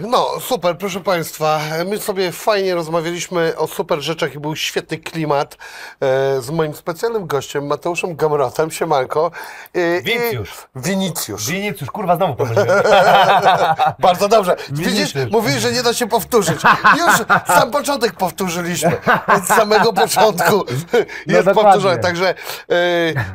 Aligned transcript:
No, 0.00 0.28
super, 0.40 0.78
proszę 0.78 1.00
Państwa. 1.00 1.60
My 1.86 1.98
sobie 1.98 2.32
fajnie 2.32 2.74
rozmawialiśmy 2.74 3.56
o 3.56 3.66
super 3.66 4.00
rzeczach 4.00 4.34
i 4.34 4.38
był 4.38 4.56
świetny 4.56 4.98
klimat 4.98 5.54
e, 6.00 6.40
z 6.40 6.50
moim 6.50 6.74
specjalnym 6.74 7.26
gościem 7.26 7.66
Mateuszem 7.66 8.16
Gamrotem, 8.16 8.70
siemanko. 8.70 9.30
E, 9.74 9.98
i- 9.98 10.02
Winicjusz. 10.02 10.50
Winicjusz. 10.76 11.46
Winicjusz, 11.50 11.90
kurwa, 11.90 12.16
znowu 12.16 12.34
pomyliłem. 12.44 12.68
Bardzo 13.98 14.28
dobrze. 14.28 14.56
Widzisz, 14.70 15.14
mówiłeś, 15.30 15.62
że 15.62 15.72
nie 15.72 15.82
da 15.82 15.94
się 15.94 16.08
powtórzyć. 16.08 16.60
Już 16.98 17.26
sam 17.46 17.70
początek 17.70 18.12
powtórzyliśmy. 18.12 18.96
Od 19.26 19.44
samego 19.46 19.92
początku 19.92 20.64
jest 21.26 21.44
dokładnie. 21.44 21.54
powtórzone. 21.54 21.98
Także 21.98 22.28
e, 22.28 22.34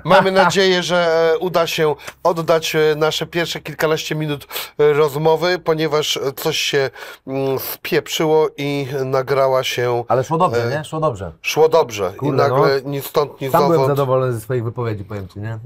mamy 0.03 0.31
nadzieję, 0.31 0.83
że 0.83 1.29
e, 1.33 1.37
uda 1.37 1.67
się 1.67 1.95
oddać 2.23 2.75
e, 2.75 2.79
nasze 2.95 3.25
pierwsze 3.25 3.59
kilkanaście 3.61 4.15
minut 4.15 4.47
e, 4.79 4.93
rozmowy, 4.93 5.59
ponieważ 5.59 6.19
coś 6.35 6.57
się 6.57 6.89
mm, 7.27 7.59
spieprzyło 7.59 8.47
i 8.57 8.87
nagrała 9.05 9.63
się. 9.63 10.03
Ale 10.07 10.23
szło 10.23 10.37
dobrze, 10.37 10.69
nie? 10.69 10.83
Szło 10.83 10.99
dobrze. 10.99 11.31
Szło 11.41 11.69
dobrze. 11.69 12.11
I 12.15 12.17
Kurde, 12.17 12.37
nagle 12.49 12.81
ni 12.81 13.01
stąd, 13.01 13.41
ni 13.41 13.49
Sam 13.49 13.61
byłem 13.61 13.73
zowąd. 13.73 13.87
zadowolony 13.97 14.33
ze 14.33 14.39
swoich 14.39 14.63
wypowiedzi, 14.63 15.05
powiem 15.05 15.27
Ci, 15.27 15.39
nie? 15.39 15.59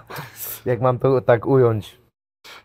Jak 0.64 0.80
mam 0.80 0.98
to 0.98 1.20
tak 1.20 1.46
ująć. 1.46 2.01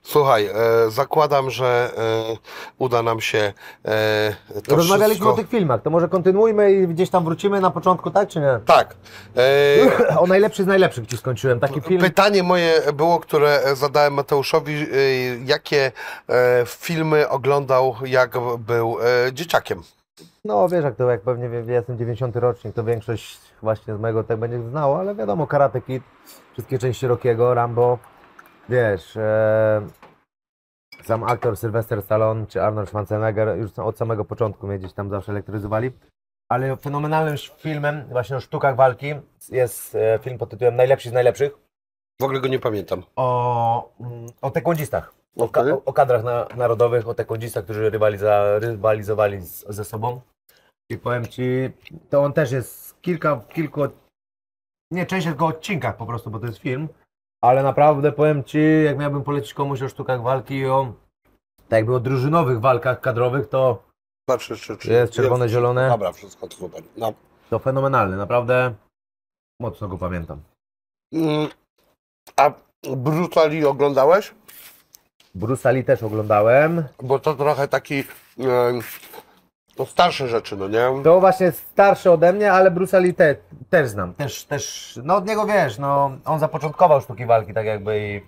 Słuchaj, 0.04 0.46
e, 0.46 0.52
zakładam, 0.92 1.50
że 1.50 1.92
e, 1.98 2.38
uda 2.78 3.04
nam 3.04 3.22
się 3.22 3.54
e, 3.86 4.36
to 4.68 4.76
Rozmawialiśmy 4.76 5.16
wszystko... 5.16 5.34
o 5.34 5.38
tych 5.38 5.50
filmach, 5.50 5.82
to 5.82 5.90
może 5.90 6.08
kontynuujmy 6.08 6.72
i 6.72 6.88
gdzieś 6.88 7.10
tam 7.10 7.24
wrócimy 7.24 7.62
na 7.62 7.72
początku, 7.72 8.12
tak 8.12 8.30
czy 8.30 8.40
nie? 8.40 8.60
Tak. 8.66 8.96
E, 9.38 10.18
O 10.20 10.28
najlepszy 10.28 10.64
z 10.64 10.68
najlepszych 10.68 11.08
Ci 11.08 11.18
skończyłem, 11.18 11.60
taki 11.60 11.82
film. 11.82 12.02
Pytanie 12.02 12.44
moje 12.44 12.82
było, 12.94 13.20
które 13.20 13.62
zadałem 13.76 14.14
Mateuszowi, 14.14 14.74
y, 14.74 15.40
jakie 15.46 15.92
e, 16.30 16.64
filmy 16.66 17.30
oglądał, 17.30 17.96
jak 18.06 18.38
był 18.60 18.98
e, 19.28 19.34
dzieciakiem. 19.34 19.82
No 20.46 20.70
wiesz, 20.70 20.84
jak 20.84 20.96
to, 20.96 21.12
jak 21.12 21.22
pewnie 21.22 21.50
wie, 21.50 21.74
jestem 21.74 21.98
90 21.98 22.36
rocznik, 22.36 22.76
to 22.76 22.84
większość 22.84 23.40
właśnie 23.62 23.96
z 23.96 24.00
mojego 24.00 24.24
tak 24.24 24.38
będzie 24.40 24.70
znało, 24.70 25.00
ale 25.00 25.16
wiadomo, 25.16 25.48
Karate 25.48 25.82
Kid, 25.82 26.04
wszystkie 26.54 26.80
części 26.80 27.08
Rockiego, 27.08 27.54
Rambo, 27.54 28.00
wiesz, 28.70 29.18
e, 29.18 29.88
sam 31.04 31.24
aktor 31.24 31.58
Sylvester 31.58 32.02
Stallone 32.02 32.48
czy 32.48 32.62
Arnold 32.62 32.88
Schwarzenegger 32.88 33.58
już 33.58 33.80
od 33.80 33.98
samego 33.98 34.26
początku 34.26 34.68
mnie 34.68 34.80
gdzieś 34.80 34.94
tam 34.94 35.10
zawsze 35.10 35.32
elektryzowali. 35.32 35.92
Ale 36.52 36.78
fenomenalnym 36.78 37.36
filmem 37.58 38.06
właśnie 38.10 38.36
o 38.38 38.40
sztukach 38.40 38.76
walki 38.76 39.14
jest 39.50 39.96
e, 39.96 40.20
film 40.22 40.38
pod 40.38 40.50
tytułem 40.50 40.76
Najlepszy 40.76 41.10
z 41.10 41.14
najlepszych 41.14 41.52
W 42.22 42.24
ogóle 42.24 42.40
go 42.40 42.48
nie 42.48 42.60
pamiętam. 42.60 43.04
o, 43.16 43.94
mm, 44.00 44.26
o 44.42 44.52
taekwondzistach. 44.52 45.14
O, 45.38 45.50
ka- 45.50 45.62
Okej. 45.62 45.74
o, 45.74 45.84
o 45.86 45.94
kadrach 45.94 46.24
na, 46.24 46.48
narodowych, 46.56 47.08
o 47.08 47.14
taekwondzistach, 47.14 47.64
którzy 47.64 47.90
rywaliza, 47.90 48.60
rywalizowali 48.60 49.42
z, 49.42 49.66
ze 49.70 49.86
sobą. 49.86 50.22
I 50.92 50.98
powiem 50.98 51.26
Ci, 51.28 51.70
to 52.10 52.24
on 52.24 52.34
też 52.34 52.52
jest 52.52 53.02
kilka, 53.02 53.42
kilku, 53.54 53.82
nie 54.92 55.06
część 55.06 55.28
tylko 55.28 55.46
odcinkach 55.46 55.98
po 55.98 56.06
prostu, 56.06 56.32
bo 56.32 56.40
to 56.40 56.46
jest 56.46 56.58
film, 56.58 56.88
ale 57.44 57.64
naprawdę 57.64 58.12
powiem 58.12 58.44
Ci, 58.44 58.60
jak 58.86 58.98
miałbym 58.98 59.24
polecić 59.24 59.54
komuś 59.54 59.82
o 59.82 59.90
sztukach 59.90 60.22
walki 60.22 60.56
i 60.56 60.68
o, 60.68 60.94
tak 61.70 61.78
jakby 61.78 61.96
o 61.96 62.00
drużynowych 62.00 62.60
walkach 62.60 63.02
kadrowych, 63.02 63.50
to, 63.50 63.84
Patrzę, 64.30 64.56
czy, 64.56 64.78
czy 64.78 64.92
Jest 64.92 65.14
czerwone, 65.14 65.50
zielone. 65.50 65.90
Dobra, 65.90 66.12
wszystko 66.12 66.48
super. 66.52 66.84
No. 66.98 67.14
to 67.50 67.60
fenomenalny, 67.60 68.18
naprawdę 68.18 68.74
mocno 69.62 69.88
go 69.88 69.98
pamiętam. 69.98 70.42
Mm, 71.14 71.48
A 72.38 72.52
Brutali 72.98 73.66
oglądałeś? 73.66 74.34
Bruce 75.36 75.74
Lee 75.74 75.84
też 75.84 76.04
oglądałem. 76.04 76.84
Bo 77.04 77.20
to 77.20 77.36
trochę 77.36 77.68
taki... 77.68 78.04
E, 78.40 78.80
to 79.78 79.86
starsze 79.86 80.28
rzeczy, 80.28 80.58
no 80.58 80.68
nie? 80.68 81.04
To 81.04 81.20
właśnie 81.20 81.52
starszy 81.52 82.12
ode 82.12 82.34
mnie, 82.34 82.54
ale 82.54 82.72
Bruce 82.72 83.00
Lee 83.00 83.14
te, 83.14 83.36
też 83.70 83.90
znam. 83.90 84.14
Też, 84.14 84.44
też, 84.46 85.00
no 85.04 85.16
od 85.16 85.28
niego 85.28 85.46
wiesz, 85.46 85.78
no 85.78 86.12
on 86.26 86.40
zapoczątkował 86.40 87.02
sztuki 87.02 87.26
walki 87.26 87.54
tak 87.54 87.66
jakby 87.66 88.22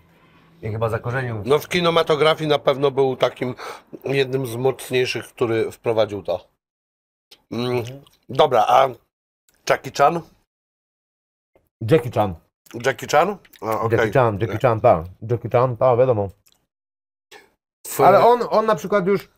i, 0.62 0.68
i 0.68 0.72
chyba 0.72 0.90
zakorzenił. 0.90 1.42
No 1.46 1.60
w 1.60 1.68
kinematografii 1.68 2.50
na 2.50 2.60
pewno 2.60 2.92
był 2.92 3.16
takim 3.16 3.56
jednym 4.04 4.48
z 4.48 4.56
mocniejszych, 4.56 5.28
który 5.28 5.72
wprowadził 5.72 6.24
to. 6.24 6.48
Mm, 7.52 7.84
dobra, 8.30 8.66
a 8.68 8.88
Jackie 9.70 9.92
Chan? 9.98 10.22
Jackie 11.92 12.12
Chan. 12.12 12.36
Jackie 12.86 13.08
Chan? 13.08 13.38
A, 13.62 13.80
okej. 13.80 13.98
Jackie 14.00 14.14
Chan, 14.14 14.40
Jackie 14.42 14.60
Chan, 14.60 14.82
tak. 14.82 15.06
Jackie 15.32 15.50
Chan, 15.50 15.78
tak, 15.78 16.00
wiadomo. 16.00 16.30
Ale 18.00 18.26
on, 18.26 18.40
on 18.50 18.66
na 18.66 18.76
przykład 18.76 19.08
już, 19.08 19.30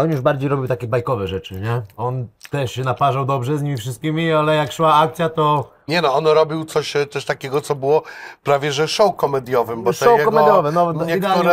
on 0.00 0.10
już 0.10 0.20
bardziej 0.20 0.48
robił 0.48 0.68
takie 0.68 0.86
bajkowe 0.86 1.28
rzeczy, 1.28 1.60
nie? 1.60 1.82
On 1.96 2.28
też 2.50 2.72
się 2.72 2.82
naparzał 2.82 3.24
dobrze 3.24 3.58
z 3.58 3.62
nimi 3.62 3.76
wszystkimi, 3.76 4.32
ale 4.32 4.54
jak 4.54 4.72
szła 4.72 4.94
akcja, 4.94 5.28
to 5.28 5.70
Nie 5.88 6.02
no, 6.02 6.14
on 6.14 6.26
robił 6.26 6.64
coś 6.64 6.96
e, 6.96 7.06
też 7.06 7.24
takiego, 7.24 7.60
co 7.60 7.74
było 7.74 8.02
prawie 8.44 8.72
że 8.72 8.88
show 8.88 9.16
komediowym, 9.16 9.82
bo 9.82 9.92
Show 9.92 10.08
te 10.08 10.18
jego, 10.18 10.30
komediowe, 10.30 10.72
no, 10.72 10.92
no, 10.92 11.04
niektóre 11.04 11.52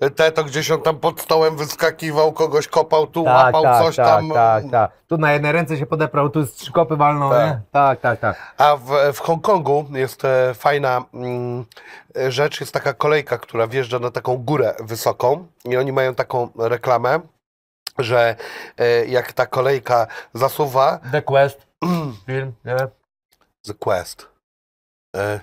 ujęte. 0.00 0.10
te 0.16 0.32
to 0.32 0.44
gdzieś 0.44 0.70
on 0.70 0.82
tam 0.82 0.96
pod 0.98 1.20
stołem 1.20 1.56
wyskakiwał, 1.56 2.32
kogoś 2.32 2.68
kopał, 2.68 3.06
tu 3.06 3.24
tak, 3.24 3.34
łapał 3.34 3.62
tak, 3.62 3.82
coś 3.82 3.96
tak, 3.96 4.06
tam. 4.06 4.30
tak, 4.30 4.64
tak. 4.70 4.90
Tu 5.08 5.18
na 5.18 5.32
jednej 5.32 5.52
ręce 5.52 5.76
się 5.78 5.86
podeprał, 5.86 6.30
tu 6.30 6.46
z 6.46 6.52
trzy 6.52 6.72
kopy 6.72 6.96
walnął, 6.96 7.30
Tak. 7.30 7.46
nie? 7.46 7.60
Tak, 7.72 8.00
tak, 8.00 8.20
tak. 8.20 8.54
A 8.58 8.76
w, 8.76 9.12
w 9.12 9.18
Hongkongu 9.18 9.84
jest 9.92 10.24
e, 10.24 10.54
fajna 10.54 11.04
mm, 11.14 11.64
e, 12.16 12.30
rzecz, 12.30 12.60
jest 12.60 12.72
taka 12.74 12.92
kolejka, 12.92 13.38
która 13.38 13.66
wjeżdża 13.66 13.98
na 13.98 14.10
taką 14.10 14.36
górę 14.36 14.74
wysoką 14.80 15.46
i 15.64 15.76
oni 15.76 15.92
mają 15.92 16.14
taką 16.14 16.48
reklamę, 16.58 17.20
że 17.98 18.36
e, 18.78 19.06
jak 19.06 19.32
ta 19.32 19.46
kolejka 19.46 20.06
zasuwa, 20.34 20.98
The 21.12 21.22
Quest, 21.22 21.66
film, 22.26 22.52
nie? 22.64 22.76
The 23.62 23.74
Quest. 23.74 24.28
E, 25.16 25.40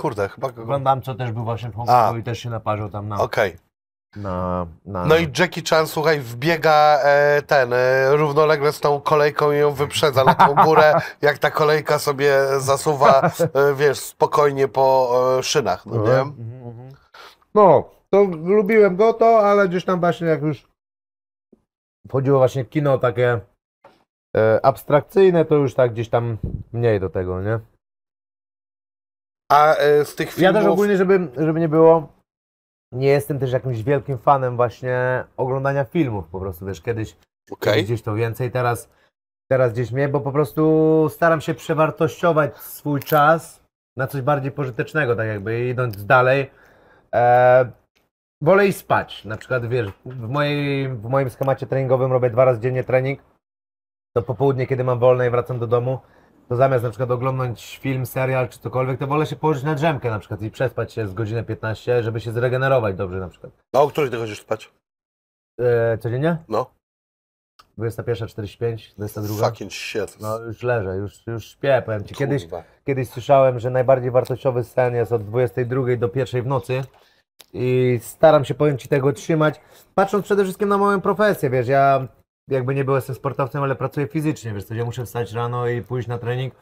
kurde, 0.00 0.28
chyba 0.28 0.52
go... 0.52 0.62
Oglądam, 0.62 1.02
co 1.02 1.14
też 1.14 1.32
był 1.32 1.44
właśnie 1.44 1.70
w. 1.70 1.74
Hongkongu 1.74 2.18
i 2.18 2.22
też 2.22 2.38
się 2.38 2.50
naparzył 2.50 2.88
tam 2.88 3.08
na... 3.08 3.16
Okej. 3.16 3.56
na, 4.16 4.66
na... 4.84 5.06
No 5.06 5.16
i 5.16 5.28
Jackie 5.38 5.62
Chan, 5.70 5.86
słuchaj, 5.86 6.20
wbiega 6.20 6.98
e, 7.02 7.42
ten, 7.42 7.72
e, 7.72 8.16
równolegle 8.16 8.72
z 8.72 8.80
tą 8.80 9.00
kolejką 9.00 9.52
i 9.52 9.56
ją 9.56 9.70
wyprzedza 9.70 10.24
na 10.24 10.34
tą 10.34 10.54
górę, 10.54 10.94
jak 11.22 11.38
ta 11.38 11.50
kolejka 11.50 11.98
sobie 11.98 12.38
zasuwa, 12.58 13.20
e, 13.22 13.74
wiesz, 13.74 13.98
spokojnie 13.98 14.68
po 14.68 15.12
e, 15.38 15.42
szynach, 15.42 15.86
no 15.86 15.96
nie? 15.96 16.00
Mhm, 16.00 16.66
mhm. 16.66 16.92
No, 17.54 17.84
to 18.10 18.22
lubiłem 18.44 18.96
go 18.96 19.12
to, 19.12 19.50
ale 19.50 19.68
gdzieś 19.68 19.84
tam 19.84 20.00
właśnie 20.00 20.26
jak 20.26 20.42
już 20.42 20.71
wchodziło 22.08 22.38
właśnie 22.38 22.64
kino 22.64 22.98
takie 22.98 23.40
e, 24.36 24.60
abstrakcyjne, 24.66 25.44
to 25.44 25.54
już 25.54 25.74
tak 25.74 25.92
gdzieś 25.92 26.08
tam 26.08 26.38
mniej 26.72 27.00
do 27.00 27.10
tego, 27.10 27.42
nie? 27.42 27.60
A 29.52 29.74
e, 29.74 30.04
z 30.04 30.14
tych 30.14 30.28
Ja 30.28 30.34
filmów... 30.34 30.54
też 30.54 30.72
ogólnie, 30.72 30.96
żeby, 30.96 31.28
żeby 31.36 31.60
nie 31.60 31.68
było, 31.68 32.12
nie 32.92 33.08
jestem 33.08 33.38
też 33.38 33.52
jakimś 33.52 33.82
wielkim 33.82 34.18
fanem 34.18 34.56
właśnie 34.56 35.24
oglądania 35.36 35.84
filmów 35.84 36.28
po 36.28 36.40
prostu, 36.40 36.66
wiesz, 36.66 36.80
kiedyś 36.80 37.16
Okej. 37.50 37.72
Kiedyś 37.72 37.84
gdzieś 37.84 38.02
to 38.02 38.14
więcej, 38.14 38.50
teraz, 38.50 38.90
teraz 39.50 39.72
gdzieś 39.72 39.92
mnie, 39.92 40.08
bo 40.08 40.20
po 40.20 40.32
prostu 40.32 41.08
staram 41.10 41.40
się 41.40 41.54
przewartościować 41.54 42.56
swój 42.56 43.00
czas 43.00 43.62
na 43.96 44.06
coś 44.06 44.20
bardziej 44.20 44.52
pożytecznego, 44.52 45.16
tak 45.16 45.26
jakby 45.26 45.68
idąc 45.68 46.06
dalej. 46.06 46.50
E, 47.14 47.70
wolę 48.42 48.66
iść 48.66 48.78
spać. 48.78 49.24
Na 49.24 49.36
przykład, 49.36 49.66
wiesz, 49.66 49.88
w, 50.06 50.28
mojej, 50.28 50.88
w 50.88 51.04
moim 51.04 51.30
schemacie 51.30 51.66
treningowym 51.66 52.12
robię 52.12 52.30
dwa 52.30 52.44
razy 52.44 52.60
dziennie 52.60 52.84
trening. 52.84 53.20
To 54.16 54.22
po 54.22 54.34
południe, 54.34 54.66
kiedy 54.66 54.84
mam 54.84 54.98
wolne 54.98 55.26
i 55.26 55.30
wracam 55.30 55.58
do 55.58 55.66
domu, 55.66 55.98
to 56.48 56.56
zamiast 56.56 56.84
na 56.84 56.90
przykład 56.90 57.10
oglądać 57.10 57.78
film, 57.82 58.06
serial 58.06 58.48
czy 58.48 58.58
cokolwiek, 58.58 58.98
to 58.98 59.06
wolę 59.06 59.26
się 59.26 59.36
położyć 59.36 59.64
na 59.64 59.74
drzemkę 59.74 60.10
na 60.10 60.18
przykład 60.18 60.42
i 60.42 60.50
przespać 60.50 60.92
się 60.92 61.06
z 61.06 61.14
godzinę 61.14 61.44
15, 61.44 62.02
żeby 62.02 62.20
się 62.20 62.32
zregenerować 62.32 62.96
dobrze 62.96 63.18
na 63.18 63.28
przykład. 63.28 63.52
A 63.72 63.80
o 63.80 63.88
której 63.88 64.10
ty 64.10 64.16
chodzisz 64.16 64.40
spać? 64.40 64.72
E, 65.60 65.98
codziennie? 65.98 66.36
No. 66.48 66.70
21.45, 67.78 68.94
22. 68.96 69.48
Fucking 69.48 69.72
shit. 69.72 70.20
No 70.20 70.38
już 70.38 70.62
leżę, 70.62 70.96
już, 70.96 71.26
już 71.26 71.44
śpię, 71.44 71.82
powiem 71.86 72.04
Ci. 72.04 72.14
Kiedyś, 72.14 72.42
Kurwa. 72.42 72.64
kiedyś 72.84 73.08
słyszałem, 73.08 73.58
że 73.58 73.70
najbardziej 73.70 74.10
wartościowy 74.10 74.64
sen 74.64 74.94
jest 74.94 75.12
od 75.12 75.24
22 75.24 75.96
do 75.96 76.10
1 76.14 76.42
w 76.42 76.46
nocy 76.46 76.82
i 77.52 77.98
staram 78.02 78.44
się, 78.44 78.54
powiem 78.54 78.78
Ci, 78.78 78.88
tego 78.88 79.12
trzymać, 79.12 79.60
patrząc 79.94 80.24
przede 80.24 80.44
wszystkim 80.44 80.68
na 80.68 80.78
moją 80.78 81.00
profesję, 81.00 81.50
wiesz, 81.50 81.68
ja 81.68 82.08
jakby 82.48 82.74
nie 82.74 82.84
byłem 82.84 83.02
sportowcem, 83.02 83.62
ale 83.62 83.76
pracuję 83.76 84.06
fizycznie, 84.06 84.52
wiesz, 84.52 84.64
co, 84.64 84.74
ja 84.74 84.84
muszę 84.84 85.04
wstać 85.04 85.32
rano 85.32 85.68
i 85.68 85.82
pójść 85.82 86.08
na 86.08 86.18
trening. 86.18 86.54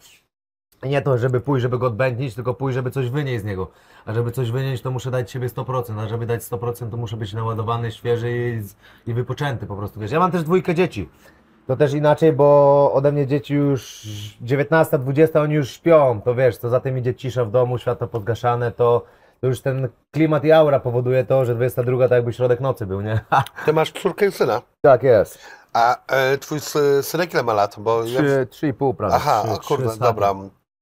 Nie 0.83 1.03
to, 1.03 1.19
żeby 1.19 1.41
pójść, 1.41 1.63
żeby 1.63 1.79
go 1.79 1.87
odbędnić, 1.87 2.35
tylko 2.35 2.55
pójść, 2.55 2.75
żeby 2.75 2.91
coś 2.91 3.11
wynieść 3.11 3.43
z 3.43 3.45
niego. 3.45 3.71
A 4.07 4.13
żeby 4.13 4.33
coś 4.33 4.51
wynieść, 4.51 4.83
to 4.83 4.91
muszę 4.91 5.11
dać 5.11 5.31
siebie 5.31 5.49
100%, 5.49 6.01
a 6.01 6.09
żeby 6.09 6.27
dać 6.27 6.43
100%, 6.43 6.91
to 6.91 6.97
muszę 6.97 7.17
być 7.17 7.33
naładowany, 7.33 7.93
świeży 7.93 8.31
i, 9.07 9.11
i 9.11 9.15
wypoczęty 9.15 9.67
po 9.67 9.77
prostu, 9.77 10.01
wiesz. 10.01 10.11
Ja 10.11 10.19
mam 10.19 10.31
też 10.31 10.43
dwójkę 10.43 10.75
dzieci. 10.75 11.09
To 11.67 11.77
też 11.77 11.95
inaczej, 11.95 12.33
bo 12.33 12.91
ode 12.93 13.13
mnie 13.13 13.27
dzieci 13.27 13.55
już 13.55 14.03
19, 14.41 14.99
20, 14.99 15.43
oni 15.43 15.55
już 15.55 15.71
śpią, 15.71 16.21
to 16.25 16.35
wiesz, 16.35 16.59
to 16.59 16.69
zatem 16.69 16.99
idzie 16.99 17.15
cisza 17.15 17.45
w 17.45 17.51
domu, 17.51 17.79
światło 17.79 18.07
podgaszane, 18.07 18.73
to 18.73 19.05
to 19.41 19.47
już 19.47 19.61
ten 19.61 19.89
klimat 20.11 20.45
i 20.45 20.53
aura 20.53 20.81
powoduje 20.81 21.25
to, 21.25 21.45
że 21.45 21.55
22 21.55 22.09
to 22.09 22.15
jakby 22.15 22.33
środek 22.33 22.61
nocy 22.61 22.87
był, 22.87 23.01
nie? 23.01 23.21
Ty 23.65 23.73
masz 23.73 23.93
córkę 23.93 24.27
i 24.27 24.33
syna. 24.33 24.63
tak 24.83 25.03
jest. 25.03 25.39
A 25.73 25.97
e, 26.13 26.39
twój 26.39 26.59
sy- 26.61 27.03
synek 27.03 27.35
ile 27.35 27.43
ma 27.43 27.53
lat? 27.55 27.77
Bo 27.79 28.05
ja... 28.05 28.21
Trzy, 28.21 28.47
trzy 28.51 28.69
i 28.69 28.73
pół 28.75 28.95
prawie. 28.95 29.15
Aha, 29.15 29.43
trzy, 29.45 29.53
o 29.53 29.59
kurde, 29.59 29.87
trzy 29.89 29.97
z 29.97 29.99
hakiem. 29.99 30.15
dobra. 30.15 30.35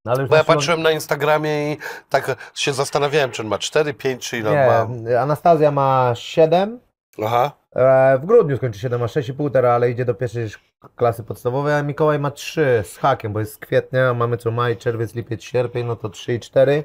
No, 0.05 0.27
Bo 0.27 0.35
ja 0.35 0.43
patrzyłem 0.43 0.81
na 0.81 0.91
Instagramie 0.91 1.71
i 1.73 1.77
tak 2.09 2.35
się 2.55 2.73
zastanawiałem, 2.73 3.31
czy 3.31 3.41
on 3.41 3.47
ma 3.47 3.57
4, 3.57 3.93
5, 3.93 4.29
czy 4.29 4.37
ile 4.37 4.49
on 4.49 4.55
ma. 4.89 5.09
Nie, 5.09 5.19
Anastazja 5.21 5.71
ma 5.71 6.11
7, 6.15 6.79
Aha. 7.25 7.51
e, 7.75 8.17
w 8.17 8.25
grudniu 8.25 8.57
skończy 8.57 8.79
7, 8.79 8.99
ma 9.01 9.05
6,5 9.07 9.51
teraz, 9.51 9.75
ale 9.75 9.89
idzie 9.91 10.05
do 10.05 10.13
pierwszej 10.13 10.43
sz- 10.43 10.61
klasy 10.95 11.23
podstawowej, 11.23 11.73
a 11.73 11.83
Mikołaj 11.83 12.19
ma 12.19 12.31
3 12.31 12.83
z 12.85 12.97
hakiem, 12.97 13.33
bo 13.33 13.39
jest 13.39 13.53
z 13.53 13.57
kwietnia, 13.57 14.13
mamy 14.13 14.37
co 14.37 14.51
maj, 14.51 14.77
czerwiec, 14.77 15.15
lipiec, 15.15 15.43
sierpień, 15.43 15.85
no 15.87 15.95
to 15.95 16.09
3 16.09 16.33
i 16.33 16.39
4. 16.39 16.83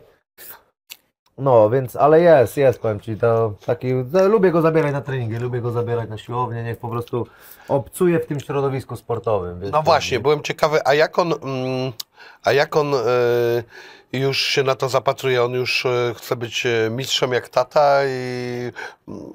No, 1.39 1.71
więc, 1.71 1.97
ale 1.97 2.21
jest, 2.21 2.57
jest, 2.57 2.79
powiem 2.81 3.01
Ci, 3.01 3.17
to 3.17 3.55
taki, 3.67 3.95
no, 4.13 4.29
lubię 4.29 4.51
go 4.51 4.63
zabierać 4.63 4.93
na 4.93 5.01
treningi, 5.01 5.37
lubię 5.37 5.61
go 5.61 5.71
zabierać 5.71 6.11
na 6.11 6.19
siłownię, 6.19 6.63
niech 6.63 6.79
po 6.79 6.89
prostu 6.89 7.27
obcuje 7.69 8.21
w 8.21 8.27
tym 8.27 8.41
środowisku 8.41 8.97
sportowym. 8.97 9.61
wiesz, 9.61 9.73
No 9.73 9.79
to- 9.79 9.85
właśnie, 9.85 10.21
byłem 10.21 10.43
ciekawy, 10.43 10.81
a 10.85 10.95
jak 10.95 11.19
on, 11.19 11.33
mm, 11.33 11.93
a 12.45 12.53
jak 12.53 12.77
on 12.77 12.95
e, 12.95 12.99
już 14.13 14.39
się 14.39 14.63
na 14.63 14.75
to 14.75 14.89
zapatruje? 14.89 15.45
On 15.45 15.53
już 15.53 15.87
e, 15.87 16.15
chce 16.17 16.37
być 16.37 16.67
e, 16.67 16.91
mistrzem 16.91 17.33
jak 17.33 17.49
tata 17.49 18.01
i 18.05 18.71
mm, 19.09 19.33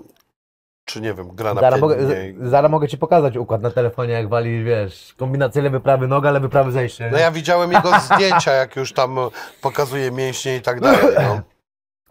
czy 0.86 1.02
nie 1.02 1.14
wiem, 1.14 1.36
gra 1.36 1.54
na 1.54 1.62
Zaraz 1.62 1.82
mogę, 1.82 1.96
zaraz 2.42 2.72
mogę 2.72 2.88
Ci 2.88 2.98
pokazać 2.98 3.38
układ 3.38 3.62
na 3.62 3.72
telefonie, 3.72 4.14
jak 4.14 4.30
wali, 4.30 4.64
wiesz, 4.64 5.14
kombinację 5.18 5.62
lewy, 5.62 5.80
prawy 5.80 6.08
noga, 6.08 6.32
lewy, 6.32 6.50
prawy 6.50 6.72
zejście. 6.72 7.10
No 7.12 7.18
ja 7.18 7.32
widziałem 7.32 7.72
jego 7.72 7.92
zdjęcia, 8.00 8.52
jak 8.52 8.76
już 8.76 8.94
tam 8.94 9.18
pokazuje 9.62 10.12
mięśnie 10.12 10.56
i 10.56 10.62
tak 10.62 10.82
dalej. 10.82 11.16
No. 11.16 11.42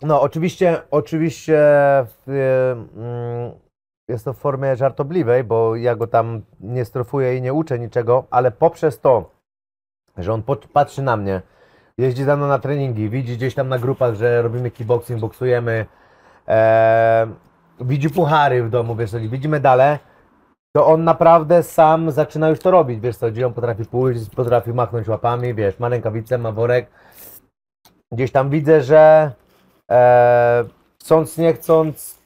No, 0.02 0.20
oczywiście, 0.20 0.82
oczywiście 0.90 1.58
w, 2.26 2.28
mm, 2.96 3.52
jest 4.08 4.24
to 4.24 4.32
w 4.32 4.38
formie 4.38 4.76
żartobliwej, 4.76 5.44
bo 5.44 5.76
ja 5.76 5.96
go 5.96 6.06
tam 6.06 6.42
nie 6.60 6.84
strofuję 6.84 7.36
i 7.36 7.42
nie 7.42 7.52
uczę 7.52 7.78
niczego, 7.78 8.26
ale 8.30 8.50
poprzez 8.50 9.00
to, 9.00 9.30
że 10.16 10.32
on 10.32 10.42
patrzy 10.72 11.02
na 11.02 11.16
mnie, 11.16 11.42
jeździ 11.98 12.24
za 12.24 12.36
mną 12.36 12.48
na 12.48 12.58
treningi, 12.58 13.10
widzi 13.10 13.36
gdzieś 13.36 13.54
tam 13.54 13.68
na 13.68 13.78
grupach, 13.78 14.14
że 14.14 14.42
robimy 14.42 14.70
kickboxing, 14.70 15.20
boksujemy, 15.20 15.86
e, 16.48 17.26
widzi 17.80 18.10
puchary 18.10 18.62
w 18.62 18.70
domu, 18.70 18.96
wiesz 18.96 19.10
co, 19.10 19.18
widzi 19.20 19.48
medale, 19.48 19.98
to 20.76 20.86
on 20.86 21.04
naprawdę 21.04 21.62
sam 21.62 22.10
zaczyna 22.10 22.48
już 22.48 22.58
to 22.58 22.70
robić, 22.70 23.00
wiesz 23.00 23.16
co, 23.16 23.30
gdzie 23.30 23.46
on 23.46 23.54
potrafi 23.54 23.84
pójść, 23.84 24.30
potrafi 24.30 24.72
machnąć 24.72 25.08
łapami, 25.08 25.54
wiesz, 25.54 25.78
ma 25.78 25.88
rękawice, 25.88 26.38
ma 26.38 26.52
worek. 26.52 26.90
Gdzieś 28.12 28.32
tam 28.32 28.50
widzę, 28.50 28.82
że 28.82 29.32
e, 29.90 30.64
chcąc, 31.00 31.38
nie 31.38 31.54
chcąc, 31.54 32.18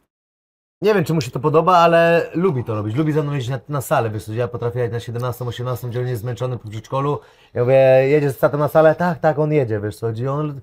nie 0.82 0.94
wiem, 0.94 1.04
czy 1.04 1.14
mu 1.14 1.20
się 1.20 1.30
to 1.30 1.40
podoba, 1.40 1.76
ale 1.76 2.30
lubi 2.34 2.64
to 2.64 2.74
robić. 2.74 2.96
Lubi 2.96 3.12
ze 3.12 3.22
mną 3.22 3.32
jeździć 3.32 3.50
na, 3.50 3.60
na 3.68 3.80
salę, 3.80 4.10
wiesz, 4.10 4.24
co, 4.24 4.32
ja 4.32 4.48
potrafię 4.48 4.78
jechać 4.78 4.92
na 4.92 5.00
17, 5.00 5.44
18, 5.44 5.88
gdzie 5.88 6.00
on 6.00 6.06
jest 6.08 6.22
zmęczony 6.22 6.58
po 6.58 6.68
przedszkolu. 6.68 7.20
Ja 7.54 7.60
mówię, 7.62 7.74
jedziesz 8.08 8.32
z 8.32 8.38
tatą 8.38 8.58
na 8.58 8.68
salę? 8.68 8.94
Tak, 8.94 9.18
tak, 9.18 9.38
on 9.38 9.52
jedzie, 9.52 9.80
wiesz 9.80 9.96
co, 9.96 10.10
i 10.10 10.26
on, 10.26 10.60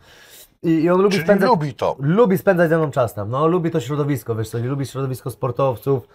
i, 0.64 0.70
i 0.84 0.90
on 0.90 1.02
lubi 1.02 1.12
Czyli 1.12 1.24
spędzać... 1.24 1.50
lubi 1.50 1.74
to. 1.74 1.96
Lubi 2.00 2.38
spędzać 2.38 2.70
ze 2.70 2.78
mną 2.78 2.92
czas 2.92 3.14
tam. 3.14 3.30
No, 3.30 3.48
lubi 3.48 3.72
to 3.72 3.80
środowisko, 3.80 4.36
wiesz 4.36 4.50
co, 4.50 4.58
lubi 4.58 4.86
środowisko 4.86 5.32
sportowców. 5.32 6.08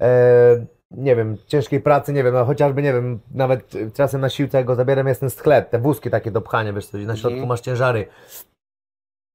E, 0.00 0.66
nie 0.90 1.16
wiem, 1.16 1.36
ciężkiej 1.46 1.80
pracy, 1.80 2.12
nie 2.12 2.24
wiem, 2.24 2.34
no 2.34 2.44
chociażby, 2.44 2.82
nie 2.82 2.92
wiem, 2.92 3.20
nawet 3.34 3.72
czasem 3.94 4.20
na 4.20 4.28
siłce 4.28 4.58
jak 4.58 4.66
go 4.66 4.74
zabieram 4.74 5.06
jest 5.08 5.20
ten 5.20 5.30
sklep, 5.30 5.70
te 5.70 5.78
wózki 5.78 6.10
takie 6.10 6.30
do 6.30 6.40
pchania, 6.40 6.72
wiesz 6.72 6.86
co, 6.86 6.98
na 6.98 7.16
środku 7.16 7.32
Mhm. 7.32 7.48
masz 7.48 7.60
ciężary. 7.60 8.06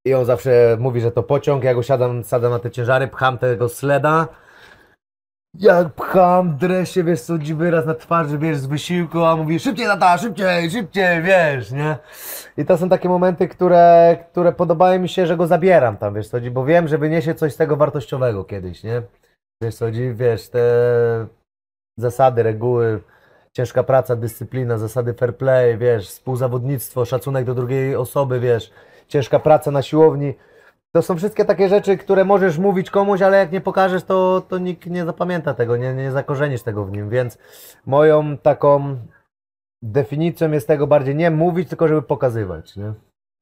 I 0.08 0.14
on 0.14 0.26
zawsze 0.26 0.78
mówi, 0.80 1.02
że 1.02 1.12
to 1.12 1.24
pociąg, 1.24 1.64
ja 1.64 1.74
go 1.74 1.84
siadam, 1.84 2.24
sadzam 2.24 2.52
na 2.52 2.60
te 2.60 2.72
ciężary, 2.72 3.08
pcham 3.08 3.38
tego 3.38 3.70
sleda. 3.70 4.28
Jak 5.60 5.94
pcham, 5.94 6.58
dresie, 6.58 7.04
wiesz 7.04 7.22
co, 7.22 7.34
wyraz 7.56 7.86
na 7.86 7.94
twarzy, 7.96 8.38
wiesz, 8.38 8.58
z 8.58 8.66
wysiłku, 8.66 9.24
a 9.24 9.36
mówi 9.36 9.60
szybciej 9.60 9.86
tata, 9.86 10.18
szybciej, 10.18 10.72
szybciej, 10.72 11.22
wiesz, 11.22 11.72
nie? 11.72 11.98
I 12.58 12.66
to 12.66 12.78
są 12.78 12.90
takie 12.90 13.10
momenty, 13.10 13.48
które, 13.48 14.18
które 14.32 14.52
podobają 14.52 15.00
mi 15.00 15.10
się, 15.10 15.28
że 15.28 15.38
go 15.38 15.48
zabieram 15.48 15.98
tam, 15.98 16.14
wiesz 16.14 16.28
co, 16.28 16.38
bo 16.52 16.66
wiem, 16.66 16.88
że 16.88 16.98
wyniesie 16.98 17.36
coś 17.36 17.54
z 17.54 17.58
tego 17.58 17.76
wartościowego 17.76 18.44
kiedyś, 18.44 18.84
nie? 18.84 19.02
Wiesz 19.64 19.76
co, 19.76 19.86
wiesz, 20.14 20.50
te 20.50 20.62
zasady, 22.00 22.44
reguły, 22.44 23.02
ciężka 23.54 23.84
praca, 23.84 24.16
dyscyplina, 24.16 24.78
zasady 24.78 25.14
fair 25.14 25.38
play, 25.38 25.78
wiesz, 25.78 26.10
współzawodnictwo, 26.10 27.06
szacunek 27.06 27.46
do 27.46 27.56
drugiej 27.56 27.96
osoby, 27.96 28.40
wiesz, 28.40 28.72
ciężka 29.08 29.40
praca 29.40 29.72
na 29.72 29.82
siłowni. 29.82 30.34
To 30.92 31.02
są 31.02 31.18
wszystkie 31.18 31.46
takie 31.46 31.70
rzeczy, 31.70 31.98
które 31.98 32.26
możesz 32.26 32.58
mówić 32.58 32.90
komuś, 32.90 33.22
ale 33.22 33.38
jak 33.38 33.52
nie 33.52 33.62
pokażesz, 33.62 34.04
to, 34.04 34.42
to 34.42 34.58
nikt 34.58 34.86
nie 34.86 35.06
zapamięta 35.06 35.54
tego, 35.54 35.78
nie, 35.78 35.94
nie 35.94 36.12
zakorzenisz 36.12 36.64
tego 36.64 36.86
w 36.86 36.92
nim, 36.92 37.10
więc 37.10 37.38
moją 37.86 38.38
taką 38.38 38.98
definicją 39.82 40.52
jest 40.52 40.68
tego 40.68 40.88
bardziej 40.88 41.16
nie 41.16 41.32
mówić, 41.32 41.70
tylko 41.70 41.88
żeby 41.88 42.02
pokazywać, 42.02 42.76
nie? 42.76 42.94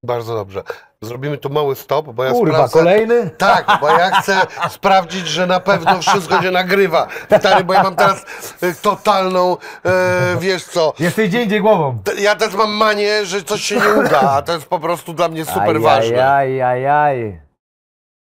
Bardzo 0.03 0.35
dobrze. 0.35 0.63
Zrobimy 1.01 1.37
tu 1.37 1.49
mały 1.49 1.75
stop, 1.75 2.05
bo 2.13 2.23
ja 2.23 2.31
Kurwa, 2.31 2.53
sprawdzę. 2.53 2.79
kolejny? 2.79 3.29
Tak, 3.37 3.67
bo 3.81 3.89
ja 3.89 4.21
chcę 4.21 4.41
sprawdzić, 4.69 5.27
że 5.27 5.47
na 5.47 5.59
pewno 5.59 6.01
wszystko 6.01 6.41
się 6.41 6.51
nagrywa. 6.51 7.07
Stary, 7.39 7.63
bo 7.63 7.73
ja 7.73 7.83
mam 7.83 7.95
teraz 7.95 8.25
e, 8.61 8.73
totalną, 8.73 9.57
e, 9.85 10.37
wiesz 10.39 10.63
co, 10.65 10.93
Jesteś 10.99 11.29
gdzie 11.29 11.43
indziej 11.43 11.61
głową. 11.61 11.97
ja 12.19 12.35
też 12.35 12.53
mam 12.53 12.71
manię, 12.71 13.25
że 13.25 13.43
coś 13.43 13.61
się 13.61 13.75
nie 13.75 13.93
uda, 13.93 14.21
a 14.21 14.41
to 14.41 14.53
jest 14.53 14.65
po 14.65 14.79
prostu 14.79 15.13
dla 15.13 15.27
mnie 15.27 15.45
super 15.45 15.81
ważne. 15.81 16.31
Aj, 16.33 16.61
aj, 16.61 16.87
aj. 16.87 17.41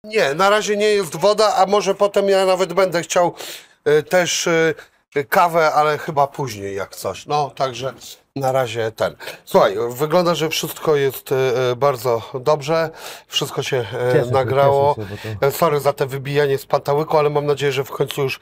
Nie, 0.04 0.34
na 0.34 0.50
razie 0.50 0.76
nie 0.76 0.88
jest 0.88 1.16
woda, 1.16 1.54
a 1.56 1.66
może 1.66 1.94
potem 1.94 2.28
ja 2.28 2.46
nawet 2.46 2.72
będę 2.72 3.02
chciał 3.02 3.34
e, 3.84 4.02
też 4.02 4.46
e, 4.46 5.24
kawę, 5.28 5.72
ale 5.72 5.98
chyba 5.98 6.26
później 6.26 6.76
jak 6.76 6.96
coś. 6.96 7.26
No, 7.26 7.50
także 7.50 7.94
na 8.36 8.52
razie 8.52 8.92
ten. 8.92 9.16
Słuchaj, 9.44 9.76
wygląda, 9.90 10.34
że 10.34 10.48
wszystko 10.48 10.96
jest 10.96 11.32
e, 11.32 11.70
e, 11.70 11.76
bardzo 11.76 12.22
dobrze, 12.40 12.90
wszystko 13.26 13.62
się 13.62 13.76
e, 13.76 14.12
Cieszę 14.12 14.24
się, 14.24 14.30
nagrało. 14.30 14.94
cieszę 14.94 15.16
się, 15.22 15.36
E, 15.40 15.50
Sorry 15.50 15.80
za 15.80 15.92
te 15.92 16.06
wybijanie 16.06 16.58
z 16.58 16.66
pantałyku, 16.66 17.18
ale 17.18 17.30
mam 17.30 17.46
nadzieję, 17.46 17.72
że 17.72 17.84
w 17.84 17.90
końcu 17.90 18.22
już 18.22 18.40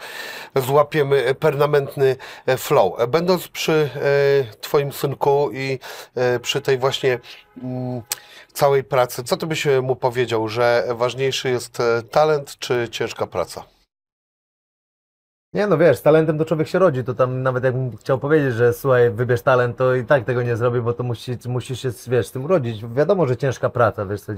złapiemy 0.57 1.35
permanentny 1.35 2.17
flow. 2.59 2.93
Będąc 3.09 3.49
przy 3.49 3.91
Twoim 4.61 4.93
synku 4.93 5.51
i 5.53 5.79
przy 6.43 6.61
tej 6.61 6.79
właśnie 6.79 7.19
mm, 7.63 8.03
całej 8.53 8.85
pracy, 8.85 9.25
co 9.25 9.37
Ty 9.37 9.47
byś 9.47 9.67
mu 9.83 9.97
powiedział, 9.97 10.49
że 10.49 10.85
ważniejszy 10.91 11.51
jest 11.51 11.79
talent 12.11 12.57
czy 12.59 12.89
ciężka 12.91 13.27
praca? 13.27 13.65
Nie 15.55 15.67
no 15.67 15.79
wiesz, 15.79 15.97
z 15.99 16.03
talentem 16.03 16.39
to 16.39 16.45
człowiek 16.45 16.69
się 16.69 16.79
rodzi, 16.79 17.05
to 17.05 17.15
tam 17.15 17.43
nawet 17.43 17.65
jakbym 17.65 17.97
chciał 17.97 18.19
powiedzieć, 18.19 18.55
że 18.55 18.73
słuchaj, 18.73 19.11
wybierz 19.11 19.43
talent, 19.43 19.77
to 19.77 19.95
i 19.95 20.05
tak 20.05 20.25
tego 20.25 20.43
nie 20.43 20.57
zrobię, 20.57 20.81
bo 20.81 20.93
to 20.93 21.03
musi, 21.03 21.37
musisz 21.49 21.81
się, 21.83 21.91
wiesz, 22.09 22.27
z 22.27 22.33
tym 22.33 22.45
urodzić. 22.45 22.85
Wiadomo, 22.95 23.27
że 23.27 23.37
ciężka 23.37 23.69
praca, 23.71 24.07
wiesz 24.07 24.21
co. 24.21 24.33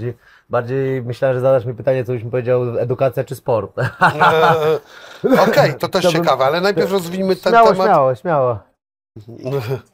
Bardziej 0.51 1.03
myślałem, 1.03 1.35
że 1.37 1.41
zadasz 1.41 1.65
mi 1.65 1.75
pytanie, 1.75 2.05
co 2.05 2.13
byś 2.13 2.23
mi 2.25 2.31
powiedział, 2.31 2.79
edukacja 2.79 3.25
czy 3.25 3.35
sport. 3.35 3.79
E, 3.79 5.41
Okej, 5.51 5.75
to 5.79 5.89
też 5.89 6.05
To 6.05 6.13
bym- 6.13 6.23
ciekawe, 6.23 6.45
ale 6.45 6.61
najpierw 6.61 6.93
rozwijmy 6.93 7.37
ten 7.37 7.53
śmiało, 7.53 7.69
temat. 7.73 7.87
śmiało, 7.87 8.15
śmiało. 8.15 8.59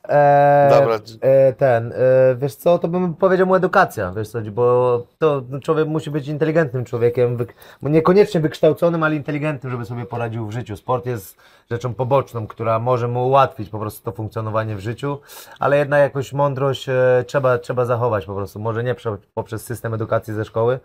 Eee, 0.08 0.70
Dobra. 0.70 0.98
E, 1.20 1.52
ten, 1.52 1.92
e, 1.92 1.96
wiesz 2.36 2.54
co, 2.54 2.78
to 2.78 2.88
bym 2.88 3.14
powiedział 3.14 3.46
mu 3.46 3.54
edukacja, 3.54 4.12
wiesz 4.12 4.28
co, 4.28 4.40
bo 4.40 5.06
to 5.18 5.42
no, 5.48 5.60
człowiek 5.60 5.88
musi 5.88 6.10
być 6.10 6.28
inteligentnym 6.28 6.84
człowiekiem, 6.84 7.36
wyk- 7.36 7.52
niekoniecznie 7.82 8.40
wykształconym, 8.40 9.02
ale 9.02 9.16
inteligentnym, 9.16 9.70
żeby 9.70 9.84
sobie 9.84 10.04
poradził 10.04 10.46
w 10.46 10.52
życiu. 10.52 10.76
Sport 10.76 11.06
jest 11.06 11.36
rzeczą 11.70 11.94
poboczną, 11.94 12.46
która 12.46 12.78
może 12.78 13.08
mu 13.08 13.26
ułatwić 13.26 13.68
po 13.70 13.78
prostu 13.78 14.04
to 14.04 14.12
funkcjonowanie 14.16 14.76
w 14.76 14.80
życiu, 14.80 15.18
ale 15.58 15.78
jednak 15.78 16.00
jakąś 16.00 16.32
mądrość 16.32 16.88
e, 16.88 17.24
trzeba, 17.26 17.58
trzeba 17.58 17.84
zachować 17.84 18.26
po 18.26 18.34
prostu. 18.34 18.58
Może 18.60 18.84
nie 18.84 18.94
prze, 18.94 19.16
poprzez 19.34 19.64
system 19.64 19.94
edukacji 19.94 20.34
ze 20.34 20.44
szkoły, 20.44 20.80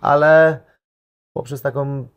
ale 0.00 0.60
poprzez 1.36 1.62
taką 1.62 2.08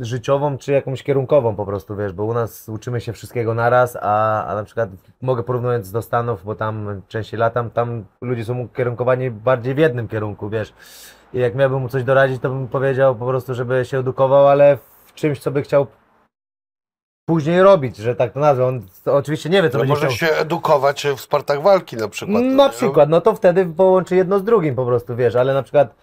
życiową 0.00 0.58
czy 0.58 0.72
jakąś 0.72 1.02
kierunkową 1.02 1.56
po 1.56 1.66
prostu, 1.66 1.96
wiesz, 1.96 2.12
bo 2.12 2.24
u 2.24 2.34
nas 2.34 2.68
uczymy 2.68 3.00
się 3.00 3.12
wszystkiego 3.12 3.54
naraz, 3.54 3.96
a, 4.00 4.44
a 4.46 4.54
na 4.54 4.64
przykład 4.64 4.90
mogę 5.22 5.42
porównując 5.42 5.92
do 5.92 6.02
Stanów, 6.02 6.44
bo 6.44 6.54
tam 6.54 7.02
częściej 7.08 7.40
latam, 7.40 7.70
tam 7.70 8.04
ludzie 8.20 8.44
są 8.44 8.58
ukierunkowani 8.60 9.30
bardziej 9.30 9.74
w 9.74 9.78
jednym 9.78 10.08
kierunku, 10.08 10.48
wiesz. 10.48 10.72
I 11.34 11.38
jak 11.38 11.54
miałbym 11.54 11.80
mu 11.82 11.88
coś 11.88 12.04
doradzić, 12.04 12.42
to 12.42 12.48
bym 12.48 12.68
powiedział 12.68 13.16
po 13.16 13.26
prostu, 13.26 13.54
żeby 13.54 13.84
się 13.84 13.98
edukował, 13.98 14.48
ale 14.48 14.76
w 15.06 15.14
czymś, 15.14 15.38
co 15.38 15.50
by 15.50 15.62
chciał 15.62 15.86
później 17.28 17.62
robić, 17.62 17.96
że 17.96 18.14
tak 18.16 18.32
to 18.32 18.40
nazwę. 18.40 18.66
On 18.66 18.82
to 19.04 19.16
oczywiście 19.16 19.48
nie 19.50 19.62
wie, 19.62 19.70
co 19.70 19.78
No 19.78 19.84
będzie 19.84 19.94
może 19.94 20.06
chciał. 20.06 20.28
się 20.28 20.34
edukować 20.34 21.06
w 21.16 21.20
sportach 21.20 21.62
walki 21.62 21.96
na 21.96 22.08
przykład. 22.08 22.42
Na 22.42 22.64
nie? 22.66 22.70
przykład, 22.70 23.08
no 23.08 23.20
to 23.20 23.34
wtedy 23.34 23.66
połączy 23.66 24.16
jedno 24.16 24.38
z 24.38 24.44
drugim 24.44 24.74
po 24.74 24.86
prostu, 24.86 25.16
wiesz, 25.16 25.36
ale 25.36 25.54
na 25.54 25.62
przykład 25.62 25.94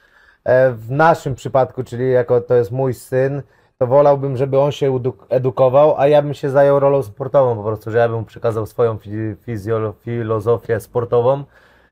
e, 0.44 0.72
w 0.72 0.92
naszym 0.92 1.36
przypadku, 1.36 1.84
czyli 1.84 2.12
jako 2.12 2.42
to 2.42 2.56
jest 2.56 2.72
mój 2.72 2.94
syn, 2.94 3.42
to 3.78 3.88
wolałbym, 3.88 4.38
żeby 4.38 4.60
on 4.60 4.72
się 4.72 4.92
edu- 4.92 5.26
edukował, 5.30 5.96
a 5.98 6.08
ja 6.08 6.22
bym 6.22 6.34
się 6.34 6.50
zajął 6.50 6.80
rolą 6.80 7.04
sportową 7.04 7.56
po 7.56 7.64
prostu, 7.64 7.92
że 7.92 7.98
ja 7.98 8.10
bym 8.10 8.26
przekazał 8.26 8.66
swoją 8.66 8.98
filozofię 10.04 10.80
sportową, 10.80 11.44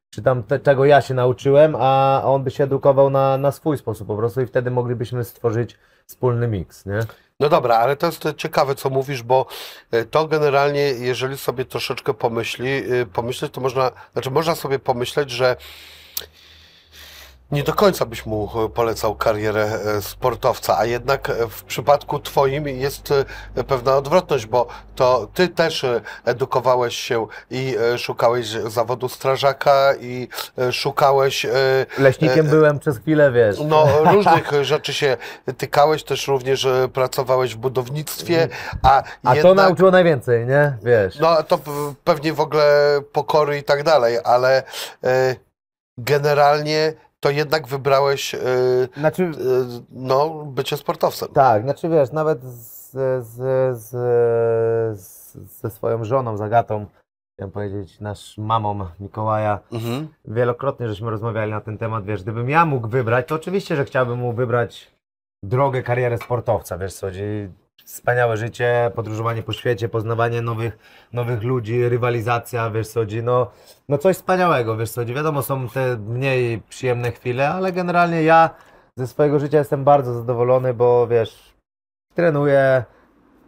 czy 0.10 0.22
tam 0.22 0.44
te, 0.44 0.60
czego 0.60 0.86
ja 0.86 1.02
się 1.02 1.14
nauczyłem, 1.14 1.76
a 1.80 2.22
on 2.26 2.44
by 2.44 2.52
się 2.52 2.64
edukował 2.64 3.10
na, 3.10 3.38
na 3.38 3.52
swój 3.52 3.78
sposób 3.78 4.08
po 4.08 4.18
prostu 4.18 4.42
i 4.42 4.46
wtedy 4.46 4.72
moglibyśmy 4.72 5.24
stworzyć 5.24 5.78
wspólny 6.06 6.48
miks, 6.48 6.86
nie? 6.86 7.00
No 7.40 7.50
dobra, 7.50 7.76
ale 7.76 7.96
to 7.96 8.06
jest 8.06 8.24
ciekawe, 8.38 8.76
co 8.76 8.90
mówisz, 8.90 9.24
bo 9.24 9.46
e, 9.92 10.06
to 10.06 10.28
generalnie, 10.28 10.82
jeżeli 10.82 11.38
sobie 11.38 11.66
troszeczkę 11.66 12.14
pomyśli, 12.14 12.94
y, 12.94 13.06
pomyśleć, 13.06 13.52
to 13.52 13.62
można, 13.62 13.92
znaczy 14.14 14.32
można 14.32 14.56
sobie 14.56 14.80
pomyśleć, 14.80 15.32
że 15.32 15.56
nie 17.52 17.64
do 17.64 17.74
końca 17.74 18.06
byś 18.06 18.26
mu 18.26 18.50
e, 18.66 18.70
polecał 18.70 19.16
karierę 19.16 19.64
e, 19.64 20.02
sportowca, 20.02 20.78
a 20.78 20.86
jednak 20.86 21.30
e, 21.30 21.48
w 21.50 21.64
przypadku 21.64 22.20
Twoim 22.20 22.68
jest 22.68 23.14
pewna 23.68 23.96
odwrotność, 23.96 24.46
bo 24.46 24.68
to 24.96 25.28
Ty 25.34 25.48
też 25.48 25.86
edukowałeś 26.26 26.96
się 26.96 27.28
i 27.52 27.76
szukałeś 27.98 28.48
zawodu 28.48 29.10
strażaka 29.10 29.94
i 30.02 30.28
szukałeś 30.72 31.46
Leśnikiem 31.98 32.46
E, 32.46 32.50
byłem 32.50 32.80
przez 32.80 32.98
chwilę, 32.98 33.32
wiesz. 33.32 33.60
no, 33.60 33.88
różnych 34.14 34.52
rzeczy 34.62 34.94
się 34.94 35.18
tykałeś, 35.58 36.04
też 36.04 36.28
również 36.28 36.68
pracowałeś 36.94 37.56
w 37.56 37.58
budownictwie, 37.58 38.48
a, 38.84 39.04
a 39.24 39.30
to 39.30 39.36
jednak, 39.36 39.56
nauczyło 39.56 39.92
najwięcej, 39.92 40.46
nie? 40.46 40.78
Wiesz. 40.84 41.20
no 41.20 41.44
to 41.44 41.60
pewnie 42.04 42.34
w 42.34 42.40
ogóle 42.40 43.00
pokory 43.12 43.58
i 43.58 43.64
tak 43.64 43.84
dalej, 43.84 44.18
ale 44.24 44.64
e, 45.04 45.36
generalnie 45.98 46.94
to 47.26 47.30
jednak 47.30 47.68
wybrałeś 47.68 48.36
e, 48.36 48.40
Znaczy, 48.98 49.24
e, 49.24 49.30
no, 49.92 50.30
bycie 50.46 50.78
sportowcem. 50.78 51.30
Tak, 51.34 51.64
znaczy 51.64 51.90
wiesz, 51.90 52.12
nawet 52.12 52.44
z, 52.44 52.92
z, 53.26 53.34
z, 53.80 53.90
z, 55.00 55.34
ze 55.62 55.70
swoją 55.70 56.04
żoną, 56.04 56.38
Zagatą, 56.38 56.86
chciałem 57.34 57.52
powiedzieć, 57.52 58.00
nasz 58.00 58.38
mamą 58.38 58.86
Mikołaja, 59.00 59.60
Mhm. 59.72 60.08
wielokrotnie 60.26 60.90
żeśmy 60.90 61.10
rozmawiali 61.12 61.52
na 61.52 61.62
ten 61.62 61.78
temat, 61.78 62.06
wiesz, 62.06 62.24
gdybym 62.24 62.50
ja 62.50 62.66
mógł 62.66 62.88
wybrać, 62.88 63.28
to 63.28 63.36
oczywiście, 63.36 63.76
że 63.76 63.86
chciałbym 63.86 64.20
mu 64.20 64.34
wybrać 64.34 64.92
drogę, 65.44 65.84
karierę 65.84 66.18
sportowca, 66.18 66.78
wiesz 66.78 66.94
co, 66.94 67.12
wspaniałe 67.84 68.38
życie, 68.38 68.92
podróżowanie 68.96 69.44
po 69.44 69.54
świecie, 69.54 69.90
poznawanie 69.90 70.42
nowych, 70.42 70.78
nowych 71.14 71.44
ludzi, 71.44 71.90
rywalizacja, 71.90 72.70
wiesz 72.70 72.88
co, 72.88 73.00
no, 73.24 73.52
no 73.90 73.98
coś 73.98 74.16
wspaniałego, 74.16 74.78
wiesz 74.78 74.92
co, 74.92 75.06
wiadomo, 75.06 75.42
są 75.42 75.70
te 75.70 75.98
mniej 75.98 76.62
przyjemne 76.62 77.12
chwile, 77.12 77.50
ale 77.50 77.72
generalnie 77.72 78.24
ja 78.24 78.50
ze 78.98 79.08
swojego 79.08 79.40
życia 79.40 79.58
jestem 79.58 79.84
bardzo 79.84 80.14
zadowolony, 80.14 80.74
bo 80.74 81.08
wiesz, 81.08 81.56
trenuję, 82.14 82.84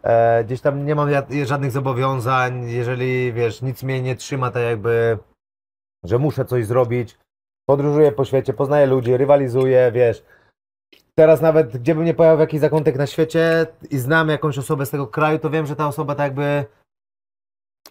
e, 0.02 0.44
gdzieś 0.44 0.60
tam 0.60 0.86
nie 0.86 0.94
mam 0.94 1.08
żadnych 1.44 1.70
zobowiązań, 1.70 2.70
jeżeli 2.70 3.32
wiesz, 3.32 3.62
nic 3.62 3.82
mnie 3.82 4.02
nie 4.02 4.16
trzyma, 4.16 4.50
tak 4.50 4.62
jakby, 4.62 5.18
że 6.04 6.18
muszę 6.18 6.44
coś 6.44 6.66
zrobić. 6.66 7.18
Podróżuję 7.68 8.12
po 8.12 8.24
świecie, 8.24 8.52
poznaję 8.52 8.86
ludzi, 8.86 9.16
rywalizuję, 9.16 9.92
wiesz. 9.92 10.24
Teraz 11.18 11.40
nawet 11.40 11.76
gdzie 11.76 11.94
bym 11.94 12.04
nie 12.04 12.14
w 12.14 12.38
jakiś 12.38 12.60
zakątek 12.60 12.96
na 12.96 13.06
świecie 13.06 13.66
i 13.90 13.98
znam 13.98 14.28
jakąś 14.28 14.58
osobę 14.58 14.86
z 14.86 14.90
tego 14.90 15.06
kraju, 15.06 15.38
to 15.38 15.50
wiem, 15.50 15.66
że 15.66 15.76
ta 15.76 15.86
osoba 15.86 16.14
tak 16.14 16.24
jakby 16.24 16.64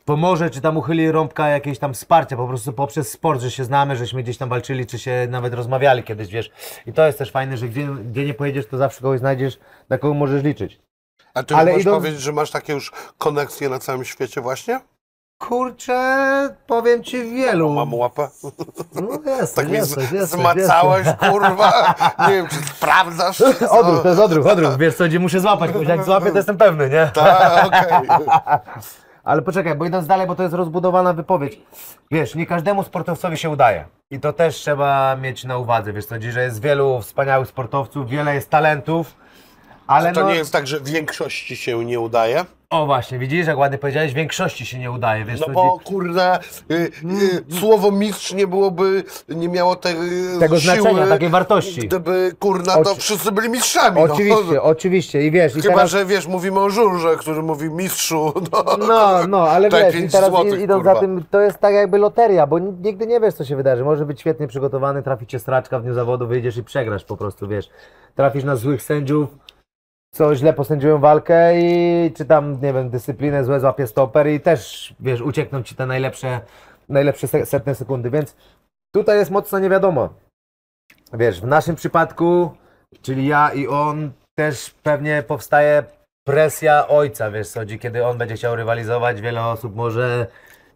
pomoże, 0.05 0.49
czy 0.49 0.61
tam 0.61 0.77
uchyli 0.77 1.11
rąbka 1.11 1.47
jakieś 1.47 1.79
tam 1.79 1.93
wsparcia, 1.93 2.37
po 2.37 2.47
prostu 2.47 2.73
poprzez 2.73 3.11
sport, 3.11 3.41
że 3.41 3.51
się 3.51 3.63
znamy, 3.63 3.95
żeśmy 3.95 4.23
gdzieś 4.23 4.37
tam 4.37 4.49
walczyli, 4.49 4.85
czy 4.85 4.99
się 4.99 5.27
nawet 5.29 5.53
rozmawiali 5.53 6.03
kiedyś, 6.03 6.27
wiesz. 6.27 6.51
I 6.85 6.93
to 6.93 7.05
jest 7.05 7.17
też 7.17 7.31
fajne, 7.31 7.57
że 7.57 7.67
gdzie, 7.69 7.87
gdzie 7.87 8.25
nie 8.25 8.33
pojedziesz, 8.33 8.67
to 8.67 8.77
zawsze 8.77 9.01
kogoś 9.01 9.19
znajdziesz, 9.19 9.59
na 9.89 9.97
kogo 9.97 10.13
możesz 10.13 10.43
liczyć. 10.43 10.79
A 11.33 11.43
ty 11.43 11.55
Ale 11.55 11.71
możesz 11.71 11.85
idąc- 11.85 11.97
powiedzieć, 11.97 12.21
że 12.21 12.31
masz 12.31 12.51
takie 12.51 12.73
już 12.73 12.91
koneksje 13.17 13.69
na 13.69 13.79
całym 13.79 14.05
świecie 14.05 14.41
właśnie? 14.41 14.79
Kurczę, 15.37 16.55
powiem 16.67 17.03
ci 17.03 17.23
wielu. 17.31 17.69
Mam 17.73 17.93
łapę? 17.93 18.27
No 18.93 19.31
jest, 19.31 19.55
Tak 19.55 19.69
jest, 19.69 19.91
z- 19.91 19.97
jest, 19.97 20.11
jest, 20.11 20.31
zmacałeś, 20.31 21.07
kurwa. 21.29 21.95
Nie 22.27 22.33
wiem, 22.33 22.47
czy 22.47 22.55
sprawdzasz. 22.55 23.37
czy? 23.59 23.69
Odruch, 23.69 24.03
to 24.03 24.09
jest 24.09 24.21
odruch, 24.21 24.47
odruch. 24.47 24.77
Wiesz 24.77 24.95
co, 24.95 25.05
gdzie 25.05 25.19
muszę 25.19 25.39
złapać, 25.39 25.71
bo 25.71 25.81
jak 25.81 26.03
złapię, 26.03 26.31
to 26.31 26.37
jestem 26.37 26.57
pewny, 26.57 26.89
nie? 26.89 27.11
Tak, 27.13 27.65
okej. 27.65 28.27
Ale 29.23 29.41
poczekaj, 29.41 29.75
bo 29.75 29.85
idąc 29.85 30.07
dalej, 30.07 30.27
bo 30.27 30.35
to 30.35 30.43
jest 30.43 30.55
rozbudowana 30.55 31.13
wypowiedź. 31.13 31.61
Wiesz, 32.11 32.35
nie 32.35 32.45
każdemu 32.45 32.83
sportowcowi 32.83 33.37
się 33.37 33.49
udaje. 33.49 33.85
I 34.11 34.19
to 34.19 34.33
też 34.33 34.55
trzeba 34.55 35.15
mieć 35.15 35.43
na 35.43 35.57
uwadze, 35.57 35.93
wiesz 35.93 36.05
co, 36.05 36.15
że 36.29 36.43
jest 36.43 36.61
wielu 36.61 37.01
wspaniałych 37.01 37.47
sportowców, 37.47 38.09
wiele 38.09 38.35
jest 38.35 38.49
talentów, 38.49 39.13
ale 39.87 40.13
To 40.13 40.21
no... 40.21 40.29
nie 40.29 40.35
jest 40.35 40.51
tak, 40.53 40.67
że 40.67 40.79
w 40.79 40.83
większości 40.89 41.55
się 41.55 41.85
nie 41.85 41.99
udaje? 41.99 42.45
O 42.69 42.85
właśnie, 42.85 43.19
widzisz, 43.19 43.47
jak 43.47 43.57
ładnie 43.57 43.77
powiedziałeś, 43.77 44.13
większości 44.13 44.65
się 44.65 44.79
nie 44.79 44.91
udaje, 44.91 45.25
wiesz 45.25 45.39
No 45.39 45.45
co, 45.45 45.51
bo 45.51 45.79
kurde, 45.85 46.39
y, 46.71 46.75
y, 47.53 47.59
słowo 47.59 47.91
mistrz 47.91 48.33
nie 48.33 48.47
byłoby, 48.47 49.03
nie 49.29 49.49
miało 49.49 49.75
te, 49.75 49.89
y, 49.89 50.39
tego 50.39 50.59
siły, 50.59 50.75
znaczenia, 50.75 51.07
takiej 51.07 51.29
wartości. 51.29 51.87
Gdyby 51.87 52.31
kurna, 52.39 52.73
to 52.73 52.79
Oczy- 52.91 52.99
wszyscy 53.01 53.31
byli 53.31 53.49
mistrzami. 53.49 54.01
Oczywiście, 54.01 54.53
No. 54.55 54.63
oczywiście 54.63 55.25
i 55.27 55.31
wiesz, 55.31 55.55
i 55.55 55.61
Chyba, 55.61 55.73
teraz... 55.75 55.91
że 55.91 56.05
wiesz, 56.05 56.27
mówimy 56.27 56.59
o 56.59 56.69
żurze, 56.69 57.15
który 57.17 57.41
mówi 57.43 57.69
mistrzu. 57.69 58.33
No, 58.51 58.63
No, 58.87 59.27
no, 59.27 59.41
ale 59.49 59.69
Daj 59.69 59.83
wiesz, 59.83 59.95
i 59.95 59.97
pięć 59.97 60.11
teraz 60.11 60.29
złotych, 60.29 60.59
i- 60.59 60.63
idąc 60.63 60.79
kurwa. 60.83 60.93
za 60.93 60.99
tym, 60.99 61.23
to 61.31 61.41
jest 61.41 61.57
tak 61.59 61.73
jakby 61.73 61.97
loteria, 61.97 62.47
bo 62.47 62.57
n- 62.57 62.77
nigdy 62.81 63.07
nie 63.07 63.19
wiesz, 63.19 63.33
co 63.33 63.45
się 63.45 63.55
wydarzy. 63.55 63.83
Może 63.83 64.05
być 64.05 64.19
świetnie 64.19 64.47
przygotowany, 64.47 65.03
traficie 65.03 65.39
straczka 65.39 65.79
w 65.79 65.83
dniu 65.83 65.93
zawodu, 65.93 66.27
wyjdziesz 66.27 66.57
i 66.57 66.63
przegrasz 66.63 67.03
po 67.03 67.17
prostu, 67.17 67.47
wiesz. 67.47 67.69
Trafisz 68.15 68.43
na 68.43 68.55
złych 68.55 68.81
sędziów, 68.81 69.29
co 70.17 70.35
źle 70.35 70.53
posędziują 70.53 70.99
walkę 70.99 71.59
i 71.61 72.11
czy 72.15 72.25
tam, 72.25 72.61
nie 72.61 72.73
wiem, 72.73 72.89
dyscyplinę 72.89 73.43
złe 73.43 73.59
złapie 73.59 73.87
stoper 73.87 74.27
i 74.27 74.39
też, 74.39 74.93
wiesz, 74.99 75.21
uciekną 75.21 75.63
ci 75.63 75.75
te 75.75 75.85
najlepsze, 75.85 76.41
najlepsze 76.89 77.27
se- 77.27 77.45
setne 77.45 77.75
sekundy, 77.75 78.09
więc 78.09 78.35
tutaj 78.95 79.17
jest 79.17 79.31
mocno 79.31 79.59
nie 79.59 79.69
wiadomo. 79.69 80.09
Wiesz, 81.13 81.41
w 81.41 81.45
naszym 81.47 81.75
przypadku, 81.75 82.51
czyli 83.01 83.27
ja 83.27 83.53
i 83.53 83.67
on, 83.67 84.11
też 84.37 84.75
pewnie 84.83 85.23
powstaje 85.23 85.83
presja 86.27 86.87
ojca, 86.87 87.31
wiesz, 87.31 87.49
co 87.49 87.59
chodzi, 87.59 87.79
kiedy 87.79 88.05
on 88.05 88.17
będzie 88.17 88.35
chciał 88.35 88.55
rywalizować, 88.55 89.21
wiele 89.21 89.45
osób 89.45 89.75
może 89.75 90.27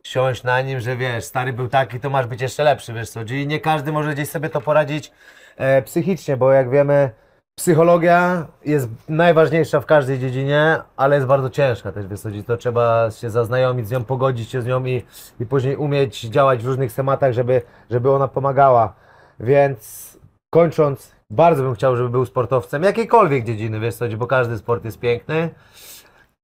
siąść 0.05 0.43
na 0.43 0.61
nim, 0.61 0.79
że 0.79 0.97
wiesz, 0.97 1.23
stary 1.23 1.53
był 1.53 1.67
taki, 1.67 1.99
to 1.99 2.09
masz 2.09 2.27
być 2.27 2.41
jeszcze 2.41 2.63
lepszy, 2.63 2.93
wiesz 2.93 3.09
co 3.09 3.19
chodzi, 3.19 3.41
i 3.41 3.47
nie 3.47 3.59
każdy 3.59 3.91
może 3.91 4.13
gdzieś 4.13 4.29
sobie 4.29 4.49
to 4.49 4.61
poradzić 4.61 5.11
e, 5.57 5.81
psychicznie, 5.81 6.37
bo 6.37 6.51
jak 6.51 6.69
wiemy, 6.69 7.11
psychologia 7.61 8.45
jest 8.65 8.89
najważniejsza 9.09 9.81
w 9.81 9.85
każdej 9.85 10.19
dziedzinie, 10.19 10.77
ale 10.97 11.15
jest 11.15 11.27
bardzo 11.27 11.49
ciężka 11.49 11.91
też, 11.91 12.05
chodzi, 12.23 12.43
to 12.43 12.57
trzeba 12.57 13.11
się 13.11 13.29
zaznajomić 13.29 13.87
z 13.87 13.91
nią, 13.91 14.03
pogodzić 14.03 14.49
się 14.49 14.61
z 14.61 14.65
nią 14.65 14.85
i, 14.85 15.03
i 15.39 15.45
później 15.45 15.75
umieć 15.75 16.21
działać 16.21 16.63
w 16.63 16.67
różnych 16.67 16.93
tematach, 16.93 17.33
żeby, 17.33 17.61
żeby 17.89 18.11
ona 18.11 18.27
pomagała, 18.27 18.93
więc 19.39 20.11
kończąc, 20.53 21.15
bardzo 21.29 21.63
bym 21.63 21.75
chciał, 21.75 21.95
żeby 21.95 22.09
był 22.09 22.25
sportowcem 22.25 22.83
jakiejkolwiek 22.83 23.43
dziedziny, 23.43 23.79
wiesz 23.79 23.95
co, 23.95 24.05
bo 24.17 24.27
każdy 24.27 24.57
sport 24.57 24.85
jest 24.85 24.99
piękny, 24.99 25.49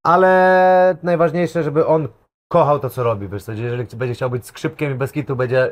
ale 0.06 0.98
najważniejsze, 1.04 1.64
żeby 1.64 1.86
on 1.86 2.08
kochał 2.52 2.80
to, 2.80 2.90
co 2.90 3.04
robi, 3.04 3.28
wiesz 3.28 3.44
co, 3.44 3.52
jeżeli 3.52 3.86
będzie 3.96 4.16
chciał 4.16 4.30
być 4.30 4.46
skrzypkiem 4.46 4.92
i 4.92 4.96
bez 4.96 5.12
kitu 5.12 5.36
będzie 5.36 5.72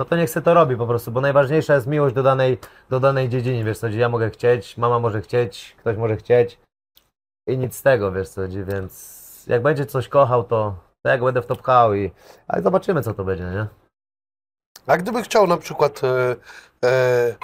no 0.00 0.04
to 0.04 0.16
niech 0.16 0.30
se 0.30 0.42
to 0.42 0.54
robi 0.54 0.76
po 0.76 0.86
prostu, 0.86 1.12
bo 1.12 1.20
najważniejsza 1.20 1.74
jest 1.74 1.86
miłość 1.86 2.14
do 2.14 2.22
danej, 2.22 2.58
do 2.90 3.00
danej 3.00 3.28
dziedziny, 3.28 3.64
wiesz 3.64 3.78
co, 3.78 3.88
ja 3.88 4.08
mogę 4.08 4.30
chcieć, 4.30 4.76
mama 4.76 4.98
może 4.98 5.20
chcieć, 5.20 5.76
ktoś 5.78 5.96
może 5.96 6.16
chcieć 6.16 6.58
i 7.46 7.58
nic 7.58 7.76
z 7.76 7.82
tego, 7.82 8.12
wiesz 8.12 8.28
co, 8.28 8.40
więc 8.48 9.44
jak 9.46 9.62
będzie 9.62 9.86
coś 9.86 10.08
kochał, 10.08 10.44
to, 10.44 10.76
to 11.02 11.08
jak 11.08 11.24
będę 11.24 11.42
w 11.42 11.46
to 11.46 11.56
pchał 11.56 11.94
i, 11.94 12.10
ale 12.48 12.62
zobaczymy, 12.62 13.02
co 13.02 13.14
to 13.14 13.24
będzie, 13.24 13.44
nie? 13.44 13.66
A 14.86 14.96
gdyby 14.96 15.22
chciał 15.22 15.46
na 15.46 15.56
przykład 15.56 16.00
e, 16.04 16.36
e, 16.84 17.36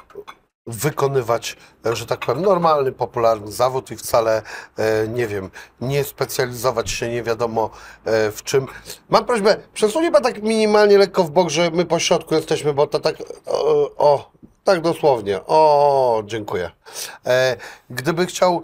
wykonywać, 0.66 1.56
że 1.92 2.06
tak 2.06 2.26
powiem, 2.26 2.42
normalny, 2.42 2.92
popularny 2.92 3.52
zawód 3.52 3.90
i 3.90 3.96
wcale, 3.96 4.42
e, 4.76 5.08
nie 5.08 5.26
wiem, 5.26 5.50
nie 5.80 6.04
specjalizować 6.04 6.90
się 6.90 7.08
nie 7.08 7.22
wiadomo 7.22 7.70
e, 8.04 8.30
w 8.30 8.42
czym. 8.42 8.66
Mam 9.08 9.24
prośbę, 9.24 9.56
przesunie 9.74 10.12
Pan 10.12 10.22
tak 10.22 10.42
minimalnie 10.42 10.98
lekko 10.98 11.24
w 11.24 11.30
bok, 11.30 11.50
że 11.50 11.70
my 11.70 11.84
po 11.84 11.98
środku 11.98 12.34
jesteśmy, 12.34 12.72
bo 12.72 12.86
to 12.86 13.00
tak, 13.00 13.16
o, 13.46 13.90
o 13.96 14.30
tak 14.64 14.80
dosłownie, 14.80 15.40
o, 15.46 16.22
dziękuję. 16.26 16.70
E, 17.26 17.56
gdyby 17.90 18.26
chciał, 18.26 18.62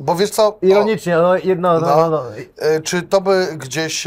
bo 0.00 0.16
wiesz 0.16 0.30
co, 0.30 0.46
o, 0.46 0.58
Ironicznie, 0.62 1.16
no 1.16 1.36
jedno, 1.36 1.80
no, 1.80 1.96
no, 1.96 2.10
no. 2.10 2.22
e, 2.58 2.80
czy 2.80 3.02
to 3.02 3.20
by 3.20 3.48
gdzieś 3.56 4.04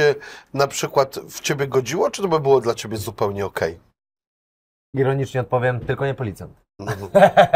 na 0.53 0.67
przykład 0.67 1.19
w 1.29 1.41
Ciebie 1.41 1.67
godziło, 1.67 2.11
czy 2.11 2.21
to 2.21 2.27
by 2.27 2.39
było 2.39 2.61
dla 2.61 2.73
Ciebie 2.73 2.97
zupełnie 2.97 3.45
okej? 3.45 3.87
ironicznie 4.93 5.41
odpowiem, 5.41 5.79
tylko 5.79 6.05
nie 6.05 6.13
policjant. 6.13 6.66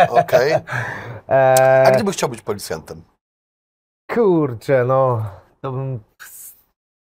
Okej. 0.09 0.53
A 1.27 1.33
Eee, 1.33 1.93
gdyby 1.95 2.11
chciał 2.11 2.29
być 2.29 2.41
policjantem? 2.41 3.01
kurczę, 4.11 4.85
no, 4.85 5.23
to 5.61 5.71
bym 5.71 5.99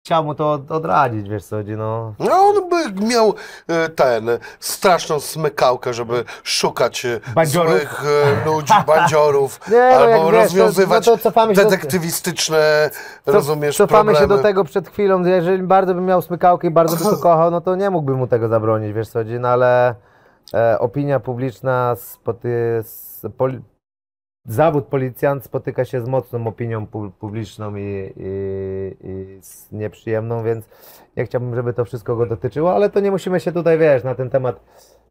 chciał 0.07 0.25
mu 0.25 0.35
to 0.35 0.53
od- 0.53 0.71
odradzić, 0.71 1.29
wiesz 1.29 1.45
co 1.45 1.63
no. 1.77 2.15
No 2.19 2.33
on 2.41 2.69
by 2.69 3.07
miał 3.07 3.35
e, 3.69 3.89
ten, 3.89 4.31
straszną 4.61 5.21
smykałkę, 5.21 5.95
żeby 5.95 6.25
szukać 6.43 7.05
e, 7.07 7.21
Bandziorów? 7.35 7.71
złych 7.73 8.03
e, 8.05 8.45
ludzi, 8.47 8.73
bandziorów, 8.87 9.61
Nie, 9.71 9.77
no 9.79 9.97
albo 9.97 10.07
wiesz, 10.07 10.23
to- 10.25 10.31
rozwiązywać 10.31 11.07
no 11.07 11.13
to 11.13 11.23
się 11.55 11.63
do- 11.65 11.71
detektywistyczne, 11.71 12.91
rozumiesz, 13.27 13.77
Cofamy 13.77 14.13
się 14.13 14.19
problemy. 14.19 14.43
do 14.43 14.49
tego 14.49 14.65
przed 14.65 14.89
chwilą, 14.89 15.25
jeżeli 15.25 15.63
bardzo 15.63 15.95
bym 15.95 16.07
miał 16.07 16.23
smykałkę 16.23 16.69
i 16.69 16.71
bardzo 16.71 16.97
by 17.05 17.05
to 17.17 17.23
kochał, 17.23 17.51
no 17.51 17.61
to 17.61 17.77
nie 17.77 17.91
mógłbym 17.91 18.17
mu 18.17 18.27
tego 18.27 18.49
zabronić, 18.49 18.93
wiesz 18.93 19.09
co 19.09 19.25
no 19.41 19.49
ale 19.49 19.95
e, 20.55 20.79
opinia 20.79 21.21
publiczna, 21.21 21.95
spoty, 21.97 22.81
z, 22.83 23.27
zawód 24.47 24.85
policjant 24.87 25.45
spotyka 25.45 25.85
się 25.85 26.01
z 26.01 26.09
mocną 26.09 26.47
opinią 26.47 26.87
pu, 26.87 27.11
publiczną 27.11 27.77
i, 27.77 28.13
i, 28.17 28.97
i 29.09 29.43
z 29.43 29.73
nieprzyjemną, 29.73 30.45
więc 30.45 30.69
nie 31.17 31.25
chciałbym, 31.25 31.55
żeby 31.55 31.73
to 31.73 31.85
wszystko 31.85 32.17
go 32.17 32.27
dotyczyło, 32.27 32.75
ale 32.75 32.91
to 32.91 33.01
nie 33.01 33.11
musimy 33.11 33.41
się 33.41 33.53
tutaj, 33.53 33.79
wiesz, 33.79 34.05
na 34.05 34.15
ten 34.15 34.31
temat, 34.31 34.61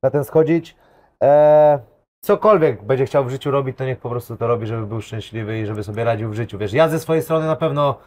na 0.04 0.10
ten 0.10 0.24
schodzić. 0.24 0.76
E, 1.24 1.80
cokolwiek 2.24 2.84
będzie 2.84 3.06
chciał 3.06 3.26
w 3.26 3.30
życiu 3.30 3.52
robić, 3.52 3.78
to 3.78 3.86
niech 3.86 4.00
po 4.00 4.10
prostu 4.10 4.38
to 4.38 4.48
robi, 4.48 4.68
żeby 4.68 4.88
był 4.88 5.02
szczęśliwy 5.02 5.60
i 5.60 5.66
żeby 5.66 5.84
sobie 5.84 6.04
radził 6.04 6.30
w 6.30 6.34
życiu. 6.34 6.58
Wiesz, 6.58 6.74
ja 6.74 6.90
ze 6.90 7.00
swojej 7.00 7.24
strony 7.24 7.48
na 7.48 7.56
pewno 7.56 7.98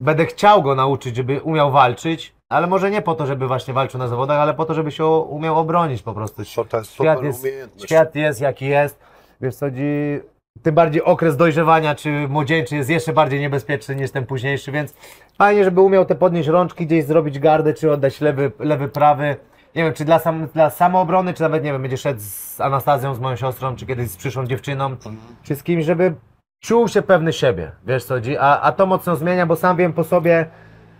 będę 0.00 0.26
chciał 0.26 0.62
go 0.62 0.74
nauczyć, 0.74 1.16
żeby 1.16 1.42
umiał 1.42 1.70
walczyć, 1.70 2.36
ale 2.52 2.66
może 2.66 2.90
nie 2.90 3.02
po 3.02 3.14
to, 3.14 3.26
żeby 3.26 3.46
właśnie 3.46 3.74
walczył 3.74 3.98
na 3.98 4.08
zawodach, 4.08 4.38
ale 4.38 4.54
po 4.54 4.64
to, 4.64 4.74
żeby 4.74 4.90
się 4.90 5.06
umiał 5.06 5.58
obronić 5.58 6.02
po 6.02 6.14
prostu. 6.14 6.42
To, 6.56 6.64
to 6.64 6.78
jest 6.78 6.92
Świat 6.92 7.22
jest, 7.22 7.46
świat 7.84 8.14
jest 8.14 8.40
jaki 8.40 8.66
jest. 8.66 8.98
Wiesz 9.40 9.54
co, 9.54 9.66
chodzi, 9.66 10.20
tym 10.62 10.74
bardziej 10.74 11.02
okres 11.02 11.36
dojrzewania 11.36 11.94
czy 11.94 12.28
młodzieńczy 12.28 12.76
jest 12.76 12.90
jeszcze 12.90 13.12
bardziej 13.12 13.40
niebezpieczny 13.40 13.96
niż 13.96 14.10
ten 14.10 14.26
późniejszy, 14.26 14.72
więc 14.72 14.94
fajnie, 15.38 15.64
żeby 15.64 15.80
umiał 15.80 16.04
te 16.04 16.14
podnieść 16.14 16.48
rączki, 16.48 16.86
gdzieś 16.86 17.04
zrobić 17.04 17.38
gardę, 17.38 17.74
czy 17.74 17.92
oddać 17.92 18.20
lewy, 18.20 18.52
lewy 18.58 18.88
prawy. 18.88 19.36
Nie 19.74 19.84
wiem, 19.84 19.92
czy 19.92 20.04
dla, 20.04 20.18
sam, 20.18 20.48
dla 20.54 20.70
samoobrony, 20.70 21.34
czy 21.34 21.42
nawet, 21.42 21.64
nie 21.64 21.72
wiem, 21.72 21.82
będzie 21.82 21.96
szedł 21.96 22.20
z 22.20 22.60
Anastazją, 22.60 23.14
z 23.14 23.20
moją 23.20 23.36
siostrą, 23.36 23.76
czy 23.76 23.86
kiedyś 23.86 24.10
z 24.10 24.16
przyszłą 24.16 24.46
dziewczyną, 24.46 24.96
czy 25.42 25.54
z 25.54 25.62
kimś, 25.62 25.84
żeby 25.84 26.14
czuł 26.60 26.88
się 26.88 27.02
pewny 27.02 27.32
siebie, 27.32 27.72
wiesz 27.86 28.04
co 28.04 28.14
chodzi, 28.14 28.36
a, 28.38 28.60
a 28.60 28.72
to 28.72 28.86
mocno 28.86 29.16
zmienia, 29.16 29.46
bo 29.46 29.56
sam 29.56 29.76
wiem 29.76 29.92
po 29.92 30.04
sobie, 30.04 30.46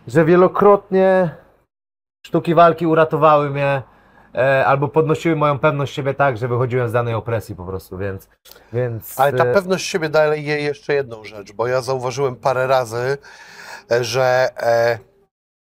że 0.09 0.25
wielokrotnie 0.25 1.31
sztuki 2.27 2.55
walki 2.55 2.87
uratowały 2.87 3.51
mnie, 3.51 3.83
e, 4.35 4.67
albo 4.67 4.89
podnosiły 4.89 5.37
moją 5.37 5.59
pewność 5.59 5.95
siebie 5.95 6.15
tak, 6.15 6.37
że 6.37 6.49
wychodziłem 6.49 6.89
z 6.89 6.93
danej 6.93 7.15
opresji 7.15 7.57
po 7.57 7.65
prostu, 7.65 7.99
więc... 7.99 8.29
więc 8.73 9.21
Ale 9.21 9.33
ta 9.33 9.45
e, 9.45 9.55
pewność 9.55 9.87
siebie 9.87 10.09
daje 10.09 10.63
jeszcze 10.63 10.95
jedną 10.95 11.25
rzecz, 11.25 11.53
bo 11.53 11.67
ja 11.67 11.81
zauważyłem 11.81 12.37
parę 12.37 12.67
razy, 12.67 13.19
e, 13.91 14.05
że 14.05 14.49
e, 14.57 14.99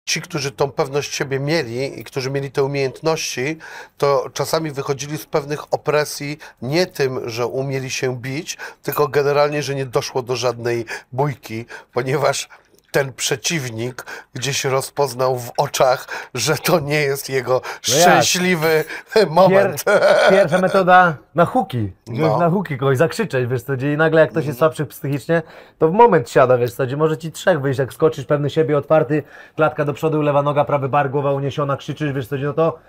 ci, 0.08 0.22
którzy 0.22 0.52
tą 0.52 0.72
pewność 0.72 1.16
siebie 1.16 1.40
mieli 1.40 2.00
i 2.00 2.04
którzy 2.04 2.32
mieli 2.32 2.52
te 2.52 2.64
umiejętności, 2.64 3.58
to 3.98 4.30
czasami 4.34 4.72
wychodzili 4.72 5.18
z 5.18 5.26
pewnych 5.26 5.74
opresji 5.74 6.38
nie 6.62 6.86
tym, 6.86 7.30
że 7.30 7.48
umieli 7.48 7.90
się 7.90 8.18
bić, 8.18 8.58
tylko 8.84 9.08
generalnie, 9.08 9.64
że 9.64 9.76
nie 9.76 9.86
doszło 9.86 10.22
do 10.22 10.36
żadnej 10.36 10.86
bójki, 11.12 11.66
ponieważ 11.94 12.50
ten 12.92 13.14
przeciwnik 13.14 14.06
gdzieś 14.34 14.66
rozpoznał 14.66 15.40
w 15.40 15.52
oczach, 15.58 16.08
że 16.34 16.56
to 16.56 16.80
nie 16.80 17.02
jest 17.02 17.30
jego 17.30 17.54
jak? 17.54 17.82
szczęśliwy 17.82 18.84
moment. 19.30 19.84
Pierwsza 20.30 20.58
metoda 20.58 21.18
na 21.36 21.46
huki. 21.46 21.92
No. 22.08 22.38
na 22.38 22.50
huki 22.50 22.78
kogoś, 22.78 22.98
zakrzyczeć, 22.98 23.50
wiesz 23.50 23.62
co, 23.62 23.74
gdzie 23.74 23.94
i 23.94 23.98
nagle 23.98 24.22
jak 24.22 24.30
ktoś 24.30 24.46
jest 24.46 24.60
słabszy 24.60 24.86
psychicznie, 24.86 25.42
to 25.78 25.90
w 25.90 25.94
moment 25.94 26.30
siada, 26.30 26.58
wiesz 26.58 26.74
co, 26.74 26.86
gdzie 26.86 26.98
może 26.98 27.18
ci 27.18 27.32
trzech 27.32 27.62
wyjść, 27.62 27.80
jak 27.80 27.94
skoczysz 27.94 28.26
pewny 28.26 28.50
siebie, 28.50 28.78
otwarty, 28.78 29.24
klatka 29.56 29.86
do 29.86 29.94
przodu, 29.94 30.22
lewa 30.22 30.42
noga, 30.42 30.66
prawy 30.66 30.90
bar, 30.90 31.10
głowa 31.10 31.34
uniesiona, 31.34 31.78
krzyczysz, 31.78 32.14
wiesz 32.14 32.28
co, 32.28 32.36
gdzie, 32.36 32.46
no 32.46 32.54
to 32.54 32.80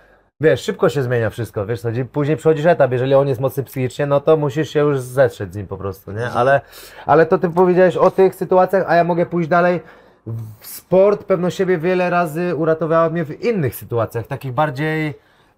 wiesz, 0.40 0.60
szybko 0.60 0.88
się 0.88 1.02
zmienia 1.02 1.30
wszystko, 1.30 1.66
wiesz 1.66 1.80
co, 1.80 1.90
gdzie 1.90 2.04
później 2.04 2.36
przychodzisz 2.36 2.66
etap, 2.66 2.92
jeżeli 2.92 3.14
on 3.14 3.28
jest 3.28 3.40
mocny 3.40 3.62
psychicznie, 3.62 4.06
no 4.06 4.20
to 4.20 4.36
musisz 4.36 4.70
się 4.70 4.80
już 4.80 5.00
zetrzeć 5.00 5.52
z 5.52 5.56
nim 5.56 5.66
po 5.66 5.76
prostu, 5.76 6.12
nie, 6.12 6.30
ale, 6.30 6.60
ale 7.06 7.26
to 7.26 7.38
ty 7.38 7.50
powiedziałeś 7.50 7.96
o 7.96 8.10
tych 8.10 8.34
sytuacjach, 8.34 8.84
a 8.88 8.94
ja 8.94 9.04
mogę 9.04 9.26
pójść 9.26 9.48
dalej, 9.48 9.80
sport 10.60 11.24
pewno 11.24 11.50
siebie 11.50 11.78
wiele 11.78 12.10
razy 12.10 12.56
uratowała 12.56 13.10
mnie 13.10 13.24
w 13.24 13.44
innych 13.44 13.76
sytuacjach, 13.76 14.26
takich 14.26 14.52
bardziej 14.52 15.14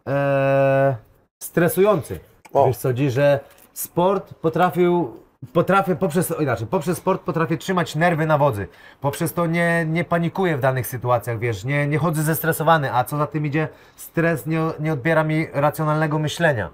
e, 0.09 0.97
stresujących. 1.43 2.21
O. 2.53 2.67
Wiesz 2.67 2.77
co, 2.77 2.89
chodzi, 2.89 3.11
że 3.11 3.41
sport 3.73 4.35
potrafił, 4.35 5.17
potrafię 5.53 5.97
poprzez, 5.97 6.35
inaczej, 6.41 6.67
poprzez 6.67 6.99
sport 6.99 7.23
potrafię 7.23 7.57
trzymać 7.57 7.95
nerwy 7.95 8.27
na 8.27 8.39
wodzy. 8.39 8.69
Poprzez 9.01 9.33
to 9.33 9.47
nie, 9.47 9.87
nie 9.89 10.05
panikuję 10.05 10.57
w 10.57 10.61
danych 10.61 10.87
sytuacjach, 10.87 11.39
wiesz, 11.39 11.65
nie, 11.65 11.87
nie 11.87 11.99
chodzę 11.99 12.23
zestresowany, 12.23 12.95
a 12.95 13.05
co 13.05 13.17
za 13.17 13.27
tym 13.27 13.47
idzie, 13.47 13.69
stres 13.97 14.47
nie, 14.47 14.61
nie 14.81 14.93
odbiera 14.93 15.25
mi 15.25 15.47
racjonalnego 15.53 16.19
myślenia. 16.19 16.71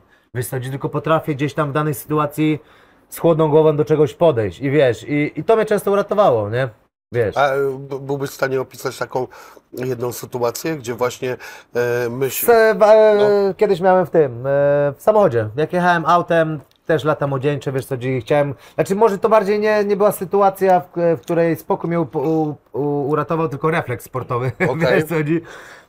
Chodzi, 0.50 0.70
tylko 0.70 0.88
potrafię 0.88 1.34
gdzieś 1.34 1.54
tam 1.54 1.70
w 1.70 1.72
danej 1.72 1.94
sytuacji 1.94 2.58
z 3.08 3.18
chłodną 3.18 3.48
głową 3.50 3.76
do 3.76 3.84
czegoś 3.84 4.14
podejść 4.14 4.60
i 4.60 4.70
wiesz, 4.70 5.08
i, 5.08 5.40
i 5.40 5.44
to 5.44 5.56
mnie 5.56 5.64
często 5.66 5.90
uratowało, 5.90 6.50
nie? 6.50 6.68
Wiesz. 7.12 7.36
A 7.36 7.50
byłbyś 8.00 8.30
w 8.30 8.34
stanie 8.34 8.60
opisać 8.60 8.98
taką 8.98 9.26
jedną 9.72 10.12
sytuację, 10.12 10.76
gdzie 10.76 10.94
właśnie 10.94 11.36
e, 11.74 12.08
myśl... 12.10 12.46
Se, 12.46 12.70
e, 12.70 12.74
No. 13.18 13.54
Kiedyś 13.54 13.80
miałem 13.80 14.06
w 14.06 14.10
tym, 14.10 14.46
e, 14.46 14.50
w 14.96 14.96
samochodzie. 14.98 15.48
Jak 15.56 15.72
jechałem 15.72 16.06
autem, 16.06 16.60
też 16.88 17.04
lata 17.04 17.26
młodzieńcze, 17.26 17.72
wiesz 17.72 17.84
co, 17.84 17.96
gdzie 17.96 18.20
chciałem. 18.20 18.54
Znaczy, 18.74 18.96
może 18.96 19.18
to 19.18 19.28
bardziej 19.28 19.60
nie, 19.60 19.84
nie 19.84 19.96
była 19.96 20.12
sytuacja, 20.12 20.80
w, 20.80 20.88
w 21.16 21.20
której 21.20 21.56
spokój 21.56 21.88
mnie 21.88 22.00
u, 22.00 22.06
u, 22.14 22.54
u, 22.72 23.08
uratował, 23.08 23.48
tylko 23.48 23.70
refleks 23.70 24.04
sportowy. 24.04 24.52
Okej. 24.68 24.94
wiesz 24.94 25.04
co 25.04 25.14
chodzi? 25.14 25.40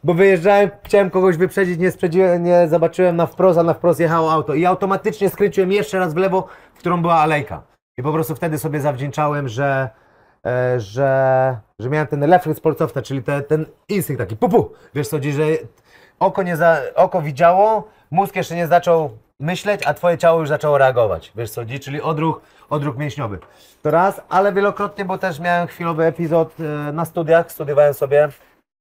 Bo 0.04 0.14
wyjeżdżałem, 0.14 0.70
chciałem 0.84 1.10
kogoś 1.10 1.38
wyprzedzić, 1.38 1.80
nie, 1.80 2.40
nie 2.40 2.68
zobaczyłem 2.68 3.16
na 3.16 3.26
wprost, 3.26 3.60
a 3.60 3.64
na 3.64 3.74
wprost 3.74 4.00
jechało 4.00 4.32
auto. 4.32 4.54
I 4.54 4.66
automatycznie 4.66 5.30
skręciłem 5.30 5.72
jeszcze 5.72 6.00
raz 6.00 6.14
w 6.14 6.18
lewo, 6.18 6.48
w 6.74 6.80
którą 6.80 7.02
była 7.02 7.16
alejka. 7.16 7.62
I 7.98 8.04
po 8.04 8.14
prostu 8.14 8.36
wtedy 8.36 8.58
sobie 8.58 8.80
zawdzięczałem, 8.82 9.48
że, 9.48 9.90
e, 10.46 10.80
że, 10.80 11.60
że 11.80 11.90
miałem 11.90 12.08
ten 12.08 12.24
refleks 12.24 12.58
sportowca, 12.58 13.02
czyli 13.02 13.24
te, 13.24 13.42
ten 13.42 13.66
instynkt 13.90 14.20
taki 14.20 14.38
pupu. 14.38 14.72
Wiesz 14.96 15.08
co 15.08 15.18
że 15.22 15.46
oko, 16.20 16.44
nie 16.44 16.58
za, 16.58 16.78
oko 16.96 17.22
widziało, 17.22 17.88
mózg 18.12 18.36
jeszcze 18.36 18.56
nie 18.56 18.68
zaczął 18.68 19.10
myśleć, 19.40 19.82
a 19.86 19.94
twoje 19.94 20.18
ciało 20.18 20.40
już 20.40 20.50
zaczęło 20.50 20.78
reagować. 20.78 21.32
Wiesz 21.36 21.52
co 21.52 21.62
czyli 21.82 22.02
odruch, 22.02 22.42
odruch 22.70 22.98
mięśniowy. 22.98 23.40
To 23.82 23.92
raz, 23.92 24.22
ale 24.30 24.54
wielokrotnie, 24.54 25.06
bo 25.06 25.18
też 25.18 25.40
miałem 25.40 25.68
chwilowy 25.68 26.06
epizod 26.06 26.56
e, 26.60 26.92
na 26.92 27.06
studiach, 27.06 27.52
studiowałem 27.52 27.94
sobie 27.94 28.30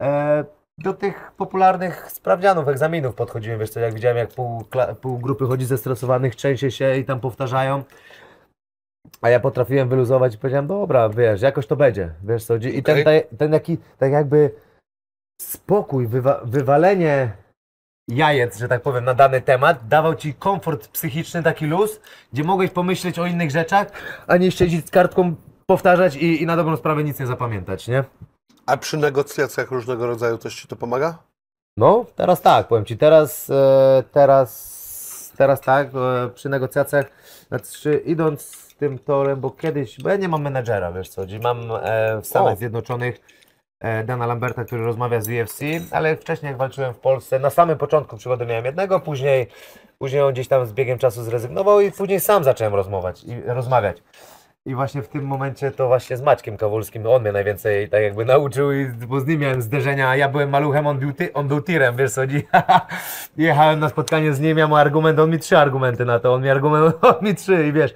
e, 0.03 0.45
do 0.79 0.95
tych 0.95 1.33
popularnych 1.37 2.11
sprawdzianów, 2.11 2.69
egzaminów 2.69 3.15
podchodziłem, 3.15 3.59
wiesz 3.59 3.71
co, 3.71 3.81
jak 3.81 3.95
widziałem 3.95 4.17
jak 4.17 4.29
pół, 4.29 4.65
pół 5.01 5.19
grupy 5.19 5.47
chodzi 5.47 5.65
zestresowanych, 5.65 6.37
trzęsie 6.37 6.71
się 6.71 6.97
i 6.97 7.05
tam 7.05 7.21
powtarzają. 7.21 7.83
A 9.23 9.31
ja 9.31 9.41
potrafiłem 9.41 9.89
wyluzować 9.89 10.35
i 10.35 10.39
powiedziałem, 10.39 10.67
dobra, 10.67 11.09
wiesz, 11.09 11.43
jakoś 11.43 11.67
to 11.67 11.77
będzie, 11.77 12.11
wiesz 12.25 12.45
co, 12.45 12.57
i 12.57 12.83
ten, 12.83 13.01
Okej. 13.01 13.05
ten, 13.05 13.39
ten 13.39 13.53
jaki, 13.53 13.79
tak 13.99 14.13
jakby 14.13 14.51
spokój, 15.41 16.07
wywa 16.07 16.41
wywalenie 16.45 17.33
jajec, 18.09 18.59
że 18.59 18.69
tak 18.69 18.83
powiem, 18.83 19.05
na 19.05 19.15
dany 19.15 19.41
temat, 19.41 19.89
dawał 19.89 20.15
ci 20.15 20.35
komfort 20.35 20.89
psychiczny, 20.89 21.43
taki 21.43 21.67
luz, 21.67 22.01
gdzie 22.33 22.45
mogłeś 22.45 22.71
pomyśleć 22.71 23.19
o 23.19 23.27
innych 23.27 23.51
rzeczach, 23.51 23.87
a 24.27 24.37
nie 24.37 24.51
siedzieć 24.51 24.87
z 24.87 24.91
kartką, 24.91 25.35
powtarzać 25.67 26.17
i, 26.17 26.43
i 26.43 26.47
na 26.47 26.57
dobrą 26.57 26.77
sprawę 26.77 27.05
nic 27.05 27.21
nie 27.21 27.27
zapamiętać, 27.27 27.89
nie? 27.89 28.05
A 28.67 28.77
przy 28.77 28.97
negocjacjach 28.97 29.71
różnego 29.71 30.07
rodzaju 30.07 30.39
coś 30.39 30.55
ci 30.55 30.69
to 30.69 30.77
pomaga? 30.77 31.19
No, 31.77 32.07
teraz 32.17 32.41
tak, 32.41 32.69
powiem 32.69 32.85
Ci, 32.85 32.97
teraz, 32.97 33.51
e, 33.51 34.03
teraz, 34.13 35.33
teraz 35.37 35.61
tak, 35.61 35.89
e, 35.95 36.29
przy 36.35 36.49
negocjacjach, 36.49 37.07
znaczy 37.49 38.03
idąc 38.07 38.69
tym 38.79 38.99
torem, 38.99 39.41
bo 39.41 39.51
kiedyś, 39.51 40.01
bo 40.01 40.09
ja 40.09 40.17
nie 40.17 40.29
mam 40.29 40.43
menedżera, 40.43 40.93
wiesz 40.93 41.09
co, 41.09 41.23
mam 41.43 41.59
e, 41.83 42.21
w 42.23 42.27
Stanach 42.27 42.53
O. 42.53 42.57
Zjednoczonych 42.57 43.21
Dana 44.05 44.27
Lamberta, 44.27 44.65
który 44.65 44.85
rozmawia 44.85 45.21
z 45.21 45.29
UFC, 45.29 45.61
ale 45.91 46.17
wcześniej 46.17 46.49
jak 46.49 46.59
walczyłem 46.59 46.95
w 46.95 46.99
Polsce, 46.99 47.39
na 47.39 47.51
samym 47.51 47.79
początku 47.79 48.17
przygody 48.17 48.47
miałem 48.47 48.65
jednego, 48.65 49.01
później, 49.01 49.47
później 49.99 50.23
on 50.23 50.33
gdzieś 50.33 50.49
tam 50.49 50.67
z 50.67 50.73
biegiem 50.73 50.99
czasu 50.99 51.23
zrezygnował 51.23 51.81
i 51.81 51.93
później 51.93 52.21
sam 52.21 52.45
zacząłem 52.45 52.75
rozmawiać 52.75 53.25
i 53.25 53.41
rozmawiać. 53.47 54.03
I 54.67 54.75
właśnie 54.75 55.03
w 55.03 55.09
tym 55.09 55.25
momencie 55.25 55.71
to 55.71 55.87
właśnie 55.87 56.17
z 56.17 56.23
Maćkiem 56.23 56.57
Kawulskim, 56.57 57.07
on 57.07 57.23
mnie 57.23 57.33
najwięcej 57.33 57.89
tak 57.89 58.03
jakby 58.03 58.25
nauczył, 58.25 58.73
i, 58.73 58.87
bo 58.87 59.21
z 59.21 59.27
nim 59.27 59.41
miałem 59.41 59.63
zderzenia, 59.63 60.17
ja 60.17 60.29
byłem 60.29 60.51
maluchem, 60.51 60.87
on 60.87 60.99
był, 60.99 61.13
ty, 61.13 61.33
on 61.33 61.49
był 61.49 61.63
tirem, 61.63 61.97
wiesz 61.97 62.11
co? 62.11 62.21
Jechałem 63.37 63.81
na 63.81 63.89
spotkanie 63.89 64.33
z 64.33 64.41
nim, 64.41 64.59
ja 64.59 64.69
mu 64.69 64.77
argument, 64.77 65.19
on 65.19 65.31
mi 65.31 65.39
trzy 65.39 65.59
argumenty 65.59 66.05
na 66.05 66.19
to, 66.19 66.35
on 66.35 66.43
mi 66.43 66.51
argument, 66.51 66.95
on 67.05 67.15
mi 67.23 67.35
trzy 67.35 67.67
i 67.67 67.73
wiesz. 67.73 67.95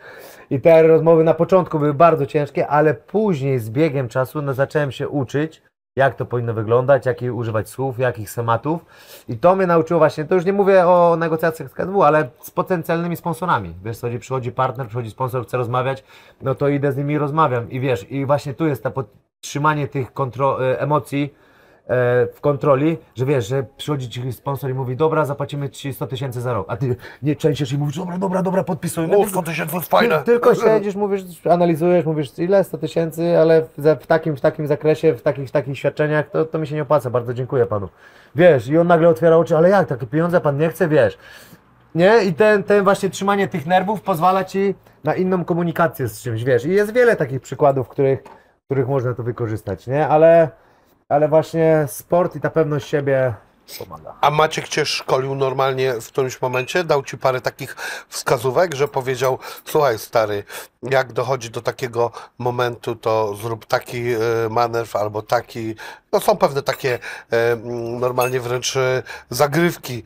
I 0.51 0.61
te 0.61 0.83
rozmowy 0.83 1.25
na 1.25 1.35
początku 1.35 1.79
były 1.79 1.95
bardzo 1.95 2.27
ciężkie, 2.27 2.67
ale 2.67 2.95
później 2.95 3.59
z 3.59 3.71
biegiem 3.71 4.09
czasu 4.09 4.43
no, 4.43 4.55
zacząłem 4.55 4.93
się 4.93 5.09
uczyć, 5.09 5.63
jak 5.97 6.15
to 6.15 6.27
powinno 6.27 6.55
wyglądać, 6.55 7.07
jakich 7.07 7.35
używać 7.35 7.69
słów, 7.69 7.99
jakich 7.99 8.31
schematów. 8.31 8.87
I 9.29 9.39
to 9.39 9.57
mnie 9.57 9.67
nauczyło 9.67 9.99
właśnie, 9.99 10.25
to 10.25 10.35
już 10.35 10.45
nie 10.45 10.53
mówię 10.53 10.87
o 10.87 11.17
negocjacjach 11.17 11.71
z 11.71 11.75
KDW, 11.75 12.03
ale 12.03 12.29
z 12.41 12.51
potencjalnymi 12.51 13.17
sponsorami. 13.17 13.75
Wiesz, 13.85 13.99
co, 13.99 14.07
przychodzi 14.21 14.53
partner, 14.53 14.87
przychodzi 14.87 15.11
sponsor, 15.11 15.47
chce 15.47 15.57
rozmawiać, 15.57 16.05
no 16.43 16.55
to 16.55 16.69
idę 16.69 16.93
z 16.93 16.97
nimi 16.97 17.15
i 17.15 17.19
rozmawiam. 17.19 17.71
I 17.71 17.81
wiesz, 17.81 18.11
i 18.11 18.27
właśnie 18.27 18.55
tu 18.55 18.67
jest 18.67 18.83
to 18.83 18.91
podtrzymanie 18.91 19.89
tych 19.89 20.13
kontro- 20.13 20.63
e, 20.63 20.81
emocji, 20.81 21.35
w 22.33 22.39
kontroli, 22.41 22.99
że 23.15 23.27
wiesz, 23.27 23.49
że 23.49 23.65
przychodzi 23.77 24.09
ci 24.09 24.33
sponsor 24.33 24.71
i 24.71 24.75
mówi, 24.75 24.97
dobra, 24.97 25.25
zapłacimy 25.25 25.71
ci 25.71 25.93
100 25.93 26.07
tysięcy 26.07 26.41
za 26.41 26.53
rok, 26.53 26.67
a 26.69 26.77
ty 26.77 26.97
nie 27.23 27.37
częściesz 27.37 27.73
i 27.73 27.79
mówisz, 27.79 27.97
dobra, 27.97 28.19
dobra, 28.19 28.43
dobra, 28.43 28.65
podpisujmy. 28.65 29.17
O, 29.17 29.27
100 29.27 29.43
tysięcy 29.43 29.77
jest 29.77 29.89
fajne. 29.89 30.19
Ty, 30.19 30.25
tylko 30.25 30.55
siedzisz, 30.65 30.95
mówisz, 30.95 31.23
analizujesz, 31.51 32.05
mówisz, 32.05 32.39
ile 32.39 32.65
100 32.65 32.79
tysięcy, 32.79 33.39
ale 33.39 33.63
w, 34.01 34.07
takim, 34.07 34.37
w 34.37 34.41
takim 34.41 34.67
zakresie, 34.67 35.15
w 35.15 35.23
takich, 35.23 35.49
w 35.49 35.51
takich 35.51 35.79
świadczeniach, 35.79 36.31
to, 36.31 36.45
to 36.45 36.59
mi 36.59 36.67
się 36.67 36.75
nie 36.75 36.83
opłaca, 36.83 37.11
bardzo 37.11 37.35
dziękuję 37.35 37.67
panu. 37.67 37.89
Wiesz, 38.35 38.69
i 38.69 38.79
on 38.79 38.87
nagle 38.87 39.09
otwiera 39.09 39.37
oczy, 39.37 39.57
ale 39.57 39.69
jak, 39.69 39.89
takie 39.89 40.07
pieniądze 40.07 40.41
pan 40.41 40.59
nie 40.59 40.69
chce, 40.69 40.89
wiesz. 40.89 41.19
Nie? 41.95 42.25
I 42.25 42.35
ten, 42.35 42.63
ten 42.63 42.85
właśnie 42.85 43.11
trzymanie 43.11 43.49
tych 43.49 43.67
nerwów 43.67 44.03
pozwala 44.03 44.45
ci 44.45 44.75
na 45.05 45.15
inną 45.15 45.45
komunikację 45.45 46.09
z 46.09 46.23
czymś, 46.23 46.45
wiesz. 46.45 46.65
I 46.65 46.71
jest 46.71 46.93
wiele 46.93 47.17
takich 47.17 47.41
przykładów, 47.41 47.87
w 47.87 47.91
których, 47.91 48.23
w 48.63 48.65
których 48.65 48.89
można 48.89 49.15
to 49.15 49.23
wykorzystać, 49.23 49.87
nie? 49.87 50.09
Ale, 50.09 50.49
ale 51.13 51.29
właśnie 51.29 51.85
sport 51.89 52.37
i 52.37 52.41
ta 52.41 52.51
pewność 52.51 52.89
siebie 52.89 53.35
pomaga. 53.79 54.15
A 54.21 54.31
Maciek 54.31 54.69
cię 54.69 54.87
szkolił 54.87 55.35
normalnie 55.35 55.93
w 56.01 56.07
którymś 56.07 56.43
momencie? 56.43 56.85
Dał 56.85 57.03
ci 57.03 57.19
parę 57.19 57.41
takich 57.41 57.77
wskazówek, 58.09 58.75
że 58.75 58.89
powiedział, 58.89 59.39
słuchaj 59.65 59.99
stary, 59.99 60.45
jak 60.83 61.13
dochodzi 61.13 61.51
do 61.51 61.61
takiego 61.61 62.11
momentu, 62.39 62.97
to 62.97 63.35
zrób 63.35 63.67
taki 63.67 64.13
e, 64.13 64.19
manewr 64.51 64.99
albo 64.99 65.23
taki. 65.23 65.75
No 66.13 66.21
są 66.21 66.37
pewne 66.37 66.63
takie 66.63 66.99
e, 67.33 67.53
mm, 67.53 67.99
normalnie 68.01 68.41
wręcz 68.41 68.77
e, 68.77 69.03
zagrywki 69.31 70.03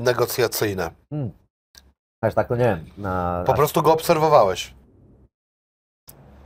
negocjacyjne. 0.00 0.90
Aż 2.22 2.34
tak 2.34 2.48
to 2.48 2.56
nie 2.56 2.64
wiem. 2.64 2.84
Na, 2.98 3.44
Po 3.46 3.54
prostu 3.54 3.82
go 3.82 3.92
obserwowałeś. 3.92 4.74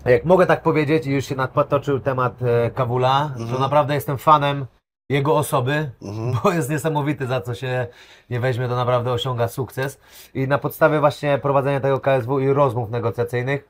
Jak 0.04 0.24
mogę 0.24 0.46
tak 0.46 0.62
powiedzieć, 0.62 1.06
i 1.06 1.10
już 1.10 1.24
się 1.24 1.34
nadpotoczył 1.36 2.00
temat 2.00 2.42
e, 2.42 2.70
Kawula, 2.70 3.30
to 3.36 3.42
Mhm. 3.42 3.60
naprawdę 3.60 3.94
jestem 3.94 4.18
fanem 4.18 4.66
jego 5.10 5.36
osoby, 5.36 5.90
Mhm. 6.02 6.36
bo 6.42 6.52
jest 6.52 6.70
niesamowity, 6.70 7.26
za 7.26 7.40
co 7.40 7.54
się 7.54 7.86
nie 8.30 8.40
weźmie, 8.40 8.68
to 8.68 8.76
naprawdę 8.76 9.12
osiąga 9.12 9.48
sukces. 9.48 10.00
I 10.34 10.48
na 10.48 10.58
podstawie 10.58 11.00
właśnie 11.00 11.38
prowadzenia 11.38 11.80
tego 11.80 12.00
KSW 12.00 12.40
i 12.40 12.52
rozmów 12.52 12.90
negocjacyjnych, 12.90 13.68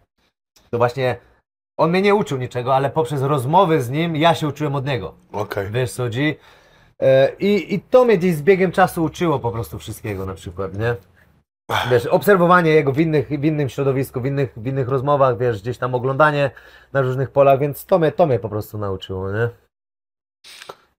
to 0.70 0.78
właśnie 0.78 1.16
on 1.78 1.90
mnie 1.90 2.02
nie 2.02 2.14
uczył 2.14 2.38
niczego, 2.38 2.74
ale 2.74 2.90
poprzez 2.90 3.22
rozmowy 3.22 3.82
z 3.82 3.90
nim 3.90 4.16
ja 4.16 4.34
się 4.34 4.48
uczyłem 4.48 4.74
od 4.74 4.86
niego. 4.86 5.14
Okej. 5.32 5.70
Wiesz 5.70 5.92
co? 5.92 6.04
E, 7.02 7.32
I, 7.38 7.74
I 7.74 7.80
to 7.80 8.04
mnie 8.04 8.18
gdzieś 8.18 8.34
z 8.34 8.42
biegiem 8.42 8.72
czasu 8.72 9.04
uczyło 9.04 9.38
po 9.38 9.50
prostu 9.50 9.78
wszystkiego 9.78 10.26
na 10.26 10.34
przykład, 10.34 10.78
nie? 10.78 10.96
Wiesz, 11.90 12.06
obserwowanie 12.06 12.70
jego 12.70 12.92
w, 12.92 12.98
innych, 12.98 13.28
w 13.28 13.44
innym 13.44 13.68
środowisku, 13.68 14.20
w 14.20 14.26
innych, 14.26 14.52
w 14.56 14.66
innych 14.66 14.88
rozmowach, 14.88 15.38
wiesz, 15.38 15.62
gdzieś 15.62 15.78
tam 15.78 15.94
oglądanie 15.94 16.50
na 16.92 17.00
różnych 17.00 17.30
polach, 17.30 17.58
więc 17.58 17.86
to 17.86 17.98
mnie, 17.98 18.12
to 18.12 18.26
mnie 18.26 18.38
po 18.38 18.48
prostu 18.48 18.78
nauczyło, 18.78 19.32
nie? 19.32 19.48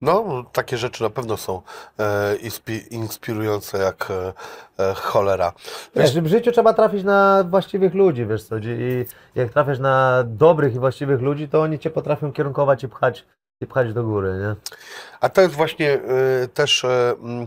No, 0.00 0.44
takie 0.52 0.76
rzeczy 0.76 1.02
na 1.02 1.10
pewno 1.10 1.36
są 1.36 1.62
e, 1.98 2.36
inspi- 2.36 2.92
inspirujące 2.92 3.78
jak 3.78 4.10
e, 4.10 4.32
e, 4.78 4.94
cholera. 4.94 5.52
Wiesz, 5.96 6.20
w 6.20 6.26
życiu 6.26 6.52
trzeba 6.52 6.74
trafić 6.74 7.04
na 7.04 7.44
właściwych 7.48 7.94
ludzi, 7.94 8.26
wiesz 8.26 8.44
co? 8.44 8.58
I 8.58 9.04
jak 9.34 9.52
trafisz 9.52 9.78
na 9.78 10.24
dobrych 10.26 10.74
i 10.74 10.78
właściwych 10.78 11.20
ludzi, 11.20 11.48
to 11.48 11.62
oni 11.62 11.78
cię 11.78 11.90
potrafią 11.90 12.32
kierunkować 12.32 12.84
i 12.84 12.88
pchać, 12.88 13.26
i 13.60 13.66
pchać 13.66 13.92
do 13.92 14.04
góry, 14.04 14.38
nie? 14.40 14.72
A 15.20 15.28
to 15.28 15.40
jest 15.40 15.54
właśnie 15.54 15.92
e, 15.92 16.48
też 16.48 16.84
mm, 16.84 17.46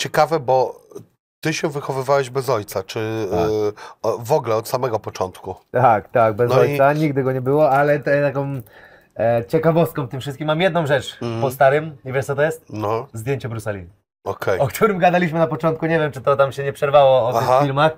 ciekawe, 0.00 0.40
bo 0.40 0.80
ty 1.40 1.52
się 1.52 1.68
wychowywałeś 1.68 2.30
bez 2.30 2.48
ojca, 2.50 2.82
czy 2.82 3.00
e, 3.32 3.48
o- 4.02 4.18
w 4.18 4.32
ogóle 4.32 4.56
od 4.56 4.68
samego 4.68 4.98
początku. 4.98 5.54
Tak, 5.72 6.08
tak, 6.08 6.34
bez 6.36 6.50
No 6.50 6.56
i- 6.64 6.70
ojca, 6.72 6.92
nigdy 6.92 7.22
go 7.22 7.32
nie 7.32 7.40
było, 7.40 7.70
ale 7.70 7.98
te, 7.98 8.22
taką 8.22 8.60
e, 9.18 9.44
ciekawostką 9.48 10.06
w 10.06 10.08
tym 10.08 10.20
wszystkim 10.20 10.46
mam 10.46 10.60
jedną 10.60 10.86
rzecz 10.86 11.18
Mhm. 11.22 11.40
po 11.40 11.50
starym, 11.50 11.96
i 12.04 12.12
wiesz 12.12 12.26
co 12.26 12.34
to 12.34 12.42
jest? 12.42 12.64
No, 12.70 13.06
Zdjęcie 13.12 13.48
Brusali. 13.48 13.86
okej. 14.24 14.58
o 14.60 14.66
którym 14.66 14.98
gadaliśmy 14.98 15.38
na 15.38 15.46
początku, 15.46 15.86
nie 15.86 15.98
wiem 15.98 16.12
czy 16.12 16.20
to 16.20 16.36
tam 16.36 16.52
się 16.52 16.64
nie 16.64 16.72
przerwało 16.72 17.10
o 17.10 17.28
Aha. 17.28 17.40
Tak. 17.40 17.48
tych 17.48 17.66
filmach, 17.66 17.92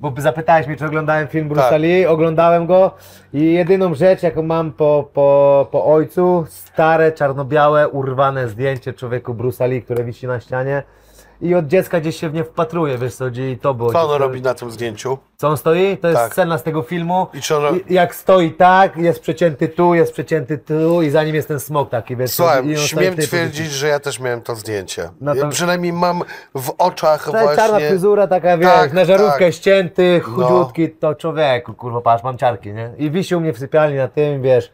bo 0.00 0.12
zapytałeś 0.18 0.66
mnie 0.66 0.76
czy 0.76 0.86
oglądałem 0.86 1.28
film 1.28 1.48
Bruce 1.48 1.78
Lee, 1.78 2.06
oglądałem 2.06 2.66
go 2.66 2.90
i 3.32 3.52
jedyną 3.52 3.94
rzecz 3.94 4.22
jaką 4.22 4.42
mam 4.42 4.72
po, 4.72 5.08
po, 5.14 5.68
po 5.70 5.84
ojcu, 5.84 6.44
stare, 6.48 7.12
czarno-białe, 7.12 7.88
urwane 7.88 8.48
zdjęcie 8.48 8.92
człowieku 8.92 9.34
Bruce 9.34 9.68
Lee, 9.68 9.82
które 9.82 10.04
wisi 10.04 10.26
na 10.26 10.40
ścianie 10.40 10.82
i 11.40 11.54
od 11.54 11.66
dziecka 11.66 12.00
gdzieś 12.00 12.20
się 12.20 12.28
w 12.30 12.34
nie 12.34 12.44
wpatruje, 12.44 12.98
wiesz 12.98 13.14
co, 13.14 13.26
gdzie 13.30 13.50
i 13.50 13.58
to 13.58 13.74
było. 13.74 13.92
Co 13.92 14.10
on 14.10 14.20
robi 14.22 14.42
na 14.42 14.54
tym 14.54 14.70
zdjęciu? 14.70 15.18
Co 15.36 15.48
on 15.48 15.56
stoi? 15.56 15.96
To 15.96 16.08
jest 16.08 16.20
Tak. 16.20 16.32
scena 16.32 16.58
z 16.58 16.62
tego 16.62 16.82
filmu. 16.82 17.26
I 17.34 17.40
czy 17.40 17.56
on 17.56 17.76
I, 17.88 17.94
jak 17.94 18.14
stoi 18.14 18.50
tak, 18.50 18.96
jest 18.96 19.20
przecięty 19.20 19.68
tu, 19.68 19.94
jest 19.94 20.12
przecięty 20.12 20.58
tu 20.58 21.02
i 21.02 21.10
za 21.10 21.24
nim 21.24 21.34
jest 21.34 21.48
ten 21.48 21.60
smok 21.60 21.90
taki, 21.90 22.16
wiesz 22.16 22.30
co, 22.30 22.36
Słuchaj, 22.36 22.66
i 22.66 22.70
on 22.70 22.76
stoi 22.76 22.86
w 22.86 22.88
śmiem 22.88 23.14
tej 23.16 23.26
twierdzić, 23.26 23.70
że 23.70 23.88
ja 23.88 24.00
też 24.00 24.20
miałem 24.20 24.40
to 24.42 24.54
zdjęcie. 24.56 25.10
No 25.20 25.32
to- 25.34 25.38
Ja 25.38 25.48
przynajmniej 25.48 25.92
mam 25.92 26.22
w 26.54 26.72
oczach 26.78 27.24
Ta 27.24 27.32
czarna 27.32 27.68
właśnie... 27.68 27.88
fryzura 27.88 28.26
taka, 28.26 28.58
wiesz, 28.58 28.68
Tak, 28.68 28.92
na 28.92 29.04
żarówkę 29.04 29.44
tak. 29.44 29.54
ścięty, 29.54 30.20
No. 30.28 30.32
chudziutki, 30.48 30.90
to 30.90 31.14
człowieku, 31.14 31.74
kurwa, 31.74 32.00
patrz, 32.00 32.24
mam 32.24 32.38
ciarki, 32.38 32.72
nie? 32.72 32.90
I 32.98 33.10
wisi 33.10 33.34
u 33.36 33.40
mnie 33.40 33.52
w 33.52 33.58
sypialni 33.58 33.96
na 33.96 34.08
tym, 34.08 34.42
wiesz, 34.42 34.72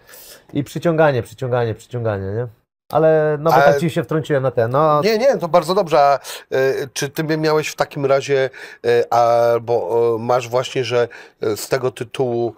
i 0.53 0.64
przyciąganie, 0.64 1.22
przyciąganie, 1.22 1.75
przyciąganie, 1.75 2.27
nie? 2.27 2.46
Ale, 2.92 3.37
no 3.40 3.50
bo 3.50 3.57
tak 3.57 3.81
ci 3.81 3.90
się 3.90 4.05
wtrąciłem 4.05 4.42
na 4.42 4.50
ten, 4.50 4.70
no, 4.70 5.00
Nie, 5.02 5.18
nie, 5.18 5.38
to 5.38 5.48
bardzo 5.48 5.74
dobrze. 5.74 6.00
A 6.00 6.14
e, 6.14 6.18
czy 6.92 7.09
ty 7.09 7.24
miałeś 7.24 7.68
w 7.68 7.76
takim 7.76 8.07
razie, 8.07 8.50
e, 8.87 9.12
albo 9.12 9.90
e, 10.16 10.18
masz 10.18 10.48
właśnie, 10.48 10.85
że 10.85 11.09
z 11.57 11.68
tego 11.68 11.90
tytułu 11.90 12.55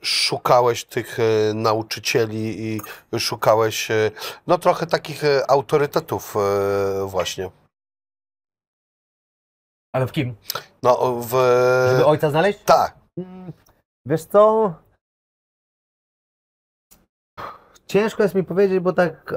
szukałeś 0.00 0.84
tych 0.84 1.18
nauczycieli 1.54 2.66
i 2.66 2.80
szukałeś, 3.18 3.88
no 4.46 4.58
trochę 4.58 4.86
takich 4.86 5.22
autorytetów 5.48 6.34
właśnie. 7.06 7.50
ale 9.92 10.06
w 10.06 10.12
kim? 10.12 10.36
No 10.82 11.14
w... 11.20 11.30
Żeby 11.90 12.06
ojca 12.06 12.30
znaleźć? 12.30 12.58
Tak. 12.64 12.94
Mm, 13.18 13.52
Wiesz 14.06 14.24
co? 14.24 14.74
Ciężko 17.88 18.22
jest 18.22 18.34
mi 18.34 18.44
powiedzieć, 18.44 18.80
bo 18.80 18.92
tak 18.92 19.34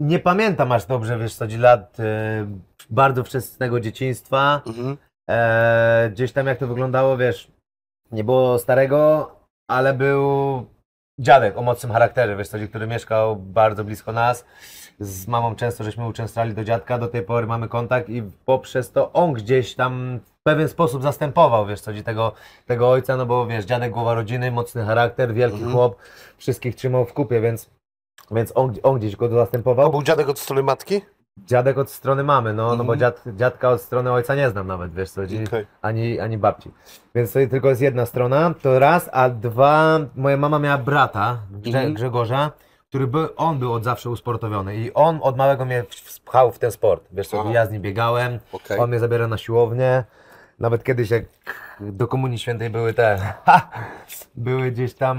nie 0.00 0.18
pamiętam 0.18 0.72
aż 0.72 0.86
dobrze, 0.86 1.18
wiesz 1.18 1.34
co, 1.34 1.44
lat 1.58 2.00
e, 2.00 2.46
bardzo 2.90 3.24
wczesnego 3.24 3.80
dzieciństwa. 3.80 4.62
Mhm. 4.66 4.96
E, 5.30 6.10
gdzieś 6.12 6.32
tam 6.32 6.46
jak 6.46 6.58
to 6.58 6.66
wyglądało, 6.66 7.16
wiesz, 7.16 7.50
nie 8.12 8.24
było 8.24 8.58
starego, 8.58 9.30
ale 9.70 9.94
był 9.94 10.66
dziadek 11.20 11.56
o 11.56 11.62
mocnym 11.62 11.92
charakterze, 11.92 12.36
wiesz, 12.36 12.48
co, 12.48 12.58
który 12.68 12.86
mieszkał 12.86 13.36
bardzo 13.36 13.84
blisko 13.84 14.12
nas. 14.12 14.44
Z 15.00 15.28
mamą 15.28 15.54
często 15.54 15.84
żeśmy 15.84 16.06
uczęszczali 16.06 16.54
do 16.54 16.64
dziadka, 16.64 16.98
do 16.98 17.08
tej 17.08 17.22
pory 17.22 17.46
mamy 17.46 17.68
kontakt 17.68 18.08
i 18.08 18.22
poprzez 18.44 18.92
to 18.92 19.12
on 19.12 19.32
gdzieś 19.32 19.74
tam 19.74 20.20
w 20.24 20.42
pewien 20.42 20.68
sposób 20.68 21.02
zastępował, 21.02 21.66
wiesz, 21.66 21.80
co, 21.80 21.90
tego, 22.04 22.32
tego 22.66 22.90
ojca, 22.90 23.16
no 23.16 23.26
bo 23.26 23.46
wiesz, 23.46 23.64
dziadek 23.64 23.92
głowa 23.92 24.14
rodziny, 24.14 24.50
mocny 24.50 24.84
charakter, 24.84 25.34
wielki 25.34 25.56
Mhm. 25.56 25.72
chłop, 25.72 25.96
wszystkich 26.36 26.74
trzymał 26.76 27.04
w 27.04 27.12
kupie, 27.12 27.40
więc, 27.40 27.70
więc 28.30 28.52
on, 28.54 28.74
on 28.82 28.98
gdzieś 28.98 29.16
go 29.16 29.28
zastępował. 29.28 29.90
był 29.90 30.02
dziadek 30.02 30.28
od 30.28 30.38
strony 30.38 30.62
matki? 30.62 31.00
Dziadek 31.38 31.78
od 31.78 31.90
strony 31.90 32.24
mamy, 32.24 32.52
no, 32.52 32.76
no 32.76 32.84
bo 32.84 32.94
Mhm. 32.94 32.98
dziad, 33.00 33.24
dziadka 33.36 33.70
od 33.70 33.80
strony 33.82 34.12
ojca 34.12 34.34
nie 34.34 34.50
znam 34.50 34.66
nawet, 34.66 34.94
wiesz 34.94 35.10
co, 35.10 35.22
Okej. 35.22 35.66
ani, 35.82 36.20
ani 36.20 36.38
babci. 36.38 36.70
Więc 37.14 37.32
to 37.32 37.38
tylko 37.50 37.68
jest 37.68 37.80
jedna 37.80 38.06
strona, 38.06 38.54
to 38.62 38.78
raz, 38.78 39.10
a 39.12 39.30
dwa, 39.30 39.98
moja 40.16 40.36
mama 40.36 40.58
miała 40.58 40.78
brata, 40.78 41.38
Grze, 41.50 41.78
Mhm. 41.78 41.94
Grzegorza, 41.94 42.50
który 42.94 43.06
był, 43.06 43.28
on 43.36 43.58
był 43.58 43.72
od 43.72 43.84
zawsze 43.84 44.10
usportowiony 44.10 44.76
i 44.76 44.94
on 44.94 45.18
od 45.22 45.36
małego 45.36 45.64
mnie 45.64 45.84
wpchał 45.90 46.52
w 46.52 46.58
ten 46.58 46.70
sport, 46.70 47.04
wiesz 47.12 47.28
co, 47.28 47.40
Aha. 47.40 47.50
ja 47.52 47.66
z 47.66 47.70
nim 47.70 47.82
biegałem, 47.82 48.38
Okej. 48.52 48.78
on 48.78 48.90
mnie 48.90 48.98
zabiera 48.98 49.28
na 49.28 49.38
siłownię, 49.38 50.04
nawet 50.58 50.84
kiedyś 50.84 51.10
jak 51.10 51.24
do 51.80 52.08
Komunii 52.08 52.38
Świętej 52.38 52.70
były 52.70 52.94
te, 52.94 53.32
były 54.34 54.70
gdzieś 54.70 54.94
tam 54.94 55.18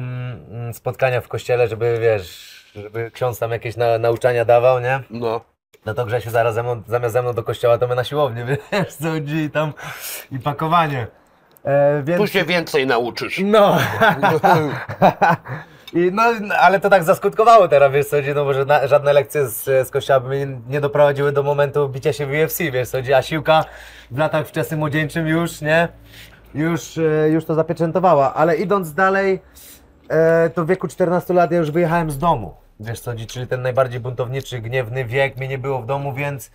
mm, 0.52 0.74
spotkania 0.74 1.22
w 1.22 1.28
kościele, 1.28 1.68
żeby 1.68 2.00
wiesz, 2.02 2.66
żeby 2.76 3.12
ksiądz 3.12 3.40
tam 3.40 3.52
jakieś 3.52 3.78
na, 3.78 3.98
nauczania 3.98 4.46
dawał, 4.46 4.80
nie? 4.80 5.00
No. 5.10 5.42
No 5.86 5.94
to 5.94 6.06
Grzesiu 6.06 6.30
zaraz 6.30 6.56
ze 6.56 6.64
mną, 6.64 6.84
zamiast 6.88 7.14
ze 7.14 7.22
mną 7.22 7.34
do 7.34 7.44
kościoła, 7.44 7.78
to 7.78 7.88
my 7.88 7.96
na 7.96 8.04
siłownię, 8.04 8.46
wiesz, 8.72 8.94
co 8.94 9.10
chodzi 9.10 9.36
i 9.36 9.50
tam 9.50 9.74
i 10.32 10.40
pakowanie. 10.40 11.08
E, 11.64 12.04
więc... 12.04 12.22
Tu 12.22 12.28
się 12.28 12.44
więcej 12.44 12.88
nauczysz. 12.88 13.42
No. 13.46 13.78
I 15.96 16.12
no, 16.12 16.24
ale 16.60 16.80
to 16.80 16.90
tak 16.90 17.04
zaskutkowało 17.04 17.68
teraz, 17.68 17.92
wiesz 17.94 18.08
co, 18.08 18.18
no 18.36 18.46
bo 18.46 18.54
żadna, 18.54 18.88
żadne 18.88 19.14
lekcje 19.14 19.48
z, 19.48 19.88
z 19.88 19.92
kościoła 19.92 20.20
by 20.20 20.58
nie 20.70 20.82
doprowadziły 20.82 21.32
do 21.32 21.44
momentu 21.44 21.90
bicia 21.90 22.14
się 22.14 22.26
w 22.26 22.30
UFC, 22.30 22.60
wiesz 22.72 22.90
co, 22.90 22.98
a 23.18 23.22
siłka 23.22 23.66
w 24.12 24.18
latach 24.18 24.48
wczesnym 24.48 24.80
młodzieńczym 24.80 25.28
już, 25.28 25.62
nie? 25.62 25.88
Już, 26.56 26.98
e, 26.98 27.30
już 27.30 27.46
to 27.46 27.56
zapieczętowała, 27.56 28.34
ale 28.34 28.56
idąc 28.56 28.94
dalej, 28.94 29.40
e, 30.10 30.50
to 30.50 30.66
w 30.66 30.68
wieku 30.68 30.88
14 30.88 31.34
lat 31.34 31.52
ja 31.52 31.58
już 31.58 31.72
wyjechałem 31.72 32.12
z 32.12 32.18
domu, 32.18 32.54
wiesz 32.80 33.00
co, 33.00 33.12
czyli 33.28 33.48
ten 33.48 33.62
najbardziej 33.62 34.00
buntowniczy, 34.00 34.60
gniewny 34.60 35.06
wiek, 35.06 35.38
mnie 35.38 35.48
nie 35.48 35.58
było 35.58 35.82
w 35.82 35.86
domu, 35.86 36.14
więc 36.14 36.52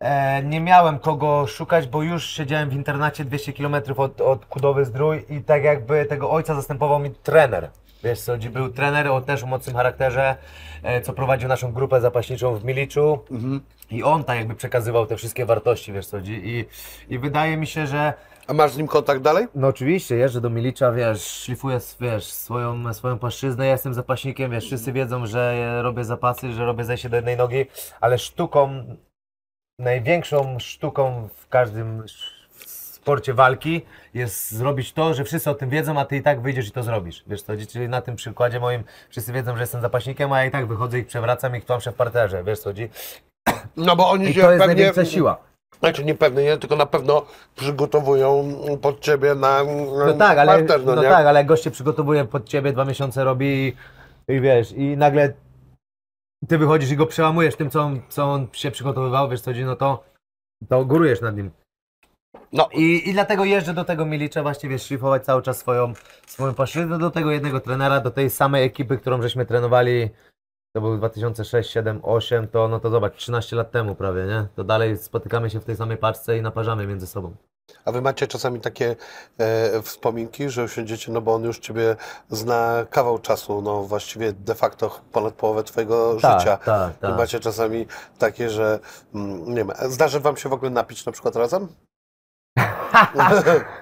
E, 0.00 0.42
nie 0.42 0.60
miałem 0.60 0.98
kogo 0.98 1.46
szukać, 1.46 1.86
bo 1.86 2.02
już 2.02 2.26
siedziałem 2.26 2.70
w 2.70 2.72
internacie 2.72 3.24
200 3.24 3.52
km 3.52 3.74
od, 3.96 4.20
od 4.20 4.46
Kudowy 4.46 4.84
Zdrój 4.84 5.24
i 5.28 5.40
tak 5.40 5.64
jakby 5.64 6.04
tego 6.04 6.30
ojca 6.30 6.54
zastępował 6.54 6.98
mi 6.98 7.10
trener. 7.10 7.70
Wiesz 8.04 8.20
co, 8.20 8.32
był 8.50 8.68
trener 8.68 9.08
o 9.08 9.20
też 9.20 9.42
o 9.42 9.46
mocnym 9.46 9.76
charakterze, 9.76 10.36
e, 10.82 11.00
co 11.00 11.12
prowadził 11.12 11.48
naszą 11.48 11.72
grupę 11.72 12.00
zapaśniczą 12.00 12.54
w 12.56 12.64
Miliczu 12.64 13.18
i 13.90 14.02
on 14.02 14.24
tak 14.24 14.36
jakby 14.36 14.54
przekazywał 14.54 15.06
te 15.06 15.16
wszystkie 15.16 15.46
wartości, 15.46 15.92
wiesz 15.92 16.06
co, 16.06 16.18
i, 16.18 16.64
i 17.08 17.18
wydaje 17.18 17.56
mi 17.56 17.66
się, 17.66 17.86
że 17.86 18.14
A 18.46 18.52
masz 18.52 18.72
z 18.72 18.76
nim 18.78 18.86
kontakt 18.86 19.22
dalej? 19.22 19.46
no 19.54 19.68
oczywiście, 19.68 20.16
jeżdżę 20.16 20.40
do 20.40 20.50
Milicza, 20.50 20.92
wiesz, 20.92 21.22
szlifuję, 21.22 21.78
wiesz, 22.00 22.24
swoją, 22.24 22.94
swoją 22.94 23.18
płaszczyznę, 23.18 23.66
ja 23.66 23.72
jestem 23.72 23.94
zapaśnikiem, 23.94 24.50
wiesz, 24.50 24.64
wszyscy 24.64 24.92
wiedzą, 24.92 25.26
że 25.26 25.82
robię 25.82 26.04
zapasy, 26.04 26.52
że 26.52 26.64
robię 26.66 26.84
zejście 26.84 27.08
do 27.08 27.16
jednej 27.16 27.36
nogi, 27.36 27.66
ale 28.00 28.18
sztuką, 28.18 28.84
największą 29.78 30.58
sztuką 30.58 31.28
w 31.34 31.48
każdym 31.48 32.02
sporcie 33.02 33.34
walki 33.34 33.82
jest 34.14 34.52
zrobić 34.52 34.92
to, 34.92 35.14
że 35.14 35.24
wszyscy 35.24 35.50
o 35.50 35.54
tym 35.54 35.70
wiedzą, 35.70 36.00
a 36.00 36.04
ty 36.04 36.16
i 36.16 36.22
tak 36.22 36.40
wyjdziesz 36.40 36.68
i 36.68 36.72
to 36.72 36.82
zrobisz. 36.82 37.24
Wiesz 37.26 37.42
co, 37.42 37.52
czyli 37.68 37.88
na 37.88 38.00
tym 38.00 38.16
przykładzie 38.16 38.60
moim 38.60 38.84
wszyscy 39.08 39.32
wiedzą, 39.32 39.56
że 39.56 39.60
jestem 39.60 39.80
zapaśnikiem, 39.80 40.32
a 40.32 40.38
ja 40.38 40.46
i 40.46 40.50
tak 40.50 40.66
wychodzę 40.66 40.98
i 40.98 41.04
przewracam 41.04 41.56
ich 41.56 41.64
tłamszę 41.64 41.92
w 41.92 41.94
parterze, 41.94 42.44
wiesz 42.44 42.58
co? 42.58 42.70
No 43.76 43.96
bo 43.96 44.10
oni 44.10 44.24
I 44.30 44.34
się 44.34 44.40
to 44.40 44.52
jest 44.52 44.64
pewnie... 44.64 44.74
największa 44.74 45.04
siła. 45.04 45.38
Znaczy 45.80 46.04
nie 46.04 46.14
pewnie, 46.14 46.42
nie, 46.44 46.56
tylko 46.56 46.76
na 46.76 46.86
pewno 46.86 47.26
przygotowują 47.56 48.58
pod 48.82 49.00
ciebie 49.00 49.34
na 49.34 49.64
No 50.06 50.12
tak, 50.12 50.38
ale, 50.38 50.58
parter, 50.58 50.84
no, 50.84 50.94
no 50.94 51.02
nie? 51.02 51.08
tak, 51.08 51.26
ale 51.26 51.44
gość 51.44 51.64
się 51.64 51.70
przygotowuje 51.70 52.24
pod 52.24 52.48
ciebie, 52.48 52.72
dwa 52.72 52.84
miesiące 52.84 53.24
robi 53.24 53.46
i, 53.46 54.32
i 54.32 54.40
wiesz, 54.40 54.72
i 54.72 54.96
nagle 54.96 55.32
ty 56.48 56.58
wychodzisz 56.58 56.90
i 56.90 56.96
go 56.96 57.06
przełamujesz 57.06 57.56
tym, 57.56 57.70
co 57.70 57.80
on, 57.80 58.00
co 58.08 58.24
on 58.24 58.46
się 58.52 58.70
przygotowywał, 58.70 59.28
wiesz 59.28 59.40
co, 59.40 59.50
no 59.64 59.76
to, 59.76 60.04
to 60.68 60.84
górujesz 60.84 61.20
nad 61.20 61.36
nim. 61.36 61.50
No. 62.52 62.68
I, 62.72 63.08
I 63.08 63.12
dlatego 63.12 63.44
jeżdżę 63.44 63.74
do 63.74 63.84
tego 63.84 64.06
Milicza 64.06 64.42
właśnie, 64.42 64.68
wiesz, 64.68 64.82
szlifować 64.82 65.24
cały 65.24 65.42
czas 65.42 65.58
swoją, 65.58 65.92
swoją 66.26 66.54
płaszczyznę, 66.54 66.98
do 66.98 67.10
tego 67.10 67.30
jednego 67.30 67.60
trenera, 67.60 68.00
do 68.00 68.10
tej 68.10 68.30
samej 68.30 68.64
ekipy, 68.64 68.98
którą 68.98 69.22
żeśmy 69.22 69.46
trenowali, 69.46 70.10
to 70.72 70.80
był 70.80 70.96
2006, 70.96 71.70
7, 71.70 72.00
8, 72.02 72.48
to 72.48 72.68
no 72.68 72.80
to 72.80 72.90
zobacz, 72.90 73.16
13 73.16 73.56
lat 73.56 73.70
temu 73.70 73.94
prawie, 73.94 74.26
nie? 74.26 74.46
To 74.56 74.64
dalej 74.64 74.98
spotykamy 74.98 75.50
się 75.50 75.60
w 75.60 75.64
tej 75.64 75.76
samej 75.76 75.96
paczce 75.96 76.38
i 76.38 76.42
naparzamy 76.42 76.86
między 76.86 77.06
sobą. 77.06 77.34
A 77.84 77.92
wy 77.92 78.02
macie 78.02 78.26
czasami 78.26 78.60
takie 78.60 78.96
e, 79.38 79.82
wspominki, 79.82 80.48
że 80.50 80.64
usiądziecie, 80.64 81.12
no 81.12 81.20
bo 81.20 81.34
on 81.34 81.44
już 81.44 81.58
ciebie 81.58 81.96
zna 82.28 82.86
kawał 82.90 83.18
czasu, 83.18 83.62
no 83.62 83.82
właściwie 83.82 84.32
de 84.32 84.54
facto 84.54 85.00
ponad 85.12 85.34
połowę 85.34 85.64
twojego 85.64 86.14
życia. 86.14 86.56
tak, 87.00 87.10
I 87.10 87.12
macie 87.16 87.40
czasami 87.40 87.86
takie, 88.18 88.50
że 88.50 88.78
mm, 89.14 89.48
nie 89.48 89.54
wiem, 89.54 89.70
zdarzy 89.88 90.20
wam 90.20 90.36
się 90.36 90.48
w 90.48 90.52
ogóle 90.52 90.70
napić 90.70 91.06
na 91.06 91.12
przykład 91.12 91.36
razem? 91.36 91.68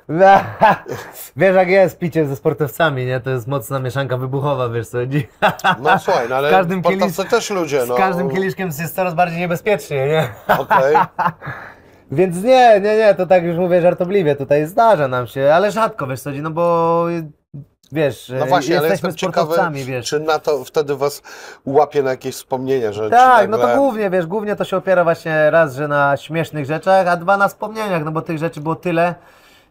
wiesz 1.37 1.55
jak 1.57 1.69
jest 1.69 1.99
picie 1.99 2.27
ze 2.27 2.37
sportowcami, 2.37 3.07
nie? 3.07 3.21
To 3.21 3.31
jest 3.31 3.47
mocna 3.47 3.79
mieszanka 3.79 4.17
wybuchowa, 4.17 4.69
wiesz 4.69 4.89
co? 4.89 4.99
No 5.81 5.99
słuchaj, 5.99 6.27
no 6.29 6.37
ale 6.37 6.51
każdym 6.51 6.81
sportowcy 6.81 7.25
też 7.25 7.51
ludzie, 7.51 7.85
no. 7.89 7.95
Z 7.95 7.99
każdym 7.99 8.31
kieliszkiem 8.31 8.69
jest 8.79 8.95
coraz 8.95 9.15
bardziej 9.15 9.39
niebezpiecznie, 9.39 10.07
nie? 10.07 10.29
Okej. 10.59 10.97
Więc 12.11 12.43
nie, 12.43 12.81
nie, 12.81 12.97
nie, 12.97 13.15
to 13.15 13.27
tak 13.27 13.45
już 13.45 13.57
mówię 13.57 13.81
żartobliwie, 13.83 14.37
tutaj 14.37 14.67
zdarza 14.67 15.09
nam 15.09 15.27
się, 15.27 15.51
ale 15.55 15.71
rzadko, 15.71 16.07
wiesz 16.07 16.21
co 16.21 16.31
no 16.31 16.51
bo 16.51 17.05
wiesz, 17.93 18.33
No 18.39 18.47
właśnie, 18.47 18.79
ale 18.79 18.89
jesteśmy 18.89 19.09
jestem 19.09 19.29
ciekawy, 19.29 19.47
sportowcami, 19.47 19.85
wiesz. 19.85 20.07
czy 20.07 20.21
na 20.21 20.39
to 20.39 20.65
wtedy 20.65 20.97
was 20.97 21.23
łapie 21.67 22.03
na 22.03 22.11
jakieś 22.11 22.35
wspomnienia, 22.35 22.93
że 22.93 23.11
Tak, 23.11 23.43
czy 23.43 23.49
no 23.49 23.57
nagle... 23.59 23.75
to 23.75 23.81
głównie, 23.81 24.11
wiesz, 24.11 24.27
głównie 24.27 24.57
to 24.57 24.65
się 24.65 24.77
opiera 24.77 25.05
właśnie 25.05 25.51
raz, 25.51 25.75
że 25.75 25.89
na 25.89 26.17
śmiesznych 26.17 26.67
rzeczach, 26.67 27.07
a 27.07 27.17
dwa 27.17 27.37
na 27.37 27.49
wspomnieniach, 27.49 28.05
no 28.05 28.11
bo 28.13 28.23
tych 28.23 28.39
rzeczy 28.39 28.61
było 28.61 28.77
tyle, 28.77 29.15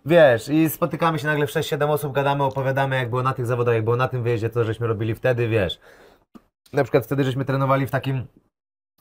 wiesz, 0.06 0.50
i 0.50 0.70
spotykamy 0.70 1.20
się 1.20 1.28
nagle 1.28 1.48
w 1.48 1.52
6-7 1.52 1.90
osób, 1.90 2.14
gadamy, 2.14 2.44
opowiadamy, 2.44 2.96
jak 2.96 3.10
było 3.10 3.24
na 3.24 3.34
tych 3.34 3.46
zawodach, 3.46 3.76
jak 3.76 3.84
było 3.84 3.96
na 3.96 4.08
tym 4.08 4.24
wyjeździe, 4.24 4.50
co 4.50 4.64
żeśmy 4.64 4.88
robili 4.88 5.16
wtedy, 5.16 5.48
wiesz. 5.48 5.80
Na 6.74 6.84
przykład 6.84 7.04
wtedy 7.04 7.24
żeśmy 7.24 7.46
trenowali 7.46 7.88
w 7.88 7.92
takim 7.92 8.26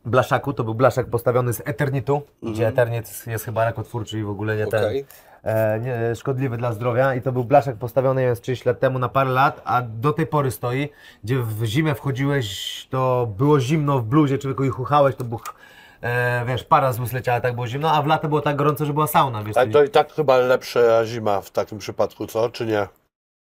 blaszaku, 0.04 0.52
to 0.52 0.64
był 0.64 0.74
blaszak 0.74 1.06
postawiony 1.06 1.52
z 1.52 1.62
Eternitu, 1.64 2.22
gdzie 2.42 2.68
Eternit 2.68 3.26
jest 3.26 3.44
chyba 3.44 3.64
rakotwórczy 3.64 4.18
i 4.18 4.22
w 4.22 4.30
ogóle 4.30 4.56
nie 4.56 4.66
ten 4.66 4.84
Okej. 4.84 5.06
E, 5.46 5.80
nie, 5.80 6.14
szkodliwy 6.14 6.56
dla 6.56 6.72
zdrowia 6.72 7.14
i 7.14 7.22
to 7.22 7.32
był 7.32 7.44
blaszak 7.44 7.76
postawiony 7.76 8.20
nie 8.20 8.26
wiem, 8.26 8.36
z 8.36 8.40
30 8.40 8.68
lat 8.68 8.80
temu 8.80 8.98
na 8.98 9.08
parę 9.08 9.30
lat, 9.30 9.62
a 9.64 9.82
do 9.82 10.12
tej 10.12 10.26
pory 10.26 10.50
stoi, 10.50 10.88
gdzie 11.24 11.38
w 11.38 11.64
zimę 11.64 11.94
wchodziłeś, 11.94 12.86
to 12.90 13.28
było 13.38 13.60
zimno 13.60 13.98
w 13.98 14.04
bluzie, 14.04 14.38
człowieku 14.38 14.64
i 14.64 14.68
chuchałeś, 14.70 15.16
to 15.16 15.24
był, 15.24 15.40
e, 16.00 16.44
wiesz, 16.46 16.64
para 16.64 16.92
z 16.92 17.00
ust 17.00 17.12
leciała, 17.12 17.40
tak 17.40 17.54
było 17.54 17.66
zimno, 17.66 17.92
a 17.92 18.02
w 18.02 18.06
lato 18.06 18.28
było 18.28 18.40
tak 18.40 18.56
gorąco, 18.56 18.86
że 18.86 18.92
była 18.92 19.06
sauna, 19.06 19.42
wiesz. 19.44 19.56
Ale 19.56 19.66
to 19.66 19.84
i 19.84 19.88
tak 19.88 20.12
chyba 20.12 20.36
lepsza 20.36 21.04
zima 21.04 21.40
w 21.40 21.50
takim 21.50 21.78
przypadku, 21.78 22.26
co? 22.26 22.50
Czy 22.50 22.66
nie? 22.66 22.88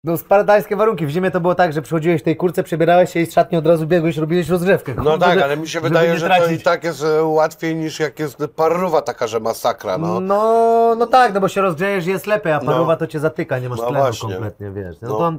No 0.04 0.16
spartańskie 0.16 0.76
warunki, 0.76 1.06
w 1.06 1.10
zimie 1.10 1.30
to 1.30 1.40
było 1.40 1.54
tak, 1.54 1.72
że 1.72 1.82
przychodziłeś 1.82 2.20
w 2.20 2.24
tej 2.24 2.36
kurce, 2.36 2.62
przebierałeś 2.62 3.12
się 3.12 3.20
i 3.20 3.26
z 3.26 3.32
szatni 3.32 3.58
od 3.58 3.66
razu 3.66 3.86
biegłeś, 3.86 4.16
robiłeś 4.16 4.48
rozgrzewkę. 4.48 4.94
No 5.04 5.18
tak, 5.18 5.38
ale 5.42 5.56
mi 5.56 5.68
się 5.68 5.80
wydaje, 5.80 6.18
że 6.18 6.28
to 6.28 6.50
i 6.50 6.58
tak 6.58 6.84
jest 6.84 7.04
e, 7.04 7.22
łatwiej 7.24 7.76
niż 7.76 8.00
jak 8.00 8.18
jest 8.18 8.38
paruwa 8.56 9.02
taka, 9.02 9.26
że 9.26 9.40
masakra, 9.40 9.98
no. 9.98 10.20
No, 10.20 10.94
no 10.98 11.06
tak, 11.06 11.34
no 11.34 11.40
bo 11.40 11.48
się 11.48 11.60
rozgrzejesz 11.60 12.06
jest 12.06 12.26
lepiej, 12.26 12.52
a 12.52 12.60
No. 12.62 12.72
paruwa 12.72 12.96
to 12.96 13.06
cię 13.06 13.20
zatyka, 13.20 13.58
nie 13.58 13.68
masz 13.68 13.78
No 13.78 13.86
tlenu 13.86 14.04
właśnie. 14.04 14.28
kompletnie, 14.32 14.70
wiesz. 14.70 14.96
No, 15.02 15.08
No. 15.08 15.18
to 15.18 15.32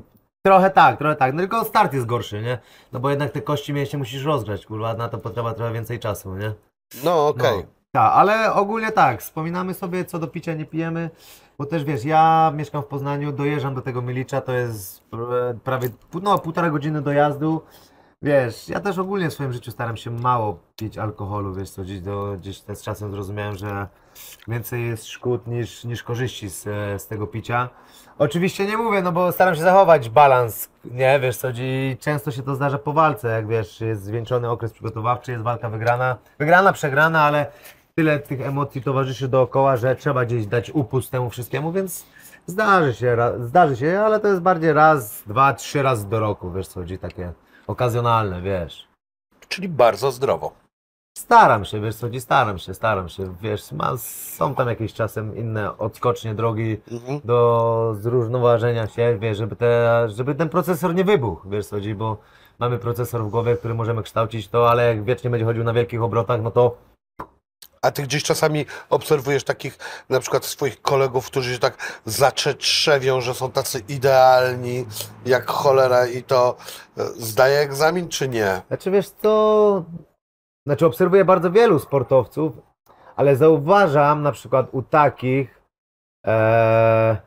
trochę 0.46 0.70
tak, 0.70 0.98
trochę 0.98 1.16
tak, 1.16 1.34
no 1.34 1.40
tylko 1.40 1.64
start 1.64 1.94
jest 1.94 2.06
gorszy, 2.06 2.42
nie? 2.42 2.58
No 2.94 3.00
bo 3.00 3.10
jednak 3.10 3.32
te 3.32 3.42
kości 3.42 3.74
mięśnie 3.74 4.00
musisz 4.00 4.24
rozgrzać, 4.26 4.66
kurwa, 4.66 4.94
na 4.94 5.10
to 5.10 5.18
potrzeba 5.18 5.54
trochę 5.54 5.74
więcej 5.74 6.00
czasu, 6.00 6.36
nie? 6.36 6.54
No 7.04 7.28
okej. 7.28 7.58
No. 7.58 7.64
Tak, 7.92 8.12
ale 8.16 8.54
ogólnie 8.54 8.92
tak, 8.92 9.22
wspominamy 9.22 9.74
sobie, 9.74 10.06
co 10.06 10.20
do 10.20 10.28
picia 10.28 10.54
nie 10.54 10.66
pijemy, 10.66 11.10
bo 11.58 11.66
też 11.66 11.84
wiesz, 11.84 12.06
ja 12.06 12.52
mieszkam 12.56 12.82
w 12.84 12.86
Poznaniu, 12.86 13.32
dojeżdżam 13.32 13.76
do 13.76 13.82
tego 13.82 14.02
Milicza, 14.02 14.42
to 14.42 14.54
jest 14.54 15.04
e, 15.14 15.58
prawie 15.64 15.90
no, 16.22 16.40
półtora 16.40 16.70
godziny 16.70 17.02
dojazdu. 17.02 17.62
Wiesz, 18.22 18.70
ja 18.70 18.80
też 18.80 18.98
ogólnie 18.98 19.30
w 19.30 19.34
swoim 19.34 19.54
życiu 19.54 19.72
staram 19.72 19.98
się 19.98 20.12
mało 20.12 20.60
pić 20.76 20.98
alkoholu, 20.98 21.54
wiesz 21.54 21.70
co, 21.70 21.82
gdzieś, 21.82 22.00
do, 22.02 22.36
gdzieś 22.38 22.58
z 22.58 22.82
czasem 22.82 23.12
zrozumiałem, 23.12 23.56
że 23.56 23.88
więcej 24.48 24.88
jest 24.88 25.06
szkód 25.06 25.48
niż, 25.48 25.84
niż 25.84 26.04
korzyści 26.04 26.50
z, 26.50 26.68
e, 26.68 27.00
z 27.00 27.08
tego 27.08 27.28
picia. 27.28 27.70
Oczywiście 28.18 28.66
nie 28.66 28.78
mówię, 28.78 29.02
no 29.02 29.12
bo 29.12 29.32
staram 29.32 29.56
się 29.56 29.62
zachować 29.62 30.10
balans, 30.10 30.70
nie, 30.86 31.20
wiesz 31.20 31.38
co, 31.38 31.48
i 31.56 31.98
często 32.00 32.32
się 32.32 32.44
to 32.44 32.56
zdarza 32.56 32.78
po 32.78 32.94
walce, 32.94 33.28
jak 33.28 33.48
wiesz, 33.48 33.82
jest 33.82 34.04
zwieńczony 34.04 34.50
okres 34.50 34.74
przygotowawczy, 34.74 35.32
jest 35.32 35.44
walka 35.44 35.70
wygrana, 35.70 36.18
wygrana, 36.40 36.74
przegrana, 36.74 37.22
ale 37.22 37.52
tyle 37.96 38.20
tych 38.20 38.42
emocji 38.42 38.82
towarzyszy 38.82 39.28
dookoła, 39.28 39.78
że 39.78 39.96
trzeba 39.96 40.26
gdzieś 40.26 40.46
dać 40.46 40.72
upust 40.72 41.12
temu 41.12 41.30
wszystkiemu, 41.30 41.72
więc 41.72 42.06
zdarzy 42.46 42.94
się, 42.94 43.18
zdarzy 43.40 43.76
się, 43.76 44.00
ale 44.00 44.20
to 44.20 44.28
jest 44.28 44.42
bardziej 44.42 44.74
raz, 44.74 45.24
dwa, 45.28 45.54
trzy 45.54 45.82
razy 45.82 46.10
do 46.10 46.20
roku, 46.20 46.52
wiesz 46.52 46.68
co, 46.68 46.80
chodzi 46.80 46.98
takie 46.98 47.34
okazjonalne, 47.68 48.42
wiesz. 48.42 48.88
Czyli 49.48 49.70
bardzo 49.70 50.12
zdrowo. 50.12 50.52
Staram 51.18 51.66
się, 51.66 51.82
wiesz 51.82 51.96
co, 51.96 52.08
staram 52.20 52.58
się, 52.60 52.74
staram 52.74 53.10
się, 53.10 53.36
wiesz, 53.42 53.72
ma, 53.72 53.98
są 53.98 54.56
tam 54.56 54.68
jakieś 54.68 54.94
czasem 54.94 55.38
inne 55.38 55.78
odskocznie 55.78 56.36
drogi 56.36 56.78
Mhm. 56.92 57.22
do 57.24 57.96
zrównoważenia 58.00 58.88
się, 58.88 59.18
wiesz, 59.20 59.38
żeby, 59.38 59.56
te, 59.56 60.06
żeby 60.10 60.36
ten 60.36 60.50
procesor 60.50 60.96
nie 60.96 61.04
wybuchł, 61.04 61.50
wiesz 61.50 61.68
co, 61.68 61.76
bo 61.96 62.18
mamy 62.60 62.78
procesor 62.80 63.24
w 63.24 63.30
głowie, 63.30 63.58
który 63.58 63.74
możemy 63.74 64.04
kształcić 64.04 64.48
to, 64.48 64.70
ale 64.70 64.88
jak 64.88 65.04
wiecznie 65.04 65.30
będzie 65.30 65.46
chodził 65.46 65.64
na 65.64 65.74
wielkich 65.74 66.02
obrotach, 66.04 66.42
no 66.42 66.52
to 66.52 66.78
A 67.86 67.92
ty 67.92 68.04
gdzieś 68.04 68.24
czasami 68.24 68.66
obserwujesz 68.90 69.44
takich 69.44 69.78
na 70.10 70.20
przykład 70.20 70.46
swoich 70.46 70.82
kolegów, 70.82 71.26
którzy 71.26 71.54
się 71.54 71.60
tak 71.60 72.02
zaczetrzewią, 72.06 73.22
że 73.22 73.34
są 73.34 73.52
tacy 73.52 73.82
idealni 73.90 74.86
jak 75.26 75.46
cholera 75.46 76.08
i 76.08 76.24
to 76.24 76.56
e, 76.98 77.04
zdaje 77.06 77.60
egzamin 77.60 78.10
czy 78.10 78.28
nie? 78.28 78.62
Znaczy 78.68 78.92
wiesz 78.92 79.10
co, 79.10 79.84
znaczy 80.68 80.86
obserwuję 80.86 81.26
bardzo 81.26 81.52
wielu 81.52 81.80
sportowców, 81.80 82.54
ale 83.16 83.36
zauważam 83.36 84.22
na 84.22 84.32
przykład 84.32 84.68
u 84.72 84.82
takich, 84.82 85.62
e, 86.28 87.18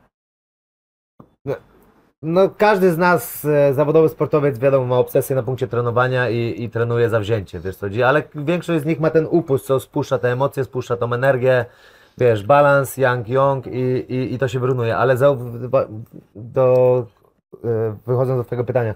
no 2.23 2.51
każdy 2.51 2.93
z 2.93 2.99
nas, 2.99 3.45
e, 3.45 3.75
zawodowy 3.75 4.09
sportowiec 4.09 4.59
wiadomo 4.59 4.87
ma 4.87 4.99
obsesję 4.99 5.37
na 5.37 5.43
punkcie 5.43 5.67
trenowania 5.67 6.31
i, 6.31 6.63
i 6.63 6.71
trenuje 6.71 7.09
zawzięcie, 7.09 7.61
wiesz 7.61 7.77
co 7.77 7.87
chodzi, 7.87 8.03
ale 8.03 8.23
większość 8.35 8.83
z 8.83 8.87
nich 8.87 9.01
ma 9.01 9.11
ten 9.11 9.27
upust, 9.31 9.67
co 9.67 9.81
spuszcza 9.81 10.19
te 10.19 10.33
emocje, 10.33 10.65
spuszcza 10.65 10.97
tą 10.97 11.13
energię, 11.13 11.65
wiesz, 12.19 12.43
balans, 12.43 12.97
yang, 12.97 13.29
yang 13.29 13.67
i, 13.67 13.81
i, 14.15 14.35
i 14.35 14.39
to 14.39 14.49
się 14.49 14.61
wyrównuje, 14.61 14.97
ale 14.97 15.17
do, 16.35 17.07
e, 17.65 17.97
wychodząc 18.07 18.41
do 18.41 18.45
twojego 18.45 18.65
pytania, 18.65 18.95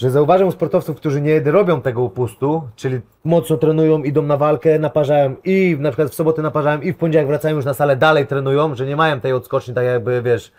że 0.00 0.10
zauważam 0.10 0.52
sportowców, 0.52 0.96
którzy 0.96 1.20
nie 1.20 1.40
robią 1.40 1.80
tego 1.82 2.02
upustu, 2.02 2.62
czyli 2.76 3.00
mocno 3.24 3.56
trenują, 3.56 4.02
idą 4.02 4.22
na 4.22 4.36
walkę, 4.36 4.78
naparzają 4.78 5.36
i 5.44 5.76
na 5.80 5.90
przykład 5.90 6.10
w 6.10 6.14
sobotę 6.14 6.42
naparzają 6.42 6.80
i 6.80 6.92
w 6.92 6.96
poniedziałek 6.96 7.28
wracają 7.28 7.56
już 7.56 7.64
na 7.64 7.74
salę, 7.74 7.96
dalej 7.96 8.26
trenują, 8.26 8.74
że 8.74 8.86
nie 8.86 8.96
mają 8.96 9.20
tej 9.20 9.32
odskoczni, 9.32 9.74
tak 9.74 9.84
jakby 9.84 10.22
wiesz, 10.22 10.52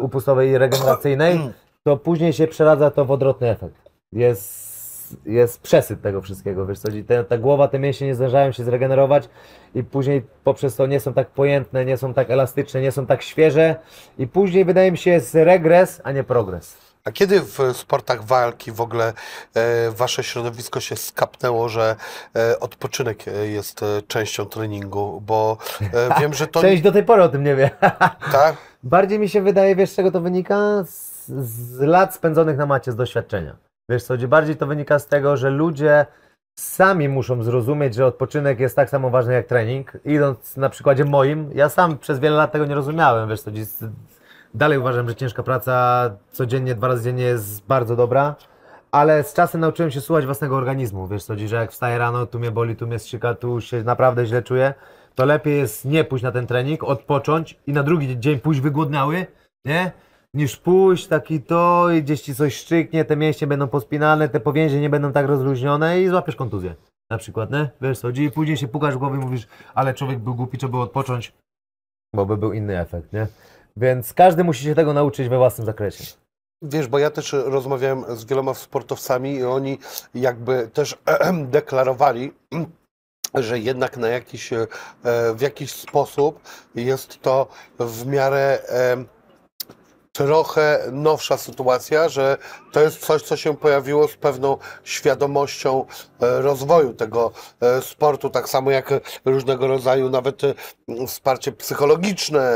upustowej 0.00 0.50
i 0.50 0.58
regeneracyjnej, 0.58 1.40
to 1.84 1.96
później 1.96 2.32
się 2.32 2.46
przeradza 2.46 2.90
to 2.90 3.04
w 3.04 3.10
odwrotny 3.10 3.50
efekt. 3.50 3.74
Jest, 4.12 5.16
jest 5.26 5.60
przesyt 5.60 6.02
tego 6.02 6.22
wszystkiego, 6.22 6.66
wiesz 6.66 6.78
co, 6.78 6.88
te, 7.06 7.24
ta 7.24 7.38
głowa, 7.38 7.68
te 7.68 7.78
mięśnie 7.78 8.06
nie 8.06 8.14
zdążają 8.14 8.52
się 8.52 8.64
zregenerować 8.64 9.28
i 9.74 9.84
później 9.84 10.22
poprzez 10.44 10.76
to 10.76 10.86
nie 10.86 11.00
są 11.00 11.12
tak 11.12 11.30
pojętne, 11.30 11.84
nie 11.84 11.96
są 11.96 12.14
tak 12.14 12.30
elastyczne, 12.30 12.80
nie 12.80 12.92
są 12.92 13.06
tak 13.06 13.22
świeże 13.22 13.76
i 14.18 14.26
później 14.26 14.64
wydaje 14.64 14.92
mi 14.92 14.98
się 14.98 15.10
jest 15.10 15.34
regres, 15.34 16.00
a 16.04 16.12
nie 16.12 16.24
progres. 16.24 16.76
A 17.04 17.12
kiedy 17.12 17.40
w 17.40 17.58
sportach 17.76 18.24
walki 18.24 18.72
w 18.72 18.80
ogóle 18.80 19.12
e, 19.54 19.90
wasze 19.90 20.22
środowisko 20.22 20.80
się 20.80 20.96
skapnęło, 20.96 21.68
że 21.68 21.96
e, 22.36 22.60
odpoczynek 22.60 23.28
e, 23.28 23.48
jest 23.48 23.82
e, 23.82 24.02
częścią 24.08 24.46
treningu? 24.46 25.22
Bo 25.26 25.56
e, 25.80 26.20
wiem, 26.20 26.34
że 26.34 26.46
to... 26.46 26.60
Część 26.60 26.82
do 26.82 26.92
tej 26.92 27.04
pory 27.04 27.22
o 27.22 27.28
tym 27.28 27.44
nie 27.44 27.56
wie. 27.56 27.70
Tak? 28.32 28.56
Bardziej 28.82 29.18
mi 29.18 29.28
się 29.28 29.42
wydaje, 29.42 29.76
wiesz 29.76 29.90
z 29.90 29.96
czego 29.96 30.10
to 30.10 30.20
wynika? 30.20 30.84
Z, 30.84 31.28
z 31.28 31.80
lat 31.80 32.14
spędzonych 32.14 32.56
na 32.56 32.66
macie, 32.66 32.92
z 32.92 32.96
doświadczenia. 32.96 33.56
Wiesz 33.90 34.04
co, 34.04 34.14
bardziej 34.28 34.56
to 34.56 34.66
wynika 34.66 34.98
z 34.98 35.06
tego, 35.06 35.36
że 35.36 35.50
ludzie 35.50 36.06
sami 36.58 37.08
muszą 37.08 37.42
zrozumieć, 37.42 37.94
że 37.94 38.06
odpoczynek 38.06 38.60
jest 38.60 38.76
tak 38.76 38.90
samo 38.90 39.10
ważny 39.10 39.32
jak 39.32 39.46
trening. 39.46 39.92
Idąc 40.04 40.56
na 40.56 40.68
przykładzie 40.68 41.04
moim, 41.04 41.50
ja 41.54 41.68
sam 41.68 41.98
przez 41.98 42.18
wiele 42.18 42.36
lat 42.36 42.52
tego 42.52 42.66
nie 42.66 42.74
rozumiałem, 42.74 43.28
wiesz 43.28 43.42
co, 43.42 43.50
dalej 44.54 44.78
uważam, 44.78 45.08
że 45.08 45.14
ciężka 45.14 45.42
praca 45.42 46.10
codziennie, 46.32 46.74
dwa 46.74 46.88
razy 46.88 47.04
dziennie 47.04 47.24
jest 47.24 47.66
bardzo 47.66 47.96
dobra, 47.96 48.34
ale 48.90 49.24
z 49.24 49.34
czasem 49.34 49.60
nauczyłem 49.60 49.90
się 49.90 50.00
słuchać 50.00 50.24
własnego 50.24 50.56
organizmu, 50.56 51.08
wiesz 51.08 51.24
co, 51.24 51.34
że 51.38 51.56
jak 51.56 51.72
wstaję 51.72 51.98
rano, 51.98 52.26
tu 52.26 52.38
mnie 52.38 52.50
boli, 52.50 52.76
tu 52.76 52.86
mnie 52.86 52.98
strzyka, 52.98 53.34
tu 53.34 53.60
się 53.60 53.82
naprawdę 53.82 54.26
źle 54.26 54.42
czuję, 54.42 54.74
to 55.14 55.24
lepiej 55.24 55.58
jest 55.58 55.84
nie 55.84 56.04
pójść 56.04 56.22
na 56.22 56.32
ten 56.32 56.46
trening, 56.46 56.84
odpocząć 56.84 57.60
i 57.66 57.72
na 57.72 57.82
drugi 57.82 58.20
dzień 58.20 58.40
pójść 58.40 58.60
wygłodniały, 58.60 59.26
nie? 59.64 59.92
Niż 60.34 60.56
pójść 60.56 61.06
taki 61.06 61.40
to 61.40 61.90
i 61.90 62.02
gdzieś 62.02 62.20
ci 62.20 62.34
coś 62.34 62.56
szczyknie, 62.56 63.04
te 63.04 63.16
mięśnie 63.16 63.46
będą 63.46 63.68
pospinane, 63.68 64.28
te 64.28 64.40
powięzie 64.40 64.80
nie 64.80 64.90
będą 64.90 65.12
tak 65.12 65.26
rozluźnione 65.26 66.02
i 66.02 66.08
złapiesz 66.08 66.36
kontuzję. 66.36 66.74
Na 67.10 67.18
przykład, 67.18 67.50
nie? 67.50 67.70
Wiesz 67.80 67.98
co, 67.98 68.10
i 68.10 68.30
później 68.30 68.56
się 68.56 68.68
pukasz 68.68 68.94
w 68.94 68.98
głowie 68.98 69.16
i 69.16 69.20
mówisz, 69.20 69.46
ale 69.74 69.94
człowiek 69.94 70.18
był 70.18 70.34
głupi, 70.34 70.58
trzeba 70.58 70.70
było 70.70 70.82
odpocząć, 70.82 71.32
bo 72.14 72.26
by 72.26 72.36
był 72.36 72.52
inny 72.52 72.80
efekt, 72.80 73.12
nie? 73.12 73.26
Więc 73.76 74.14
każdy 74.14 74.44
musi 74.44 74.64
się 74.64 74.74
tego 74.74 74.92
nauczyć 74.92 75.28
we 75.28 75.38
własnym 75.38 75.66
zakresie. 75.66 76.04
Wiesz, 76.62 76.88
bo 76.88 76.98
ja 76.98 77.10
też 77.10 77.32
rozmawiałem 77.32 78.16
z 78.16 78.24
wieloma 78.24 78.54
sportowcami 78.54 79.34
i 79.34 79.44
oni 79.44 79.78
jakby 80.14 80.68
też 80.68 80.98
deklarowali, 81.56 82.32
że 83.34 83.58
jednak 83.58 83.96
na 83.96 84.08
jakiś, 84.08 84.52
e, 84.52 84.66
w 85.34 85.40
jakiś 85.40 85.72
sposób 85.72 86.40
jest 86.74 87.20
to 87.22 87.48
w 87.78 88.06
miarę 88.06 88.58
trochę 90.12 90.80
nowsza 90.92 91.36
sytuacja, 91.36 92.08
że 92.08 92.38
to 92.72 92.80
jest 92.80 92.98
coś, 92.98 93.22
co 93.22 93.36
się 93.36 93.56
pojawiło 93.56 94.08
z 94.08 94.16
pewną 94.16 94.56
świadomością 94.84 95.86
e, 96.20 96.42
rozwoju 96.42 96.94
tego 96.94 97.32
e, 97.60 97.82
sportu, 97.82 98.30
tak 98.30 98.48
samo 98.48 98.70
jak 98.70 98.90
różnego 99.24 99.66
rodzaju 99.66 100.10
nawet 100.10 100.42
wsparcie 101.06 101.52
psychologiczne 101.52 102.52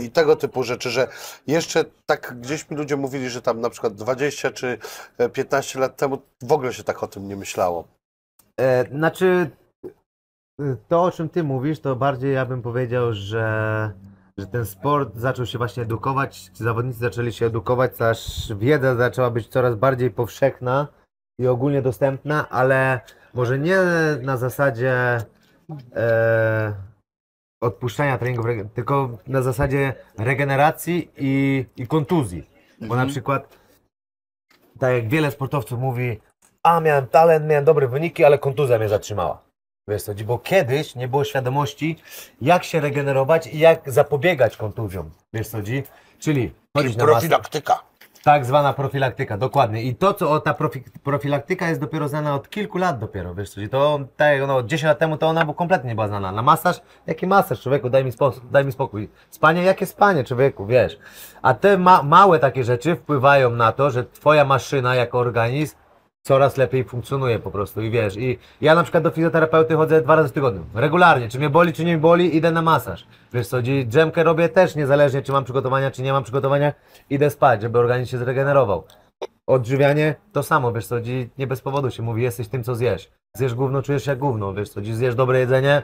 i, 0.00 0.04
i 0.04 0.10
tego 0.10 0.36
typu 0.36 0.62
rzeczy, 0.62 0.90
że 0.90 1.08
jeszcze 1.46 1.84
tak 2.06 2.40
gdzieś 2.40 2.70
mi 2.70 2.76
ludzie 2.76 2.96
mówili, 2.96 3.30
że 3.30 3.42
tam 3.42 3.60
na 3.60 3.70
przykład 3.70 3.94
20 3.94 4.50
czy 4.50 4.78
15 5.32 5.78
lat 5.78 5.96
temu 5.96 6.18
w 6.42 6.52
ogóle 6.52 6.72
się 6.72 6.84
tak 6.84 7.02
o 7.02 7.06
tym 7.06 7.28
nie 7.28 7.36
myślało. 7.36 7.88
E, 8.60 8.88
znaczy, 8.88 9.50
to 10.88 11.02
o 11.02 11.10
czym 11.10 11.28
ty 11.28 11.44
mówisz, 11.44 11.80
to 11.80 11.96
bardziej 11.96 12.34
ja 12.34 12.46
bym 12.46 12.62
powiedział, 12.62 13.12
że, 13.12 13.92
że 14.38 14.46
ten 14.46 14.66
sport 14.66 15.16
zaczął 15.16 15.46
się 15.46 15.58
właśnie 15.58 15.82
edukować, 15.82 16.50
zawodnicy 16.54 16.98
zaczęli 16.98 17.32
się 17.32 17.46
edukować, 17.46 18.00
aż 18.00 18.52
wiedza 18.54 18.94
zaczęła 18.94 19.30
być 19.30 19.48
coraz 19.48 19.74
bardziej 19.74 20.10
powszechna 20.10 20.88
i 21.38 21.46
ogólnie 21.46 21.82
dostępna, 21.82 22.48
ale 22.48 23.00
może 23.34 23.58
nie 23.58 23.78
na 24.22 24.36
zasadzie 24.36 25.18
e, 25.96 26.72
odpuszczania 27.60 28.18
treningów, 28.18 28.46
tylko 28.74 29.18
na 29.26 29.42
zasadzie 29.42 29.94
regeneracji 30.18 31.10
i, 31.16 31.66
i 31.76 31.86
kontuzji. 31.86 32.50
Bo 32.80 32.96
na 32.96 33.06
przykład, 33.06 33.58
tak 34.78 34.94
jak 34.94 35.08
wiele 35.08 35.30
sportowców 35.30 35.78
mówi, 35.78 36.20
a 36.62 36.80
miałem 36.80 37.06
talent, 37.06 37.46
miałem 37.46 37.64
dobre 37.64 37.88
wyniki, 37.88 38.24
ale 38.24 38.38
kontuzja 38.38 38.78
mnie 38.78 38.88
zatrzymała. 38.88 39.45
Wiesz 39.88 40.02
co, 40.02 40.12
bo 40.24 40.38
kiedyś 40.38 40.94
nie 40.94 41.08
było 41.08 41.24
świadomości, 41.24 41.96
jak 42.40 42.64
się 42.64 42.80
regenerować 42.80 43.46
i 43.46 43.58
jak 43.58 43.92
zapobiegać 43.92 44.56
kontuzjom. 44.56 45.10
Wiesz 45.32 45.48
co? 45.48 45.58
Czyli 46.18 46.52
chodzić 46.76 46.96
na. 46.96 47.04
Profilaktyka. 47.04 47.82
Tak 48.22 48.44
zwana 48.44 48.72
profilaktyka, 48.72 49.38
dokładnie. 49.38 49.82
I 49.82 49.94
to, 49.94 50.14
co 50.14 50.30
o 50.30 50.40
ta 50.40 50.54
profi, 50.54 50.84
profilaktyka 51.02 51.68
jest 51.68 51.80
dopiero 51.80 52.08
znana 52.08 52.34
od 52.34 52.50
kilku 52.50 52.78
lat 52.78 52.98
dopiero, 52.98 53.34
wiesz 53.34 53.50
co, 53.50 53.60
to 53.70 54.00
tak 54.16 54.40
no, 54.46 54.62
10 54.62 54.88
lat 54.88 54.98
temu 54.98 55.16
to 55.16 55.26
ona 55.26 55.44
była 55.44 55.54
kompletnie 55.54 55.88
nie 55.88 55.94
była 55.94 56.08
znana. 56.08 56.32
Na 56.32 56.42
masaż? 56.42 56.80
Jaki 57.06 57.26
masaż, 57.26 57.60
człowieku, 57.60 57.90
daj 57.90 58.04
mi, 58.04 58.12
spo, 58.12 58.32
daj 58.50 58.64
mi 58.64 58.72
spokój. 58.72 59.08
Spanie? 59.30 59.62
Jakie 59.62 59.86
spanie, 59.86 60.24
człowieku, 60.24 60.66
wiesz. 60.66 60.98
A 61.42 61.54
te 61.54 61.78
ma, 61.78 62.02
małe 62.02 62.38
takie 62.38 62.64
rzeczy 62.64 62.96
wpływają 62.96 63.50
na 63.50 63.72
to, 63.72 63.90
że 63.90 64.04
twoja 64.04 64.44
maszyna 64.44 64.94
jako 64.94 65.18
organizm 65.18 65.76
coraz 66.26 66.56
lepiej 66.56 66.84
funkcjonuje 66.84 67.38
po 67.38 67.50
prostu 67.50 67.82
i 67.82 67.90
wiesz, 67.90 68.16
i 68.16 68.38
ja 68.60 68.74
na 68.74 68.82
przykład 68.82 69.04
do 69.04 69.10
fizjoterapeuty 69.10 69.74
chodzę 69.74 70.02
dwa 70.02 70.16
razy 70.16 70.28
w 70.28 70.32
tygodniu, 70.32 70.64
regularnie, 70.74 71.28
czy 71.28 71.38
mnie 71.38 71.50
boli, 71.50 71.72
czy 71.72 71.84
nie 71.84 71.98
boli, 71.98 72.36
idę 72.36 72.50
na 72.50 72.62
masaż, 72.62 73.06
wiesz 73.32 73.48
co, 73.48 73.62
dżemkę 73.62 74.24
robię 74.24 74.48
też 74.48 74.74
niezależnie, 74.76 75.22
czy 75.22 75.32
mam 75.32 75.44
przygotowania, 75.44 75.90
czy 75.90 76.02
nie 76.02 76.12
mam 76.12 76.22
przygotowania, 76.22 76.72
idę 77.10 77.30
spać, 77.30 77.62
żeby 77.62 77.78
organizm 77.78 78.10
się 78.10 78.18
zregenerował. 78.18 78.84
Odżywianie 79.46 80.14
to 80.32 80.42
samo, 80.42 80.72
wiesz 80.72 80.86
co, 80.86 80.96
nie 81.38 81.46
bez 81.46 81.60
powodu 81.60 81.90
się 81.90 82.02
mówi, 82.02 82.22
jesteś 82.22 82.48
tym, 82.48 82.64
co 82.64 82.74
zjesz. 82.74 83.10
Zjesz 83.36 83.54
gówno, 83.54 83.82
czujesz 83.82 84.04
się 84.04 84.10
jak 84.10 84.18
gówno, 84.18 84.54
wiesz 84.54 84.68
co, 84.68 84.80
zjesz 84.82 85.14
dobre 85.14 85.38
jedzenie, 85.38 85.82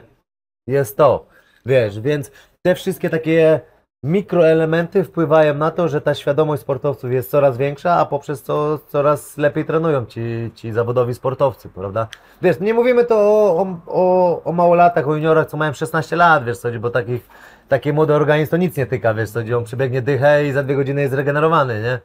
jest 0.67 0.97
to, 0.97 1.25
wiesz, 1.65 1.99
więc 1.99 2.31
te 2.61 2.75
wszystkie 2.75 3.09
takie 3.09 3.61
mikroelementy 4.03 5.03
wpływają 5.03 5.53
na 5.53 5.71
to, 5.71 5.87
że 5.87 6.01
ta 6.01 6.15
świadomość 6.15 6.61
sportowców 6.61 7.11
jest 7.11 7.31
coraz 7.31 7.57
większa, 7.57 7.93
a 7.93 8.05
poprzez 8.05 8.43
to 8.43 8.79
coraz 8.87 9.37
lepiej 9.37 9.65
trenują 9.65 10.05
ci, 10.05 10.51
ci 10.55 10.71
zawodowi 10.71 11.13
sportowcy, 11.13 11.69
prawda? 11.69 12.07
Wiesz, 12.41 12.59
nie 12.59 12.73
mówimy 12.73 13.05
to 13.05 13.15
o, 13.17 13.77
o, 13.87 14.43
o 14.43 14.51
małolatach, 14.51 15.07
o 15.07 15.15
juniorach, 15.15 15.47
co 15.47 15.57
mają 15.57 15.73
16 15.73 16.15
lat, 16.15 16.45
wiesz 16.45 16.57
co, 16.57 16.71
bo 16.79 16.89
takich, 16.89 17.29
taki 17.67 17.93
młody 17.93 18.13
organizm 18.13 18.51
to 18.51 18.57
nic 18.57 18.77
nie 18.77 18.85
tyka, 18.85 19.13
wiesz 19.13 19.29
co, 19.29 19.39
on 19.57 19.63
przebiegnie 19.63 20.01
dychę 20.01 20.45
i 20.45 20.51
za 20.51 20.63
dwie 20.63 20.75
godziny 20.75 21.01
jest 21.01 21.13
zregenerowany, 21.13 21.81
nie? 21.81 21.99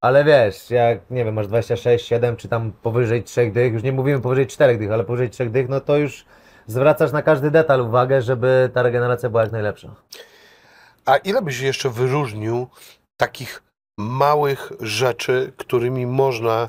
Ale 0.00 0.24
wiesz, 0.24 0.70
jak, 0.70 1.10
nie 1.10 1.24
wiem, 1.24 1.34
masz 1.34 1.46
26, 1.46 2.06
7, 2.06 2.36
czy 2.36 2.48
tam 2.48 2.72
powyżej 2.82 3.22
3 3.22 3.50
dych, 3.50 3.72
już 3.72 3.82
nie 3.82 3.92
mówimy 3.92 4.20
powyżej 4.20 4.46
4 4.46 4.78
dych, 4.78 4.92
ale 4.92 5.04
powyżej 5.04 5.30
3 5.30 5.50
dych, 5.50 5.68
no 5.68 5.80
to 5.80 5.96
już 5.96 6.24
zwracasz 6.66 7.12
na 7.12 7.22
każdy 7.22 7.50
detal 7.50 7.80
uwagę, 7.80 8.22
żeby 8.22 8.70
ta 8.74 8.82
regeneracja 8.82 9.30
była 9.30 9.42
jak 9.42 9.52
najlepsza. 9.52 9.88
A 11.06 11.16
ile 11.16 11.42
byś 11.42 11.60
jeszcze 11.60 11.90
wyróżnił 11.90 12.66
takich 13.16 13.62
małych 13.98 14.72
rzeczy, 14.80 15.52
którymi 15.56 16.06
można 16.06 16.52
e, 16.62 16.68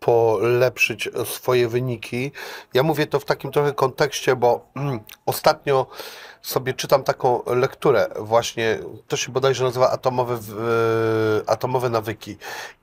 polepszyć 0.00 1.08
swoje 1.24 1.68
wyniki? 1.68 2.32
Ja 2.74 2.82
mówię 2.82 3.06
to 3.06 3.20
w 3.20 3.24
takim 3.24 3.52
trochę 3.52 3.72
kontekście, 3.72 4.36
bo 4.36 4.66
mm, 4.76 5.00
ostatnio 5.26 5.86
sobie 6.42 6.74
czytam 6.74 7.04
taką 7.04 7.42
lekturę 7.46 8.08
właśnie, 8.20 8.78
to 9.08 9.16
się 9.16 9.32
bodajże 9.32 9.64
nazywa 9.64 9.90
Atomowe, 9.90 10.34
e, 10.34 10.38
atomowe 11.50 11.90
nawyki 11.90 12.36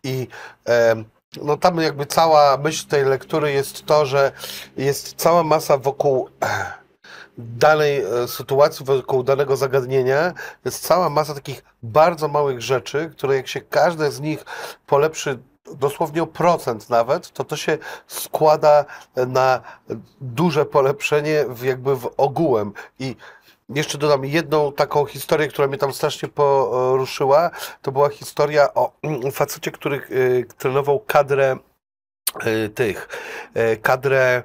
i 0.03 0.27
em, 0.65 1.05
no 1.41 1.57
tam 1.57 1.81
jakby 1.81 2.05
cała 2.05 2.57
myśl 2.57 2.87
tej 2.87 3.05
lektury 3.05 3.51
jest 3.51 3.85
to, 3.85 4.05
że 4.05 4.31
jest 4.77 5.15
cała 5.15 5.43
masa 5.43 5.77
wokół 5.77 6.29
danej 7.39 8.03
e, 8.03 8.27
sytuacji, 8.27 8.85
wokół 8.85 9.23
danego 9.23 9.57
zagadnienia 9.57 10.33
jest 10.65 10.87
cała 10.87 11.09
masa 11.09 11.33
takich 11.33 11.63
bardzo 11.83 12.27
małych 12.27 12.61
rzeczy, 12.61 13.09
które 13.11 13.35
jak 13.35 13.47
się 13.47 13.61
każde 13.61 14.11
z 14.11 14.19
nich 14.21 14.45
polepszy 14.87 15.39
dosłownie 15.75 16.23
o 16.23 16.27
procent 16.27 16.89
nawet, 16.89 17.31
to 17.31 17.43
to 17.43 17.55
się 17.55 17.77
składa 18.07 18.85
na 19.15 19.61
duże 20.21 20.65
polepszenie 20.65 21.45
w 21.49 21.63
jakby 21.63 21.95
w 21.95 22.09
ogółem. 22.17 22.73
I 22.99 23.15
jeszcze 23.69 23.97
dodam 23.97 24.25
jedną 24.25 24.71
taką 24.71 25.05
historię, 25.05 25.47
która 25.47 25.67
mnie 25.67 25.77
tam 25.77 25.93
strasznie 25.93 26.29
poruszyła. 26.29 27.51
To 27.81 27.91
była 27.91 28.09
historia 28.09 28.73
o 28.73 28.91
mm, 29.01 29.31
facecie, 29.31 29.71
który 29.71 30.01
y, 30.11 30.45
trenował 30.57 30.99
kadrę 30.99 31.57
tych, 32.75 33.07
kadrę 33.81 34.43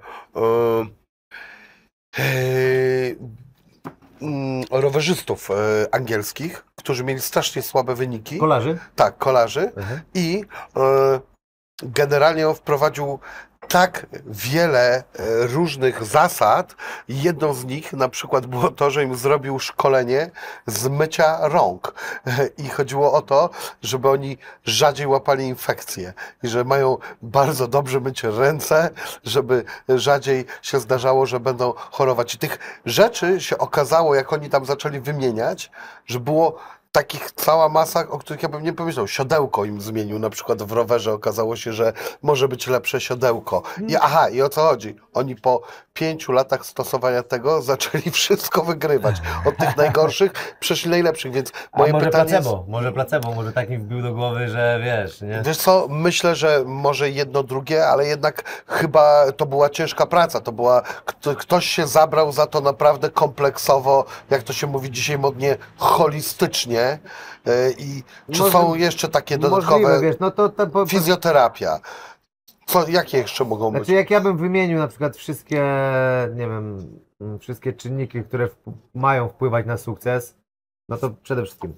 rowerzystów 4.71 5.51
e, 5.51 5.55
angielskich, 5.95 6.65
którzy 6.77 7.05
mieli 7.05 7.21
strasznie 7.21 7.63
słabe 7.63 7.95
wyniki. 7.95 8.39
Kolarzy? 8.39 8.79
Tak, 8.97 9.19
kolarzy. 9.19 9.73
Mhm. 9.77 10.01
I 10.15 10.45
e, 10.77 11.21
generalnie 11.83 12.49
on 12.49 12.55
wprowadził 12.55 13.19
tak 13.69 14.07
wiele 14.27 14.97
e, 14.97 15.03
różnych 15.47 16.05
zasad. 16.05 16.77
Jedną 17.09 17.55
z 17.55 17.65
nich 17.65 17.93
na 17.93 18.09
przykład 18.09 18.47
było 18.47 18.71
to, 18.71 18.91
że 18.91 19.05
im 19.05 19.17
zrobił 19.17 19.59
szkolenie 19.59 20.31
z 20.67 20.89
mycia 20.89 21.49
rąk. 21.49 21.95
E, 22.27 22.47
I 22.47 22.69
chodziło 22.69 23.13
o 23.13 23.23
to, 23.23 23.51
żeby 23.83 24.11
oni 24.11 24.39
rzadziej 24.65 25.07
łapali 25.07 25.45
infekcje 25.45 26.13
i 26.43 26.49
że 26.49 26.65
mają 26.65 26.99
bardzo 27.23 27.69
dobrze 27.69 28.01
myć 28.01 28.23
ręce, 28.23 28.91
żeby 29.25 29.65
rzadziej 29.89 30.45
się 30.63 30.81
zdarzało, 30.81 31.27
że 31.27 31.41
będą 31.41 31.73
chorować. 31.77 32.35
I 32.35 32.39
tych 32.39 32.59
rzeczy 32.87 33.41
się 33.41 33.59
okazało, 33.59 34.15
jak 34.15 34.33
oni 34.33 34.51
tam 34.51 34.65
zaczęli 34.65 35.01
wymieniać, 35.01 35.71
że 36.07 36.21
było 36.21 36.59
takich 36.95 37.33
cała 37.33 37.69
masa, 37.69 38.09
o 38.09 38.19
których 38.19 38.43
ja 38.43 38.49
bym 38.49 38.63
nie 38.63 38.73
pomyślał. 38.73 39.09
Siodełko 39.09 39.65
im 39.65 39.81
zmienił, 39.81 40.19
na 40.19 40.31
przykład 40.31 40.63
w 40.63 40.73
rowerze 40.73 41.13
okazało 41.13 41.57
się, 41.57 41.73
że 41.73 41.93
może 42.23 42.49
być 42.49 42.67
lepsze 42.67 43.01
siodełko. 43.01 43.63
I 43.89 43.97
aha, 43.97 44.29
i 44.29 44.43
o 44.43 44.49
co 44.49 44.61
chodzi? 44.61 44.97
Oni 45.15 45.37
po 45.37 45.63
pięciu 45.95 46.33
latach 46.33 46.67
stosowania 46.67 47.23
tego 47.23 47.63
zaczęli 47.73 48.11
wszystko 48.11 48.63
wygrywać. 48.63 49.17
Od 49.47 49.57
tych 49.57 49.77
najgorszych 49.77 50.57
przeszli 50.61 50.91
najlepszych, 50.91 51.33
więc 51.33 51.53
A 51.73 51.79
moje 51.79 51.93
może 51.93 52.07
pytanie 52.07 52.31
placebo, 52.31 52.57
jest... 52.57 52.69
może 52.69 52.93
placebo, 52.93 53.33
może 53.33 53.53
tak 53.53 53.71
mi 53.71 53.79
wbił 53.79 54.03
do 54.03 54.15
głowy, 54.15 54.49
że 54.49 54.81
wiesz, 54.85 55.21
nie? 55.21 55.43
Wiesz 55.45 55.57
co, 55.57 55.87
myślę, 55.91 56.37
że 56.37 56.63
może 56.67 57.11
jedno 57.11 57.43
drugie, 57.43 57.87
ale 57.87 58.07
jednak 58.07 58.65
chyba 58.67 59.33
to 59.33 59.47
była 59.47 59.71
ciężka 59.71 60.07
praca. 60.07 60.41
To 60.41 60.53
była, 60.53 60.83
kto, 61.05 61.37
ktoś 61.37 61.67
się 61.67 61.87
zabrał 61.87 62.33
za 62.33 62.47
to 62.47 62.61
naprawdę 62.61 63.11
kompleksowo, 63.11 64.05
jak 64.31 64.43
to 64.43 64.53
się 64.53 64.67
mówi 64.67 64.91
dzisiaj 64.91 65.19
modnie, 65.19 65.57
holistycznie. 65.77 66.84
Yy, 67.47 67.53
I 67.79 68.03
czy 68.33 68.41
Może- 68.41 68.53
są 68.53 68.75
jeszcze 68.75 69.09
takie 69.09 69.39
dodatkowe 69.39 69.81
Możliwe, 69.81 70.01
wiesz, 70.01 70.17
no 70.21 70.31
to, 70.31 70.49
to 70.49 70.67
po, 70.67 70.87
fizjoterapia? 70.87 71.81
Co, 72.67 72.89
jakie 72.89 73.19
jeszcze 73.19 73.45
mogą 73.45 73.71
być? 73.71 73.79
Znaczy 73.79 73.93
jak 73.93 74.11
ja 74.11 74.21
bym 74.21 74.37
wymienił 74.37 74.79
na 74.79 74.89
przykład 74.89 75.17
wszystkie, 75.17 75.65
nie 76.35 76.47
wiem, 76.49 76.89
wszystkie 77.41 77.73
czynniki, 77.73 78.23
które 78.23 78.49
mają 78.95 79.29
wpływać 79.29 79.67
na 79.67 79.77
sukces, 79.77 80.37
no 80.89 80.97
to 80.97 81.11
przede 81.11 81.43
wszystkim 81.43 81.75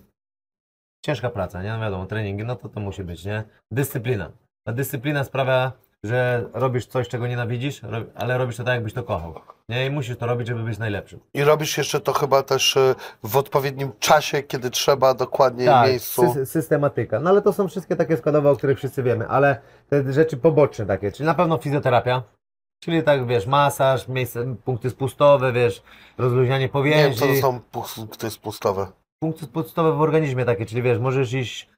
ciężka 1.06 1.30
praca, 1.30 1.62
nie? 1.62 1.72
No 1.72 1.80
wiadomo, 1.80 2.06
treningi, 2.06 2.44
no 2.44 2.56
to 2.56 2.68
to 2.68 2.80
musi 2.80 3.04
być, 3.04 3.24
nie? 3.24 3.44
Dyscyplina. 3.70 4.32
Ta 4.66 4.72
dyscyplina 4.72 5.24
sprawia, 5.24 5.72
że 6.04 6.48
robisz 6.54 6.86
coś, 6.86 7.08
czego 7.08 7.26
nienawidzisz, 7.26 7.80
ale 8.14 8.38
robisz 8.38 8.56
to 8.56 8.64
tak, 8.64 8.74
jakbyś 8.74 8.92
to 8.92 9.02
kochał. 9.02 9.34
Nie? 9.68 9.86
I 9.86 9.90
musisz 9.90 10.16
to 10.16 10.26
robić, 10.26 10.48
żeby 10.48 10.62
być 10.62 10.78
najlepszym. 10.78 11.20
I 11.34 11.44
robisz 11.44 11.78
jeszcze 11.78 12.00
to 12.00 12.12
chyba 12.12 12.42
też 12.42 12.76
y, 12.76 12.94
w 13.22 13.36
odpowiednim 13.36 13.92
czasie, 13.98 14.42
kiedy 14.42 14.70
trzeba, 14.70 15.14
dokładnie 15.14 15.66
Tak, 15.66 15.88
miejscu. 15.88 16.22
sy- 16.22 16.46
systematyka. 16.46 17.20
No 17.20 17.30
ale 17.30 17.42
to 17.42 17.52
są 17.52 17.68
wszystkie 17.68 17.96
takie 17.96 18.16
składowe, 18.16 18.50
o 18.50 18.56
których 18.56 18.78
wszyscy 18.78 19.02
wiemy, 19.02 19.28
ale 19.28 19.60
te 19.88 20.12
rzeczy 20.12 20.36
poboczne 20.36 20.86
takie, 20.86 21.12
czyli 21.12 21.26
na 21.26 21.34
pewno 21.34 21.58
fizjoterapia, 21.58 22.22
czyli 22.84 23.02
tak, 23.02 23.26
wiesz, 23.26 23.46
masaż, 23.46 24.08
miejsce, 24.08 24.56
punkty 24.64 24.90
spustowe, 24.90 25.52
wiesz, 25.52 25.82
rozluźnianie 26.18 26.58
Nie 26.58 26.60
wiem, 26.68 26.72
powięzi. 26.72 27.18
co 27.18 27.26
to 27.26 27.34
są 27.36 27.60
punkty 27.60 28.30
spustowe. 28.30 28.86
punkty 29.22 29.44
spustowe 29.44 29.92
w 29.92 30.00
organizmie 30.00 30.44
takie, 30.44 30.66
czyli 30.66 30.82
wiesz, 30.82 30.98
możesz 30.98 31.32
iść, 31.32 31.68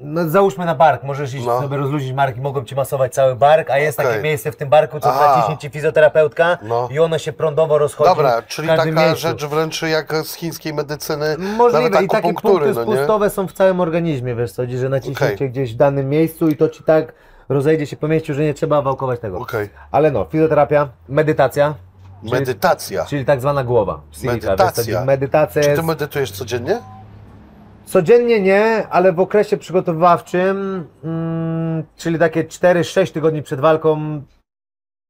no 0.00 0.28
załóżmy 0.28 0.64
na 0.64 0.74
bark, 0.74 1.02
możesz 1.02 1.34
iść 1.34 1.46
No. 1.46 1.60
sobie 1.60 1.76
rozluźnić 1.76 2.12
bark 2.12 2.36
i 2.36 2.40
mogą 2.40 2.64
Ci 2.64 2.74
masować 2.74 3.14
cały 3.14 3.36
bark, 3.36 3.70
a 3.70 3.78
jest 3.78 4.00
Okej. 4.00 4.10
takie 4.12 4.22
miejsce 4.22 4.52
w 4.52 4.56
tym 4.56 4.68
barku, 4.68 5.00
co 5.00 5.10
Aha. 5.10 5.36
naciśnie 5.36 5.58
Ci 5.58 5.70
fizjoterapeutka 5.70 6.58
No. 6.62 6.88
i 6.92 6.98
ono 6.98 7.18
się 7.18 7.32
prądowo 7.32 7.78
rozchodzi 7.78 8.10
Dobra, 8.10 8.42
czyli 8.42 8.68
taka 8.68 8.84
miejscu. 8.84 9.16
rzecz 9.16 9.44
wręcz 9.44 9.82
jak 9.82 10.14
z 10.24 10.34
chińskiej 10.34 10.74
medycyny. 10.74 11.36
Możliwe 11.38 12.02
i 12.04 12.08
takie 12.08 12.22
punkty 12.32 12.48
no 12.74 12.82
spustowe 12.82 13.30
są 13.30 13.48
w 13.48 13.52
całym 13.52 13.80
organizmie, 13.80 14.34
wiesz 14.34 14.52
co, 14.52 14.62
że 14.78 14.88
naciśniecie 14.88 15.34
Okej. 15.34 15.50
gdzieś 15.50 15.74
w 15.74 15.76
danym 15.76 16.08
miejscu 16.08 16.48
i 16.48 16.56
to 16.56 16.68
Ci 16.68 16.82
tak 16.84 17.12
rozejdzie 17.48 17.86
się 17.86 17.96
po 17.96 18.08
mieściu, 18.08 18.34
że 18.34 18.42
nie 18.42 18.54
trzeba 18.54 18.82
wałkować 18.82 19.20
tego. 19.20 19.38
Okej. 19.38 19.68
Ale 19.90 20.10
no, 20.10 20.24
fizjoterapia, 20.24 20.88
medytacja, 21.08 21.74
Medytacja. 22.22 23.04
czyli 23.04 23.24
tak 23.24 23.40
zwana 23.40 23.64
głowa, 23.64 24.00
psychika, 24.10 24.34
wiesz 24.34 24.44
Medytacja. 24.46 25.04
medytacja 25.04 25.62
Czy 25.62 25.74
ty 25.76 25.82
medytujesz 25.82 26.32
codziennie? 26.32 26.80
Codziennie 27.92 28.40
nie, 28.40 28.88
ale 28.90 29.12
w 29.12 29.20
okresie 29.20 29.56
przygotowawczym, 29.56 30.88
mm, 31.04 31.84
czyli 31.96 32.18
takie 32.18 32.44
4-6 32.44 33.12
tygodni 33.12 33.42
przed 33.42 33.60
walką, 33.60 34.22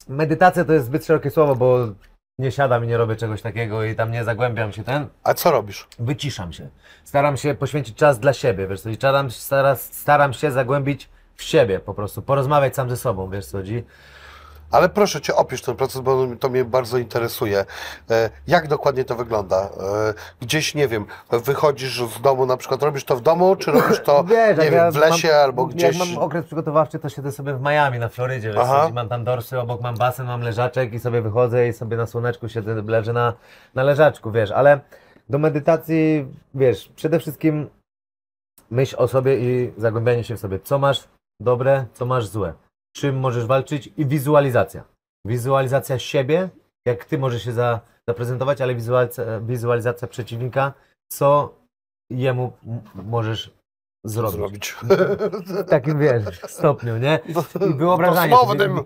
medytacja 0.08 0.64
to 0.64 0.72
jest 0.72 0.86
zbyt 0.86 1.06
szerokie 1.06 1.30
słowo, 1.30 1.56
bo 1.56 1.78
nie 2.38 2.52
siadam 2.52 2.84
i 2.84 2.86
nie 2.86 2.96
robię 2.96 3.16
czegoś 3.16 3.42
takiego 3.42 3.84
i 3.84 3.94
tam 3.94 4.12
nie 4.12 4.24
zagłębiam 4.24 4.72
się 4.72 4.84
ten, 4.84 5.06
A 5.24 5.34
co 5.34 5.50
robisz? 5.50 5.88
wyciszam 5.98 6.52
się. 6.52 6.68
Staram 7.04 7.36
się 7.36 7.54
poświęcić 7.54 7.96
czas 7.96 8.18
dla 8.20 8.32
siebie, 8.32 8.66
wiesz 8.66 8.80
co, 8.80 8.90
i 8.90 8.94
staram, 8.94 9.30
staram, 9.30 9.76
staram 9.76 10.32
się 10.32 10.50
zagłębić 10.50 11.08
w 11.36 11.42
siebie 11.42 11.80
po 11.80 11.94
prostu, 11.94 12.22
porozmawiać 12.22 12.74
sam 12.74 12.90
ze 12.90 12.96
sobą, 12.96 13.30
wiesz 13.30 13.46
co 13.46 13.58
chodzi. 13.58 13.84
Ale 14.72 14.88
proszę 14.88 15.20
cię, 15.20 15.36
opisz 15.36 15.62
ten 15.62 15.76
proces, 15.76 16.00
bo 16.00 16.26
to 16.40 16.48
mnie 16.48 16.64
bardzo 16.64 16.98
interesuje. 16.98 17.64
E, 18.10 18.30
Jak 18.46 18.68
dokładnie 18.68 19.04
to 19.04 19.14
wygląda? 19.16 19.56
E, 19.56 19.68
Gdzieś, 20.40 20.74
nie 20.74 20.88
wiem, 20.88 21.06
wychodzisz 21.30 22.02
z 22.02 22.20
domu, 22.20 22.46
na 22.46 22.56
przykład 22.56 22.82
robisz 22.82 23.04
to 23.04 23.16
w 23.16 23.20
domu, 23.20 23.56
czy 23.56 23.70
robisz 23.70 24.00
to, 24.00 24.24
Wiesz, 24.28 24.58
nie 24.58 24.64
wiem, 24.64 24.74
ja 24.74 24.90
w 24.90 24.96
lesie 24.96 25.28
mam, 25.28 25.36
albo 25.36 25.66
gdzieś? 25.66 25.98
Jak 25.98 26.08
mam 26.08 26.18
okres 26.24 26.46
przygotowawczy, 26.46 26.98
to 26.98 27.08
siedzę 27.08 27.32
sobie 27.32 27.54
w 27.54 27.60
Miami, 27.60 27.98
na 27.98 28.08
Florydzie, 28.08 28.52
wiesz, 28.52 28.92
mam 28.94 29.08
tam 29.08 29.24
dorsy, 29.24 29.60
obok 29.60 29.80
mam 29.80 29.96
basen, 29.96 30.26
mam 30.26 30.40
leżaczek 30.40 30.92
i 30.92 30.98
sobie 31.00 31.22
wychodzę 31.22 31.68
i 31.68 31.72
sobie 31.72 31.96
na 31.96 32.06
słoneczku 32.06 32.48
siedzę, 32.48 32.74
leżę 32.86 33.12
na, 33.12 33.32
na 33.74 33.82
leżaczku, 33.82 34.30
wiesz, 34.30 34.50
ale 34.50 34.80
do 35.28 35.38
medytacji, 35.38 36.26
wiesz, 36.54 36.92
przede 36.96 37.18
wszystkim 37.20 37.70
myśl 38.70 38.96
o 38.98 39.08
sobie 39.08 39.36
i 39.38 39.72
zagłębianie 39.78 40.24
się 40.24 40.36
w 40.36 40.40
sobie, 40.40 40.58
co 40.60 40.78
masz 40.78 41.04
dobre, 41.40 41.84
co 41.94 42.06
masz 42.06 42.26
złe, 42.26 42.52
czym 42.92 43.18
możesz 43.18 43.46
walczyć 43.46 43.90
i 43.96 44.06
wizualizacja. 44.06 44.84
Wizualizacja 45.26 45.98
siebie, 45.98 46.48
jak 46.86 47.04
ty 47.04 47.18
możesz 47.18 47.42
się 47.44 47.52
za, 47.52 47.80
zaprezentować, 48.08 48.60
ale 48.60 48.74
wizualizacja, 48.74 49.40
wizualizacja 49.40 50.08
przeciwnika, 50.08 50.72
co 51.12 51.54
jemu 52.10 52.52
możesz 52.94 53.54
zrobić. 54.04 54.36
zrobić? 54.36 54.76
W 55.46 55.64
takim, 55.64 55.98
wiesz, 55.98 56.40
stopniu, 56.46 56.96
nie? 56.98 57.18
I 57.70 57.74
wyobrażanie. 57.74 58.30
Dosłownym. 58.32 58.76
wi- 58.76 58.82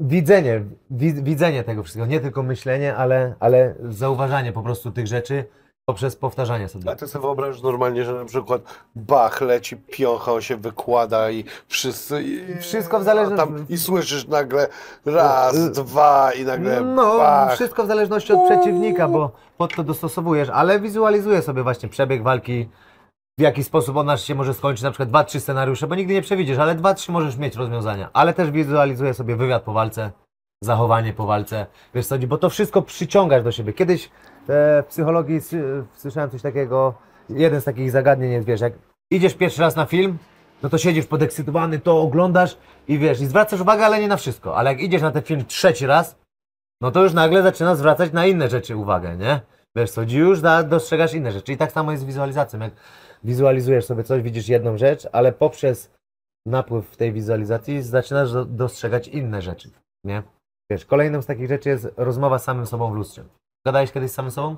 Widzenie, 0.00 0.64
wi, 0.90 1.22
widzenie 1.22 1.64
tego 1.64 1.82
wszystkiego, 1.82 2.06
nie 2.06 2.20
tylko 2.20 2.42
myślenie, 2.42 2.96
ale, 2.96 3.34
ale 3.40 3.74
zauważanie 3.88 4.52
po 4.52 4.62
prostu 4.62 4.92
tych 4.92 5.06
rzeczy 5.06 5.44
poprzez 5.86 6.16
powtarzanie 6.16 6.68
sobie. 6.68 6.90
A 6.90 6.96
ty 6.96 7.08
sobie 7.08 7.22
wyobrażasz 7.22 7.62
normalnie, 7.62 8.04
że 8.04 8.14
na 8.14 8.24
przykład 8.24 8.62
Bach 8.96 9.40
leci, 9.40 9.76
piocha, 9.76 10.32
on 10.32 10.40
się 10.40 10.56
wykłada 10.56 11.30
i 11.30 11.44
wszyscy... 11.68 12.22
I, 12.22 12.58
Wszystko 12.60 13.00
w 13.00 13.04
zależności- 13.04 13.64
I 13.68 13.78
słyszysz 13.78 14.26
nagle 14.28 14.68
raz, 15.04 15.70
dwa 15.70 16.32
i 16.32 16.44
nagle 16.44 16.80
No, 16.80 17.18
Bach. 17.18 17.54
wszystko 17.54 17.84
w 17.84 17.86
zależności 17.86 18.32
od 18.32 18.44
przeciwnika, 18.44 19.08
bo 19.08 19.30
pod 19.58 19.74
to 19.74 19.84
dostosowujesz, 19.84 20.48
ale 20.48 20.80
wizualizuję 20.80 21.42
sobie 21.42 21.62
właśnie 21.62 21.88
przebieg 21.88 22.22
walki, 22.22 22.68
w 23.38 23.42
jaki 23.42 23.64
sposób 23.64 23.96
ona 23.96 24.16
się 24.16 24.34
może 24.34 24.54
skończyć, 24.54 24.82
na 24.82 24.90
przykład 24.90 25.08
dwa, 25.08 25.24
trzy 25.24 25.40
scenariusze, 25.40 25.86
bo 25.86 25.94
nigdy 25.94 26.14
nie 26.14 26.22
przewidzisz, 26.22 26.58
ale 26.58 26.74
dwa, 26.74 26.94
trzy 26.94 27.12
możesz 27.12 27.36
mieć 27.36 27.56
rozwiązania, 27.56 28.10
ale 28.12 28.34
też 28.34 28.50
wizualizuję 28.50 29.14
sobie 29.14 29.36
wywiad 29.36 29.62
po 29.62 29.72
walce, 29.72 30.10
zachowanie 30.64 31.12
po 31.12 31.26
walce, 31.26 31.66
wiesz 31.94 32.06
co, 32.06 32.18
bo 32.18 32.38
to 32.38 32.50
wszystko 32.50 32.82
przyciągasz 32.82 33.42
do 33.42 33.52
siebie. 33.52 33.72
Kiedyś 33.72 34.10
w 34.48 34.82
psychologii 34.88 35.40
słyszałem 35.94 36.30
coś 36.30 36.42
takiego, 36.42 36.94
jeden 37.28 37.60
z 37.60 37.64
takich 37.64 37.90
zagadnień 37.90 38.32
jest, 38.32 38.46
wiesz, 38.46 38.60
jak 38.60 38.72
idziesz 39.10 39.34
pierwszy 39.34 39.60
raz 39.60 39.76
na 39.76 39.86
film, 39.86 40.18
no 40.62 40.68
to 40.68 40.78
siedzisz 40.78 41.06
podekscytowany, 41.06 41.78
to 41.78 42.00
oglądasz 42.00 42.58
i 42.88 42.98
wiesz, 42.98 43.20
i 43.20 43.26
zwracasz 43.26 43.60
uwagę, 43.60 43.86
ale 43.86 44.00
nie 44.00 44.08
na 44.08 44.16
wszystko, 44.16 44.56
ale 44.56 44.72
jak 44.72 44.82
idziesz 44.82 45.02
na 45.02 45.10
ten 45.10 45.22
film 45.22 45.44
trzeci 45.44 45.86
raz, 45.86 46.16
no 46.80 46.90
to 46.90 47.02
już 47.02 47.12
nagle 47.12 47.42
zaczyna 47.42 47.74
zwracać 47.74 48.12
na 48.12 48.26
inne 48.26 48.48
rzeczy 48.48 48.76
uwagę, 48.76 49.16
nie? 49.16 49.40
Wiesz 49.76 49.90
co, 49.90 50.02
już 50.02 50.40
dostrzegasz 50.68 51.14
inne 51.14 51.32
rzeczy. 51.32 51.52
I 51.52 51.56
tak 51.56 51.72
samo 51.72 51.90
jest 51.90 52.02
z 52.02 52.06
wizualizacją. 52.06 52.60
Jak 52.60 52.72
wizualizujesz 53.24 53.84
sobie 53.84 54.04
coś, 54.04 54.22
widzisz 54.22 54.48
jedną 54.48 54.78
rzecz, 54.78 55.08
ale 55.12 55.32
poprzez 55.32 55.90
napływ 56.46 56.96
tej 56.96 57.12
wizualizacji 57.12 57.82
zaczynasz 57.82 58.32
do, 58.32 58.44
dostrzegać 58.44 59.08
inne 59.08 59.42
rzeczy, 59.42 59.70
nie? 60.04 60.22
Wiesz, 60.70 60.84
kolejną 60.84 61.22
z 61.22 61.26
takich 61.26 61.48
rzeczy 61.48 61.68
jest 61.68 61.88
rozmowa 61.96 62.38
z 62.38 62.44
samym 62.44 62.66
sobą 62.66 62.92
w 62.92 62.94
lustrze. 62.94 63.24
Gadałeś 63.66 63.92
kiedyś 63.92 64.10
z 64.10 64.14
samym 64.14 64.30
sobą? 64.30 64.56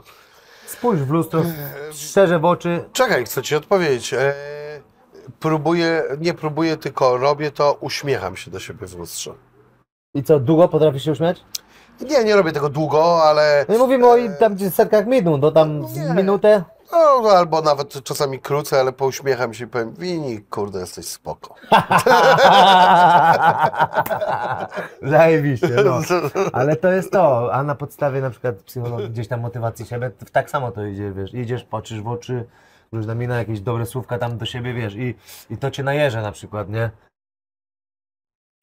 Spójrz 0.67 1.01
w 1.03 1.11
lustro, 1.11 1.43
szczerze 1.93 2.39
w 2.39 2.45
oczy. 2.45 2.85
Czekaj, 2.93 3.25
chcę 3.25 3.43
ci 3.43 3.57
odpowiedzieć. 3.57 4.15
E, 4.15 4.35
próbuję, 5.41 6.03
nie 6.21 6.35
próbuję, 6.35 6.77
tylko 6.77 7.17
robię 7.19 7.51
to, 7.51 7.77
uśmiecham 7.81 8.37
się 8.37 8.51
do 8.51 8.61
siebie 8.61 8.87
w 8.87 8.99
lustrze. 8.99 9.33
I 10.15 10.23
co, 10.23 10.41
długo 10.41 10.69
potrafisz 10.69 11.05
się 11.05 11.13
uśmiać? 11.13 11.45
Nie, 12.01 12.25
nie 12.25 12.37
robię 12.37 12.53
tego 12.53 12.69
długo, 12.69 13.23
ale 13.25 13.67
No 13.69 13.75
i 13.75 13.79
mówimy 13.79 14.07
o 14.07 14.17
i 14.17 14.31
tam 14.41 14.55
gdzie 14.55 14.71
setkach 14.71 15.07
minut, 15.07 15.41
no 15.41 15.51
tam 15.53 15.81
Nie. 15.81 16.15
minutę. 16.15 16.65
No, 16.93 17.31
albo 17.31 17.63
nawet 17.63 18.05
czasami 18.05 18.39
krócej, 18.39 18.81
ale 18.81 18.93
pouśmiecham 18.93 19.55
się 19.55 19.65
i 19.65 19.69
powiem, 19.69 19.95
Wini, 19.95 20.41
kurde, 20.41 20.81
jesteś 20.81 21.07
spoko. 21.07 21.55
Zajebiście, 25.03 25.77
no. 25.85 26.01
Ale 26.53 26.77
to 26.77 26.93
jest 26.93 27.13
to, 27.13 27.55
a 27.55 27.63
na 27.63 27.75
podstawie 27.75 28.21
na 28.21 28.31
przykład 28.31 28.57
psychologii, 28.57 29.11
gdzieś 29.11 29.29
tam 29.29 29.41
motywacji 29.41 29.87
siebie, 29.87 30.11
tak 30.33 30.51
samo 30.51 30.73
to 30.73 30.85
idzie, 30.85 31.13
wiesz, 31.13 31.35
idziesz, 31.35 31.65
patrzysz 31.65 32.01
w 32.01 32.09
oczy, 32.09 32.45
różna 32.93 33.15
mina, 33.15 33.39
jakieś 33.39 33.61
dobre 33.61 33.87
słówka 33.87 34.19
tam 34.19 34.39
do 34.39 34.47
siebie, 34.47 34.75
wiesz, 34.75 34.95
i, 34.95 35.15
i 35.51 35.57
to 35.57 35.71
cię 35.71 35.83
najeże 35.83 36.23
na 36.23 36.33
przykład, 36.33 36.69
nie? 36.69 36.91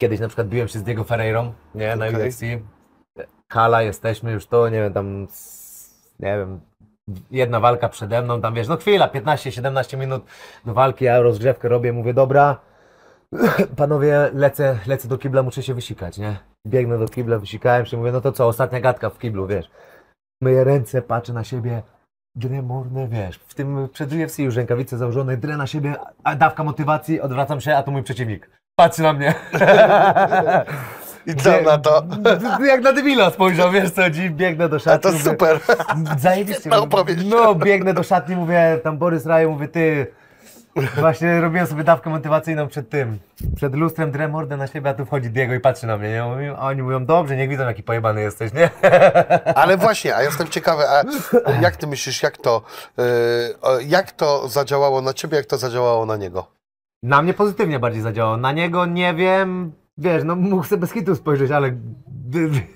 Kiedyś 0.00 0.20
na 0.20 0.28
przykład 0.28 0.48
biłem 0.48 0.68
się 0.68 0.78
z 0.78 0.82
Diego 0.82 1.04
Ferreirą, 1.04 1.52
nie, 1.74 1.96
na 1.96 2.06
Okej. 2.06 2.28
UFC. 2.28 2.40
Kala, 3.48 3.82
jesteśmy 3.82 4.32
już 4.32 4.46
to, 4.46 4.68
nie 4.68 4.80
wiem, 4.80 4.92
tam, 4.92 5.26
nie 6.20 6.38
wiem, 6.38 6.60
jedna 7.30 7.60
walka 7.60 7.88
przede 7.88 8.22
mną, 8.22 8.40
tam 8.40 8.54
wiesz, 8.54 8.68
no 8.68 8.76
chwila, 8.76 9.08
15-17 9.08 9.98
minut 9.98 10.24
do 10.64 10.74
walki, 10.74 11.04
ja 11.04 11.20
rozgrzewkę 11.20 11.68
robię, 11.68 11.92
mówię, 11.92 12.14
dobra, 12.14 12.60
panowie, 13.76 14.30
lecę, 14.34 14.78
lecę 14.86 15.08
do 15.08 15.18
kibla, 15.18 15.42
muszę 15.42 15.62
się 15.62 15.74
wysikać, 15.74 16.18
nie? 16.18 16.36
Biegnę 16.66 16.98
do 16.98 17.08
kibla, 17.08 17.38
wysikałem 17.38 17.86
się, 17.86 17.96
mówię, 17.96 18.12
no 18.12 18.20
to 18.20 18.32
co, 18.32 18.46
ostatnia 18.46 18.80
gadka 18.80 19.10
w 19.10 19.18
kiblu, 19.18 19.46
wiesz. 19.46 19.70
Myję 20.42 20.64
ręce, 20.64 21.02
patrzę 21.02 21.32
na 21.32 21.44
siebie, 21.44 21.82
Dremorne, 22.36 23.08
wiesz, 23.08 23.36
w 23.36 23.54
tym 23.54 23.88
przed 23.92 24.12
UFC 24.12 24.38
już 24.38 24.56
rękawice 24.56 24.98
założone, 24.98 25.36
drę 25.36 25.56
na 25.56 25.66
siebie, 25.66 25.94
a 26.24 26.36
dawka 26.36 26.64
motywacji, 26.64 27.20
odwracam 27.20 27.60
się, 27.60 27.76
a 27.76 27.82
to 27.82 27.90
mój 27.90 28.02
przeciwnik. 28.02 28.50
Patrzy 28.76 29.02
na 29.02 29.12
mnie. 29.12 29.34
I 31.26 31.34
co 31.34 31.60
na 31.60 31.78
to? 31.78 32.02
Jak 32.72 32.82
na 32.82 32.92
debila 32.92 33.30
spojrzał, 33.30 33.70
wiesz 33.70 33.90
co, 33.90 34.10
dziś 34.10 34.30
biegnę 34.30 34.68
do 34.68 34.76
A 34.76 34.78
szatni. 34.78 35.02
to 35.10 35.18
mówię, 35.18 35.30
super. 35.30 35.58
Zajebiście. 36.18 36.70
Opowieść. 36.70 37.24
No, 37.24 37.54
biegnę 37.54 37.94
do 37.94 38.02
szatni, 38.02 38.36
mówię, 38.36 38.80
tam 38.82 38.98
Borys 38.98 39.26
Raju, 39.26 39.50
mówię, 39.50 39.68
ty, 39.68 40.06
właśnie 40.96 41.40
robiłem 41.40 41.66
sobie 41.66 41.84
dawkę 41.84 42.10
motywacyjną 42.10 42.68
przed 42.68 42.90
tym, 42.90 43.18
przed 43.56 43.74
lustrem, 43.74 44.10
drę 44.10 44.28
mordę 44.28 44.56
na 44.56 44.66
siebie, 44.66 44.90
a 44.90 44.94
tu 44.94 45.06
wchodzi 45.06 45.30
Diego 45.30 45.54
i 45.54 45.60
patrzy 45.60 45.86
na 45.86 45.96
mnie, 45.96 46.08
nie? 46.08 46.56
A 46.56 46.66
oni 46.66 46.82
mówią, 46.82 47.06
dobrze, 47.06 47.36
niech 47.36 47.48
widzą, 47.48 47.64
jaki 47.64 47.82
pojebany 47.82 48.20
jesteś, 48.20 48.52
nie? 48.52 48.70
Ale 49.62 49.76
właśnie, 49.76 50.16
a 50.16 50.22
jestem 50.22 50.48
ciekawy, 50.48 50.82
a 50.88 51.02
jak 51.60 51.76
ty 51.76 51.86
myślisz, 51.86 52.22
jak 52.22 52.38
to, 52.38 52.62
o, 53.62 53.78
jak 53.80 54.12
to 54.12 54.48
zadziałało 54.48 55.00
na 55.00 55.12
ciebie, 55.12 55.36
jak 55.36 55.46
to 55.46 55.58
zadziałało 55.58 56.06
na 56.06 56.16
niego? 56.16 56.46
Na 57.02 57.22
mnie 57.22 57.34
pozytywnie 57.34 57.78
bardziej 57.78 58.02
zadziałało, 58.02 58.36
na 58.36 58.52
niego 58.52 58.86
nie 58.86 59.14
wiem, 59.14 59.72
wiesz, 59.98 60.24
no 60.24 60.36
mógł 60.36 60.64
sobie 60.64 60.80
bez 60.80 60.92
hitu 60.92 61.14
spojrzeć, 61.14 61.50
ale 61.50 61.72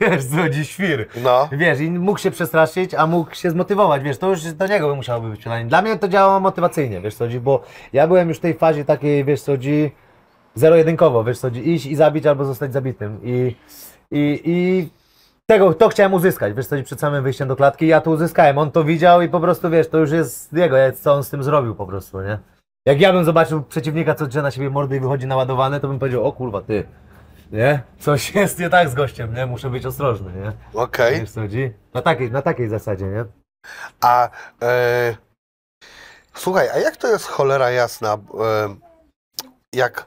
wiesz, 0.00 0.24
co, 0.24 0.48
dziś 0.48 0.70
świr. 0.70 1.08
No. 1.22 1.48
Wiesz, 1.52 1.80
i 1.80 1.90
mógł 1.90 2.18
się 2.18 2.30
przestraszyć, 2.30 2.94
a 2.94 3.06
mógł 3.06 3.34
się 3.34 3.50
zmotywować, 3.50 4.02
wiesz, 4.02 4.18
to 4.18 4.30
już 4.30 4.52
do 4.52 4.66
niego 4.66 4.88
by 4.88 4.96
musiało 4.96 5.20
być 5.20 5.42
pytanie. 5.44 5.64
Dla 5.64 5.82
mnie 5.82 5.98
to 5.98 6.08
działało 6.08 6.40
motywacyjnie, 6.40 7.00
wiesz 7.00 7.16
chodzi, 7.16 7.40
bo 7.40 7.62
ja 7.92 8.06
byłem 8.06 8.28
już 8.28 8.38
w 8.38 8.40
tej 8.40 8.54
fazie 8.54 8.84
takiej, 8.84 9.24
wiesz 9.24 9.42
co 9.42 9.52
chodzi, 9.52 9.90
zero-jedynkowo, 10.54 11.24
wiesz 11.24 11.40
chodzi, 11.40 11.70
iść 11.70 11.86
i 11.86 11.96
zabić 11.96 12.26
albo 12.26 12.44
zostać 12.44 12.72
zabitym 12.72 13.20
i, 13.22 13.56
i, 14.10 14.42
i 14.44 14.88
tego, 15.46 15.74
to 15.74 15.88
chciałem 15.88 16.14
uzyskać, 16.14 16.54
wiesz 16.54 16.68
chodzi, 16.68 16.82
przed 16.82 17.00
samym 17.00 17.22
wyjściem 17.22 17.48
do 17.48 17.56
klatki, 17.56 17.86
ja 17.86 18.00
to 18.00 18.10
uzyskałem, 18.10 18.58
on 18.58 18.70
to 18.70 18.84
widział 18.84 19.22
i 19.22 19.28
po 19.28 19.40
prostu, 19.40 19.70
wiesz, 19.70 19.88
to 19.88 19.98
już 19.98 20.10
jest 20.10 20.52
jego, 20.52 20.76
co 20.94 21.14
on 21.14 21.24
z 21.24 21.30
tym 21.30 21.42
zrobił 21.42 21.74
po 21.74 21.86
prostu, 21.86 22.20
nie? 22.20 22.38
Jak 22.86 23.00
ja 23.00 23.12
bym 23.12 23.24
zobaczył 23.24 23.62
przeciwnika, 23.62 24.14
co 24.14 24.26
drze 24.26 24.42
na 24.42 24.50
siebie 24.50 24.70
mordy 24.70 24.96
i 24.96 25.00
wychodzi 25.00 25.26
naładowany, 25.26 25.80
to 25.80 25.88
bym 25.88 25.98
powiedział, 25.98 26.24
o 26.24 26.32
kurwa, 26.32 26.62
ty, 26.62 26.86
nie? 27.52 27.82
Coś 27.98 28.30
jest 28.34 28.58
nie 28.58 28.70
tak 28.70 28.88
z 28.88 28.94
gościem, 28.94 29.34
nie? 29.34 29.46
Muszę 29.46 29.70
być 29.70 29.86
ostrożny, 29.86 30.32
nie? 30.32 30.80
Okej. 30.80 31.20
Wiesz 31.20 31.30
co 31.30 31.40
chodzi? 31.40 31.72
Na 31.94 32.02
takiej, 32.02 32.30
na 32.30 32.42
takiej 32.42 32.68
zasadzie, 32.68 33.04
nie? 33.04 33.24
A 34.00 34.30
e, 34.62 35.16
słuchaj, 36.34 36.68
a 36.68 36.78
jak 36.78 36.96
to 36.96 37.08
jest 37.08 37.26
cholera 37.26 37.70
jasna, 37.70 38.14
e, 38.14 38.18
jak 39.74 40.06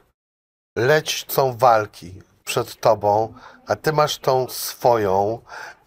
lecą 0.78 1.56
walki 1.56 2.22
przed 2.44 2.80
tobą, 2.80 3.34
a 3.66 3.76
ty 3.76 3.92
masz 3.92 4.18
tą 4.18 4.48
swoją 4.48 5.38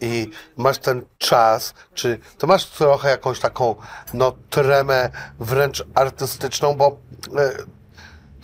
i 0.02 0.30
masz 0.58 0.78
ten 0.78 1.06
czas, 1.18 1.74
czy 1.94 2.20
to 2.38 2.48
masz 2.48 2.66
trochę 2.66 3.10
jakąś 3.10 3.40
taką 3.40 3.76
no 4.14 4.34
tremę 4.50 5.10
wręcz 5.40 5.86
artystyczną, 5.96 6.74
bo 6.74 6.98
e, 7.38 7.52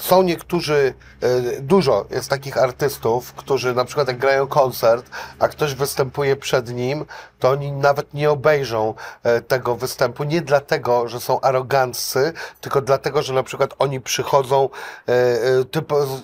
są 0.02 0.22
niektórzy, 0.22 0.94
e, 1.22 1.62
dużo 1.62 2.06
jest 2.10 2.30
takich 2.30 2.58
artystów, 2.58 3.34
którzy 3.34 3.74
na 3.76 3.86
przykład 3.86 4.08
jak 4.08 4.18
grają 4.18 4.48
koncert, 4.48 5.10
a 5.40 5.48
ktoś 5.48 5.76
występuje 5.76 6.36
przed 6.36 6.70
nim, 6.74 7.06
to 7.40 7.50
oni 7.50 7.72
nawet 7.72 8.14
nie 8.14 8.32
obejrzą 8.32 8.94
e, 9.24 9.42
tego 9.42 9.76
występu. 9.76 10.24
Nie 10.24 10.42
dlatego, 10.42 11.08
że 11.08 11.20
są 11.20 11.42
aroganccy, 11.42 12.34
tylko 12.62 12.82
dlatego, 12.82 13.22
że 13.22 13.34
na 13.34 13.44
przykład 13.44 13.74
oni 13.80 14.02
przychodzą, 14.02 14.70
e, 15.08 15.66
typo, 15.66 16.06
z- 16.06 16.22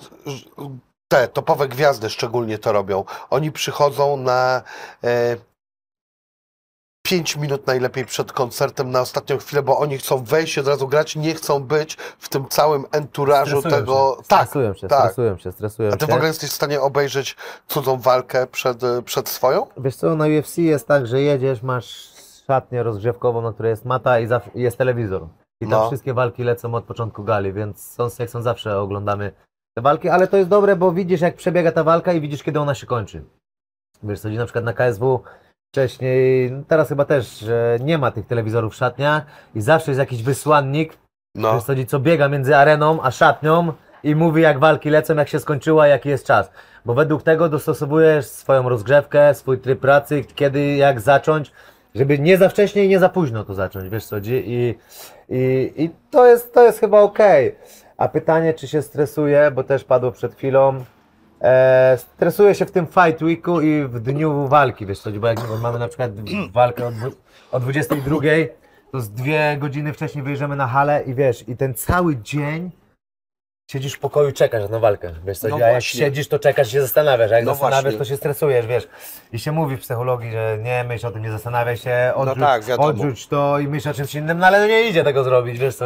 te 1.08 1.28
topowe 1.28 1.68
gwiazdy 1.68 2.10
szczególnie 2.10 2.58
to 2.58 2.72
robią. 2.72 3.04
Oni 3.30 3.52
przychodzą 3.52 4.16
na 4.16 4.62
5 7.08 7.36
minut 7.36 7.66
najlepiej 7.66 8.04
przed 8.04 8.32
koncertem 8.32 8.90
na 8.90 9.00
ostatnią 9.00 9.38
chwilę, 9.38 9.62
bo 9.62 9.78
oni 9.78 9.98
chcą 9.98 10.24
wejść 10.24 10.58
od 10.58 10.68
razu 10.68 10.88
grać, 10.88 11.16
nie 11.16 11.34
chcą 11.34 11.62
być 11.62 11.94
w 12.18 12.28
tym 12.28 12.48
całym 12.48 12.84
enturażu 12.92 13.60
Stresują 13.60 13.80
tego. 13.80 14.16
Się. 14.18 14.28
Tak, 14.28 14.48
Stresują 14.48 14.74
się, 14.74 14.88
tak. 14.88 15.00
stresują 15.00 15.36
się, 15.38 15.52
stresują 15.52 15.92
A 15.92 15.96
ty 15.96 16.06
w 16.06 16.10
ogóle 16.10 16.28
jesteś 16.28 16.50
w 16.50 16.52
stanie 16.52 16.80
obejrzeć 16.80 17.36
cudzą 17.66 17.96
walkę 17.96 18.46
przed, 18.46 18.82
przed 19.04 19.28
swoją? 19.28 19.66
Wiesz 19.76 19.96
co, 19.96 20.16
na 20.16 20.26
UFC 20.26 20.58
jest 20.58 20.88
tak, 20.88 21.06
że 21.06 21.22
jedziesz, 21.22 21.62
masz 21.62 22.12
szatnię 22.46 22.82
rozgrzewkową, 22.82 23.42
na 23.42 23.52
której 23.52 23.70
jest 23.70 23.84
mata 23.84 24.20
i 24.20 24.28
jest 24.54 24.78
telewizor. 24.78 25.26
I 25.60 25.64
tam 25.66 25.70
No. 25.70 25.86
wszystkie 25.86 26.14
walki 26.14 26.44
lecą 26.44 26.74
od 26.74 26.84
początku 26.84 27.24
gali, 27.24 27.52
więc 27.52 27.82
są, 27.82 28.08
jak 28.18 28.30
są 28.30 28.42
zawsze 28.42 28.80
oglądamy 28.80 29.32
te 29.76 29.82
walki, 29.82 30.08
ale 30.08 30.26
to 30.26 30.36
jest 30.36 30.48
dobre, 30.48 30.76
bo 30.76 30.92
widzisz 30.92 31.20
jak 31.20 31.36
przebiega 31.36 31.72
ta 31.72 31.84
walka 31.84 32.12
i 32.12 32.20
widzisz 32.20 32.42
kiedy 32.42 32.60
ona 32.60 32.74
się 32.74 32.86
kończy. 32.86 33.24
Wiesz 34.02 34.20
co, 34.20 34.28
na 34.28 34.44
przykład 34.44 34.64
na 34.64 34.72
KSW 34.72 35.22
wcześniej, 35.72 36.52
no 36.52 36.62
teraz 36.68 36.88
chyba 36.88 37.04
też, 37.04 37.38
że 37.38 37.78
nie 37.80 37.98
ma 37.98 38.10
tych 38.10 38.26
telewizorów 38.26 38.72
w 38.72 38.76
szatniach 38.76 39.26
i 39.54 39.60
zawsze 39.60 39.90
jest 39.90 39.98
jakiś 39.98 40.22
wysłannik, 40.22 40.98
No. 41.34 41.54
Wiesz 41.54 41.64
co, 41.64 41.72
co 41.86 42.00
biega 42.00 42.28
między 42.28 42.56
areną 42.56 43.02
a 43.02 43.10
szatnią 43.10 43.72
i 44.02 44.14
mówi 44.14 44.42
jak 44.42 44.58
walki 44.58 44.90
lecą, 44.90 45.16
jak 45.16 45.28
się 45.28 45.38
skończyła, 45.40 45.86
jaki 45.86 46.08
jest 46.08 46.26
czas. 46.26 46.50
Bo 46.84 46.94
według 46.94 47.22
tego 47.22 47.48
dostosowujesz 47.48 48.26
swoją 48.26 48.68
rozgrzewkę, 48.68 49.34
swój 49.34 49.58
tryb 49.58 49.80
pracy, 49.80 50.24
kiedy, 50.34 50.76
jak 50.76 51.00
zacząć, 51.00 51.52
żeby 51.94 52.18
nie 52.18 52.38
za 52.38 52.48
wcześnie 52.48 52.84
i 52.84 52.88
nie 52.88 52.98
za 52.98 53.08
późno 53.08 53.44
to 53.44 53.54
zacząć, 53.54 53.88
wiesz 53.88 54.06
co, 54.06 54.16
chodzi? 54.16 54.42
i, 54.46 54.74
i, 55.28 55.72
i 55.76 55.90
to, 56.10 56.26
jest, 56.26 56.54
to 56.54 56.64
jest 56.64 56.80
chyba 56.80 57.00
okej. 57.00 57.56
A 57.96 58.08
pytanie, 58.08 58.54
czy 58.54 58.68
się 58.68 58.82
stresuje, 58.82 59.50
bo 59.50 59.64
też 59.64 59.84
padło 59.84 60.12
przed 60.12 60.34
chwilą, 60.34 60.84
E, 61.42 61.98
stresuję 61.98 62.54
się 62.54 62.66
w 62.66 62.70
tym 62.70 62.86
fight 62.86 63.22
weeku 63.22 63.60
i 63.60 63.84
w 63.84 64.00
dniu 64.00 64.48
walki, 64.48 64.86
wiesz 64.86 65.00
co, 65.00 65.10
bo 65.10 65.26
jak 65.26 65.38
mamy 65.62 65.78
na 65.78 65.88
przykład 65.88 66.10
walkę 66.52 66.86
o, 66.86 66.90
o 67.52 67.60
22, 67.60 68.16
to 68.92 69.00
z 69.00 69.10
dwie 69.10 69.56
godziny 69.60 69.92
wcześniej 69.92 70.24
wyjeżdżamy 70.24 70.56
na 70.56 70.66
halę 70.66 71.02
i 71.06 71.14
wiesz, 71.14 71.48
i 71.48 71.56
ten 71.56 71.74
cały 71.74 72.16
dzień 72.16 72.70
siedzisz 73.70 73.94
w 73.94 73.98
pokoju, 73.98 74.32
czekasz 74.32 74.70
na 74.70 74.78
walkę, 74.78 75.14
wiesz 75.26 75.38
co, 75.38 75.48
No 75.48 75.56
a 75.56 75.68
jak 75.68 75.82
siedzisz, 75.82 76.28
to 76.28 76.38
czekasz, 76.38 76.72
się 76.72 76.80
zastanawiasz, 76.80 77.32
a 77.32 77.36
jak 77.36 77.44
No 77.44 77.50
zastanawiasz, 77.50 77.82
właśnie. 77.82 77.98
to 77.98 78.04
się 78.04 78.16
stresujesz, 78.16 78.66
wiesz, 78.66 78.88
i 79.32 79.38
się 79.38 79.52
mówi 79.52 79.76
w 79.76 79.80
psychologii, 79.80 80.30
że 80.30 80.58
nie 80.62 80.84
myśl 80.84 81.06
o 81.06 81.10
tym, 81.10 81.22
nie 81.22 81.30
zastanawiaj 81.30 81.76
się, 81.76 82.12
odrzuć, 82.14 82.38
tak, 82.38 82.64
wiadomo. 82.64 82.88
odrzuć 82.88 83.26
to 83.26 83.58
i 83.58 83.68
myśl 83.68 83.88
o 83.88 83.94
czymś 83.94 84.14
innym, 84.14 84.38
no 84.38 84.46
ale 84.46 84.60
no 84.60 84.66
nie 84.66 84.88
idzie 84.88 85.04
tego 85.04 85.24
zrobić, 85.24 85.58
wiesz 85.58 85.76
co, 85.76 85.84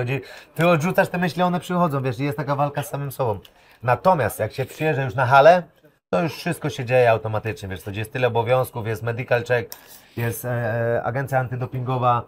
ty 0.54 0.68
odrzucasz 0.68 1.08
te 1.08 1.18
myśli, 1.18 1.42
one 1.42 1.60
przychodzą, 1.60 2.02
wiesz, 2.02 2.20
i 2.20 2.24
jest 2.24 2.36
taka 2.36 2.56
walka 2.56 2.82
z 2.82 2.88
samym 2.90 3.12
sobą. 3.12 3.38
Natomiast 3.82 4.38
jak 4.38 4.52
się 4.52 4.64
przyjeżdża 4.64 5.04
już 5.04 5.14
na 5.14 5.26
halę, 5.26 5.62
to 6.10 6.22
już 6.22 6.34
wszystko 6.34 6.70
się 6.70 6.84
dzieje 6.84 7.10
automatycznie, 7.10 7.68
wiesz, 7.68 7.82
gdzie 7.86 8.00
jest 8.00 8.12
tyle 8.12 8.26
obowiązków, 8.28 8.86
jest 8.86 9.02
medical 9.02 9.44
check, 9.44 9.76
jest 10.16 10.44
e, 10.44 11.00
agencja 11.04 11.38
antydopingowa, 11.38 12.22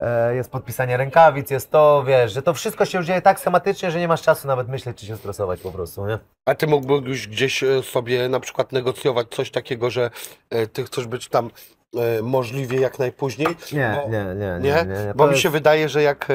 e, 0.00 0.34
jest 0.34 0.50
podpisanie 0.50 0.96
rękawic, 0.96 1.50
jest 1.50 1.70
to, 1.70 2.04
wiesz, 2.06 2.32
że 2.32 2.42
to 2.42 2.54
wszystko 2.54 2.84
się 2.84 2.98
już 2.98 3.06
dzieje 3.06 3.22
tak 3.22 3.40
schematycznie, 3.40 3.90
że 3.90 3.98
nie 3.98 4.08
masz 4.08 4.22
czasu 4.22 4.48
nawet 4.48 4.68
myśleć, 4.68 4.98
czy 4.98 5.06
się 5.06 5.16
stresować 5.16 5.60
po 5.60 5.70
prostu, 5.72 6.06
nie? 6.06 6.18
A 6.46 6.54
ty 6.54 6.66
mógłbyś 6.66 7.28
gdzieś 7.28 7.62
e, 7.62 7.82
sobie 7.82 8.28
na 8.28 8.40
przykład 8.40 8.72
negocjować 8.72 9.26
coś 9.30 9.50
takiego, 9.50 9.90
że 9.90 10.10
e, 10.50 10.66
ty 10.66 10.84
chcesz 10.84 11.06
być 11.06 11.28
tam 11.28 11.50
e, 11.96 12.22
możliwie 12.22 12.80
jak 12.80 12.98
najpóźniej? 12.98 13.48
Nie, 13.72 14.00
Bo- 14.04 14.10
nie, 14.10 14.24
nie, 14.24 14.58
Nie? 14.60 14.84
nie. 14.84 15.14
Bo 15.14 15.26
To 15.26 15.32
mi 15.32 15.38
się 15.38 15.50
wydaje, 15.50 15.88
że 15.88 16.02
jak 16.02 16.30
e, 16.30 16.34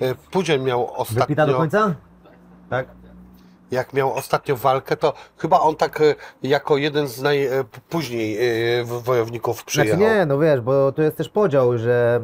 e, 0.00 0.14
Pudzian 0.30 0.62
miał 0.62 0.94
ostatnio... 0.94 1.20
Wypita 1.26 1.46
do 1.46 1.54
końca? 1.54 1.94
Tak? 2.70 2.99
Jak 3.70 3.92
miał 3.92 4.14
ostatnio 4.14 4.56
walkę, 4.56 4.96
to 4.96 5.12
chyba 5.36 5.60
on 5.60 5.76
tak 5.76 6.00
e, 6.00 6.14
jako 6.42 6.76
jeden 6.76 7.06
z 7.08 7.22
najpóźniej 7.22 8.38
e, 8.80 8.84
wojowników 8.84 9.64
przyjechał. 9.64 9.98
Znaczy 9.98 10.14
nie, 10.14 10.26
no 10.26 10.38
wiesz, 10.38 10.60
bo 10.60 10.92
to 10.92 11.02
jest 11.02 11.16
też 11.16 11.28
podział, 11.28 11.78
że 11.78 12.20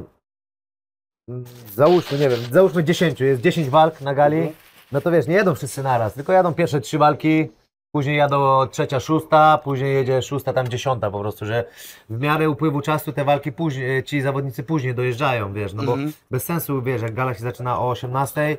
mm, 1.28 1.44
załóżmy, 1.74 2.18
nie 2.18 2.28
wiem, 2.28 2.40
załóżmy 2.53 2.84
10, 2.84 3.20
jest 3.20 3.40
10 3.42 3.68
walk 3.70 4.01
na 4.01 4.14
gali, 4.14 4.36
Mhm. 4.36 4.55
no 4.92 5.01
to 5.01 5.11
wiesz, 5.11 5.26
nie 5.26 5.34
jedą 5.34 5.55
wszyscy 5.55 5.82
naraz, 5.82 6.14
tylko 6.14 6.32
jadą 6.32 6.55
pierwsze 6.55 6.80
trzy 6.80 6.99
walki, 6.99 7.49
później 7.94 8.16
jadą 8.16 8.66
trzecia, 8.66 9.01
szósta, 9.01 9.59
później 9.64 9.94
jedzie 9.94 10.22
szósta, 10.22 10.53
tam 10.53 10.68
dziesiąta 10.68 11.11
po 11.11 11.20
prostu, 11.20 11.47
że 11.47 11.64
w 12.11 12.20
miarę 12.20 12.51
upływu 12.51 12.80
czasu 12.80 13.12
te 13.12 13.24
walki 13.24 13.53
później, 13.53 14.05
ci 14.05 14.20
zawodnicy 14.20 14.62
później 14.62 14.94
dojeżdżają, 14.94 15.53
wiesz, 15.53 15.72
no 15.74 15.82
bo 15.82 15.92
Mhm. 15.92 16.12
bez 16.30 16.44
sensu, 16.44 16.82
wiesz, 16.82 17.03
jak 17.03 17.14
gala 17.14 17.34
się 17.34 17.40
zaczyna 17.40 17.78
o 17.80 17.90
18, 17.90 18.57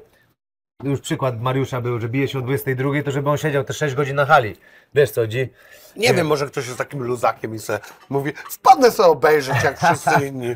już 0.84 1.02
przykład 1.02 1.42
Mariusza 1.42 1.82
był, 1.82 2.00
że 2.00 2.10
bije 2.10 2.28
się 2.28 2.40
o 2.40 2.42
22, 2.42 2.90
to 3.06 3.12
żeby 3.12 3.30
on 3.30 3.38
siedział 3.38 3.64
te 3.64 3.74
6 3.74 3.96
godzin 3.96 4.16
na 4.16 4.26
hali, 4.26 4.56
wiesz 4.96 5.12
co, 5.12 5.28
dzi? 5.28 5.50
Nie 5.96 6.14
wiem, 6.14 6.28
może 6.28 6.48
ktoś 6.48 6.66
jest 6.66 6.78
takim 6.78 7.04
luzakiem 7.04 7.56
i 7.56 7.60
se 7.60 7.80
mówi, 8.10 8.32
wpadnę 8.50 8.92
sobie 8.92 9.10
obejrzeć 9.10 9.64
jak 9.64 9.78
wszyscy 9.80 10.12
inni. 10.28 10.56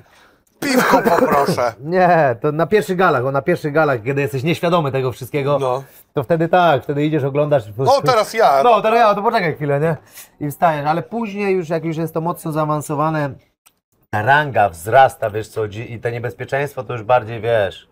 Piwko 0.59 1.01
poproszę. 1.01 1.73
Nie, 1.79 2.35
to 2.41 2.51
na 2.51 2.67
pierwszych 2.67 2.97
galach, 2.97 3.23
bo 3.23 3.31
na 3.31 3.41
pierwszych 3.41 3.73
galach, 3.73 4.03
kiedy 4.03 4.21
jesteś 4.21 4.43
nieświadomy 4.43 4.91
tego 4.91 5.11
wszystkiego, 5.11 5.57
No. 5.59 5.83
to 6.13 6.23
wtedy 6.23 6.47
tak, 6.47 6.83
wtedy 6.83 7.05
idziesz, 7.05 7.23
oglądasz. 7.23 7.63
O, 7.77 8.01
teraz 8.01 8.33
ja. 8.33 8.61
No, 8.63 8.81
teraz 8.81 8.99
ja, 8.99 9.15
to 9.15 9.21
poczekaj 9.21 9.55
chwilę, 9.55 9.79
nie? 9.79 9.97
I 10.47 10.51
wstajesz, 10.51 10.85
ale 10.85 11.01
później 11.03 11.55
już, 11.55 11.69
jak 11.69 11.85
już 11.85 11.97
jest 11.97 12.13
to 12.13 12.21
mocno 12.21 12.51
zaawansowane, 12.51 13.29
ta 14.09 14.21
ranga 14.21 14.69
wzrasta, 14.69 15.29
wiesz 15.29 15.47
co, 15.47 15.67
dzi- 15.67 15.91
i 15.93 15.99
to 15.99 16.09
niebezpieczeństwo 16.09 16.83
to 16.83 16.93
już 16.93 17.03
bardziej, 17.03 17.41
wiesz, 17.41 17.87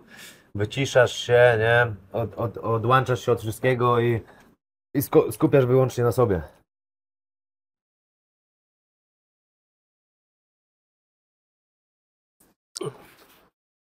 wyciszasz 0.55 1.17
się, 1.17 1.57
nie? 1.59 1.95
Od, 2.13 2.35
od, 2.35 2.57
odłączasz 2.57 3.25
się 3.25 3.31
od 3.31 3.41
wszystkiego 3.41 3.99
i, 3.99 4.21
i 4.95 5.01
sku- 5.01 5.31
skupiasz 5.31 5.65
wyłącznie 5.65 6.03
na 6.03 6.11
sobie. 6.11 6.41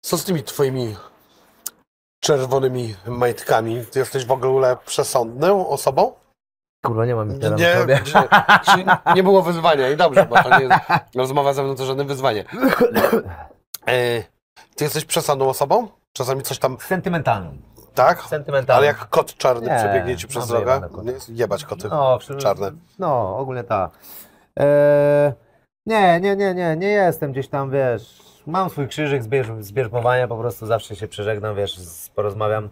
Co 0.02 0.18
z 0.18 0.24
tymi 0.24 0.44
twoimi 0.44 0.96
czerwonymi 2.24 2.96
majtkami? 3.08 3.86
Ty 3.86 4.00
jesteś 4.00 4.26
w 4.26 4.32
ogóle 4.32 4.78
przesądną 4.86 5.68
osobą? 5.68 6.14
Kurwa, 6.86 7.06
nie 7.06 7.16
mam 7.16 7.30
Nie, 7.30 7.40
teraz 7.40 7.60
nie, 7.60 8.02
czy 8.66 8.86
nie 9.16 9.24
było 9.24 9.42
wyzwania 9.42 9.90
i 9.90 9.98
dobrze, 9.98 10.26
bo 10.26 10.44
to 10.44 10.60
nie 10.60 10.64
jest 10.64 10.86
rozmowa 11.16 11.54
ze 11.54 11.64
mną 11.64 11.76
to 11.76 11.86
żadne 11.86 12.06
wyzwanie. 12.06 12.46
E, 13.88 14.24
ty 14.76 14.84
jesteś 14.84 15.06
przesądną 15.06 15.50
osobą? 15.50 15.88
Czasami 16.14 16.42
coś 16.42 16.60
tam, 16.60 16.78
Sentymentalną. 16.80 17.58
tak? 17.94 18.22
Sentymentalną. 18.22 18.78
Ale 18.78 18.88
jak 18.88 19.10
kot 19.10 19.36
czarny 19.38 19.68
Nie, 19.68 19.76
przebiegnie 19.76 20.18
ci 20.18 20.28
przez 20.28 20.48
drogę? 20.48 20.82
Nie? 21.04 21.14
Jebać 21.36 21.66
koty 21.66 21.90
No, 21.90 22.20
czarne. 22.40 22.72
No, 23.00 23.38
ogólnie 23.38 23.64
tak. 23.64 23.92
Eee, 24.58 25.32
nie, 25.86 26.20
nie, 26.20 26.36
nie, 26.36 26.54
nie, 26.54 26.76
nie 26.78 26.88
jestem 26.88 27.32
gdzieś 27.32 27.48
tam, 27.48 27.72
wiesz, 27.72 28.22
mam 28.48 28.70
swój 28.70 28.88
krzyżyk 28.88 29.24
z 29.60 29.72
bierzmowania, 29.72 30.28
po 30.28 30.38
prostu 30.38 30.66
zawsze 30.66 30.96
się 30.96 31.08
przeżegnam, 31.08 31.56
wiesz, 31.56 31.78
porozmawiam. 32.16 32.70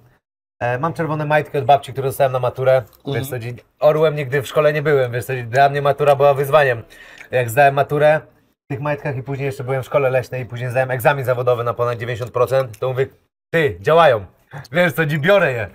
E, 0.61 0.79
mam 0.79 0.93
czerwone 0.93 1.25
majtki 1.25 1.57
od 1.57 1.65
babci, 1.65 1.91
które 1.91 2.07
dostałem 2.07 2.31
na 2.31 2.39
maturę, 2.39 2.83
wiesz 3.13 3.29
co, 3.29 3.35
orłem 3.79 4.15
nigdy 4.15 4.41
w 4.41 4.47
szkole 4.47 4.73
nie 4.73 4.81
byłem, 4.81 5.11
wiesz 5.11 5.25
co, 5.25 5.33
dla 5.47 5.69
mnie 5.69 5.81
matura 5.81 6.15
była 6.15 6.33
wyzwaniem. 6.33 6.83
Jak 7.31 7.49
zdałem 7.49 7.73
maturę 7.75 8.21
w 8.65 8.73
tych 8.73 8.81
majtkach 8.81 9.17
i 9.17 9.23
później 9.23 9.45
jeszcze 9.45 9.63
byłem 9.63 9.83
w 9.83 9.85
szkole 9.85 10.09
leśnej 10.09 10.41
i 10.41 10.45
później 10.45 10.69
zdałem 10.69 10.91
egzamin 10.91 11.25
zawodowy 11.25 11.63
na 11.63 11.73
ponad 11.73 11.99
90%, 11.99 12.67
to 12.79 12.89
mówię, 12.89 13.07
ty, 13.49 13.77
działają, 13.79 14.25
wiesz 14.71 14.93
co, 14.93 15.05
dzi- 15.05 15.19
biorę 15.19 15.51
je. 15.51 15.69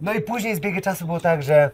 No 0.00 0.12
i 0.12 0.20
później 0.20 0.54
z 0.56 0.60
biegiem 0.60 0.82
czasu 0.82 1.06
było 1.06 1.20
tak, 1.20 1.42
że 1.42 1.70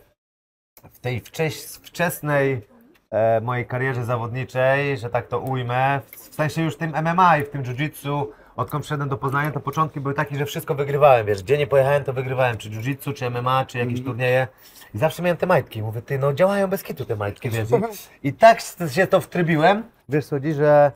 w 0.92 1.00
tej 1.00 1.20
wcześ, 1.20 1.62
wczesnej 1.64 2.66
e, 3.10 3.40
mojej 3.40 3.66
karierze 3.66 4.04
zawodniczej, 4.04 4.98
że 4.98 5.10
tak 5.10 5.26
to 5.26 5.40
ujmę, 5.40 6.00
w, 6.06 6.16
w 6.16 6.34
sensie 6.34 6.62
już 6.62 6.74
w 6.74 6.78
tym 6.78 6.92
MMA 7.02 7.38
i 7.38 7.44
w 7.44 7.50
tym 7.50 7.62
jiu-jitsu, 7.62 8.26
odkąd 8.56 8.82
przyszedłem 8.82 9.08
do 9.08 9.16
Poznania, 9.16 9.50
to 9.50 9.60
początki 9.60 10.00
były 10.00 10.14
takie, 10.14 10.36
że 10.36 10.46
wszystko 10.46 10.74
wygrywałem, 10.74 11.26
wiesz, 11.26 11.42
gdzie 11.42 11.58
nie 11.58 11.66
pojechałem, 11.66 12.04
to 12.04 12.12
wygrywałem, 12.12 12.56
czy 12.56 12.70
jiu-jitsu, 12.70 13.14
czy 13.14 13.30
MMA, 13.30 13.64
czy 13.66 13.78
jakieś 13.78 14.04
turnieje. 14.04 14.48
I 14.94 14.98
zawsze 14.98 15.22
miałem 15.22 15.36
te 15.36 15.46
majtki, 15.46 15.82
mówię, 15.82 16.02
ty, 16.02 16.18
no 16.18 16.32
działają 16.32 16.68
bez 16.68 16.82
kitu 16.82 17.04
te 17.04 17.16
majtki, 17.16 17.50
wiesz, 17.50 17.68
i, 17.70 17.74
i 18.28 18.32
tak 18.32 18.60
się 18.90 19.06
to 19.06 19.20
wtrybiłem, 19.20 19.82
wiesz 20.08 20.26
co, 20.26 20.36
chodzi, 20.36 20.52
że 20.52 20.92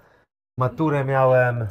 maturę 0.59 1.05
miałem 1.05 1.67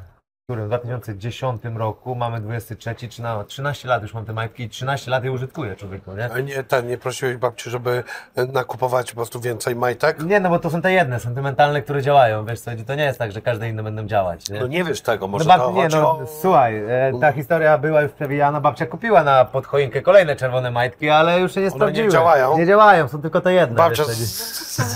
którym? 0.46 0.66
W 0.66 0.68
2010 0.68 1.62
roku, 1.76 2.16
mamy 2.16 2.41
23, 2.41 2.96
13, 3.10 3.46
13 3.48 3.88
lat 3.88 4.02
już 4.02 4.14
mam 4.14 4.26
te 4.26 4.34
majtki 4.34 4.64
i 4.64 4.70
13 4.70 5.12
lat 5.12 5.24
je 5.24 5.32
użytkuję 5.32 5.76
człowieku, 5.76 6.12
nie? 6.14 6.30
A 6.34 6.39
nie, 6.39 6.64
ten, 6.64 6.88
nie 6.88 6.98
prosiłeś 6.98 7.38
babci, 7.38 7.70
żeby 7.70 8.04
e, 8.36 8.46
nakupować 8.46 9.12
po 9.12 9.16
prostu 9.16 9.39
więcej 9.39 9.76
majtek? 9.76 10.20
Nie, 10.24 10.39
no 10.39 10.50
bo 10.50 10.60
to 10.60 10.70
są 10.70 10.82
te 10.82 10.91
jedne, 10.91 11.20
sentymentalne, 11.20 11.82
które 11.82 12.02
działają, 12.02 12.46
wiesz 12.46 12.60
co, 12.60 12.72
to 12.88 12.96
nie 12.96 13.04
jest 13.04 13.20
tak, 13.20 13.32
że 13.32 13.41
każde 13.41 13.70
inne 13.70 13.84
będą 13.84 14.06
działać, 14.06 14.50
nie? 14.50 14.60
No 14.60 14.68
nie 14.68 14.84
wiesz 14.84 15.02
tego, 15.02 15.28
może 15.28 15.46
No 15.46 15.54
bab- 15.56 15.60
to 15.60 15.72
nie, 15.72 15.88
no 15.88 16.12
o... 16.12 16.28
słuchaj, 16.41 16.78
e, 16.78 17.12
ta 17.22 17.32
historia 17.32 17.78
była 17.78 18.02
już 18.02 18.12
przewijana, 18.12 18.62
babcia 18.62 18.86
kupiła 18.86 19.24
na 19.24 19.46
podchoinkę 19.46 20.02
kolejne 20.02 20.36
czerwone 20.36 20.72
majtki, 20.72 21.10
ale 21.10 21.39
już 21.39 21.54
się 21.54 21.60
nie 21.60 21.66
nie 21.66 21.72
sprawdziły. 21.72 22.10
działają? 22.10 22.58
Nie 22.58 22.66
działają, 22.66 23.08
są 23.08 23.22
tylko 23.22 23.41
te 23.41 23.54
jedne. 23.54 23.76
Babcia, 23.76 24.04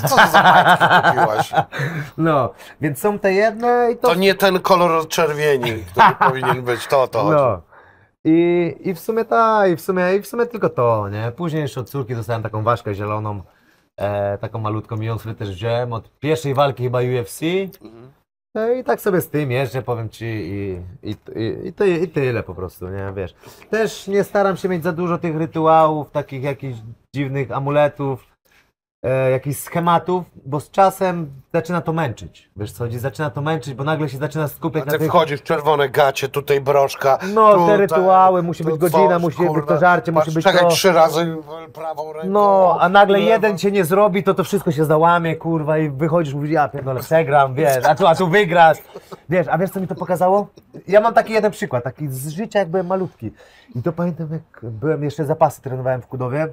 co 0.08 0.16
za 0.32 0.44
majtki 0.44 0.86
kupiłaś? 1.10 1.52
No, 2.18 2.54
więc 2.82 3.00
są 3.00 3.20
te 3.20 3.34
jedne 3.34 3.90
i 3.94 3.98
to... 3.98 4.08
To 4.08 4.16
nie 4.16 4.36
ten 4.36 4.60
kolor 4.60 5.08
czerwieni, 5.40 5.84
który 5.86 6.16
powinien 6.20 6.62
być, 6.62 6.88
to 6.88 7.08
to. 7.08 7.32
No. 7.32 7.62
I, 8.24 8.76
I 8.80 8.94
w 8.94 9.00
sumie 9.00 9.26
tak, 9.26 9.72
i 9.72 9.76
w 9.76 9.82
sumie, 9.82 10.16
i 10.16 10.22
w 10.22 10.28
sumie 10.28 10.46
tylko 10.46 10.70
to, 10.70 11.10
nie? 11.10 11.32
Później 11.32 11.62
jeszcze 11.62 11.82
od 11.82 11.90
córki 11.90 12.16
dostałem 12.16 12.44
taką 12.44 12.64
ważkę 12.64 12.96
zieloną, 12.96 13.42
e, 13.98 14.38
taką 14.38 14.60
malutką 14.60 15.02
i 15.02 15.06
ją 15.06 15.18
sobie 15.18 15.36
też 15.36 15.50
wziąłem 15.52 15.94
od 15.94 16.20
pierwszej 16.20 16.54
walki 16.54 16.84
chyba 16.84 17.00
UFC. 17.00 17.42
No 18.56 18.72
I 18.72 18.84
tak 18.84 19.02
sobie 19.02 19.22
z 19.22 19.30
tym 19.30 19.52
jeżdżę, 19.52 19.82
powiem 19.82 20.10
Ci, 20.10 20.26
i, 20.26 20.82
i, 21.04 21.16
i, 21.36 21.68
i, 21.68 21.74
ty, 21.74 21.90
i 21.90 22.08
tyle 22.08 22.44
po 22.44 22.56
prostu, 22.56 22.90
nie, 22.90 23.14
wiesz. 23.16 23.34
Też 23.70 24.08
nie 24.08 24.24
staram 24.24 24.58
się 24.58 24.70
mieć 24.70 24.84
za 24.84 24.92
dużo 24.92 25.18
tych 25.18 25.38
rytuałów, 25.38 26.12
takich 26.12 26.44
jakichś 26.44 26.80
dziwnych 27.16 27.52
amuletów, 27.52 28.29
e, 29.04 29.32
jakichś 29.32 29.60
schematów, 29.60 30.26
bo 30.46 30.60
z 30.60 30.72
czasem 30.72 31.32
zaczyna 31.54 31.82
to 31.82 31.94
męczyć, 31.94 32.50
wiesz 32.56 32.72
co 32.72 32.84
chodzi, 32.84 33.00
zaczyna 33.00 33.30
to 33.30 33.42
męczyć, 33.42 33.74
bo 33.74 33.84
nagle 33.84 34.10
się 34.10 34.18
zaczyna 34.18 34.48
skupiać 34.48 34.84
A 34.84 34.86
na 34.86 34.92
ty 34.92 34.98
tych... 35.00 35.08
wchodzisz, 35.08 35.44
czerwone 35.44 35.90
gacie, 35.90 36.30
tutaj 36.30 36.62
broszka. 36.62 37.18
No, 37.34 37.54
tutaj, 37.54 37.68
te 37.68 37.78
rytuały, 37.78 38.44
musi 38.44 38.64
tu 38.64 38.70
być 38.70 38.80
godzina, 38.80 39.10
coś, 39.10 39.22
musi 39.22 39.38
być 39.38 39.48
kurde. 39.48 39.68
to 39.68 39.80
żarcie, 39.80 40.12
musi 40.12 40.26
Patrz, 40.26 40.36
być 40.36 40.44
czekaj 40.44 40.62
to... 40.62 40.68
trzy 40.68 40.92
razy 40.92 41.38
prawą 41.74 42.14
ręką. 42.14 42.30
No, 42.30 42.78
a 42.80 42.90
nagle 42.90 43.18
lewą. 43.18 43.30
jeden 43.30 43.58
cię 43.58 43.72
nie 43.72 43.86
zrobi, 43.86 44.24
to 44.24 44.34
to 44.34 44.44
wszystko 44.44 44.72
się 44.72 44.86
załamie, 44.86 45.36
kurwa, 45.36 45.78
i 45.78 45.90
wychodzisz, 45.90 46.34
mówisz, 46.34 46.52
ja 46.52 46.70
pierdolę, 46.70 47.02
przegram, 47.02 47.54
wiesz, 47.54 47.86
a 47.86 47.96
tu, 47.96 48.08
a 48.08 48.16
tu 48.16 48.28
wygrasz. 48.28 48.78
Wiesz, 49.30 49.48
a 49.48 49.58
wiesz, 49.58 49.70
co 49.70 49.80
mi 49.80 49.88
to 49.88 49.96
pokazało? 49.96 50.48
Ja 50.88 51.02
mam 51.02 51.14
taki 51.14 51.34
jeden 51.34 51.52
przykład, 51.52 51.84
taki 51.84 52.08
z 52.08 52.28
życia, 52.30 52.60
jak 52.60 52.70
byłem 52.70 52.88
malutki. 52.88 53.32
I 53.76 53.82
to 53.84 53.94
pamiętam, 53.94 54.28
jak 54.32 54.72
byłem, 54.72 55.04
jeszcze 55.04 55.26
zapasy 55.26 55.62
trenowałem 55.62 56.02
w 56.02 56.08
Kudowie, 56.08 56.48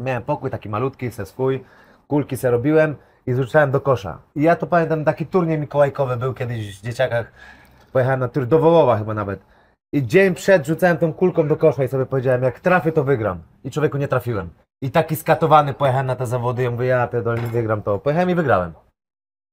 miałem 0.00 0.22
pokój 0.22 0.50
taki 0.50 0.68
malutki, 0.68 1.10
se 1.10 1.26
swój, 1.26 1.64
kulki 2.08 2.36
se 2.36 2.50
robiłem 2.50 2.96
i 3.26 3.32
zrzucałem 3.32 3.70
do 3.70 3.80
kosza. 3.80 4.18
I 4.34 4.42
ja 4.42 4.56
to 4.56 4.66
pamiętam, 4.66 5.04
taki 5.04 5.26
turniej 5.26 5.58
mikołajkowy 5.58 6.16
był 6.16 6.34
kiedyś 6.34 6.80
w 6.80 6.82
dzieciakach, 6.82 7.32
pojechałem 7.92 8.20
na 8.20 8.28
tur 8.28 8.46
do 8.46 8.58
Wołowa 8.58 8.98
chyba 8.98 9.14
nawet. 9.14 9.40
I 9.92 10.06
dzień 10.06 10.34
przed 10.34 10.66
rzucałem 10.66 10.98
tą 10.98 11.12
kulką 11.12 11.48
do 11.48 11.56
kosza 11.56 11.84
i 11.84 11.88
sobie 11.88 12.06
powiedziałem, 12.06 12.42
jak 12.42 12.60
trafię, 12.60 12.92
to 12.92 13.04
wygram. 13.04 13.38
I 13.64 13.70
człowieku 13.70 13.98
nie 13.98 14.08
trafiłem. 14.08 14.50
I 14.82 14.90
taki 14.90 15.16
skatowany 15.16 15.74
pojechałem 15.74 16.06
na 16.06 16.16
te 16.16 16.26
zawody 16.26 16.62
i 16.62 16.64
ja 16.64 16.70
mówię, 16.70 16.86
ja 16.86 17.08
pierdolę, 17.08 17.42
nie 17.42 17.48
wygram 17.48 17.82
to. 17.82 17.98
Pojechałem 17.98 18.30
i 18.30 18.34
wygrałem. 18.34 18.72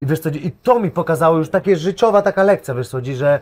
I 0.01 0.05
wiesz 0.05 0.19
co, 0.19 0.29
i 0.29 0.51
to 0.51 0.79
mi 0.79 0.91
pokazało 0.91 1.37
już 1.37 1.49
takie 1.49 1.75
życiowa 1.75 2.21
taka 2.21 2.43
lekcja, 2.43 2.73
wiesz 2.73 2.89
co, 2.89 2.97
że 3.03 3.39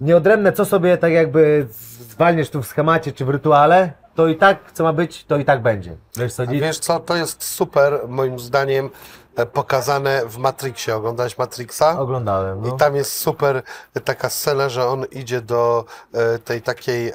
nieodrębne 0.00 0.52
co 0.52 0.64
sobie 0.64 0.98
tak 0.98 1.12
jakby 1.12 1.66
zwalniesz 1.70 2.50
tu 2.50 2.62
w 2.62 2.66
schemacie 2.66 3.12
czy 3.12 3.24
w 3.24 3.28
rytuale, 3.28 3.92
to 4.14 4.28
i 4.28 4.36
tak, 4.36 4.72
co 4.72 4.84
ma 4.84 4.92
być, 4.92 5.24
to 5.24 5.36
i 5.36 5.44
tak 5.44 5.62
będzie. 5.62 5.96
Wiesz 6.16 6.34
co, 6.34 6.46
chodzi? 6.46 6.60
wiesz 6.60 6.78
co, 6.78 7.00
to 7.00 7.16
jest 7.16 7.44
super, 7.44 8.00
moim 8.08 8.38
zdaniem, 8.38 8.90
e, 9.36 9.46
pokazane 9.46 10.26
w 10.26 10.38
Matrixie. 10.38 10.96
Oglądałeś 10.96 11.38
Matrixa? 11.38 11.98
Oglądałem, 11.98 12.60
no. 12.60 12.74
I 12.74 12.78
tam 12.78 12.96
jest 12.96 13.12
super 13.12 13.62
taka 14.04 14.30
scena, 14.30 14.68
że 14.68 14.86
on 14.86 15.04
idzie 15.04 15.40
do 15.40 15.84
e, 16.12 16.38
tej 16.38 16.62
takiej 16.62 17.08
e, 17.08 17.14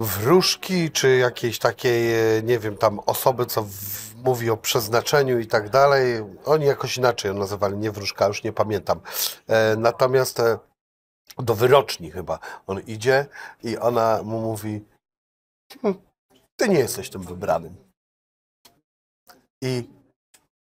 wróżki, 0.00 0.90
czy 0.90 1.16
jakiejś 1.16 1.58
takiej, 1.58 2.14
e, 2.38 2.42
nie 2.42 2.58
wiem, 2.58 2.76
tam 2.76 3.00
osoby, 3.06 3.46
co 3.46 3.62
w, 3.62 4.14
mówi 4.24 4.50
o 4.50 4.56
przeznaczeniu 4.56 5.38
i 5.38 5.46
tak 5.46 5.70
dalej. 5.70 6.24
Oni 6.44 6.66
jakoś 6.66 6.96
inaczej 6.96 7.28
ją 7.28 7.38
nazywali, 7.38 7.76
nie 7.76 7.90
wróżka, 7.90 8.26
już 8.26 8.44
nie 8.44 8.52
pamiętam. 8.52 9.00
E, 9.48 9.76
natomiast 9.76 10.40
e, 10.40 10.58
do 11.38 11.54
wyroczni 11.54 12.10
chyba 12.10 12.38
on 12.66 12.80
idzie 12.80 13.26
i 13.62 13.78
ona 13.78 14.20
mu 14.22 14.40
mówi 14.40 14.84
ty 16.56 16.68
nie 16.68 16.78
jesteś 16.78 17.10
tym 17.10 17.22
wybranym. 17.22 17.76
I, 19.64 19.88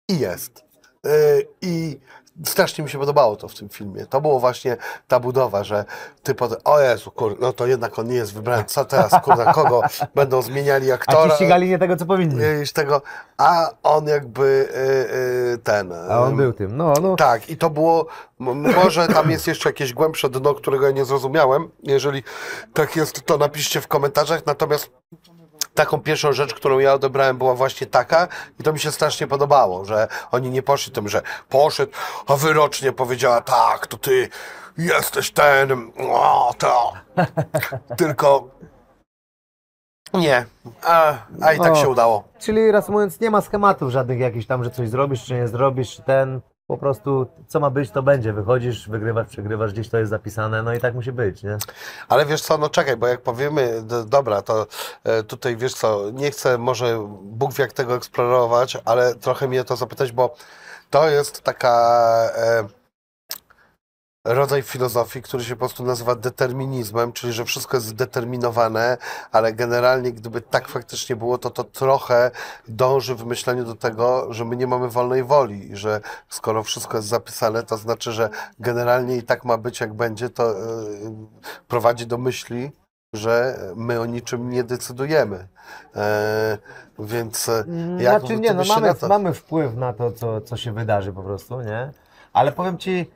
i 0.09 0.19
jest. 0.19 0.63
E, 1.05 1.41
I 1.61 1.99
strasznie 2.45 2.83
mi 2.83 2.89
się 2.89 2.99
podobało 2.99 3.35
to 3.35 3.47
w 3.47 3.55
tym 3.55 3.69
filmie. 3.69 4.05
To 4.05 4.21
było 4.21 4.39
właśnie 4.39 4.77
ta 5.07 5.19
budowa, 5.19 5.63
że 5.63 5.85
ty 6.23 6.35
potem, 6.35 6.57
o 6.63 6.79
Jezu, 6.79 7.11
kur, 7.11 7.37
no 7.39 7.53
to 7.53 7.67
jednak 7.67 7.99
on 7.99 8.07
nie 8.07 8.15
jest 8.15 8.33
wybrany. 8.33 8.63
Co 8.63 8.85
teraz, 8.85 9.23
kurwa, 9.23 9.53
kogo 9.53 9.81
będą 10.15 10.41
zmieniali 10.41 10.91
A 10.91 10.95
aktora? 10.95 11.29
ci 11.29 11.35
ścigali 11.35 11.69
nie 11.69 11.79
tego, 11.79 11.95
co 11.95 12.05
powinni. 12.05 12.35
tego, 12.73 13.01
a 13.37 13.69
on 13.83 14.07
jakby 14.07 14.69
e, 14.73 15.53
e, 15.53 15.57
ten. 15.57 15.93
A 16.09 16.21
on 16.21 16.35
był 16.35 16.53
tym, 16.53 16.77
no, 16.77 16.93
no. 17.01 17.15
tak, 17.15 17.49
i 17.49 17.57
to 17.57 17.69
było, 17.69 18.05
może 18.39 19.07
tam 19.07 19.31
jest 19.31 19.47
jeszcze 19.47 19.69
jakieś 19.69 19.93
głębsze 19.93 20.29
dno, 20.29 20.53
którego 20.53 20.85
ja 20.85 20.91
nie 20.91 21.05
zrozumiałem. 21.05 21.69
Jeżeli 21.83 22.23
tak 22.73 22.95
jest, 22.95 23.25
to 23.25 23.37
napiszcie 23.37 23.81
w 23.81 23.87
komentarzach. 23.87 24.45
Natomiast 24.45 24.89
taką 25.79 26.01
pierwszą 26.01 26.33
rzecz, 26.33 26.53
którą 26.53 26.79
ja 26.79 26.93
odebrałem, 26.93 27.37
była 27.37 27.55
właśnie 27.55 27.87
taka 27.87 28.27
i 28.59 28.63
to 28.63 28.73
mi 28.73 28.79
się 28.79 28.91
strasznie 28.91 29.27
podobało, 29.27 29.85
że 29.85 30.07
oni 30.31 30.49
nie 30.49 30.63
poszli 30.63 30.93
tym, 30.93 31.09
że 31.09 31.21
poszedł, 31.49 31.91
a 32.27 32.35
wyrocznie 32.35 32.91
powiedziała, 32.91 33.41
tak, 33.41 33.87
to 33.87 33.97
ty 33.97 34.29
jesteś 34.77 35.31
ten, 35.31 35.91
o, 36.09 36.53
to. 36.57 36.93
Tylko 37.97 38.49
nie, 40.13 40.45
a, 40.83 41.13
a 41.41 41.53
i 41.53 41.59
tak 41.59 41.71
O. 41.71 41.75
się 41.75 41.89
udało. 41.89 42.23
Czyli 42.39 42.71
reasumując, 42.71 43.19
nie 43.19 43.31
ma 43.31 43.41
schematów 43.41 43.91
żadnych 43.91 44.19
jakichś 44.19 44.45
tam, 44.45 44.63
że 44.63 44.69
coś 44.71 44.89
zrobisz, 44.89 45.25
czy 45.25 45.33
nie 45.33 45.47
zrobisz, 45.47 45.95
czy 45.95 46.03
ten. 46.03 46.41
Po 46.69 46.77
prostu 46.77 47.27
co 47.47 47.59
ma 47.59 47.69
być, 47.69 47.91
to 47.91 48.03
będzie. 48.03 48.33
Wychodzisz, 48.33 48.89
wygrywasz, 48.89 49.27
przegrywasz, 49.27 49.73
gdzieś 49.73 49.89
to 49.89 49.97
jest 49.97 50.09
zapisane, 50.09 50.63
no 50.63 50.73
i 50.73 50.79
tak 50.79 50.95
musi 50.95 51.11
być, 51.11 51.43
nie? 51.43 51.57
Ale 52.09 52.25
wiesz 52.25 52.41
co, 52.41 52.57
no 52.57 52.69
czekaj, 52.69 52.97
bo 52.97 53.07
jak 53.07 53.21
powiemy, 53.21 53.83
dobra, 54.05 54.41
to 54.41 54.67
e, 55.03 55.23
tutaj 55.23 55.57
wiesz 55.57 55.73
co, 55.73 56.11
nie 56.13 56.31
chcę 56.31 56.57
może 56.57 57.07
Bóg 57.21 57.53
wie 57.53 57.61
jak 57.61 57.73
tego 57.73 57.95
eksplorować, 57.95 58.77
ale 58.85 59.15
trochę 59.15 59.47
mnie 59.47 59.63
to 59.63 59.75
zapytać, 59.75 60.11
bo 60.11 60.35
to 60.89 61.09
jest 61.09 61.41
taka 61.41 61.99
e, 62.35 62.78
rodzaj 64.33 64.61
filozofii, 64.61 65.21
który 65.21 65.43
się 65.43 65.55
po 65.55 65.59
prostu 65.59 65.83
nazywa 65.83 66.15
determinizmem, 66.15 67.13
czyli 67.13 67.33
że 67.33 67.45
wszystko 67.45 67.77
jest 67.77 67.87
zdeterminowane, 67.87 68.97
ale 69.31 69.53
generalnie 69.53 70.11
gdyby 70.11 70.41
tak 70.41 70.67
faktycznie 70.67 71.15
było, 71.15 71.37
to 71.37 71.49
to 71.49 71.63
trochę 71.63 72.31
dąży 72.67 73.15
w 73.15 73.25
myśleniu 73.25 73.65
do 73.65 73.75
tego, 73.75 74.33
że 74.33 74.45
my 74.45 74.55
nie 74.55 74.67
mamy 74.67 74.89
wolnej 74.89 75.23
woli 75.23 75.71
i 75.71 75.75
że 75.75 76.01
skoro 76.29 76.63
wszystko 76.63 76.97
jest 76.97 77.09
zapisane, 77.09 77.63
to 77.63 77.77
znaczy, 77.77 78.11
że 78.11 78.29
generalnie 78.59 79.17
i 79.17 79.23
tak 79.23 79.45
ma 79.45 79.57
być 79.57 79.79
jak 79.79 79.93
będzie, 79.93 80.29
to 80.29 80.53
yy, 80.53 81.11
prowadzi 81.67 82.07
do 82.07 82.17
myśli, 82.17 82.71
że 83.13 83.59
my 83.75 83.99
o 83.99 84.05
niczym 84.05 84.49
nie 84.49 84.63
decydujemy. 84.63 85.47
E, 85.95 86.57
więc 86.99 87.49
e, 87.49 87.65
jak 87.99 88.19
Znaczy 88.19 88.39
nie, 88.39 88.53
no 88.53 88.63
mamy, 88.63 88.95
to... 88.95 89.07
mamy 89.07 89.33
wpływ 89.33 89.75
na 89.75 89.93
to, 89.93 90.11
co, 90.11 90.41
co 90.41 90.57
się 90.57 90.73
wydarzy 90.73 91.13
po 91.13 91.23
prostu, 91.23 91.61
nie? 91.61 91.91
Ale 92.33 92.51
powiem 92.51 92.77
Ci, 92.77 93.11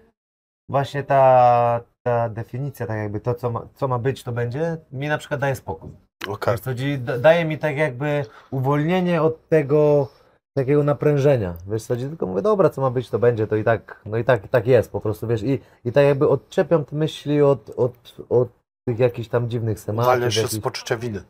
właśnie 0.70 1.04
ta, 1.04 1.82
ta 2.04 2.30
definicja, 2.30 2.88
tak 2.88 2.98
jakby 2.98 3.20
to, 3.20 3.34
co 3.36 3.50
ma, 3.52 3.68
co 3.76 3.88
ma 3.88 4.00
być, 4.00 4.24
to 4.24 4.32
będzie, 4.32 4.78
mi 4.92 5.08
na 5.08 5.18
przykład 5.18 5.40
daje 5.40 5.56
spokój. 5.56 5.90
Wiesz 6.52 6.60
co, 6.60 6.72
daje 7.20 7.46
mi 7.46 7.58
tak 7.58 7.78
jakby 7.78 8.26
uwolnienie 8.52 9.22
od 9.22 9.48
tego 9.50 10.08
takiego 10.58 10.84
naprężenia. 10.84 11.54
Wiesz 11.68 11.84
co, 11.84 11.96
tylko 11.96 12.26
mówię, 12.28 12.42
dobra, 12.42 12.70
co 12.70 12.82
ma 12.82 12.90
być, 12.90 13.10
to 13.10 13.20
będzie, 13.20 13.48
to 13.48 13.56
i 13.56 13.64
tak, 13.64 14.02
no 14.06 14.18
i 14.18 14.24
tak, 14.24 14.48
tak 14.48 14.68
jest 14.68 14.92
po 14.92 15.02
prostu, 15.02 15.28
wiesz, 15.28 15.44
i, 15.44 15.60
i 15.86 15.92
tak 15.92 16.06
jakby 16.06 16.30
odczepiam 16.30 16.86
te 16.86 16.96
myśli 16.96 17.42
od, 17.42 17.70
od, 17.78 18.16
od 18.30 18.50
tych 18.88 19.00
jakichś 19.00 19.30
tam 19.30 19.50
dziwnych 19.50 19.82
tematów. 19.82 20.08
Walniesz 20.08 20.36
się 20.36 20.42
jakichś- 20.42 20.60
z 20.60 20.64
poczucia 20.64 20.98
winy. 20.98 21.24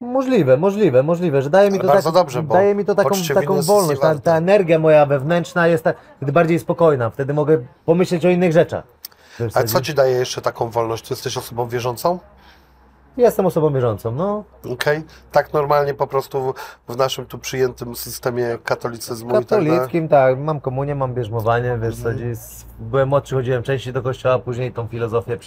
Możliwe, 0.00 0.56
możliwe, 0.56 1.02
możliwe, 1.02 1.42
że 1.42 1.50
daje 1.50 1.70
mi 1.70 1.80
to, 1.80 1.86
tak, 1.86 2.12
dobrze, 2.12 2.42
daje 2.42 2.74
mi 2.74 2.84
to 2.84 2.94
taką, 2.94 3.10
taką 3.34 3.62
wolność, 3.62 4.00
ta, 4.00 4.18
ta 4.18 4.36
energia 4.36 4.78
moja 4.78 5.06
wewnętrzna 5.06 5.66
jest 5.66 5.84
wtedy 6.16 6.32
bardziej 6.32 6.58
spokojna, 6.58 7.10
wtedy 7.10 7.34
mogę 7.34 7.58
pomyśleć 7.84 8.26
o 8.26 8.28
innych 8.28 8.52
rzeczach. 8.52 8.84
A 9.54 9.62
co, 9.62 9.68
co 9.68 9.80
ci 9.80 9.94
daje 9.94 10.16
jeszcze 10.16 10.42
taką 10.42 10.70
wolność? 10.70 11.08
Ty 11.08 11.14
jesteś 11.14 11.36
osobą 11.36 11.68
wierzącą? 11.68 12.18
Jestem 13.16 13.46
osobą 13.46 13.72
wierzącą, 13.72 14.12
no, 14.12 14.44
Okej? 14.72 15.02
Tak 15.32 15.52
normalnie 15.52 15.94
po 15.94 16.06
prostu 16.06 16.52
w, 16.86 16.92
w 16.92 16.96
naszym 16.96 17.26
tu 17.26 17.38
przyjętym 17.38 17.96
systemie 17.96 18.58
katolicyzmu 18.64 19.30
i 19.30 19.32
tak 19.32 19.42
katolickim, 19.42 20.08
tak, 20.08 20.38
mam 20.38 20.60
komunię, 20.60 20.94
mam 20.94 21.14
bierzmowanie, 21.14 21.78
wiesz 21.82 21.96
co, 21.96 22.10
gdzieś 22.10 22.38
byłem 22.78 23.08
młodszy, 23.08 23.34
chodziłem 23.34 23.62
częściej 23.62 23.92
do 23.92 24.02
kościoła, 24.02 24.38
później 24.38 24.72
tą 24.72 24.86
filozofię 24.86 25.38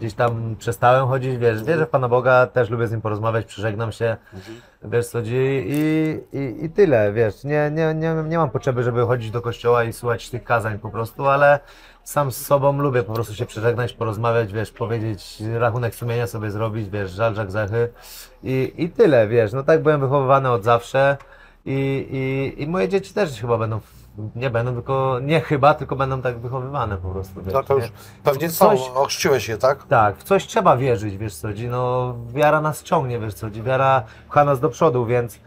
gdzieś 0.00 0.14
tam 0.14 0.56
przestałem 0.58 1.08
chodzić, 1.08 1.36
wiesz, 1.36 1.64
wierzę 1.64 1.86
w 1.86 1.90
Pana 1.90 2.08
Boga, 2.08 2.46
też 2.46 2.70
lubię 2.70 2.86
z 2.86 2.90
Nim 2.90 3.00
porozmawiać, 3.00 3.46
przyżegnam 3.46 3.92
się, 3.92 4.16
wiesz 4.84 5.06
co, 5.06 5.20
i, 5.20 6.20
i, 6.32 6.64
i, 6.64 6.70
tyle, 6.70 7.12
wiesz, 7.12 7.44
nie, 7.44 7.70
nie, 7.72 7.94
nie, 7.94 8.14
nie 8.28 8.38
mam 8.38 8.50
potrzeby, 8.50 8.82
żeby 8.82 9.06
chodzić 9.06 9.30
do 9.30 9.42
kościoła 9.42 9.84
i 9.84 9.92
słuchać 9.92 10.30
tych 10.30 10.44
kazań 10.44 10.78
po 10.78 10.90
prostu, 10.90 11.26
ale 11.26 11.60
sam 12.04 12.32
z 12.32 12.46
sobą 12.46 12.78
lubię 12.78 13.02
po 13.02 13.12
prostu 13.12 13.34
się 13.34 13.46
przeżegnać, 13.46 13.92
porozmawiać, 13.92 14.52
wiesz, 14.52 14.70
powiedzieć, 14.70 15.42
rachunek 15.58 15.94
sumienia 15.94 16.26
sobie 16.26 16.50
zrobić, 16.50 16.90
wiesz, 16.90 17.10
żal, 17.10 17.34
żal, 17.34 17.46
grzechy 17.46 17.88
i, 18.42 18.72
i 18.76 18.90
tyle, 18.90 19.28
wiesz, 19.28 19.52
no 19.52 19.62
tak 19.62 19.82
byłem 19.82 20.00
wychowywany 20.00 20.50
od 20.50 20.64
zawsze 20.64 21.16
i, 21.66 22.08
i, 22.56 22.62
i 22.62 22.66
moje 22.66 22.88
dzieci 22.88 23.14
też 23.14 23.40
chyba 23.40 23.58
będą, 23.58 23.80
nie 24.36 24.50
będą, 24.50 24.74
tylko, 24.74 25.18
nie 25.22 25.40
chyba, 25.40 25.74
tylko 25.74 25.96
będą 25.96 26.22
tak 26.22 26.38
wychowywane 26.38 26.96
po 26.96 27.08
prostu, 27.10 27.42
wiesz, 27.42 27.54
No 27.54 27.62
to 27.62 27.74
nie? 27.74 27.80
już 27.80 27.92
pewnie 28.24 28.50
są, 28.50 28.68
Coś- 28.68 28.88
ochrzciłeś 28.94 29.48
je, 29.48 29.58
tak? 29.58 29.86
Tak, 29.86 30.16
w 30.16 30.22
coś 30.22 30.46
trzeba 30.46 30.76
wierzyć, 30.76 31.16
wiesz 31.16 31.34
co, 31.36 31.48
no 31.70 32.14
wiara 32.28 32.60
nas 32.60 32.82
ciągnie, 32.82 33.18
wiesz 33.18 33.34
co, 33.34 33.50
wiara 33.50 34.04
pcha 34.28 34.44
nas 34.44 34.60
do 34.60 34.68
przodu, 34.68 35.06
więc, 35.06 35.40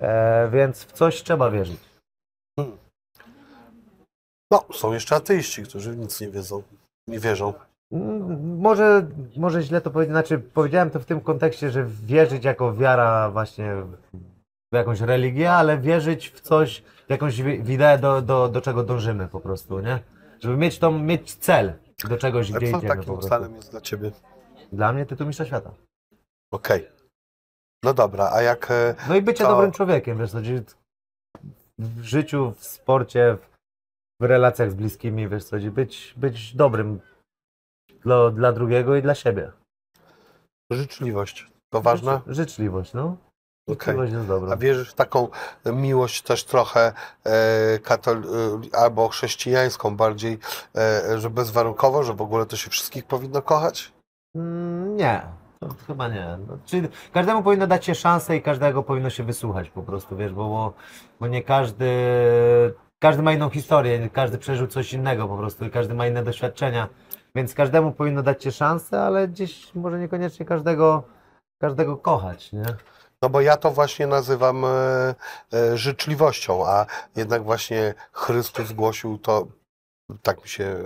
e, 0.00 0.48
więc 0.52 0.84
w 0.84 0.92
coś 0.92 1.22
trzeba 1.22 1.50
wierzyć. 1.50 1.80
No, 4.52 4.64
są 4.72 4.92
jeszcze 4.92 5.16
ateiści, 5.16 5.62
którzy 5.62 5.96
nic 5.96 6.20
nie 6.20 6.28
wiedzą, 6.30 6.62
nie 7.08 7.18
wierzą. 7.18 7.52
Mm, 7.92 8.58
Może, 8.58 9.06
może 9.36 9.62
źle 9.62 9.80
to 9.80 9.90
powiedzieć, 9.90 10.12
znaczy 10.12 10.38
powiedziałem 10.38 10.90
to 10.90 11.00
w 11.00 11.04
tym 11.04 11.20
kontekście, 11.20 11.70
że 11.70 11.84
wierzyć 11.84 12.44
jako 12.44 12.74
wiara 12.74 13.30
właśnie 13.30 13.74
w 14.72 14.76
jakąś 14.76 15.00
religię, 15.00 15.52
ale 15.52 15.78
wierzyć 15.78 16.28
w 16.30 16.40
coś, 16.40 16.82
w 17.06 17.10
jakąś 17.10 17.42
w 17.42 17.70
ideę, 17.70 17.98
do, 17.98 18.22
do, 18.22 18.48
do 18.48 18.60
czego 18.60 18.82
dążymy 18.84 19.28
po 19.28 19.40
prostu, 19.40 19.80
nie? 19.80 19.98
Żeby 20.40 20.56
mieć 20.56 20.78
tą, 20.78 20.98
mieć 20.98 21.34
cel 21.34 21.72
do 22.08 22.16
czegoś, 22.18 22.52
A 22.52 22.56
gdzie 22.58 22.70
co 22.70 22.78
idziemy 22.78 22.82
po 22.82 22.88
takim 22.88 23.04
prostu. 23.14 23.28
celem 23.28 23.54
jest 23.54 23.70
dla 23.70 23.80
ciebie? 23.80 24.10
Dla 24.72 24.92
mnie 24.92 25.06
tytuł 25.06 25.26
mistrza 25.26 25.44
świata. 25.46 25.70
Okej. 26.52 26.88
No 27.84 27.94
dobra, 27.94 28.30
a 28.32 28.42
jak... 28.42 28.70
e, 28.70 28.94
No 29.08 29.16
i 29.16 29.22
bycie 29.22 29.44
To- 29.44 29.50
dobrym 29.50 29.72
człowiekiem, 29.72 30.18
wiesz, 30.18 30.30
co, 30.30 30.40
gdzie 30.40 30.62
w 31.78 32.02
życiu, 32.02 32.52
w 32.58 32.64
sporcie, 32.64 33.36
w, 33.40 33.56
w 34.20 34.24
relacjach 34.24 34.70
z 34.70 34.74
bliskimi, 34.74 35.28
wiesz 35.28 35.44
co, 35.44 35.56
gdzie 35.56 35.70
być, 35.70 36.14
być 36.16 36.56
dobrym 36.56 37.00
dla, 38.00 38.30
dla 38.30 38.52
drugiego 38.52 38.96
i 38.96 39.02
dla 39.02 39.14
siebie. 39.14 39.52
Życzliwość, 40.72 41.46
to 41.72 41.80
ważne? 41.82 42.20
Życz, 42.26 42.36
życzliwość, 42.36 42.92
no. 42.94 43.16
Dobra. 44.28 44.52
A 44.52 44.56
wierzysz 44.56 44.90
w 44.90 44.94
taką 44.94 45.28
miłość 45.66 46.22
też 46.22 46.44
trochę 46.44 46.92
e, 47.24 47.78
katol, 47.78 48.18
e, 48.18 48.78
albo 48.78 49.08
chrześcijańską 49.08 49.96
bardziej, 49.96 50.38
e, 50.76 51.18
że 51.18 51.30
bezwarunkowo, 51.30 52.02
że 52.02 52.14
w 52.14 52.22
ogóle 52.22 52.46
to 52.46 52.56
się 52.56 52.70
wszystkich 52.70 53.04
powinno 53.04 53.42
kochać? 53.42 53.92
Mm, 54.36 54.96
nie, 54.96 55.22
to 55.60 55.68
chyba 55.86 56.08
nie. 56.08 56.38
No, 56.48 56.58
czyli 56.64 56.88
każdemu 57.12 57.42
powinno 57.42 57.66
dać 57.66 57.84
się 57.84 57.94
szansę 57.94 58.36
i 58.36 58.42
każdego 58.42 58.82
powinno 58.82 59.10
się 59.10 59.24
wysłuchać 59.24 59.70
po 59.70 59.82
prostu, 59.82 60.16
wiesz, 60.16 60.32
bo, 60.32 60.48
bo, 60.48 60.72
bo 61.20 61.26
nie 61.26 61.42
każdy, 61.42 61.90
każdy 62.98 63.22
ma 63.22 63.32
inną 63.32 63.50
historię, 63.50 64.10
każdy 64.12 64.38
przeżył 64.38 64.66
coś 64.66 64.92
innego 64.92 65.28
po 65.28 65.36
prostu 65.36 65.64
i 65.64 65.70
każdy 65.70 65.94
ma 65.94 66.06
inne 66.06 66.22
doświadczenia, 66.22 66.88
więc 67.34 67.54
każdemu 67.54 67.92
powinno 67.92 68.22
dać 68.22 68.44
się 68.44 68.52
szansę, 68.52 69.02
ale 69.02 69.28
gdzieś 69.28 69.74
może 69.74 69.98
niekoniecznie 69.98 70.46
każdego, 70.46 71.02
każdego 71.58 71.96
kochać, 71.96 72.52
nie? 72.52 72.64
No 73.22 73.28
bo 73.28 73.40
ja 73.40 73.56
to 73.56 73.70
właśnie 73.70 74.06
nazywam 74.06 74.64
e, 74.64 74.68
e, 75.52 75.76
życzliwością, 75.76 76.66
a 76.66 76.86
jednak 77.16 77.42
właśnie 77.42 77.94
Chrystus 78.12 78.72
głosił 78.72 79.18
to, 79.18 79.46
tak 80.22 80.42
mi 80.42 80.48
się 80.48 80.76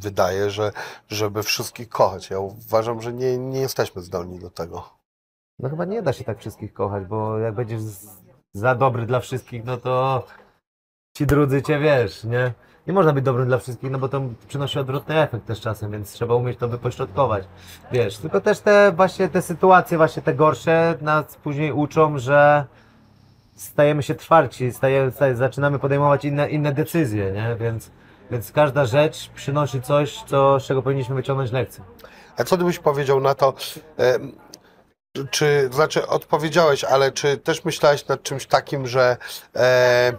wydaje, 0.00 0.50
że 0.50 0.72
żeby 1.08 1.42
wszystkich 1.42 1.88
kochać. 1.88 2.30
Ja 2.30 2.38
uważam, 2.38 3.02
że 3.02 3.12
nie, 3.12 3.38
nie 3.38 3.60
jesteśmy 3.60 4.02
zdolni 4.02 4.38
do 4.38 4.50
tego. 4.50 4.90
No 5.58 5.68
chyba 5.68 5.84
nie 5.84 6.02
da 6.02 6.12
się 6.12 6.24
tak 6.24 6.38
wszystkich 6.38 6.72
kochać, 6.72 7.04
bo 7.04 7.38
jak 7.38 7.54
będziesz 7.54 7.80
za 8.52 8.74
dobry 8.74 9.06
dla 9.06 9.20
wszystkich, 9.20 9.64
no 9.64 9.76
to 9.76 10.26
ci 11.16 11.26
drudzy 11.26 11.62
cię 11.62 11.78
wiesz, 11.78 12.24
nie? 12.24 12.54
Nie 12.86 12.92
można 12.92 13.12
być 13.12 13.24
dobrym 13.24 13.46
dla 13.46 13.58
wszystkich, 13.58 13.90
no 13.90 13.98
bo 13.98 14.08
to 14.08 14.20
przynosi 14.48 14.78
odwrotny 14.78 15.22
efekt 15.22 15.46
też 15.46 15.60
czasem, 15.60 15.90
więc 15.90 16.12
trzeba 16.12 16.34
umieć 16.34 16.58
to 16.58 16.68
wypośrodkować. 16.68 17.44
Wiesz, 17.92 18.18
tylko 18.18 18.40
też 18.40 18.60
te 18.60 18.92
właśnie 18.92 19.28
te 19.28 19.42
sytuacje, 19.42 19.96
właśnie 19.96 20.22
te 20.22 20.34
gorsze 20.34 20.94
nas 21.00 21.36
później 21.36 21.72
uczą, 21.72 22.18
że 22.18 22.64
stajemy 23.56 24.02
się 24.02 24.14
twardsi, 24.14 24.72
stajemy, 24.72 25.10
staje, 25.10 25.36
zaczynamy 25.36 25.78
podejmować 25.78 26.24
inne, 26.24 26.50
inne 26.50 26.72
decyzje, 26.72 27.32
nie? 27.32 27.56
Więc, 27.60 27.90
więc 28.30 28.52
każda 28.52 28.86
rzecz 28.86 29.30
przynosi 29.34 29.82
coś, 29.82 30.22
co, 30.22 30.60
z 30.60 30.64
czego 30.64 30.82
powinniśmy 30.82 31.14
wyciągnąć 31.14 31.52
lekcję. 31.52 31.84
A 32.36 32.44
co 32.44 32.56
ty 32.56 32.64
byś 32.64 32.78
powiedział 32.78 33.20
na 33.20 33.34
to, 33.34 33.54
czy, 35.30 35.68
znaczy 35.72 36.06
odpowiedziałeś, 36.06 36.84
ale 36.84 37.12
czy 37.12 37.36
też 37.36 37.64
myślałeś 37.64 38.08
nad 38.08 38.22
czymś 38.22 38.46
takim, 38.46 38.86
że 38.86 39.16
e, 39.56 40.12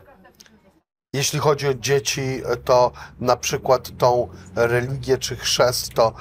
jeśli 1.15 1.39
chodzi 1.39 1.67
o 1.67 1.73
dzieci, 1.73 2.41
to 2.63 2.91
na 3.19 3.37
przykład 3.37 3.97
tą 3.97 4.27
religię 4.55 5.17
czy 5.17 5.35
chrzest, 5.35 5.93
to 5.93 6.13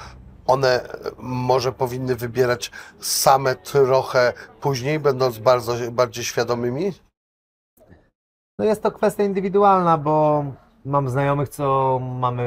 one 0.46 0.82
e, 0.82 0.88
może 1.18 1.72
powinny 1.72 2.16
wybierać 2.16 2.70
same 3.00 3.54
trochę 3.54 4.32
później, 4.60 5.00
będąc 5.00 5.38
bardzo, 5.38 5.74
bardziej 5.90 6.24
świadomymi? 6.24 6.92
No 8.58 8.64
jest 8.64 8.82
to 8.82 8.92
kwestia 8.92 9.24
indywidualna, 9.24 9.98
bo 9.98 10.44
mam 10.84 11.08
znajomych, 11.08 11.48
co 11.48 11.98
mamy 12.20 12.44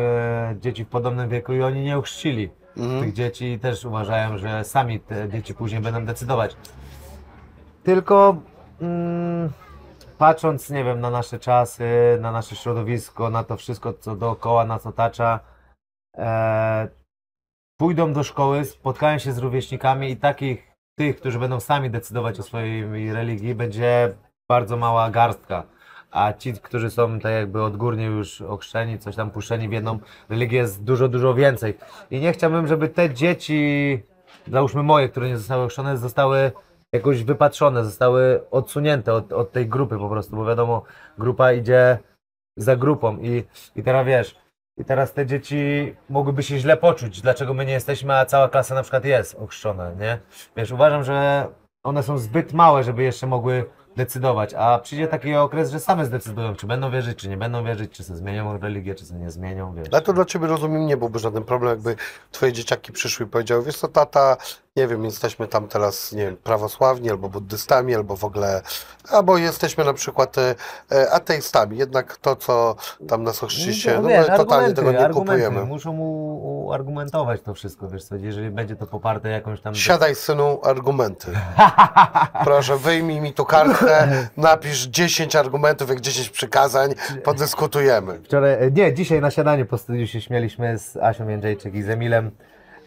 dzieci 0.61 0.85
w 0.85 0.87
podobnym 0.87 1.29
wieku 1.29 1.53
i 1.53 1.61
oni 1.61 1.83
nie 1.83 1.97
ochrzcili 1.97 2.49
Mhm. 2.77 3.01
tych 3.03 3.13
dzieci 3.13 3.45
i 3.45 3.59
też 3.59 3.85
uważają, 3.85 4.37
że 4.37 4.63
sami 4.63 4.99
te 4.99 5.29
dzieci 5.29 5.53
później 5.53 5.81
będą 5.81 6.05
decydować. 6.05 6.55
Tylko 7.83 8.35
mm, 8.81 9.49
patrząc, 10.17 10.69
nie 10.69 10.83
wiem, 10.83 10.99
na 10.99 11.09
nasze 11.09 11.39
czasy, 11.39 12.17
na 12.21 12.31
nasze 12.31 12.55
środowisko, 12.55 13.29
na 13.29 13.43
to 13.43 13.57
wszystko, 13.57 13.93
co 13.93 14.15
dookoła 14.15 14.65
nas 14.65 14.85
otacza, 14.85 15.39
e, 16.17 16.87
pójdą 17.79 18.13
do 18.13 18.23
szkoły, 18.23 18.65
spotkają 18.65 19.17
się 19.17 19.31
z 19.31 19.37
rówieśnikami 19.37 20.11
i 20.11 20.17
takich, 20.17 20.67
tych, 20.97 21.17
którzy 21.17 21.39
będą 21.39 21.59
sami 21.59 21.89
decydować 21.89 22.39
o 22.39 22.43
swojej 22.43 23.13
religii, 23.13 23.55
będzie 23.55 24.15
bardzo 24.49 24.77
mała 24.77 25.11
garstka. 25.11 25.63
A 26.11 26.33
ci, 26.33 26.53
którzy 26.53 26.89
są 26.89 27.19
tak 27.19 27.31
jakby 27.31 27.63
odgórnie 27.63 28.05
już 28.05 28.41
ochrzczeni, 28.41 28.99
coś 28.99 29.15
tam 29.15 29.31
puszczeni 29.31 29.69
w 29.69 29.71
jedną 29.71 29.99
religię, 30.29 30.57
jest 30.57 30.83
dużo, 30.83 31.07
dużo 31.07 31.33
więcej. 31.33 31.77
I 32.11 32.19
nie 32.19 32.33
chciałbym, 32.33 32.67
żeby 32.67 32.89
te 32.89 33.13
dzieci, 33.13 34.03
załóżmy 34.47 34.83
moje, 34.83 35.09
które 35.09 35.27
nie 35.27 35.37
zostały 35.37 35.63
ochrzczone, 35.63 35.97
zostały 35.97 36.51
jakoś 36.97 37.23
wypatrzone, 37.23 37.85
zostały 37.85 38.49
odsunięte 38.51 39.13
od, 39.13 39.33
od 39.33 39.51
tej 39.51 39.67
grupy 39.67 39.97
po 39.97 40.09
prostu, 40.09 40.35
bo 40.35 40.45
wiadomo, 40.45 40.83
grupa 41.17 41.51
idzie 41.53 41.97
za 42.57 42.75
grupą 42.75 43.17
i, 43.17 43.43
i 43.75 43.83
teraz 43.83 44.05
wiesz, 44.07 44.35
I 44.77 44.85
teraz 44.85 45.13
te 45.13 45.25
dzieci 45.25 45.95
mogłyby 46.09 46.43
się 46.43 46.59
źle 46.59 46.77
poczuć, 46.77 47.21
dlaczego 47.21 47.53
my 47.53 47.65
nie 47.65 47.73
jesteśmy, 47.73 48.13
a 48.15 48.25
cała 48.25 48.49
klasa 48.49 48.75
na 48.75 48.81
przykład 48.81 49.05
jest 49.05 49.35
ochrzczona, 49.35 49.91
nie? 49.91 50.19
Wiesz, 50.55 50.71
uważam, 50.71 51.03
że 51.03 51.47
one 51.83 52.03
są 52.03 52.17
zbyt 52.17 52.53
małe, 52.53 52.83
żeby 52.83 53.03
jeszcze 53.03 53.27
mogły 53.27 53.65
decydować, 53.95 54.53
a 54.53 54.79
przyjdzie 54.79 55.07
taki 55.07 55.35
okres, 55.35 55.71
że 55.71 55.79
same 55.79 56.05
zdecydują, 56.05 56.55
czy 56.55 56.67
będą 56.67 56.91
wierzyć, 56.91 57.17
czy 57.17 57.29
nie 57.29 57.37
będą 57.37 57.63
wierzyć, 57.63 57.91
czy 57.91 58.03
sobie 58.03 58.17
zmienią 58.17 58.57
religię, 58.57 58.95
czy 58.95 59.05
sobie 59.05 59.19
nie 59.19 59.31
zmienią, 59.31 59.73
wiesz. 59.73 59.87
Ale 59.91 60.01
to 60.01 60.13
dla 60.13 60.25
Ciebie 60.25 60.47
rozumiem 60.47 60.85
nie 60.85 60.97
byłby 60.97 61.19
żaden 61.19 61.43
problem, 61.43 61.69
jakby 61.69 61.95
Twoje 62.31 62.53
dzieciaki 62.53 62.91
przyszły 62.91 63.25
i 63.25 63.29
powiedziały, 63.29 63.63
wiesz 63.63 63.77
co 63.77 63.87
tata, 63.87 64.37
nie 64.77 64.87
wiem, 64.87 65.05
jesteśmy 65.05 65.47
tam 65.47 65.67
teraz, 65.67 66.11
nie 66.11 66.25
wiem, 66.25 66.37
prawosławni, 66.37 67.09
albo 67.09 67.29
buddystami, 67.29 67.95
albo 67.95 68.15
w 68.15 68.23
ogóle, 68.23 68.61
albo 69.09 69.37
jesteśmy 69.37 69.85
na 69.85 69.93
przykład 69.93 70.37
e, 70.37 70.55
e, 70.91 71.11
ateistami, 71.11 71.77
jednak 71.77 72.17
to, 72.17 72.35
co 72.35 72.75
tam 73.07 73.23
nas 73.23 73.43
ochrzciście, 73.43 73.99
no, 74.01 74.09
wiesz, 74.09 74.29
my 74.29 74.37
totalnie 74.37 74.73
tego 74.73 74.91
nie 74.91 75.09
kupujemy. 75.09 75.65
Muszą 75.65 75.93
mu 75.93 76.37
uargumentować 76.65 77.41
to 77.41 77.53
wszystko, 77.53 77.87
wiesz 77.89 78.03
co, 78.03 78.15
jeżeli 78.15 78.49
będzie 78.49 78.75
to 78.75 78.87
poparte 78.87 79.29
jakąś 79.29 79.61
tam... 79.61 79.75
Siadaj 79.75 80.15
synu, 80.15 80.59
argumenty. 80.63 81.31
Proszę, 82.43 82.77
wyjmij 82.77 83.21
mi 83.21 83.33
tu 83.33 83.45
kartę, 83.45 84.27
napisz 84.37 84.83
10 84.83 85.35
argumentów, 85.35 85.89
jak 85.89 86.01
10 86.01 86.29
przykazań, 86.29 86.93
podyskutujemy. 87.23 88.19
Wczoraj, 88.23 88.53
e, 88.53 88.71
nie, 88.71 88.93
dzisiaj 88.93 89.21
na 89.21 89.31
śniadaniu 89.31 89.65
po 89.65 89.77
studiu 89.77 90.07
się 90.07 90.21
śmieliśmy 90.21 90.79
z 90.79 90.97
Asią 90.97 91.27
Jędrzejczyk 91.27 91.75
i 91.75 91.83
z 91.83 91.89
Emilem. 91.89 92.31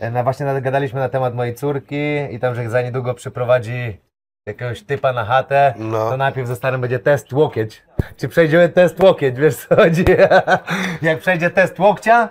E, 0.01 0.11
Na, 0.11 0.23
właśnie 0.23 0.47
gadaliśmy 0.61 1.01
na 1.01 1.09
temat 1.09 1.35
mojej 1.35 1.55
córki 1.55 1.97
i 2.31 2.39
tam, 2.39 2.55
że 2.55 2.71
za 2.71 2.83
niedługo 2.83 3.15
przyprowadzi 3.15 4.01
jakiegoś 4.47 4.83
typa 4.83 5.13
na 5.13 5.25
chatę, 5.25 5.75
No. 5.79 6.11
to 6.11 6.17
najpierw 6.17 6.49
ze 6.49 6.57
starym 6.57 6.81
będzie 6.81 6.99
test 6.99 7.33
łokieć. 7.33 7.83
Czy 8.17 8.29
przejdziemy 8.29 8.69
test 8.69 9.03
łokieć, 9.03 9.37
wiesz 9.37 9.57
co 9.57 9.77
chodzi? 9.77 10.05
Jak 11.03 11.19
przejdzie 11.19 11.51
test 11.51 11.79
łokcia, 11.79 12.29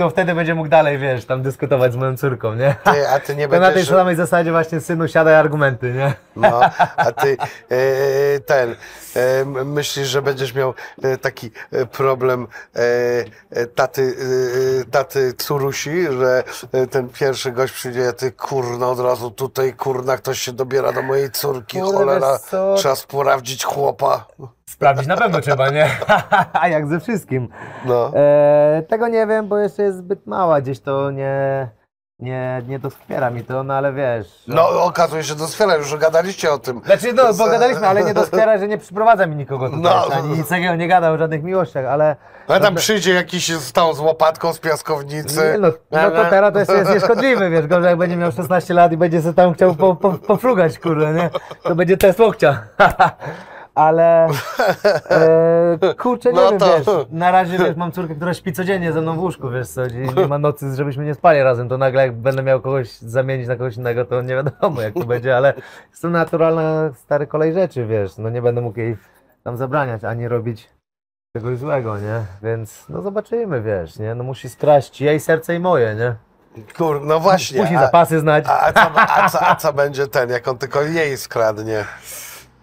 to 0.00 0.10
wtedy 0.10 0.34
będzie 0.34 0.54
mógł 0.54 0.68
dalej, 0.68 0.98
wiesz, 0.98 1.24
tam 1.24 1.42
dyskutować 1.42 1.92
z 1.92 1.96
moją 1.96 2.16
córką, 2.16 2.54
nie? 2.54 2.76
Ty, 2.84 3.08
a 3.08 3.20
ty 3.20 3.36
nie 3.36 3.48
To 3.48 3.60
na 3.60 3.66
tej 3.66 3.74
będziesz... 3.74 3.88
samej 3.88 4.16
zasadzie 4.16 4.50
właśnie, 4.50 4.80
synu, 4.80 5.08
siadaj 5.08 5.34
argumenty, 5.34 5.92
nie? 5.92 6.14
No, 6.36 6.60
a 6.96 7.12
ty 7.12 7.36
e, 7.70 8.40
ten, 8.40 8.76
e, 9.16 9.44
myślisz, 9.64 10.08
że 10.08 10.22
będziesz 10.22 10.54
miał 10.54 10.74
e, 11.02 11.16
taki 11.16 11.50
e, 11.72 11.86
problem 11.86 12.46
e, 12.76 12.80
e, 13.50 13.66
taty, 13.66 14.16
taty 14.90 15.34
Curusi, 15.34 16.06
że 16.18 16.44
ten 16.90 17.08
pierwszy 17.08 17.52
gość 17.52 17.72
przyjdzie, 17.72 18.08
a 18.08 18.12
ty 18.12 18.32
kurna 18.32 18.88
od 18.88 19.00
razu 19.00 19.30
tutaj, 19.30 19.72
kurna, 19.72 20.16
ktoś 20.16 20.40
się 20.40 20.52
dobiera 20.52 20.92
do 20.92 21.02
mojej 21.02 21.30
córki, 21.30 21.80
cholera, 21.80 22.38
trzeba 22.76 22.96
sprawdzić 22.96 23.64
chłopa. 23.64 24.26
Sprawdzić 24.78 25.06
na 25.06 25.16
pewno 25.16 25.40
trzeba, 25.40 25.70
nie? 25.70 25.86
A 26.60 26.68
jak 26.68 26.86
ze 26.88 27.00
wszystkim. 27.00 27.48
No. 27.84 28.12
E, 28.14 28.82
tego 28.88 29.08
nie 29.08 29.26
wiem, 29.26 29.48
bo 29.48 29.58
jeszcze 29.58 29.82
jest 29.82 29.98
zbyt 29.98 30.26
mała, 30.26 30.60
gdzieś 30.60 30.80
to 30.80 31.10
nie, 31.10 31.68
nie, 32.18 32.62
nie 32.68 32.78
doskwiera 32.78 33.30
mi 33.30 33.44
to, 33.44 33.62
no 33.62 33.74
ale 33.74 33.92
wiesz. 33.92 34.44
No, 34.48 34.68
okazuje 34.84 35.24
się, 35.24 35.34
doskwera, 35.34 35.74
już 35.74 35.96
gadaliście 35.96 36.52
o 36.52 36.58
tym. 36.58 36.80
Znaczy, 36.84 37.12
no, 37.12 37.34
bo 37.34 37.46
gadaliśmy, 37.46 37.86
ale 37.88 38.04
nie 38.04 38.14
doskwiera, 38.14 38.58
że 38.58 38.68
nie 38.68 38.78
przyprowadza 38.88 39.26
mi 39.26 39.36
nikogo 39.36 39.66
tutaj, 39.66 39.82
No. 39.82 40.08
ani 40.14 40.28
nic 40.28 40.48
takiego 40.48 40.74
nie 40.74 40.88
gada 40.88 41.10
o 41.10 41.18
żadnych 41.18 41.42
miłościach, 41.42 41.84
ale... 41.84 42.16
A 42.48 42.60
tam 42.60 42.74
przyjdzie 42.74 43.14
jakiś 43.14 43.48
z 43.48 43.72
tą 43.72 43.94
z 43.94 44.00
łopatką 44.00 44.52
z 44.52 44.58
piaskownicy. 44.58 45.52
Nie, 45.52 45.58
no, 45.58 45.68
no 45.90 46.10
to 46.10 46.24
teraz 46.30 46.52
to 46.52 46.58
jeszcze 46.58 46.76
jest 46.76 46.90
nieszkodliwy, 46.90 47.50
wiesz, 47.50 47.66
gorzej 47.66 47.88
jak 47.88 47.98
będzie 47.98 48.16
miał 48.16 48.32
16 48.32 48.74
lat 48.74 48.92
i 48.92 48.96
będzie 48.96 49.22
sobie 49.22 49.34
tam 49.34 49.54
chciał 49.54 49.74
po, 49.74 49.96
po, 49.96 50.12
pofrugać, 50.12 50.78
kurde, 50.78 51.12
nie? 51.12 51.30
To 51.62 51.74
będzie 51.74 51.96
test 51.96 52.20
łokcia. 52.20 52.62
Ale 53.78 54.26
e, 55.10 55.94
kurczę, 55.98 56.32
nie 56.32 56.40
No 56.40 56.50
wiem, 56.50 56.58
to- 56.60 56.78
wiesz, 56.78 56.86
na 57.10 57.30
razie 57.30 57.58
wiesz, 57.58 57.76
mam 57.76 57.92
córkę, 57.92 58.14
która 58.14 58.34
śpi 58.34 58.52
codziennie 58.52 58.92
ze 58.92 59.00
mną 59.00 59.16
w 59.16 59.18
łóżku, 59.18 59.50
wiesz 59.50 59.68
co, 59.68 59.86
i 59.86 59.94
nie 60.16 60.26
ma 60.26 60.38
nocy, 60.38 60.76
żebyśmy 60.76 61.04
nie 61.04 61.14
spali 61.14 61.42
razem, 61.42 61.68
to 61.68 61.78
nagle 61.78 62.02
jak 62.02 62.16
będę 62.16 62.42
miał 62.42 62.60
kogoś 62.60 62.98
zamienić 62.98 63.48
na 63.48 63.56
kogoś 63.56 63.76
innego, 63.76 64.04
to 64.04 64.22
nie 64.22 64.34
wiadomo 64.34 64.80
jak 64.82 64.94
to 64.94 65.04
będzie, 65.04 65.36
ale 65.36 65.54
jest 65.90 66.02
to 66.02 66.08
naturalna 66.10 66.90
stary 66.94 67.26
kolej 67.26 67.52
rzeczy, 67.54 67.86
wiesz, 67.86 68.16
no 68.18 68.30
nie 68.30 68.42
będę 68.42 68.60
mógł 68.60 68.78
jej 68.78 68.96
tam 69.44 69.56
zabraniać, 69.56 70.04
ani 70.04 70.28
robić 70.28 70.68
czegoś 71.36 71.58
złego, 71.58 71.98
nie? 71.98 72.20
Więc 72.42 72.84
no 72.88 73.02
zobaczymy, 73.02 73.62
wiesz, 73.62 73.98
nie? 73.98 74.14
No 74.14 74.24
musi 74.24 74.48
skraść 74.48 75.00
jej 75.00 75.20
serce 75.20 75.54
i 75.54 75.58
moje, 75.60 75.94
nie? 75.94 76.14
Kur, 76.76 77.00
no 77.04 77.20
właśnie. 77.20 77.62
Musi 77.62 77.74
zapasy 77.74 78.20
znać. 78.20 78.44
A, 78.48 78.60
a, 78.60 78.72
co, 78.72 78.80
a, 78.96 79.28
co, 79.28 79.40
a 79.46 79.56
co 79.56 79.72
będzie 79.72 80.06
ten, 80.06 80.30
jak 80.30 80.48
on 80.48 80.58
tylko 80.58 80.82
jej 80.82 81.16
skradnie? 81.16 81.84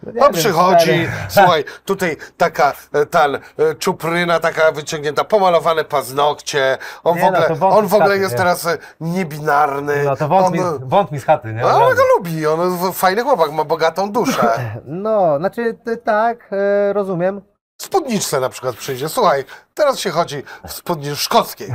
No 0.03 0.11
On 0.11 0.15
wiem, 0.15 0.33
przychodzi, 0.33 1.07
słuchaj, 1.29 1.63
tutaj 1.85 2.17
taka 2.37 2.73
e, 2.93 3.05
ten, 3.05 3.35
e, 3.35 3.39
czupryna 3.79 4.39
taka 4.39 4.71
wyciągnięta, 4.71 5.23
pomalowane 5.23 5.83
paznokcie, 5.83 6.77
on 7.03 7.15
Nie 7.15 7.21
w 7.21 7.23
no, 7.23 7.29
ogóle, 7.29 7.55
wątki 7.55 7.79
on 7.79 7.87
w 7.87 7.93
ogóle 7.93 8.07
staty, 8.09 8.21
jest 8.21 8.31
nie? 8.31 8.37
teraz 8.37 8.65
e, 8.67 8.77
niebinarny. 9.01 10.03
No 10.03 10.15
to 10.15 10.27
wąt 10.27 10.47
on, 10.47 10.53
mi, 10.53 10.59
wąt 10.81 11.11
mi 11.11 11.19
z 11.19 11.25
chaty, 11.25 11.53
nie? 11.53 11.61
no, 11.61 11.79
razu. 11.79 11.95
go 11.95 12.01
lubi, 12.17 12.47
on 12.47 12.93
fajny 12.93 13.23
chłopak, 13.23 13.51
ma 13.51 13.63
bogatą 13.63 14.11
duszę. 14.11 14.47
No, 14.85 15.37
znaczy 15.37 15.77
tak, 16.03 16.49
rozumiem. 16.93 17.41
W 17.85 17.87
spódniczce 17.87 18.39
na 18.39 18.49
przykład 18.49 18.75
przyjdzie, 18.75 19.09
słuchaj, 19.09 19.43
teraz 19.73 19.99
się 19.99 20.09
chodzi 20.09 20.43
w 20.67 20.71
spódniczce 20.71 21.15
szkockiej, 21.15 21.67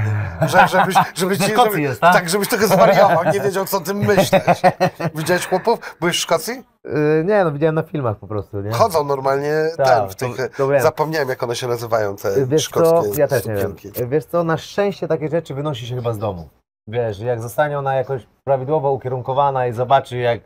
że, 0.47 0.69
żebyś, 0.69 0.95
żebyś, 1.15 1.39
ci- 1.39 1.45
Szkocji 1.45 1.71
żeby, 1.71 1.81
jest, 1.81 2.01
tak? 2.01 2.13
tak, 2.15 2.29
żebyś 2.29 2.49
tego 2.49 2.67
zwariował, 2.67 3.25
nie 3.33 3.41
wiedział 3.41 3.65
co 3.65 3.77
o 3.77 3.81
tym 3.81 3.97
myśleć. 3.97 4.61
Widziałeś 5.15 5.47
chłopów? 5.47 5.97
Byłeś 6.01 6.17
w 6.17 6.21
Szkocji? 6.21 6.53
E, 6.85 7.25
nie 7.25 7.45
no, 7.45 7.53
widziałem 7.53 7.75
na 7.75 7.83
filmach 7.83 8.17
po 8.19 8.27
prostu, 8.27 8.61
nie? 8.61 8.71
Chodzą 8.73 9.05
normalnie 9.05 9.53
Tak, 9.77 9.87
ten, 9.87 10.09
w 10.09 10.15
to- 10.15 10.27
tych, 10.37 10.57
to 10.57 10.69
wiem. 10.69 10.83
zapomniałem 10.83 11.29
jak 11.29 11.43
one 11.43 11.57
się 11.57 11.67
nazywają, 11.67 12.17
te 12.17 12.47
Wiesz 12.47 12.63
szkockie 12.65 13.11
co, 13.15 13.21
ja 13.21 13.29
też 13.29 13.47
nie 13.47 13.55
wiem. 13.55 13.71
sukienki. 13.71 14.07
Wiesz 14.07 14.25
co, 14.25 14.45
na 14.45 14.59
szczęście 14.59 15.09
takie 15.09 15.29
rzeczy 15.29 15.55
wynosi 15.55 15.87
się 15.87 15.95
chyba 15.95 16.13
z 16.13 16.19
domu. 16.19 16.49
Wiesz, 16.89 17.19
jak 17.19 17.41
zostanie 17.43 17.79
ona 17.79 17.95
jakoś 17.95 18.27
prawidłowo 18.45 18.93
ukierunkowana 18.93 19.67
i 19.67 19.73
zobaczy 19.73 20.17
jak 20.17 20.41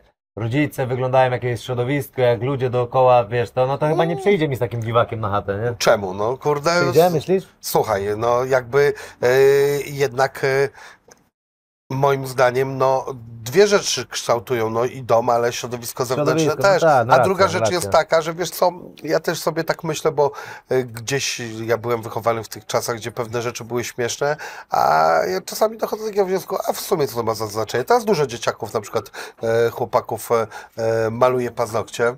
rodzice 0.45 0.87
wyglądają, 0.87 1.31
jakie 1.31 1.47
jest 1.47 1.63
środowisko, 1.63 2.21
jak 2.21 2.41
ludzie 2.41 2.69
dookoła, 2.69 3.25
wiesz, 3.25 3.51
to 3.51 3.67
no 3.67 3.77
to 3.77 3.87
chyba 3.87 4.05
nie 4.05 4.17
przyjdzie 4.17 4.47
mi 4.47 4.55
z 4.55 4.59
takim 4.59 4.83
dziwakiem 4.83 5.19
na 5.19 5.29
chatę, 5.29 5.59
nie? 5.63 5.75
Czemu? 5.77 6.13
No 6.13 6.37
kurde, 6.37 6.71
Przyjdzie, 6.81 7.09
myślisz? 7.09 7.43
słuchaj, 7.61 8.03
no 8.17 8.45
jakby 8.45 8.93
e, 9.21 9.27
jednak 9.85 10.43
e, 10.43 10.69
moim 11.95 12.27
zdaniem, 12.27 12.77
no 12.77 13.05
dwie 13.43 13.67
rzeczy 13.67 14.05
kształtują, 14.05 14.69
no 14.69 14.85
i 14.85 15.03
dom, 15.03 15.29
ale 15.29 15.53
środowisko 15.53 16.05
zewnętrzne 16.05 16.39
Środowisko, 16.39 16.63
no 16.67 16.73
też. 16.73 16.81
tak, 16.81 17.07
no 17.07 17.13
A 17.13 17.17
racja, 17.17 17.23
druga 17.23 17.47
rzecz 17.47 17.61
racja. 17.61 17.75
jest 17.75 17.89
taka, 17.89 18.21
że 18.21 18.33
wiesz 18.33 18.49
co, 18.49 18.71
ja 19.03 19.19
też 19.19 19.39
sobie 19.41 19.63
tak 19.63 19.83
myślę, 19.83 20.11
bo 20.11 20.31
e, 20.69 20.83
gdzieś 20.83 21.41
ja 21.65 21.77
byłem 21.77 22.01
wychowany 22.01 22.43
w 22.43 22.47
tych 22.49 22.65
czasach, 22.65 22.95
gdzie 22.95 23.11
pewne 23.11 23.41
rzeczy 23.41 23.63
były 23.63 23.83
śmieszne, 23.83 24.37
a 24.69 25.09
ja 25.27 25.41
czasami 25.41 25.77
dochodzę 25.77 26.01
do 26.03 26.09
takiego 26.09 26.25
wniosku, 26.25 26.57
a 26.67 26.73
w 26.73 26.79
sumie 26.79 27.07
co 27.07 27.15
to 27.15 27.23
ma 27.23 27.33
za 27.33 27.47
znaczenie? 27.47 27.83
Teraz 27.83 28.05
dużo 28.05 28.27
dzieciaków, 28.27 28.73
na 28.73 28.81
przykład 28.81 29.11
e, 29.43 29.69
chłopaków 29.69 30.29
e, 30.31 30.47
e, 30.77 31.09
maluje 31.09 31.51
paznokcie. 31.51 32.15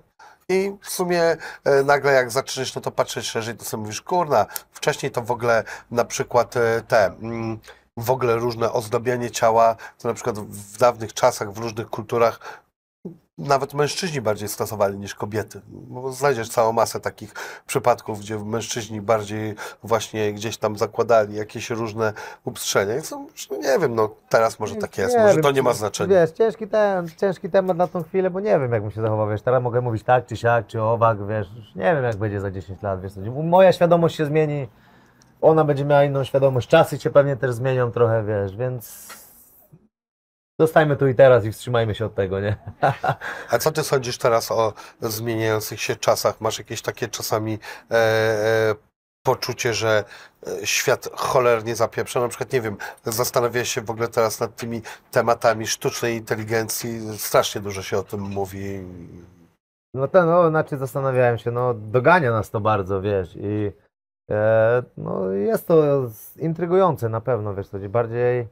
I 0.50 0.74
w 0.82 0.90
sumie 0.90 1.38
e, 1.64 1.84
nagle 1.84 2.14
jak 2.14 2.32
zaczniesz 2.32 2.76
no 2.76 2.82
to 2.82 2.92
patrzeć 2.92 3.26
szerzej, 3.26 3.56
to 3.56 3.66
sobie 3.66 3.82
mówisz, 3.84 4.02
kurna, 4.02 4.46
wcześniej 4.72 5.12
to 5.12 5.22
w 5.22 5.32
ogóle 5.32 5.64
na 5.92 6.06
przykład 6.06 6.58
e, 6.58 6.82
te, 6.88 7.06
mm, 7.06 7.60
w 7.98 8.12
ogóle 8.12 8.36
różne 8.36 8.74
ozdabianie 8.74 9.32
ciała, 9.32 9.76
to 9.98 10.08
na 10.08 10.14
przykład 10.14 10.40
w 10.40 10.78
dawnych 10.78 11.14
czasach, 11.14 11.54
w 11.54 11.58
różnych 11.58 11.90
kulturach 11.90 12.64
nawet 13.38 13.74
mężczyźni 13.74 14.22
bardziej 14.22 14.50
stosowali 14.50 14.98
niż 14.98 15.16
kobiety. 15.16 15.62
Bo 15.68 16.12
znajdziesz 16.12 16.50
całą 16.50 16.72
masę 16.72 17.00
takich 17.00 17.34
przypadków, 17.68 18.20
gdzie 18.20 18.40
mężczyźni 18.40 19.02
bardziej 19.02 19.56
właśnie 19.84 20.34
gdzieś 20.34 20.58
tam 20.58 20.78
zakładali 20.78 21.36
jakieś 21.36 21.70
różne 21.70 22.14
upstrzenia. 22.46 23.02
Są, 23.02 23.28
no 23.52 23.58
nie 23.58 23.80
wiem, 23.80 23.96
no 23.96 24.10
teraz 24.30 24.60
może 24.60 24.76
tak 24.76 24.98
jest, 24.98 25.16
Nie 25.16 25.22
może 25.22 25.34
wiem, 25.34 25.44
to 25.44 25.52
nie 25.52 25.64
ma 25.64 25.74
znaczenia. 25.74 26.10
Wiesz, 26.10 26.32
ciężki, 26.32 26.68
ten, 26.68 27.10
ciężki 27.18 27.50
temat 27.50 27.78
na 27.78 27.88
tą 27.88 28.04
chwilę, 28.04 28.30
bo 28.30 28.40
nie 28.40 28.60
wiem, 28.60 28.72
jak 28.72 28.82
bym 28.82 28.92
się 28.92 29.02
zachował, 29.02 29.30
wiesz, 29.30 29.42
teraz 29.42 29.64
mogę 29.64 29.82
mówić 29.82 30.04
tak, 30.04 30.26
czy 30.26 30.38
siak, 30.38 30.68
czy 30.68 30.82
owak, 30.82 31.28
wiesz, 31.28 31.48
nie 31.76 31.96
wiem, 31.96 32.04
jak 32.04 32.16
będzie 32.16 32.42
za 32.42 32.52
10 32.52 32.82
lat, 32.82 33.02
wiesz, 33.02 33.14
co, 33.14 33.22
moja 33.44 33.74
świadomość 33.74 34.16
się 34.16 34.26
zmieni, 34.26 34.68
ona 35.42 35.64
będzie 35.64 35.86
miała 35.86 36.04
inną 36.04 36.24
świadomość, 36.24 36.68
czasy 36.68 37.00
się 37.00 37.10
pewnie 37.10 37.38
też 37.38 37.54
zmienią 37.54 37.92
trochę, 37.92 38.24
wiesz, 38.24 38.56
więc 38.56 39.08
zostajmy 40.60 40.96
tu 40.96 41.08
i 41.08 41.16
teraz 41.16 41.46
i 41.46 41.52
wstrzymajmy 41.52 41.96
się 41.96 42.06
od 42.06 42.16
tego, 42.16 42.40
nie? 42.40 42.58
A 43.52 43.58
co 43.60 43.72
ty 43.72 43.84
sądzisz 43.84 44.18
teraz 44.18 44.52
o 44.52 44.74
zmieniających 45.02 45.82
się 45.82 45.96
czasach? 45.96 46.42
Masz 46.42 46.58
jakieś 46.58 46.82
takie 46.82 47.08
czasami 47.08 47.60
e, 47.92 47.96
e, 47.96 48.76
poczucie, 49.26 49.74
że 49.74 50.04
e, 50.48 50.68
świat 50.68 51.10
cholernie 51.14 51.76
zapieprza? 51.76 52.22
Na 52.22 52.28
przykład, 52.28 52.54
nie 52.54 52.62
wiem, 52.62 52.78
zastanawiałeś 53.04 53.70
się 53.70 53.82
w 53.82 53.90
ogóle 53.90 54.08
teraz 54.08 54.40
nad 54.40 54.56
tymi 54.56 54.82
tematami 55.12 55.68
sztucznej 55.68 56.16
inteligencji. 56.18 57.18
Strasznie 57.18 57.62
dużo 57.62 57.82
się 57.82 57.98
o 57.98 58.04
tym 58.04 58.22
mówi. 58.22 58.86
No 59.94 60.08
to, 60.08 60.26
no, 60.26 60.50
znaczy 60.50 60.78
zastanawiałem 60.78 61.38
się, 61.38 61.52
no 61.52 61.74
dogania 61.74 62.32
nas 62.32 62.50
to 62.50 62.60
bardzo, 62.60 63.02
wiesz, 63.02 63.36
i 63.36 63.72
no 64.98 65.32
jest 65.32 65.68
to 65.68 66.08
intrygujące 66.40 67.10
na 67.10 67.22
pewno, 67.22 67.56
wiesz, 67.56 67.70
to 67.70 67.78
bardziej, 67.90 68.48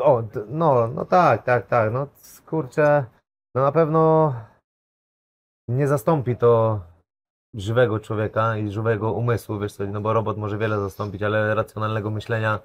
o, 0.00 0.22
no, 0.48 0.88
no 0.88 1.04
tak, 1.04 1.42
tak, 1.44 1.66
tak, 1.66 1.92
no 1.92 2.06
kurczę, 2.46 3.04
no 3.54 3.62
na 3.62 3.72
pewno 3.72 4.34
nie 5.68 5.88
zastąpi 5.88 6.36
to 6.36 6.80
żywego 7.54 8.00
człowieka 8.00 8.56
i 8.56 8.70
żywego 8.70 9.12
umysłu, 9.12 9.58
wiesz 9.58 9.72
co, 9.72 9.86
no 9.86 10.00
bo 10.00 10.12
robot 10.12 10.36
może 10.38 10.58
wiele 10.58 10.80
zastąpić, 10.80 11.22
ale 11.22 11.54
racjonalnego 11.54 12.10
myślenia 12.10 12.60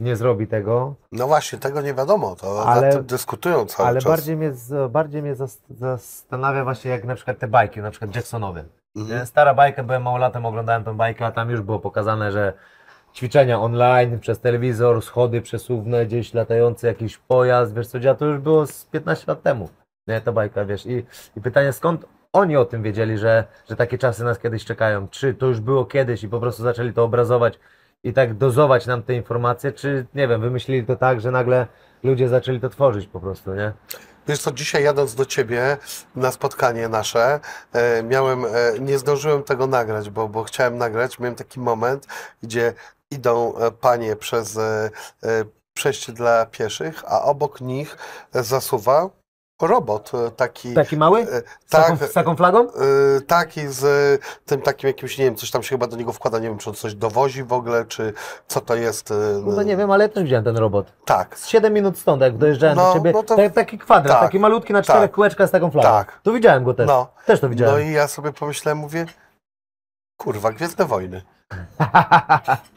nie 0.00 0.16
zrobi 0.16 0.46
tego. 0.46 0.94
No 1.12 1.26
właśnie, 1.26 1.58
tego 1.58 1.80
nie 1.80 1.94
wiadomo, 1.94 2.36
to 2.36 2.66
Ale- 2.66 2.86
nad 2.86 2.94
tym 2.96 3.04
dyskutują 3.04 3.66
cały 3.66 3.88
Ale 3.88 4.00
czas. 4.00 4.12
bardziej 4.12 4.36
mnie, 4.36 4.52
bardziej 4.90 5.22
mnie 5.22 5.34
zas- 5.34 5.60
zastanawia 5.70 6.64
właśnie 6.64 6.90
jak 6.90 7.04
na 7.04 7.14
przykład 7.14 7.38
te 7.38 7.48
bajki, 7.48 7.80
na 7.80 7.90
przykład 7.90 8.16
Jacksonowe. 8.16 8.64
Mhm. 8.96 9.26
Stara 9.26 9.54
bajka, 9.54 9.82
byłem 9.82 10.02
małolatem, 10.02 10.46
oglądałem 10.46 10.84
tę 10.84 10.96
bajkę, 10.96 11.26
a 11.26 11.32
tam 11.32 11.50
już 11.50 11.60
było 11.60 11.78
pokazane, 11.78 12.32
że 12.32 12.52
ćwiczenia 13.14 13.60
online, 13.60 14.20
przez 14.20 14.40
telewizor, 14.40 15.02
schody 15.02 15.42
przesuwne, 15.42 16.06
gdzieś 16.06 16.34
latający 16.34 16.86
jakiś 16.86 17.18
pojazd, 17.18 17.74
wiesz 17.74 17.86
co, 17.86 18.00
dzieje, 18.00 18.14
to 18.14 18.26
już 18.26 18.38
było 18.38 18.66
z 18.66 18.84
15 18.84 19.24
lat 19.28 19.42
temu. 19.42 19.68
Nie, 20.06 20.20
ta 20.20 20.32
bajka, 20.32 20.64
wiesz. 20.64 20.86
I, 20.86 21.06
i 21.36 21.40
pytanie, 21.40 21.72
skąd 21.72 22.06
oni 22.32 22.56
o 22.56 22.64
tym 22.64 22.82
wiedzieli, 22.82 23.18
że, 23.18 23.44
że 23.70 23.76
takie 23.76 23.98
czasy 23.98 24.24
nas 24.24 24.38
kiedyś 24.38 24.64
czekają? 24.64 25.08
Czy 25.08 25.34
to 25.34 25.46
już 25.46 25.60
było 25.60 25.84
kiedyś 25.84 26.22
i 26.22 26.28
po 26.28 26.40
prostu 26.40 26.62
zaczęli 26.62 26.92
to 26.92 27.04
obrazować 27.04 27.58
i 28.04 28.12
tak 28.12 28.34
dozować 28.34 28.86
nam 28.86 29.02
te 29.02 29.14
informacje, 29.14 29.72
czy 29.72 30.06
nie 30.14 30.28
wiem, 30.28 30.40
wymyślili 30.40 30.86
to 30.86 30.96
tak, 30.96 31.20
że 31.20 31.30
nagle 31.30 31.66
ludzie 32.02 32.28
zaczęli 32.28 32.60
to 32.60 32.68
tworzyć 32.68 33.06
po 33.06 33.20
prostu, 33.20 33.54
nie? 33.54 33.72
Wiesz 34.28 34.38
co, 34.38 34.52
dzisiaj 34.52 34.82
jadąc 34.82 35.14
do 35.14 35.26
Ciebie 35.26 35.76
na 36.16 36.32
spotkanie 36.32 36.88
nasze, 36.88 37.40
e, 37.72 38.02
miałem, 38.02 38.44
e, 38.44 38.50
nie 38.80 38.98
zdążyłem 38.98 39.42
tego 39.42 39.66
nagrać, 39.66 40.10
bo, 40.10 40.28
bo 40.28 40.44
chciałem 40.44 40.78
nagrać, 40.78 41.18
miałem 41.18 41.34
taki 41.34 41.60
moment, 41.60 42.06
gdzie 42.42 42.74
idą 43.10 43.56
e, 43.56 43.70
panie 43.70 44.16
przez 44.16 44.58
przejście 45.74 46.12
dla 46.12 46.46
pieszych, 46.46 47.02
a 47.06 47.22
obok 47.22 47.60
nich 47.60 47.96
zasuwa 48.32 49.10
robot 49.62 50.12
e, 50.14 50.30
taki, 50.30 50.74
Taki 50.74 50.96
mały? 50.96 51.20
e, 51.20 51.26
Z 51.66 51.70
taką, 51.70 51.96
tak, 51.98 52.08
z 52.10 52.12
taką 52.12 52.36
flagą? 52.36 52.60
e, 52.60 53.20
taki 53.26 53.60
z 53.68 53.84
tym 54.46 54.60
takim 54.62 54.88
jakimś, 54.88 55.18
nie 55.18 55.24
wiem, 55.24 55.36
coś 55.36 55.50
tam 55.50 55.62
się 55.62 55.68
chyba 55.68 55.86
do 55.86 55.96
niego 55.96 56.12
wkłada, 56.12 56.38
nie 56.38 56.48
wiem, 56.48 56.58
czy 56.58 56.70
on 56.70 56.76
coś 56.76 56.94
dowozi 56.94 57.44
w 57.44 57.52
ogóle, 57.52 57.84
czy 57.84 58.12
co 58.48 58.60
to 58.60 58.74
jest. 58.76 59.12
No 59.46 59.62
nie 59.62 59.76
wiem, 59.76 59.90
ale 59.90 60.04
ja 60.04 60.08
też 60.08 60.22
widziałem 60.24 60.44
ten 60.44 60.56
robot. 60.56 60.92
Tak, 61.04 61.38
Z 61.38 61.46
7 61.46 61.72
minut 61.72 61.98
stąd, 61.98 62.22
jak 62.22 62.36
dojeżdżałem 62.38 62.76
No, 62.76 62.88
do 62.88 62.94
ciebie, 62.94 63.12
no 63.12 63.22
to- 63.22 63.36
tak, 63.36 63.52
taki 63.52 63.78
kwadrat, 63.78 64.12
tak, 64.18 64.22
taki 64.22 64.38
malutki 64.38 64.72
na 64.72 64.82
czterech 64.82 65.02
tak. 65.02 65.10
kółeczkach 65.12 65.48
z 65.48 65.50
taką 65.50 65.70
flagą. 65.70 65.88
Tak. 65.88 66.20
Tu 66.22 66.32
widziałem 66.32 66.64
go 66.64 66.74
też. 66.74 66.86
no. 66.88 67.08
Też 67.26 67.40
to 67.40 67.48
widziałem. 67.48 67.74
No 67.74 67.80
i 67.80 67.92
ja 67.92 68.08
sobie 68.08 68.32
pomyślałem, 68.32 68.78
mówię, 68.78 69.06
kurwa, 70.20 70.52
Gwiezdne 70.52 70.84
Wojny. 70.84 71.22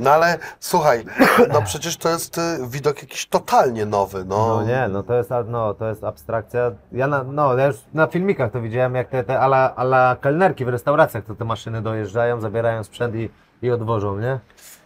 No 0.00 0.10
ale 0.10 0.38
słuchaj, 0.60 1.04
no 1.52 1.62
przecież 1.62 1.96
to 1.96 2.08
jest 2.08 2.38
y, 2.38 2.40
widok 2.68 3.02
jakiś 3.02 3.26
totalnie 3.26 3.86
nowy, 3.86 4.24
no. 4.24 4.46
No 4.46 4.64
nie, 4.64 4.88
no 4.88 5.02
to 5.02 5.14
jest, 5.14 5.30
no, 5.46 5.74
to 5.74 5.88
jest 5.88 6.04
abstrakcja. 6.04 6.72
Ja 6.92 7.06
na, 7.06 7.24
no, 7.24 7.58
ja 7.58 7.66
już 7.66 7.76
na 7.94 8.06
filmikach 8.06 8.52
to 8.52 8.60
widziałem, 8.60 8.94
jak 8.94 9.08
te, 9.08 9.24
te 9.24 9.40
ala, 9.40 9.74
ala 9.76 10.16
kelnerki 10.20 10.64
w 10.64 10.68
restauracjach, 10.68 11.24
to 11.24 11.34
te 11.34 11.44
maszyny 11.44 11.82
dojeżdżają, 11.82 12.40
zabierają 12.40 12.84
sprzęt 12.84 13.14
i, 13.14 13.30
i 13.62 13.70
odwożą, 13.70 14.18
nie? 14.18 14.38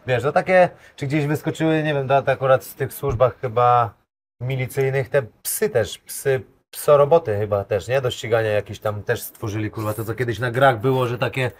Wiesz, 0.06 0.22
to 0.22 0.32
takie, 0.32 0.68
czy 0.96 1.06
gdzieś 1.06 1.26
wyskoczyły, 1.26 1.82
nie 1.82 1.94
wiem, 1.94 2.08
to 2.08 2.16
akurat 2.16 2.64
w 2.64 2.74
tych 2.74 2.92
służbach 2.92 3.40
chyba 3.40 3.94
milicyjnych, 4.40 5.08
te 5.08 5.22
psy 5.42 5.68
też, 5.68 5.98
psy, 5.98 6.42
psoroboty 6.70 7.38
chyba 7.38 7.64
też, 7.64 7.88
nie? 7.88 8.00
Do 8.00 8.10
ścigania 8.10 8.50
jakieś 8.50 8.80
tam 8.80 9.02
też 9.02 9.22
stworzyli, 9.22 9.70
kurwa, 9.70 9.94
to 9.94 10.04
co 10.04 10.14
kiedyś 10.14 10.38
na 10.38 10.50
grach 10.50 10.80
było, 10.80 11.06
że 11.06 11.18
takie 11.18 11.50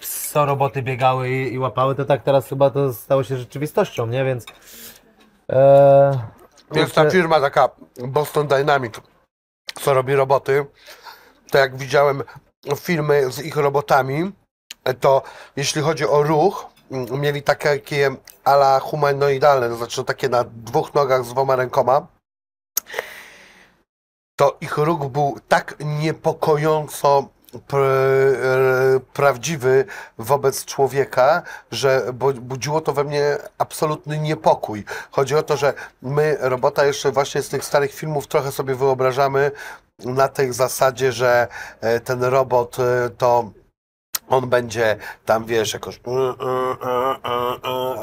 psoroboty 0.00 0.82
biegały 0.82 1.30
i, 1.30 1.52
i 1.52 1.58
łapały, 1.58 1.94
to 1.94 2.04
tak 2.04 2.22
teraz 2.22 2.48
chyba 2.48 2.70
to 2.70 2.92
stało 2.92 3.24
się 3.24 3.36
rzeczywistością, 3.36 4.06
nie? 4.06 4.24
Więc... 4.24 4.46
E, 5.52 6.20
Jest 6.72 6.94
ta 6.94 7.10
firma 7.10 7.40
taka 7.40 7.68
Boston 8.08 8.46
Dynamic, 8.46 8.94
co 9.74 9.94
robi 9.94 10.14
roboty, 10.14 10.66
to 11.50 11.58
jak 11.58 11.76
widziałem 11.76 12.22
filmy 12.76 13.32
z 13.32 13.42
ich 13.44 13.56
robotami, 13.56 14.32
to 15.00 15.22
jeśli 15.56 15.82
chodzi 15.82 16.06
o 16.06 16.22
ruch, 16.22 16.66
m, 16.90 17.06
mieli 17.20 17.42
takie 17.42 18.10
ala 18.44 18.80
humanoidalne, 18.80 19.68
to 19.68 19.76
znaczy 19.76 20.04
takie 20.04 20.28
na 20.28 20.44
dwóch 20.44 20.94
nogach 20.94 21.24
z 21.24 21.28
dwoma 21.28 21.56
rękoma, 21.56 22.06
to 24.36 24.56
ich 24.60 24.78
ruch 24.78 25.06
był 25.06 25.36
tak 25.48 25.74
niepokojąco 25.80 27.28
prawdziwy 29.12 29.84
wobec 30.18 30.64
człowieka, 30.64 31.42
że 31.70 32.02
bu- 32.12 32.32
budziło 32.32 32.80
to 32.80 32.92
we 32.92 33.04
mnie 33.04 33.38
absolutny 33.58 34.18
niepokój. 34.18 34.84
Chodzi 35.10 35.34
o 35.34 35.42
to, 35.42 35.56
że 35.56 35.74
my 36.02 36.36
robota 36.40 36.84
jeszcze 36.84 37.12
właśnie 37.12 37.42
z 37.42 37.48
tych 37.48 37.64
starych 37.64 37.94
filmów 37.94 38.26
trochę 38.26 38.52
sobie 38.52 38.74
wyobrażamy 38.74 39.50
na 40.04 40.28
tej 40.28 40.52
zasadzie, 40.52 41.12
że 41.12 41.48
e, 41.80 42.00
ten 42.00 42.24
robot 42.24 42.76
e, 42.80 43.10
to 43.10 43.50
on 44.28 44.48
będzie 44.48 44.96
tam, 45.24 45.44
wiesz, 45.44 45.72
jakoś 45.74 45.96
y, 45.96 46.00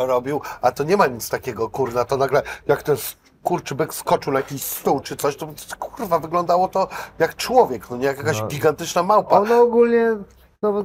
robił, 0.07 0.41
a 0.61 0.71
to 0.71 0.83
nie 0.83 0.97
ma 0.97 1.07
nic 1.07 1.29
takiego, 1.29 1.69
kurna, 1.69 2.05
to 2.05 2.17
nagle 2.17 2.41
jak 2.67 2.83
ten 2.83 2.95
kurczybyk 3.43 3.93
skoczył 3.93 4.33
na 4.33 4.39
jakiś 4.39 4.63
stół 4.63 4.99
czy 4.99 5.15
coś, 5.15 5.35
to 5.37 5.47
kurwa 5.79 6.19
wyglądało 6.19 6.67
to 6.67 6.87
jak 7.19 7.35
człowiek, 7.35 7.89
no 7.89 7.97
nie 7.97 8.05
jak 8.05 8.17
jakaś 8.17 8.39
No. 8.41 8.47
gigantyczna 8.47 9.03
małpa. 9.03 9.39
Ono 9.39 9.61
ogólnie, 9.61 10.17
no, 10.61 10.83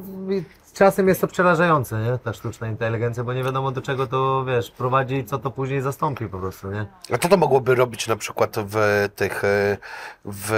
czasem 0.75 1.09
jest 1.09 1.21
to 1.21 1.27
przerażające, 1.27 1.99
nie? 1.99 2.19
Ta 2.19 2.33
sztuczna 2.33 2.69
inteligencja, 2.69 3.25
bo 3.25 3.33
nie 3.35 3.45
wiadomo 3.45 3.71
do 3.71 3.83
czego 3.83 4.07
to, 4.07 4.45
wiesz, 4.45 4.71
prowadzi 4.71 5.15
i 5.15 5.25
co 5.25 5.39
to 5.39 5.51
później 5.51 5.81
zastąpi 5.81 6.27
po 6.27 6.39
prostu, 6.39 6.71
nie? 6.71 6.87
A 7.15 7.19
co 7.19 7.29
to 7.29 7.37
mogłoby 7.37 7.75
robić 7.75 8.09
na 8.09 8.17
przykład 8.17 8.57
w 8.59 9.09
tych 9.17 9.45
e, 9.45 9.77
w 10.25 10.53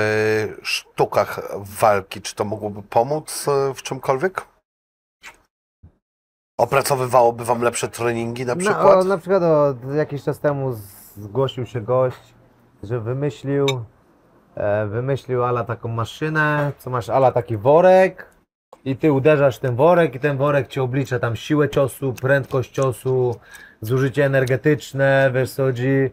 sztukach 0.62 1.40
walki? 1.57 2.20
Czy 2.22 2.34
to 2.34 2.44
mogłoby 2.44 2.82
pomóc 2.82 3.46
e, 3.48 3.74
w 3.74 3.82
czymkolwiek? 3.82 4.46
Opracowywałoby 6.59 7.44
wam 7.44 7.62
lepsze 7.62 7.88
treningi 7.88 8.46
na 8.46 8.55
No, 8.55 8.61
przykład? 8.61 8.96
o, 8.96 9.05
na 9.05 9.18
przykład 9.18 9.42
o, 9.42 9.74
jakiś 9.94 10.22
czas 10.24 10.38
temu 10.38 10.76
zgłosił 11.20 11.66
się 11.66 11.80
gość, 11.80 12.34
że 12.82 13.00
wymyślił, 13.00 13.66
e, 14.54 14.86
wymyślił 14.86 15.44
ala 15.44 15.64
taką 15.64 15.88
maszynę, 15.88 16.72
co 16.78 16.90
masz 16.90 17.08
ala 17.08 17.32
taki 17.32 17.56
worek 17.56 18.26
i 18.84 18.96
ty 18.96 19.12
uderzasz 19.12 19.58
ten 19.58 19.76
worek 19.76 20.14
i 20.14 20.20
ten 20.20 20.36
worek 20.36 20.68
ci 20.68 20.80
oblicza 20.80 21.18
tam 21.18 21.36
siłę 21.36 21.68
ciosu, 21.68 22.12
prędkość 22.12 22.70
ciosu, 22.70 23.34
zużycie 23.80 24.24
energetyczne, 24.24 25.30
wiesz 25.34 25.52
co 25.52 25.62
chodzi. 25.62 26.10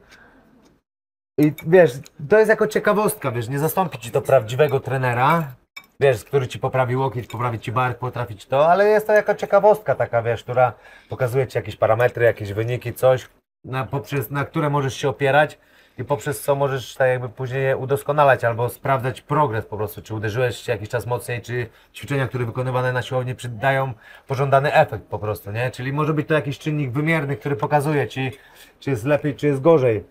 I 1.39 1.53
wiesz, 1.67 1.91
to 2.29 2.37
jest 2.37 2.49
jako 2.49 2.67
ciekawostka, 2.67 3.31
wiesz, 3.31 3.49
nie 3.49 3.59
zastąpi 3.59 3.97
ci 3.97 4.11
to 4.11 4.21
prawdziwego 4.21 4.79
trenera, 4.79 5.55
wiesz, 5.99 6.23
który 6.23 6.47
ci 6.47 6.59
poprawi 6.59 6.95
łokieć, 6.95 7.27
poprawi 7.27 7.59
ci 7.59 7.71
bark, 7.71 7.97
potrafi 7.97 8.35
ci 8.35 8.47
to, 8.47 8.67
ale 8.67 8.87
jest 8.87 9.07
to 9.07 9.13
jako 9.13 9.35
ciekawostka 9.35 9.95
taka, 9.95 10.21
wiesz, 10.21 10.43
która 10.43 10.73
pokazuje 11.09 11.47
ci 11.47 11.57
jakieś 11.57 11.75
parametry, 11.75 12.25
jakieś 12.25 12.53
wyniki, 12.53 12.93
coś, 12.93 13.29
na, 13.67 13.85
poprzez, 13.85 14.31
na 14.31 14.45
które 14.45 14.69
możesz 14.69 14.93
się 14.93 15.09
opierać 15.09 15.57
i 15.97 16.03
poprzez 16.03 16.41
co 16.41 16.55
możesz 16.55 16.95
tak 16.95 17.07
jakby 17.07 17.29
później 17.29 17.63
je 17.63 17.77
udoskonalać 17.77 18.43
albo 18.43 18.69
sprawdzać 18.69 19.21
progres 19.21 19.65
po 19.65 19.77
prostu, 19.77 20.01
czy 20.01 20.15
uderzyłeś 20.15 20.67
jakiś 20.67 20.89
czas 20.89 21.05
mocniej, 21.05 21.41
czy 21.41 21.67
ćwiczenia, 21.93 22.27
które 22.27 22.45
wykonywane 22.45 22.93
na 22.93 23.01
siłowni 23.01 23.35
przydają 23.35 23.93
pożądany 24.27 24.73
efekt 24.73 25.03
po 25.03 25.19
prostu, 25.19 25.51
nie? 25.51 25.71
Czyli 25.71 25.93
może 25.93 26.13
być 26.13 26.27
to 26.27 26.33
jakiś 26.33 26.59
czynnik 26.59 26.91
wymierny, 26.91 27.35
który 27.35 27.55
pokazuje 27.55 28.07
ci, 28.07 28.31
czy 28.79 28.89
jest 28.89 29.05
lepiej, 29.05 29.35
czy 29.35 29.47
jest 29.47 29.61
gorzej. 29.61 30.03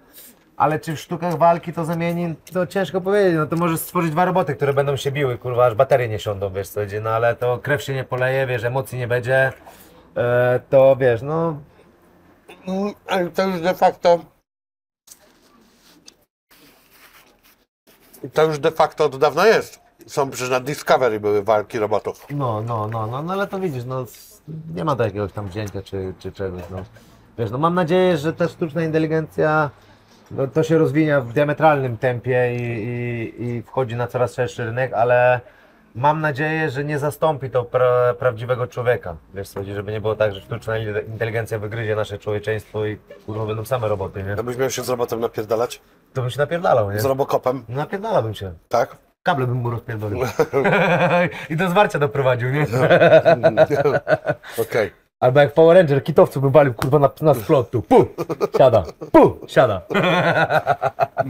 Ale 0.57 0.80
czy 0.80 0.96
w 0.96 1.00
sztukach 1.00 1.38
walki 1.38 1.72
to 1.72 1.84
zamieni, 1.84 2.34
to 2.52 2.66
ciężko 2.66 3.00
powiedzieć. 3.00 3.34
No 3.36 3.46
to 3.46 3.57
możesz 3.57 3.80
stworzyć 3.80 4.11
dwa 4.11 4.24
roboty, 4.24 4.54
które 4.54 4.72
będą 4.72 4.96
się 4.96 5.12
biły, 5.12 5.38
kurwa, 5.38 5.66
aż 5.66 5.74
baterie 5.74 6.09
nie 6.09 6.18
siądą, 6.18 6.50
wiesz 6.50 6.68
co 6.68 6.80
no 7.02 7.11
ale 7.11 7.36
to 7.36 7.59
krew 7.59 7.82
się 7.82 7.94
nie 7.94 8.04
poleje, 8.04 8.46
wiesz, 8.46 8.64
emocji 8.64 8.98
nie 8.98 9.09
będzie, 9.09 9.52
e, 10.16 10.61
to 10.70 10.96
wiesz, 10.96 11.22
no 11.22 11.57
ale 13.07 13.31
to 13.31 13.43
już 13.43 13.61
de 13.61 13.75
facto. 13.75 14.19
To 18.33 18.45
już 18.45 18.59
de 18.59 18.71
facto 18.71 19.05
od 19.05 19.17
dawna 19.17 19.47
jest. 19.47 19.81
Są 20.07 20.31
przecież 20.31 20.51
na 20.51 20.61
Discovery 20.61 21.21
były 21.21 21.43
walki 21.43 21.79
robotów. 21.79 22.27
No, 22.31 22.62
no, 22.62 22.89
no, 22.89 23.07
no, 23.07 23.23
no 23.23 23.33
ale 23.33 23.47
to 23.47 23.59
widzisz, 23.59 23.85
no 23.85 24.05
nie 24.75 24.85
ma 24.85 24.97
to 24.97 25.05
jakiegoś 25.05 25.33
tam 25.33 25.49
wzięcia 25.49 25.83
czy, 25.83 26.14
czy 26.19 26.33
czegoś, 26.33 26.62
no. 26.71 26.85
Wiesz, 27.39 27.51
no 27.51 27.59
mam 27.59 27.75
nadzieję, 27.75 28.17
że 28.17 28.33
ta 28.33 28.49
sztuczna 28.49 28.83
inteligencja 28.83 29.71
no, 30.31 30.47
to 30.47 30.62
się 30.62 30.79
rozwinia 30.79 31.21
w 31.21 31.33
diametralnym 31.33 31.97
tempie 31.97 32.57
i, 32.57 32.62
i, 32.62 33.45
i 33.45 33.62
wchodzi 33.62 33.97
na 33.97 34.07
coraz 34.07 34.35
szerszy 34.35 34.64
rynek, 34.64 34.93
ale 34.93 35.41
mam 35.97 36.20
nadzieję, 36.20 36.70
że 36.70 36.84
nie 36.84 36.99
zastąpi 36.99 37.51
to 37.51 37.64
pra, 37.64 38.14
prawdziwego 38.18 38.66
człowieka. 38.66 39.16
Wiesz, 39.34 39.55
chodzi, 39.55 39.74
żeby 39.74 39.92
nie 39.92 40.01
było 40.01 40.14
tak, 40.16 40.34
że 40.34 40.40
sztuczna 40.40 40.78
in- 40.78 41.07
inteligencja 41.12 41.59
wygryzie 41.59 41.97
nasze 41.97 42.18
człowieczeństwo 42.18 42.86
i 42.86 42.97
kurwa 43.26 43.47
będą 43.47 43.64
same 43.64 43.88
roboty, 43.88 44.22
nie? 44.22 44.28
Jakbyś 44.30 44.57
miał 44.57 44.70
się 44.70 44.82
z 44.82 44.88
robotem 44.88 45.20
napierdalać? 45.20 45.80
To 46.14 46.20
bym 46.22 46.30
się 46.30 46.38
napierdalał, 46.38 46.92
nie? 46.92 47.01
Z 47.01 47.05
Robocopem, 47.05 47.64
Napierdalałbym 47.68 48.34
się. 48.34 48.53
tak? 48.68 48.97
Kable 49.22 49.47
bym 49.47 49.57
mu 49.57 49.70
rozpierdolił. 49.70 50.18
I 51.51 51.57
do 51.57 51.68
zwarcia 51.70 51.99
doprowadził, 51.99 52.51
nie? 52.51 52.66
Okej. 54.62 54.92
Albo 55.20 55.40
jak 55.40 55.53
Power 55.55 55.76
Ranger, 55.76 56.05
kitowcu 56.05 56.40
bym 56.40 56.51
walił 56.51 56.74
kurwa 56.74 56.99
na, 56.99 57.11
na 57.20 57.34
splot 57.34 57.70
tu. 57.70 57.82
Pu! 57.82 58.07
Siada. 58.59 58.84
Pu! 59.12 59.38
Siada. 59.47 59.82
A 59.88 61.24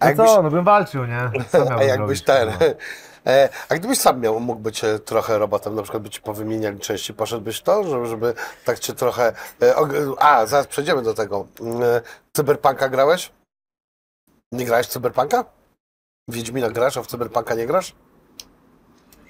No 0.00 0.06
jakbyś, 0.06 0.30
co, 0.30 0.42
no 0.42 0.50
bym 0.50 0.64
walczył, 0.64 1.04
nie? 1.06 1.30
Co 1.48 1.58
a 1.58 1.82
jakbyś 1.82 1.92
zrobić, 1.96 2.22
ten. 2.22 2.50
kurwa? 2.50 2.64
E, 3.26 3.48
a 3.68 3.74
gdybyś 3.74 3.98
sam 3.98 4.20
miał, 4.20 4.40
mógł 4.40 4.60
być 4.60 4.84
e, 4.84 4.98
trochę 4.98 5.38
robotem, 5.38 5.74
na 5.74 5.82
przykład 5.82 6.02
by 6.02 6.10
ci 6.10 6.20
powymieniali 6.20 6.78
części, 6.78 7.14
poszedłbyś 7.14 7.62
to, 7.62 7.84
żeby, 7.84 8.06
żeby 8.06 8.34
tak 8.64 8.78
cię 8.78 8.92
trochę... 8.92 9.32
E, 9.62 9.74
a, 10.18 10.46
zaraz 10.46 10.66
przejdziemy 10.66 11.02
do 11.02 11.14
tego. 11.14 11.46
Mm, 11.60 11.82
cyberpunka 12.32 12.88
grałeś? 12.88 13.32
Nie 14.52 14.64
grałeś 14.64 14.86
w 14.86 14.90
cyberpunka? 14.90 15.44
Wiedźmina 16.28 16.70
grasz, 16.70 16.96
a 16.96 17.02
w 17.02 17.06
cyberpunka 17.06 17.54
nie 17.54 17.66
grasz? 17.66 17.94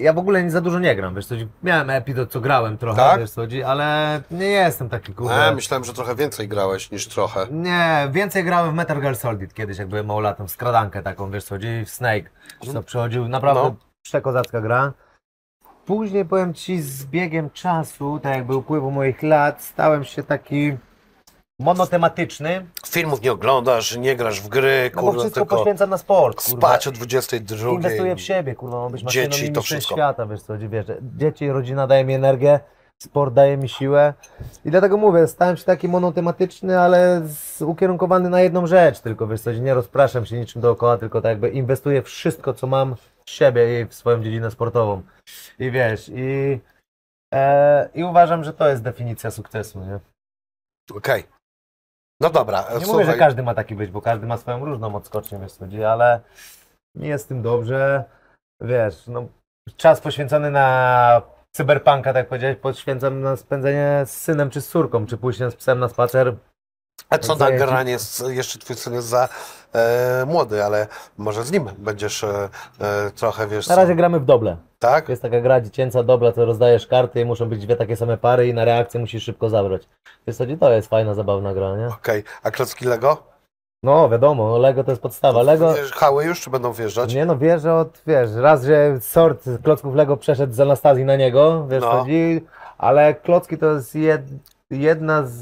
Ja 0.00 0.12
w 0.12 0.18
ogóle 0.18 0.42
nie 0.44 0.50
za 0.50 0.60
dużo 0.60 0.78
nie 0.78 0.96
gram, 0.96 1.14
wiesz 1.14 1.26
co, 1.26 1.34
miałem 1.62 1.90
epizod, 1.90 2.30
co 2.32 2.40
grałem 2.40 2.78
trochę, 2.78 2.96
Tak? 3.02 3.20
wiesz 3.20 3.30
co, 3.30 3.42
ale 3.66 4.20
nie 4.30 4.46
jestem 4.46 4.88
taki 4.88 5.14
kurde. 5.14 5.44
A, 5.46 5.52
myślałem, 5.54 5.84
że 5.84 5.92
trochę 5.92 6.14
więcej 6.14 6.48
grałeś 6.48 6.90
niż 6.90 7.06
trochę. 7.06 7.46
Nie, 7.50 8.08
więcej 8.12 8.44
grałem 8.44 8.70
w 8.70 8.74
Metal 8.74 9.00
Gear 9.00 9.16
Solid 9.16 9.54
kiedyś, 9.54 9.78
jak 9.78 9.88
byłem 9.88 10.06
małolatą, 10.06 10.46
w 10.46 10.50
skradankę 10.50 11.02
taką, 11.02 11.30
wiesz 11.30 11.44
co, 11.44 11.54
w 11.86 11.90
Snake, 11.90 12.30
co 12.72 12.82
przychodził, 12.82 13.28
naprawdę 13.28 13.62
No. 13.62 13.76
przekozacka 14.02 14.60
gra. 14.60 14.92
Później, 15.86 16.24
powiem 16.24 16.54
Ci, 16.54 16.82
z 16.82 17.06
biegiem 17.06 17.50
czasu, 17.50 18.20
tak 18.22 18.36
jakby 18.36 18.56
upływu 18.56 18.90
moich 18.90 19.22
lat, 19.22 19.62
stałem 19.62 20.04
się 20.04 20.22
taki 20.22 20.76
monotematyczny, 21.60 22.66
Filmów 22.86 23.22
nie 23.22 23.32
oglądasz, 23.32 23.96
nie 23.96 24.16
grasz 24.16 24.40
w 24.40 24.48
gry, 24.48 24.90
no 24.94 25.02
bo 25.02 25.06
kurwa, 25.06 25.20
wszystko 25.20 25.40
tylko 25.40 25.56
poświęcam 25.56 25.90
na 25.90 25.98
sport, 25.98 26.44
kurwa. 26.44 26.68
spać 26.68 26.86
o 26.86 26.92
22. 26.92 27.70
Inwestuję 27.70 28.16
w 28.16 28.20
siebie, 28.20 28.54
kurwa, 28.54 28.76
mam 28.76 28.92
być 28.92 29.02
Dzieci, 29.02 29.52
to 29.52 29.62
wszystko. 29.62 29.94
świata, 29.94 30.26
wiesz 30.26 30.42
co, 30.42 30.58
wiesz, 30.58 30.86
dzieci, 31.16 31.50
rodzina 31.50 31.86
daje 31.86 32.04
mi 32.04 32.14
energię, 32.14 32.60
sport 33.02 33.34
daje 33.34 33.56
mi 33.56 33.68
siłę 33.68 34.14
i 34.64 34.70
dlatego 34.70 34.96
mówię, 34.96 35.26
stałem 35.26 35.56
się 35.56 35.64
taki 35.64 35.88
monotematyczny, 35.88 36.80
ale 36.80 37.22
z, 37.24 37.62
ukierunkowany 37.62 38.30
na 38.30 38.40
jedną 38.40 38.66
rzecz 38.66 39.00
tylko, 39.00 39.26
wiesz 39.26 39.40
co, 39.40 39.52
nie 39.52 39.74
rozpraszam 39.74 40.26
się 40.26 40.38
niczym 40.38 40.62
dookoła, 40.62 40.98
tylko 40.98 41.20
tak 41.20 41.30
jakby 41.30 41.50
inwestuję 41.50 42.02
wszystko, 42.02 42.54
co 42.54 42.66
mam 42.66 42.96
w 43.24 43.30
siebie 43.30 43.80
i 43.80 43.84
w 43.84 43.94
swoją 43.94 44.22
dziedzinę 44.22 44.50
sportową 44.50 45.02
i 45.58 45.70
wiesz, 45.70 46.10
i, 46.14 46.60
e, 47.34 47.88
i 47.94 48.04
uważam, 48.04 48.44
że 48.44 48.52
to 48.52 48.68
jest 48.68 48.82
definicja 48.82 49.30
sukcesu, 49.30 49.80
nie? 49.80 50.00
Okej. 50.96 51.39
No 52.20 52.30
dobra, 52.30 52.60
Nie 52.60 52.68
słuchaj. 52.68 52.86
mówię, 52.92 53.04
że 53.04 53.18
każdy 53.18 53.42
ma 53.42 53.54
taki 53.54 53.74
być, 53.74 53.90
bo 53.90 54.02
każdy 54.02 54.26
ma 54.26 54.36
swoją 54.36 54.64
różną 54.64 54.94
odskocznię, 54.94 55.38
wiesz 55.38 55.58
chodzi, 55.58 55.84
ale 55.84 56.20
nie 56.94 57.08
jest 57.08 57.24
z 57.24 57.28
tym 57.28 57.42
dobrze. 57.42 58.04
Wiesz, 58.60 59.06
no, 59.06 59.26
czas 59.76 60.00
poświęcony 60.00 60.50
na 60.50 61.22
cyberpunka, 61.56 62.12
tak 62.12 62.28
powiedziałeś, 62.28 62.56
poświęcam 62.56 63.20
na 63.20 63.36
spędzenie 63.36 64.02
z 64.06 64.10
synem 64.10 64.50
czy 64.50 64.60
z 64.60 64.68
córką, 64.68 65.06
czy 65.06 65.16
pójście 65.16 65.50
z 65.50 65.56
psem 65.56 65.78
na 65.78 65.88
spacer. 65.88 66.36
A 67.10 67.18
co 67.18 67.36
na 67.36 67.50
granie, 67.52 67.96
jeszcze 68.28 68.58
twój 68.58 68.76
syn 68.76 68.94
jest 68.94 69.08
za 69.08 69.28
młody, 70.26 70.64
ale 70.64 70.86
może 71.18 71.44
z 71.44 71.52
nim 71.52 71.68
będziesz 71.78 72.24
e, 72.24 72.48
e, 72.80 73.10
trochę, 73.10 73.46
wiesz 73.46 73.68
Na 73.68 73.74
co, 73.74 73.80
razie 73.80 73.94
gramy 73.94 74.20
w 74.20 74.24
doble. 74.24 74.56
tak? 74.78 75.08
Jest 75.08 75.22
taka 75.22 75.40
gra 75.40 75.60
dziecięca 75.60 76.02
dobra, 76.02 76.32
co 76.32 76.44
rozdajesz 76.44 76.86
karty 76.86 77.20
i 77.20 77.24
muszą 77.24 77.48
być 77.48 77.66
dwie 77.66 77.76
takie 77.76 77.96
same 77.96 78.16
pary 78.18 78.48
i 78.48 78.54
na 78.54 78.64
reakcję 78.64 79.00
musisz 79.00 79.24
szybko 79.24 79.48
zabrać. 79.50 79.88
Wiesz 80.26 80.36
co, 80.36 80.44
to 80.60 80.72
jest 80.72 80.88
fajna, 80.88 81.14
zabawna 81.14 81.54
gra, 81.54 81.76
nie? 81.76 81.86
Okej, 81.88 82.24
a 82.42 82.50
klocki 82.50 82.84
Lego? 82.84 83.30
No 83.82 84.08
wiadomo, 84.08 84.58
Lego 84.58 84.84
to 84.84 84.90
jest 84.90 85.02
podstawa. 85.02 85.42
Lego... 85.42 85.74
Wjeżdżały 85.74 86.24
już, 86.24 86.40
czy 86.40 86.50
będą 86.50 86.72
wjeżdżać? 86.72 87.14
Nie 87.14 87.26
no, 87.26 87.38
wierzę 87.38 87.74
od, 87.74 88.02
wiesz, 88.06 88.30
raz, 88.34 88.64
że 88.64 89.00
sort 89.00 89.44
klocków 89.64 89.94
Lego 89.94 90.16
przeszedł 90.16 90.52
z 90.52 90.60
Anastazji 90.60 91.04
na 91.04 91.16
niego, 91.16 91.66
wiesz, 91.68 91.82
No. 91.82 91.90
chodzi, 91.90 92.44
ale 92.78 93.14
klocki 93.14 93.58
to 93.58 93.66
jest 93.66 93.94
jed, 93.94 94.22
jedna 94.70 95.22
z, 95.26 95.38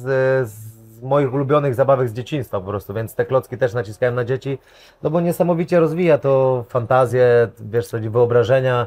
z 0.48 0.67
moich 1.02 1.34
ulubionych 1.34 1.74
zabawek 1.74 2.08
z 2.08 2.12
dzieciństwa 2.12 2.60
po 2.60 2.66
prostu, 2.66 2.94
więc 2.94 3.14
te 3.14 3.24
klocki 3.24 3.58
też 3.58 3.74
naciskałem 3.74 4.14
na 4.14 4.24
dzieci, 4.24 4.58
no 5.02 5.10
bo 5.10 5.20
niesamowicie 5.20 5.80
rozwija 5.80 6.18
to 6.18 6.64
fantazję, 6.68 7.48
wiesz, 7.60 7.86
co 7.86 7.98
wyobrażenia, 7.98 8.86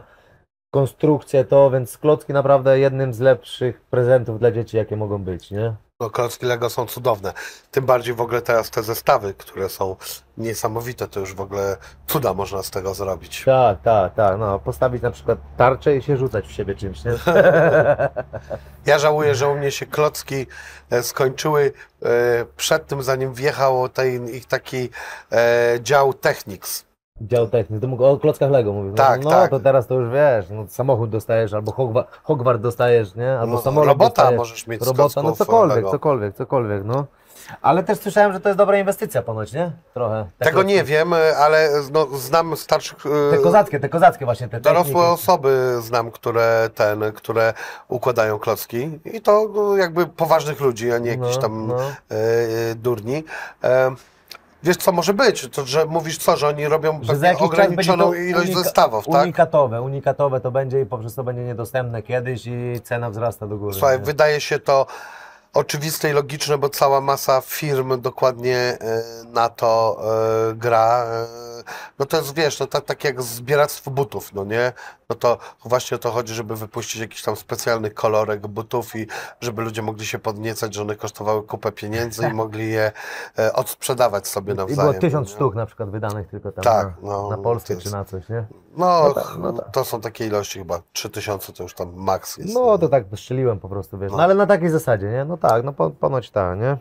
konstrukcję 0.73 1.45
to, 1.45 1.71
więc 1.71 1.97
klocki 1.97 2.33
naprawdę 2.33 2.79
jednym 2.79 3.13
z 3.13 3.19
lepszych 3.19 3.81
prezentów 3.81 4.39
dla 4.39 4.51
dzieci, 4.51 4.77
jakie 4.77 4.97
mogą 4.97 5.23
być, 5.23 5.51
nie? 5.51 5.75
No, 6.01 6.09
klocki 6.09 6.45
Lego 6.45 6.69
są 6.69 6.85
cudowne. 6.85 7.33
Tym 7.71 7.85
bardziej 7.85 8.13
w 8.13 8.21
ogóle 8.21 8.41
teraz 8.41 8.69
te 8.69 8.83
zestawy, 8.83 9.33
które 9.33 9.69
są 9.69 9.95
niesamowite, 10.37 11.07
to 11.07 11.19
już 11.19 11.33
w 11.33 11.41
ogóle 11.41 11.77
cuda 12.07 12.33
można 12.33 12.63
z 12.63 12.71
tego 12.71 12.93
zrobić. 12.93 13.43
Tak, 13.45 13.81
tak, 13.81 14.13
tak, 14.15 14.39
no, 14.39 14.59
postawić 14.59 15.01
na 15.01 15.11
przykład 15.11 15.39
tarczę 15.57 15.95
i 15.95 16.01
się 16.01 16.17
rzucać 16.17 16.47
w 16.47 16.51
siebie 16.51 16.75
czymś, 16.75 17.03
nie? 17.03 17.11
Ja 18.85 18.99
żałuję, 18.99 19.35
że 19.35 19.47
u 19.47 19.55
mnie 19.55 19.71
się 19.71 19.85
klocki 19.85 20.47
e, 20.89 21.03
skończyły 21.03 21.73
e, 22.03 22.09
przed 22.57 22.87
tym, 22.87 23.03
zanim 23.03 23.33
wjechał 23.33 23.89
ten 23.89 24.29
ich 24.29 24.45
taki 24.45 24.89
e, 25.31 25.79
dział 25.81 26.13
Technics. 26.13 26.90
Dział 27.27 27.47
technik, 27.47 27.81
to 27.81 27.87
mógł 27.87 28.05
o 28.05 28.17
klockach 28.17 28.51
Lego 28.51 28.73
mówił. 28.73 28.89
No, 28.91 28.97
Tak, 28.97 29.23
no 29.23 29.29
tak. 29.29 29.49
to 29.51 29.59
teraz 29.59 29.87
to 29.87 29.93
już 29.95 30.09
wiesz, 30.09 30.45
no, 30.49 30.65
samochód 30.67 31.09
dostajesz, 31.09 31.53
albo 31.53 31.71
Hogwa- 31.71 32.03
Hogwart 32.23 32.61
dostajesz, 32.61 33.15
nie? 33.15 33.31
Albo 33.39 33.53
No, 33.53 33.61
samolot 33.61 33.87
robota 33.87 34.09
dostajesz. 34.09 34.37
możesz 34.37 34.67
mieć 34.67 34.81
Robota, 34.85 35.21
no 35.23 35.31
cokolwiek, 35.31 35.75
Lego. 35.75 35.91
cokolwiek, 35.91 36.35
cokolwiek, 36.35 36.83
no. 36.85 37.05
Ale 37.61 37.83
też 37.83 37.99
słyszałem, 37.99 38.33
że 38.33 38.39
to 38.39 38.49
jest 38.49 38.57
dobra 38.57 38.77
inwestycja 38.79 39.21
ponoć, 39.21 39.53
nie? 39.53 39.71
Trochę. 39.93 40.25
Te 40.37 40.45
Tego 40.45 40.55
klocki. 40.59 40.73
nie 40.73 40.83
wiem, 40.83 41.13
ale 41.39 41.69
no, 41.91 42.05
znam 42.05 42.57
starszych. 42.57 42.97
e, 43.05 43.31
Te 43.31 43.37
kozackie, 43.43 43.79
te 43.79 43.89
kozackie 43.89 44.25
właśnie, 44.25 44.47
te 44.49 44.61
Dorosłe 44.61 44.85
techniki. 44.93 45.07
osoby 45.13 45.77
znam, 45.81 46.11
które 46.11 46.69
ten, 46.75 47.11
które 47.15 47.53
układają 47.87 48.39
klocki 48.39 48.99
i 49.05 49.21
to 49.21 49.49
no, 49.55 49.77
jakby 49.77 50.07
poważnych 50.07 50.61
ludzi, 50.61 50.91
a 50.91 50.97
nie 50.97 51.09
jakichś 51.09 51.35
No, 51.35 51.41
tam 51.41 51.67
no. 51.67 51.75
e, 51.81 51.83
e, 52.11 52.75
durni. 52.75 53.23
E, 53.63 53.91
wiesz 54.63 54.77
co 54.77 54.91
może 54.91 55.13
być? 55.13 55.49
To, 55.51 55.65
że 55.65 55.85
mówisz 55.85 56.17
co, 56.17 56.37
że 56.37 56.47
oni 56.47 56.67
robią 56.67 56.99
Że 57.03 57.15
za 57.15 57.27
jakiś 57.27 57.41
ograniczoną 57.41 58.13
ilość 58.13 58.53
zestawów, 58.53 59.05
tak? 59.05 59.23
Unikatowe, 59.23 59.81
unikatowe 59.81 60.39
to 60.41 60.51
będzie 60.51 60.81
i 60.81 60.85
poprzez 60.85 61.15
to 61.15 61.23
będzie 61.23 61.41
niedostępne 61.41 62.01
kiedyś 62.03 62.45
i 62.45 62.81
cena 62.83 63.09
wzrasta 63.09 63.47
do 63.47 63.57
góry. 63.57 63.73
Słuchaj, 63.73 63.99
nie? 63.99 64.05
wydaje 64.05 64.41
się 64.41 64.59
to 64.59 64.85
oczywiste 65.53 66.09
i 66.09 66.13
logiczne, 66.13 66.57
bo 66.57 66.69
cała 66.69 67.01
masa 67.01 67.41
firm 67.41 68.01
dokładnie 68.01 68.57
e, 68.57 68.77
na 69.33 69.49
to 69.49 70.01
e, 70.51 70.55
gra. 70.55 71.05
E, 71.05 71.25
No 71.99 72.05
to 72.05 72.17
jest, 72.17 72.35
wiesz, 72.35 72.59
no 72.59 72.67
tak, 72.67 72.85
tak 72.85 73.03
jak 73.03 73.21
zbieractwo 73.21 73.91
butów, 73.91 74.33
no 74.33 74.43
nie? 74.43 74.73
No 75.11 75.15
to 75.15 75.37
właśnie 75.65 75.95
o 75.95 75.99
to 75.99 76.11
chodzi, 76.11 76.33
żeby 76.33 76.55
wypuścić 76.55 77.01
jakiś 77.01 77.23
tam 77.23 77.35
specjalny 77.35 77.89
kolorek 77.91 78.47
butów 78.47 78.95
i 78.95 79.07
żeby 79.41 79.61
ludzie 79.61 79.81
mogli 79.81 80.05
się 80.05 80.19
podniecać, 80.19 80.75
że 80.75 80.81
one 80.81 80.95
kosztowały 80.95 81.43
kupę 81.43 81.71
pieniędzy 81.71 82.27
i 82.29 82.33
mogli 82.33 82.71
je 82.71 82.91
e, 83.39 83.53
odsprzedawać 83.53 84.27
sobie 84.27 84.53
I 84.53 84.55
nawzajem. 84.55 84.89
było 84.91 85.01
tysiąc 85.01 85.29
nie? 85.29 85.35
sztuk 85.35 85.55
na 85.55 85.65
przykład 85.65 85.89
wydanych 85.89 86.27
tylko 86.27 86.51
tam 86.51 86.63
Tak, 86.63 86.85
na, 86.87 86.93
no, 87.09 87.29
na 87.29 87.37
Polskę 87.37 87.73
jest- 87.73 87.85
czy 87.85 87.91
na 87.91 88.05
coś, 88.05 88.29
nie? 88.29 88.45
No, 88.77 89.03
No 89.07 89.13
tak, 89.13 89.37
no 89.39 89.53
tak. 89.53 89.71
to 89.71 89.85
są 89.85 90.01
takie 90.01 90.27
ilości 90.27 90.59
chyba, 90.59 90.81
3000 90.93 91.53
to 91.53 91.63
już 91.63 91.73
tam 91.73 91.93
maks 91.95 92.37
jest. 92.37 92.53
No 92.53 92.77
to 92.77 92.89
tak 92.89 93.03
strzeliłem 93.15 93.59
po 93.59 93.69
prostu, 93.69 93.97
wiesz. 93.97 94.11
No, 94.11 94.17
No. 94.17 94.23
ale 94.23 94.35
na 94.35 94.45
takiej 94.47 94.69
zasadzie, 94.69 95.09
nie? 95.09 95.25
No 95.25 95.37
tak, 95.37 95.63
no 95.63 95.73
po, 95.73 95.89
ponoć 95.89 96.29
tak, 96.31 96.59
nie? 96.59 96.77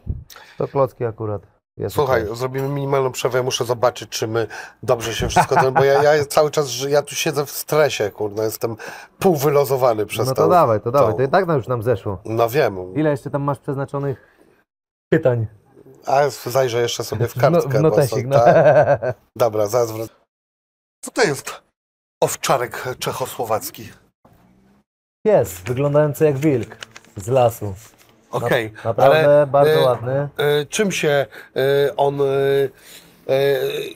To 0.58 0.68
klocki 0.68 1.04
akurat. 1.04 1.42
Jest 1.80 1.94
Słuchaj, 1.94 2.26
zrobimy 2.32 2.68
minimalną 2.68 3.12
przerwę, 3.12 3.38
ja 3.38 3.42
muszę 3.44 3.64
zobaczyć, 3.64 4.08
czy 4.08 4.26
my 4.28 4.46
dobrze 4.82 5.14
się 5.14 5.28
wszystko 5.28 5.54
ten, 5.54 5.74
bo 5.74 5.84
ja, 5.84 6.14
ja 6.14 6.24
cały 6.24 6.50
czas, 6.50 6.68
że 6.68 6.90
ja 6.90 7.02
tu 7.02 7.14
siedzę 7.14 7.46
w 7.46 7.50
stresie, 7.50 8.10
kurde, 8.10 8.42
jestem 8.42 8.76
półwylozowany 9.18 10.06
przez 10.06 10.26
No 10.28 10.34
to. 10.34 10.42
to 10.42 10.48
dawaj, 10.48 10.80
to 10.80 10.90
dawaj, 10.90 11.10
tą- 11.12 11.16
to 11.16 11.22
i 11.22 11.28
tak 11.28 11.46
nam 11.46 11.56
już 11.56 11.68
nam 11.68 11.82
zeszło. 11.82 12.18
No 12.24 12.48
wiem, 12.48 12.94
Ile 12.94 13.10
jeszcze 13.10 13.30
tam 13.30 13.42
masz 13.42 13.58
przeznaczonych 13.58 14.38
pytań? 15.12 15.46
a 16.06 16.20
zajrzę 16.46 16.80
jeszcze 16.82 17.04
sobie 17.04 17.28
w 17.28 17.36
no, 17.36 17.40
kartkę. 17.42 17.68
bo 17.68 17.80
notesik, 17.80 18.22
są- 18.24 18.28
no. 18.28 18.38
tak. 18.44 19.00
Dobra, 19.36 19.66
zaraz 19.66 19.92
wracam. 19.92 20.16
Co 21.04 21.10
to 21.10 21.22
jest 21.22 21.62
owczarek 22.22 22.84
czechosłowacki? 22.98 23.88
Jest, 25.26 25.62
wyglądający 25.62 26.24
jak 26.24 26.38
wilk 26.38 26.76
z 27.16 27.28
lasu. 27.28 27.74
Okej, 28.30 28.72
Naprawdę 28.84 29.18
ale 29.18 29.46
bardzo 29.46 29.72
e, 29.72 29.84
ładny. 29.84 30.12
e, 30.36 30.66
czym 30.66 30.92
się 30.92 31.26
e, 31.56 31.96
on, 31.96 32.18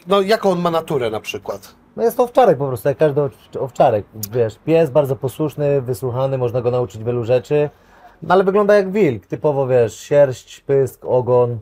no 0.06 0.20
jaką 0.20 0.50
on 0.50 0.60
ma 0.60 0.70
naturę 0.70 1.10
na 1.10 1.20
przykład? 1.20 1.74
No 1.96 2.02
jest 2.02 2.16
to 2.16 2.22
owczarek 2.22 2.58
po 2.58 2.66
prostu, 2.68 2.88
jak 2.88 2.98
każdy 2.98 3.20
owcz- 3.20 3.58
owczarek. 3.60 4.06
Wiesz, 4.30 4.58
pies 4.64 4.90
bardzo 4.90 5.16
posłuszny, 5.16 5.82
wysłuchany, 5.82 6.38
można 6.38 6.60
go 6.60 6.70
nauczyć 6.70 7.04
wielu 7.04 7.24
rzeczy. 7.24 7.70
No 8.22 8.34
ale 8.34 8.44
wygląda 8.44 8.74
jak 8.74 8.92
wilk, 8.92 9.26
typowo 9.26 9.66
wiesz, 9.66 10.00
sierść, 10.00 10.60
pysk, 10.60 11.04
ogon, 11.04 11.58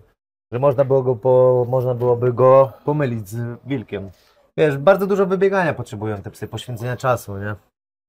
że 0.52 0.58
można, 0.58 0.84
było 0.84 1.02
go 1.02 1.16
po, 1.16 1.66
można 1.68 1.94
byłoby 1.94 2.32
go 2.32 2.72
pomylić 2.84 3.28
z 3.28 3.58
wilkiem. 3.66 4.10
Wiesz, 4.56 4.78
bardzo 4.78 5.06
dużo 5.06 5.26
wybiegania 5.26 5.74
potrzebują 5.74 6.22
te 6.22 6.30
psy, 6.30 6.48
poświęcenia 6.48 6.96
czasu, 6.96 7.38
nie? 7.38 7.54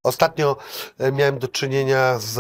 Ostatnio 0.04 0.56
miałem 1.14 1.40
do 1.40 1.48
czynienia 1.48 2.20
z 2.20 2.38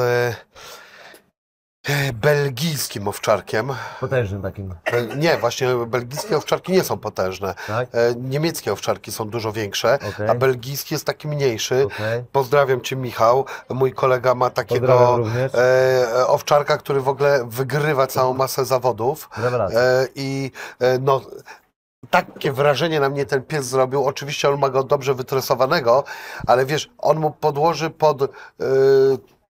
belgijskim 2.14 3.08
owczarkiem. 3.08 3.72
Potężnym 4.00 4.42
takim, 4.42 4.76
E, 4.86 5.16
Nie, 5.18 5.38
właśnie 5.38 5.68
belgijskie 5.88 6.38
owczarki 6.38 6.72
nie 6.72 6.84
są 6.84 6.98
potężne. 6.98 7.56
tak? 7.68 7.88
E, 7.94 8.16
Niemieckie 8.16 8.74
owczarki 8.74 9.12
są 9.12 9.30
dużo 9.30 9.52
większe, 9.52 10.00
Okej. 10.10 10.30
a 10.30 10.36
belgijski 10.36 10.96
jest 10.96 11.06
taki 11.06 11.28
mniejszy. 11.28 11.84
Okej. 11.86 12.24
Pozdrawiam 12.32 12.82
Cię, 12.82 12.96
Michał. 12.96 13.46
Mój 13.70 13.94
kolega 13.94 14.36
ma 14.36 14.50
takiego 14.50 15.20
e, 15.54 16.28
owczarka, 16.28 16.78
który 16.78 17.02
w 17.02 17.08
ogóle 17.10 17.46
wygrywa 17.48 18.08
całą 18.08 18.34
masę 18.34 18.66
zawodów. 18.66 19.30
E, 19.76 20.08
I 20.16 20.52
e, 20.80 21.00
no, 21.00 21.22
takie 22.10 22.52
wrażenie 22.52 23.00
na 23.00 23.10
mnie 23.10 23.26
ten 23.26 23.44
pies 23.44 23.66
zrobił. 23.66 24.06
Oczywiście 24.06 24.50
on 24.50 24.60
ma 24.60 24.70
go 24.70 24.84
dobrze 24.84 25.14
wytresowanego, 25.14 26.04
ale 26.48 26.66
wiesz, 26.66 26.90
on 26.98 27.20
mu 27.20 27.32
podłoży 27.32 27.90
pod 27.90 28.22
y, 28.22 28.28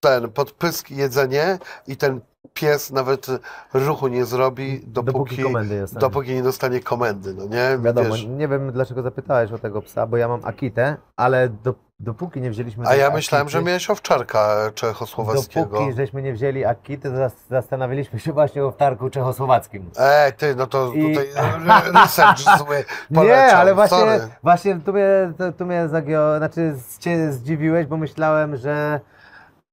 ten, 0.03 0.29
pod 0.31 0.51
pysk 0.51 0.91
jedzenie 0.91 1.57
i 1.87 1.97
ten 1.97 2.19
pies 2.53 2.91
nawet 2.91 3.27
ruchu 3.73 4.07
nie 4.07 4.25
zrobi, 4.25 4.81
Dopóki 4.87 5.37
dopóki, 5.41 5.69
jest. 5.69 5.97
dopóki 5.97 6.33
nie 6.33 6.43
dostanie 6.43 6.79
komendy, 6.79 7.33
no 7.33 7.45
nie? 7.45 7.77
Wiadomo, 7.83 8.09
Wiesz, 8.09 8.25
nie 8.25 8.47
wiem 8.47 8.71
dlaczego 8.71 9.01
zapytałeś 9.01 9.51
o 9.51 9.57
tego 9.57 9.81
psa, 9.81 10.07
bo 10.07 10.17
ja 10.17 10.27
mam 10.27 10.39
Akitę, 10.43 10.97
ale 11.17 11.49
do, 11.49 11.73
dopóki 11.99 12.41
nie 12.41 12.51
wzięliśmy 12.51 12.87
a 12.87 12.95
ja 12.95 13.09
myślałem, 13.09 13.47
Akity- 13.47 13.51
że 13.51 13.61
miałeś 13.63 13.89
owczarka 13.89 14.71
czechosłowackiego. 14.75 15.65
Dopóki 15.69 15.93
żeśmy 15.93 16.21
nie 16.21 16.33
wzięli 16.33 16.65
Akity, 16.65 17.09
to 17.11 17.15
zas- 17.17 17.47
zastanawialiśmy 17.49 18.19
się 18.19 18.33
właśnie 18.33 18.65
o 18.65 18.71
wtargu 18.71 19.09
czechosłowackim. 19.09 19.89
Ej, 19.99 20.33
ty, 20.33 20.55
no 20.55 20.67
to 20.67 20.91
I- 20.93 21.01
tutaj 21.15 21.27
re- 21.35 21.91
research 22.03 22.39
zły 22.57 22.85
poleciał. 23.15 23.37
Nie, 23.47 23.55
ale 23.55 23.73
właśnie, 23.75 23.97
Sorry. 23.97 24.27
właśnie 24.43 24.79
tu 24.85 24.93
mnie, 24.93 25.33
tu, 25.37 25.51
tu 25.51 25.65
mnie 25.65 25.87
zagio, 25.87 26.37
znaczy 26.37 26.75
cię 26.99 27.31
zdziwiłeś, 27.33 27.85
bo 27.87 27.97
myślałem, 27.97 28.57
że 28.57 28.99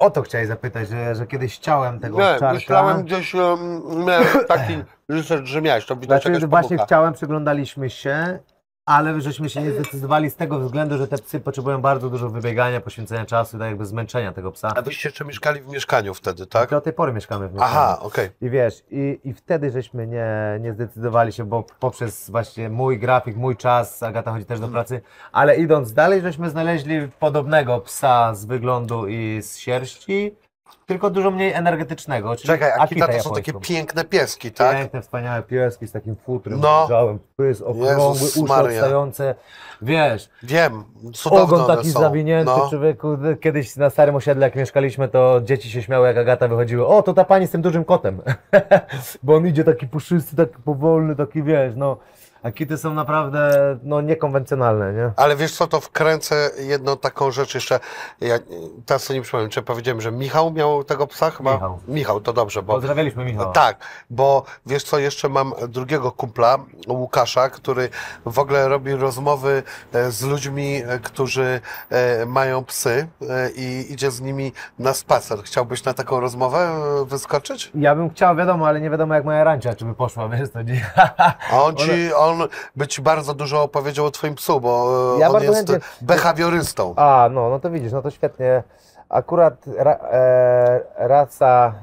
o 0.01 0.11
to 0.11 0.23
chciałeś 0.23 0.49
zapytać, 0.49 0.89
że, 0.89 1.15
że 1.15 1.27
kiedyś 1.27 1.57
chciałem 1.57 2.01
tego 2.01 2.19
Nie, 2.19 2.25
owczarka. 2.25 2.53
myślałem 2.55 3.03
gdzieś, 3.05 3.35
um, 3.35 3.83
miałem 4.07 4.27
taki 4.49 4.73
research, 5.09 5.47
że 5.47 5.63
miałeś, 5.63 5.87
to 5.87 5.97
widać 5.97 6.23
Znaczy 6.23 6.35
jakaś 6.35 6.51
właśnie 6.51 6.69
pomyłka. 6.69 6.87
chciałem, 6.87 7.13
przyglądaliśmy 7.15 7.91
się, 7.91 8.39
ale 8.91 9.21
żeśmy 9.21 9.49
się 9.51 9.63
nie 9.63 9.73
zdecydowali 9.73 10.31
z 10.31 10.37
tego 10.37 10.59
względu, 10.59 10.99
że 10.99 11.09
te 11.09 11.19
psy 11.19 11.41
potrzebują 11.41 11.81
bardzo 11.81 12.11
dużo 12.11 12.31
wybiegania, 12.31 12.81
poświęcenia 12.81 13.27
czasu, 13.27 13.59
tak 13.59 13.69
jakby 13.69 13.87
zmęczenia 13.87 14.33
tego 14.33 14.53
psa. 14.53 14.73
A 14.77 14.83
wyście 14.83 15.09
jeszcze 15.09 15.25
mieszkali 15.25 15.61
w 15.61 15.69
mieszkaniu 15.69 16.15
wtedy, 16.15 16.47
tak? 16.47 16.71
Do 16.71 16.81
tej 16.81 16.93
pory 16.93 17.13
mieszkamy 17.13 17.49
w 17.49 17.53
mieszkaniu. 17.53 17.73
Aha, 17.73 17.99
okej. 18.01 18.31
I 18.41 18.51
wiesz, 18.51 18.83
i, 18.91 19.21
i 19.25 19.35
wtedy 19.35 19.71
żeśmy 19.71 20.07
nie, 20.07 20.27
nie 20.61 20.73
zdecydowali 20.73 21.33
się, 21.33 21.45
bo 21.45 21.65
poprzez 21.81 22.31
właśnie 22.31 22.69
mój 22.69 22.99
grafik, 22.99 23.37
mój 23.37 23.57
czas, 23.57 24.03
Agata 24.03 24.33
chodzi 24.33 24.45
też 24.45 24.61
do 24.61 24.69
pracy, 24.69 25.01
ale 25.33 25.57
idąc 25.57 25.93
dalej, 25.93 26.21
żeśmy 26.23 26.51
znaleźli 26.51 27.09
podobnego 27.21 27.81
psa 27.81 28.35
z 28.35 28.45
wyglądu 28.45 29.07
i 29.09 29.43
z 29.43 29.57
sierści, 29.57 30.35
tylko 30.87 31.11
dużo 31.11 31.31
mniej 31.31 31.53
energetycznego. 31.53 32.37
Czyli 32.37 32.47
Czekaj, 32.47 32.71
Akita 32.79 33.05
Akitę 33.05 33.19
to 33.19 33.25
są 33.25 33.35
takie 33.35 33.53
piękne 33.53 34.05
pieski, 34.05 34.53
tak? 34.53 34.77
Piękne, 34.77 35.03
wspaniałe 35.03 35.43
pieski 35.43 35.87
z 35.87 35.93
takim 35.93 36.17
futrem, 36.17 36.61
No. 36.61 36.87
no. 36.91 37.19
pys 37.37 37.63
okrągły, 37.63 37.89
Jezus 38.13 38.37
uszy 38.37 38.49
Maria. 38.49 38.71
odstające, 38.81 39.35
wiesz, 39.83 40.31
Wiem, 40.43 40.85
cudowne 41.15 41.43
ogon 41.57 41.77
taki 41.77 41.91
są. 41.91 42.01
zawinięty, 42.01 42.53
No. 42.59 42.69
człowieku, 42.71 43.09
kiedyś 43.41 43.77
na 43.77 43.91
starym 43.91 44.15
osiedle 44.17 44.47
jak 44.47 44.57
mieszkaliśmy, 44.57 45.09
to 45.09 45.41
dzieci 45.45 45.71
się 45.71 45.83
śmiały 45.83 46.07
jak 46.07 46.17
Agata 46.17 46.49
wychodziły, 46.49 46.87
o 46.87 47.03
to 47.03 47.15
ta 47.15 47.25
pani 47.25 47.47
z 47.47 47.51
tym 47.51 47.63
dużym 47.63 47.85
kotem, 47.85 48.23
bo 49.23 49.35
on 49.37 49.47
idzie 49.47 49.65
taki 49.65 49.87
puszysty, 49.89 50.37
taki 50.37 50.63
powolny, 50.65 51.17
taki 51.17 51.43
wiesz, 51.43 51.73
no, 51.77 51.97
a 52.43 52.51
kity 52.51 52.79
są 52.79 52.95
naprawdę, 52.95 53.51
no, 53.83 54.01
niekonwencjonalne, 54.01 54.93
nie? 54.93 55.13
Ale 55.17 55.37
wiesz 55.37 55.53
co, 55.53 55.67
to 55.67 55.81
wkręcę 55.81 56.51
jedną 56.59 56.97
taką 56.97 57.31
rzecz 57.31 57.55
jeszcze. 57.55 57.81
Ja 58.21 58.39
teraz 58.87 59.03
sobie 59.03 59.19
nie 59.19 59.23
przypomnę, 59.23 59.49
czy 59.49 59.63
powiedziałem, 59.63 60.01
że 60.01 60.13
Michał 60.13 60.53
miał 60.53 60.85
tego 60.85 61.07
psa 61.07 61.31
chyba? 61.31 61.55
Michał. 61.55 61.79
Michał, 61.89 62.21
to 62.21 62.33
dobrze, 62.33 62.63
bo 62.63 62.73
Pozdrawialiśmy 62.73 63.25
Michała. 63.25 63.53
Tak, 63.53 63.77
bo 64.11 64.45
wiesz 64.67 64.85
co, 64.85 64.99
jeszcze 64.99 65.29
mam 65.29 65.53
drugiego 65.69 66.13
kumpla, 66.13 66.59
Łukasza, 66.89 67.49
który 67.49 67.89
w 68.27 68.39
ogóle 68.39 68.69
robi 68.69 68.93
rozmowy 68.95 69.63
e, 69.93 70.11
z 70.11 70.23
ludźmi, 70.23 70.83
e, 70.87 70.99
którzy 70.99 71.61
e, 71.91 72.27
mają 72.27 72.65
psy 72.65 73.07
i 73.57 73.87
idzie 73.91 74.11
z 74.11 74.21
nimi 74.21 74.53
na 74.79 74.95
spacer. 74.95 75.39
Chciałbyś 75.43 75.85
na 75.85 75.95
taką 75.95 76.21
rozmowę 76.21 76.69
wyskoczyć? 77.05 77.71
Ja 77.75 77.95
bym 77.95 78.11
chciał, 78.11 78.37
wiadomo, 78.37 78.67
ale 78.67 78.81
nie 78.81 78.91
wiadomo 78.91 79.15
jak 79.15 79.25
moja 79.25 79.45
rancia, 79.45 79.75
czy 79.75 79.85
by 79.85 79.95
poszła, 79.95 80.29
wiesz, 80.29 80.51
to 80.51 80.63
nie. 80.63 80.91
On 81.53 81.77
ci, 81.77 82.13
on 82.27 82.30
by 82.77 82.87
ci 82.89 83.03
bardzo 83.03 83.35
dużo 83.35 83.63
opowiedział 83.63 84.07
o 84.07 84.11
twoim 84.11 84.35
psu, 84.35 84.61
bo 84.61 84.91
e, 85.17 85.21
Ja 85.21 85.29
on 85.31 85.43
jest 85.43 85.55
chętnie- 85.55 85.81
behawiorystą. 86.01 86.95
A, 86.97 87.29
no, 87.33 87.51
no 87.51 87.59
to 87.61 87.71
widzisz, 87.71 87.93
no 87.93 88.03
to 88.03 88.11
świetnie. 88.11 88.63
Akurat 89.09 89.55
ra, 89.77 89.93
e, 89.93 90.81
rasa 90.97 91.75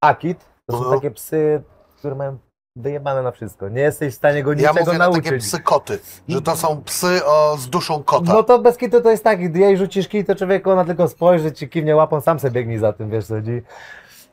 Akit 0.00 0.38
to 0.66 0.72
są 0.76 0.78
Mhm. 0.82 1.00
takie 1.00 1.10
psy, 1.10 1.62
które 1.98 2.14
mają 2.14 2.38
wyjebane 2.76 3.22
na 3.22 3.30
wszystko. 3.30 3.68
Nie 3.68 3.82
jesteś 3.82 4.14
w 4.14 4.16
stanie 4.16 4.42
go 4.42 4.50
Ja 4.52 4.56
niczego 4.56 4.80
mówię 4.80 4.98
na 4.98 5.04
nauczyć. 5.04 5.24
takie 5.24 5.38
psy 5.38 5.60
koty, 5.60 5.98
że 6.28 6.42
to 6.42 6.56
są 6.56 6.82
psy 6.82 7.24
o, 7.24 7.56
z 7.58 7.68
duszą 7.68 8.02
kota. 8.02 8.32
No 8.32 8.42
to 8.42 8.58
bez 8.58 8.76
kitu 8.76 9.00
to 9.00 9.10
jest 9.10 9.24
tak, 9.24 9.48
gdy 9.50 9.58
jej 9.58 9.76
rzucisz 9.78 10.08
kij, 10.08 10.24
to 10.24 10.34
człowieku 10.34 10.70
ona 10.70 10.84
tylko 10.84 11.08
spojrzy, 11.08 11.52
ci 11.52 11.68
kiwnie 11.68 11.96
łapą, 11.96 12.20
sam 12.20 12.38
sobie 12.38 12.50
biegnij 12.50 12.78
za 12.78 12.92
tym, 12.92 13.10
wiesz 13.10 13.26
co 13.26 13.34
chodzi. 13.34 13.62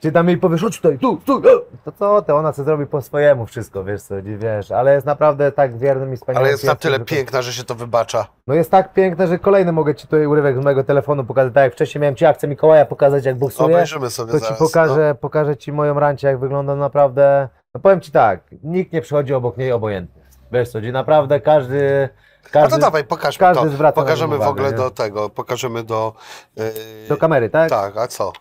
Czy 0.02 0.12
tam 0.12 0.28
jej 0.28 0.38
powiesz, 0.38 0.62
chodź 0.62 0.76
tutaj, 0.82 1.00
tu, 1.00 1.18
tu, 1.26 1.38
e, 1.38 1.42
to 1.86 1.92
co, 1.92 2.22
to 2.22 2.36
ona 2.38 2.54
co 2.54 2.64
zrobi 2.64 2.86
po 2.86 3.02
swojemu 3.02 3.46
wszystko, 3.46 3.84
wiesz 3.84 4.02
co 4.02 4.16
chodzi, 4.16 4.38
wiesz, 4.38 4.72
ale 4.72 4.94
jest 4.94 5.06
naprawdę 5.06 5.52
tak 5.52 5.78
wiernym 5.78 6.14
i 6.14 6.18
wspaniałym 6.18 6.46
Ale 6.46 6.52
jest 6.52 6.64
na 6.64 6.76
tyle 6.76 7.00
piękna, 7.00 7.42
że 7.42 7.54
się 7.54 7.64
to 7.64 7.76
wybacza. 7.76 8.28
No 8.48 8.54
jest 8.54 8.72
tak 8.72 8.94
piękne, 8.94 9.28
że 9.28 9.40
kolejny 9.40 9.72
mogę 9.72 9.96
ci 9.96 10.08
tutaj 10.08 10.26
urywek 10.26 10.62
z 10.62 10.64
mojego 10.64 10.84
telefonu 10.84 11.24
pokazać, 11.24 11.54
tak 11.54 11.64
jak 11.64 11.74
wcześniej 11.74 12.02
miałem 12.02 12.16
ci 12.16 12.26
akcję 12.26 12.50
Mikołaja 12.50 12.86
pokazać 12.86 13.26
jak 13.26 13.38
boksuje. 13.38 13.76
Obejrzymy 13.76 14.10
sobie 14.10 14.32
To 14.32 14.40
zaraz. 14.40 14.58
ci 14.58 14.64
pokażę, 14.64 15.16
pokażę 15.22 15.58
ci 15.58 15.72
moją 15.72 16.00
rancię, 16.00 16.28
jak 16.28 16.40
wygląda 16.40 16.76
naprawdę. 16.76 17.50
No 17.74 17.82
powiem 17.82 18.02
ci 18.02 18.12
tak, 18.12 18.42
nikt 18.64 18.94
nie 18.94 19.02
przychodzi 19.02 19.34
obok 19.34 19.58
niej 19.58 19.72
obojętnie. 19.72 20.22
Wiesz 20.52 20.70
co, 20.70 20.80
gdzie 20.80 20.92
naprawdę 20.92 21.40
każdy. 21.40 22.10
No 22.44 22.50
każdy 22.52 22.76
to 22.76 22.82
dawaj, 22.82 23.04
pokażmy 23.04 23.40
każdy 23.40 23.78
to. 23.78 23.92
Pokażemy 23.94 24.38
nią 24.38 24.44
w 24.44 24.48
ogóle 24.48 24.68
uwagę, 24.68 24.84
nie? 24.84 24.90
do 24.90 24.92
tego, 24.92 25.30
pokażemy 25.30 25.84
do... 25.84 26.14
Yy, 26.56 26.64
do 27.10 27.18
kamery, 27.18 27.50
tak? 27.50 27.70
tak, 27.70 27.98
a 27.98 28.08
co? 28.08 28.32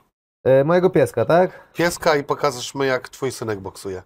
E, 0.44 0.65
mojego 0.65 0.90
pieska, 0.90 1.24
tak? 1.24 1.73
Pieska 1.73 2.16
i 2.16 2.24
pokażesz 2.24 2.74
mi, 2.74 2.86
jak 2.86 3.09
twój 3.09 3.32
synek 3.32 3.60
boksuje. 3.60 4.02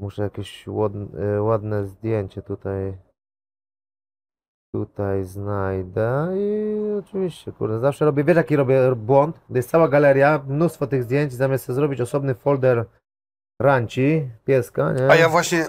Muszę 0.00 0.22
jakieś 0.22 0.66
ładne, 0.66 1.42
ładne 1.42 1.86
zdjęcie 1.86 2.42
tutaj. 2.42 2.98
Tutaj 4.74 5.24
znajdę 5.24 6.28
i 6.36 6.76
oczywiście, 6.98 7.52
kurde, 7.52 7.80
zawsze 7.80 8.04
robię, 8.04 8.24
wiesz 8.24 8.36
jaki 8.36 8.56
robię 8.56 8.96
błąd? 8.96 9.36
To 9.48 9.56
jest 9.56 9.70
cała 9.70 9.88
galeria, 9.88 10.42
mnóstwo 10.48 10.86
tych 10.86 11.02
zdjęć, 11.02 11.32
zamiast 11.32 11.66
zrobić 11.66 12.00
osobny 12.00 12.34
folder 12.34 12.84
ranci, 13.62 14.30
pieska, 14.44 14.92
nie? 14.92 15.10
A 15.10 15.16
ja 15.16 15.28
właśnie 15.28 15.66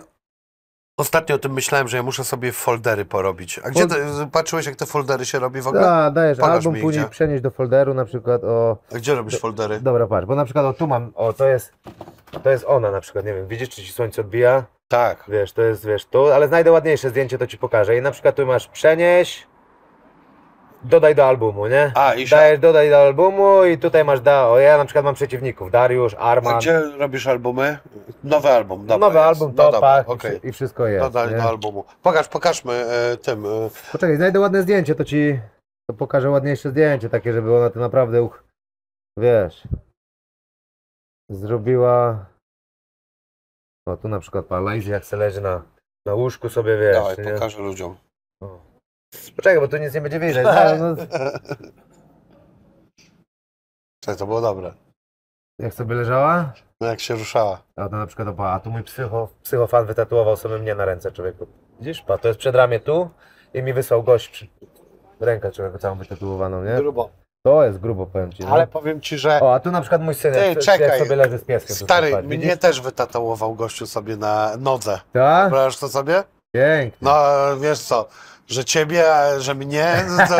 ostatnio 0.97 1.35
o 1.35 1.39
tym 1.39 1.53
myślałem, 1.53 1.87
że 1.87 1.97
ja 1.97 2.03
muszę 2.03 2.23
sobie 2.23 2.51
foldery 2.51 3.05
porobić. 3.05 3.59
A 3.63 3.69
gdzie 3.69 3.83
Fol- 3.83 3.89
ty, 3.89 4.27
patrzyłeś, 4.31 4.65
jak 4.65 4.75
te 4.75 4.85
foldery 4.85 5.25
się 5.25 5.39
robi 5.39 5.61
w 5.61 5.67
ogóle? 5.67 5.81
Da, 5.83 6.11
dajesz 6.11 6.37
Pokaż 6.37 6.53
album, 6.55 6.81
później 6.81 7.03
gdzie. 7.03 7.09
przenieść 7.11 7.43
do 7.43 7.51
folderu, 7.51 7.93
na 7.93 8.05
przykład 8.05 8.43
o... 8.43 8.77
A 8.93 8.95
gdzie 8.95 9.15
robisz 9.15 9.39
foldery? 9.39 9.79
Dobra, 9.79 10.07
patrz, 10.07 10.27
bo 10.27 10.35
na 10.35 10.45
przykład 10.45 10.65
o 10.65 10.73
tu 10.73 10.87
mam, 10.87 11.11
o 11.15 11.33
to 11.33 11.47
jest, 11.47 11.73
to 12.43 12.49
jest 12.49 12.65
ona 12.67 12.91
na 12.91 13.01
przykład, 13.01 13.25
nie 13.25 13.33
wiem, 13.33 13.47
widzisz 13.47 13.69
czy 13.69 13.83
ci 13.83 13.91
słońce 13.91 14.21
odbija? 14.21 14.63
Tak. 14.87 15.23
Wiesz, 15.27 15.51
to 15.53 15.61
jest, 15.61 15.85
wiesz, 15.85 16.05
tu, 16.05 16.25
ale 16.25 16.47
znajdę 16.47 16.71
ładniejsze 16.71 17.09
zdjęcie, 17.09 17.37
to 17.37 17.47
ci 17.47 17.57
pokażę. 17.57 17.97
I 17.97 18.01
na 18.01 18.11
przykład 18.11 18.35
tu 18.35 18.45
masz 18.45 18.67
przenieś, 18.67 19.47
dodaj 20.87 21.15
do 21.15 21.25
albumu, 21.25 21.67
nie? 21.67 21.91
A, 21.95 22.13
i 22.13 22.25
Dajesz, 22.25 22.59
dodaj 22.59 22.89
do 22.89 23.01
albumu 23.01 23.65
i 23.65 23.77
tutaj 23.77 24.05
masz, 24.05 24.21
da, 24.21 24.47
o 24.47 24.59
ja 24.59 24.77
na 24.77 24.85
przykład 24.85 25.05
mam 25.05 25.15
przeciwników, 25.15 25.71
Dariusz, 25.71 26.13
A 26.13 26.17
Arman, 26.17 26.59
gdzie 26.59 26.79
robisz 26.79 27.27
albumy? 27.27 27.77
Nowy 28.23 28.49
album, 28.49 28.85
dobra 28.85 29.07
nowy 29.07 29.17
jest. 29.19 29.27
album, 29.27 29.53
no 29.55 29.63
to 29.63 29.71
dobra, 29.71 29.81
pak 29.81 30.09
okej. 30.09 30.39
i, 30.43 30.51
wszystko 30.51 30.87
jest. 30.87 31.05
Dodaj 31.05 31.29
nie? 31.29 31.37
do 31.37 31.43
albumu. 31.43 31.83
Pokaż, 32.03 32.27
pokażmy 32.27 32.73
e, 32.73 33.17
tym. 33.17 33.45
E, 33.45 33.69
Poczekaj, 33.91 34.15
znajdę 34.15 34.39
ładne 34.39 34.61
zdjęcie, 34.61 34.95
to 34.95 35.05
ci 35.05 35.39
to 35.89 35.93
pokażę 35.97 36.29
ładniejsze 36.29 36.69
zdjęcie, 36.69 37.09
takie, 37.09 37.33
żeby 37.33 37.57
ona 37.57 37.69
to 37.69 37.79
naprawdę, 37.79 38.23
uch, 38.23 38.43
wiesz, 39.17 39.67
zrobiła, 41.29 42.25
o 43.87 43.97
tu 43.97 44.07
na 44.07 44.19
przykład 44.19 44.45
pa, 44.45 44.59
Lazy 44.59 44.91
jak 44.91 45.05
se 45.05 45.17
leży 45.17 45.41
na, 45.41 45.63
na 46.05 46.13
łóżku 46.13 46.49
sobie, 46.49 46.77
wiesz, 46.77 46.95
dawaj, 46.95 47.15
nie? 47.17 47.33
pokażę 47.33 47.59
ludziom. 47.59 47.97
Poczekaj, 49.35 49.59
bo 49.59 49.67
tu 49.67 49.77
nic 49.77 49.93
nie 49.93 50.01
będzie 50.01 50.19
widać, 50.19 50.45
no, 50.79 50.87
no, 50.95 50.95
Cześć, 54.03 54.19
to 54.19 54.27
było 54.27 54.41
dobre. 54.41 54.73
jak 55.59 55.73
sobie 55.73 55.95
leżała, 55.95 56.53
No 56.81 56.87
jak 56.87 56.99
się 56.99 57.15
ruszała. 57.15 57.61
a 57.75 57.89
to 57.89 57.95
na 57.95 58.07
przykład, 58.07 58.27
opa, 58.27 58.49
a 58.51 58.59
tu 58.59 58.71
mój 58.71 58.83
psycho, 58.83 59.29
psychofan 59.43 59.85
wytatuował 59.85 60.37
sobie 60.37 60.57
mnie 60.57 60.75
na 60.75 60.85
ręce, 60.85 61.11
człowieku, 61.11 61.47
widzisz, 61.79 62.01
pa, 62.01 62.17
to 62.17 62.27
jest 62.27 62.39
przedramię 62.39 62.79
tu 62.79 63.09
i 63.53 63.63
mi 63.63 63.73
wysłał 63.73 64.03
gość 64.03 64.47
rękę 65.19 65.51
człowieku 65.51 65.77
całą 65.77 65.95
wytatuowaną, 65.97 66.63
nie? 66.63 66.75
Grubo. 66.75 67.09
To 67.45 67.63
jest 67.63 67.79
grubo, 67.79 68.05
powiem 68.05 68.31
ci, 68.33 68.43
no. 68.43 68.49
Ale 68.49 68.67
powiem 68.67 69.01
ci, 69.01 69.17
że 69.17 69.39
O, 69.41 69.53
a 69.53 69.59
tu 69.59 69.71
na 69.71 69.81
przykład 69.81 70.01
mój 70.01 70.15
syn, 70.15 70.33
Ty, 70.33 70.39
jak, 70.39 70.59
czekaj. 70.59 70.89
jak 70.89 70.97
sobie 70.99 71.15
leży 71.15 71.37
z 71.37 71.43
pieskiem. 71.43 71.75
stary, 71.75 72.11
patrz, 72.11 72.27
mnie 72.27 72.37
widzisz? 72.37 72.57
też 72.57 72.81
wytatuował 72.81 73.55
gościu 73.55 73.85
sobie 73.87 74.17
na 74.17 74.57
nodze. 74.57 74.99
Tak? 75.13 75.49
Wyobrażasz 75.49 75.77
to 75.79 75.89
sobie? 75.89 76.23
Pięknie. 76.55 76.97
No 77.01 77.23
wiesz 77.61 77.79
co, 77.79 78.07
że 78.47 78.65
ciebie, 78.65 79.05
że 79.37 79.55
mnie, 79.55 80.05
to 80.29 80.37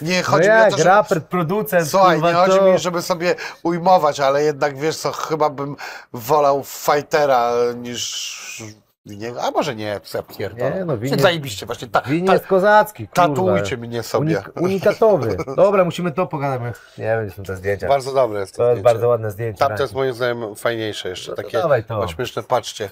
nie 0.00 0.16
No 0.18 0.24
chodzi 0.24 0.48
mi 0.48 0.54
o 0.54 0.58
jak, 0.58 0.70
to, 0.70 0.78
że... 0.78 1.20
producent, 1.20 1.88
Słuchaj, 1.88 2.22
nie 2.22 2.32
chodzi 2.32 2.58
to... 2.58 2.64
mi, 2.64 2.78
żeby 2.78 3.02
sobie 3.02 3.34
ujmować, 3.62 4.20
ale 4.20 4.42
jednak 4.42 4.78
wiesz 4.78 4.96
co, 4.96 5.12
chyba 5.12 5.50
bym 5.50 5.76
wolał 6.12 6.62
fightera 6.64 7.52
niż 7.76 8.62
winiego, 9.06 9.42
a 9.42 9.50
może 9.50 9.74
nie, 9.74 9.84
ja 9.84 10.22
pierdolę. 10.22 10.74
Nie, 10.74 10.84
no 10.84 10.92
Się 10.94 10.98
win 10.98 11.18
zajebiście, 11.18 11.66
właśnie 11.66 11.88
ta, 11.88 12.00
win 12.00 12.26
ta, 12.26 12.32
jest 12.32 12.46
kozacki, 12.46 13.08
kurwa. 13.08 13.28
tatujcie 13.28 13.76
mnie 13.76 14.02
sobie. 14.02 14.36
Unik 14.36 14.50
unikatowy. 14.60 15.36
Dobra, 15.56 15.84
musimy 15.84 16.12
to 16.12 16.26
pogadać. 16.26 16.74
Nie 16.98 17.04
wiem, 17.04 17.30
są 17.30 17.42
te 17.42 17.56
zdjęcia. 17.56 17.88
Bardzo 17.88 18.12
dobre 18.12 18.40
jest 18.40 18.56
to, 18.56 18.62
To 18.62 18.70
jest 18.70 18.82
bardzo 18.82 19.08
ładne 19.08 19.30
zdjęcie. 19.30 19.58
Tam 19.58 19.76
to 19.76 19.82
jest 19.82 19.94
moim 19.94 20.14
zdaniem 20.14 20.54
fajniejsze 20.56 21.08
jeszcze, 21.08 21.30
No 21.30 21.36
takie 21.36 21.58
dawaj 21.58 21.84
to. 21.84 22.06
no 22.36 22.42
patrzcie, 22.42 22.90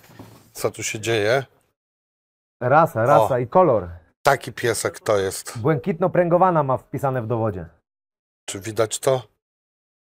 co 0.52 0.70
tu 0.70 0.82
się 0.82 1.00
dzieje. 1.00 1.44
Rasa, 2.60 3.06
rasa 3.06 3.34
O. 3.34 3.38
i 3.38 3.46
kolor. 3.46 3.88
Taki 4.26 4.52
piesek 4.52 5.00
to 5.00 5.18
jest. 5.18 5.58
Błękitno-pręgowana 5.58 6.62
ma 6.62 6.76
wpisane 6.76 7.22
w 7.22 7.26
dowodzie. 7.26 7.66
Czy 8.48 8.60
widać 8.60 8.98
to? 8.98 9.22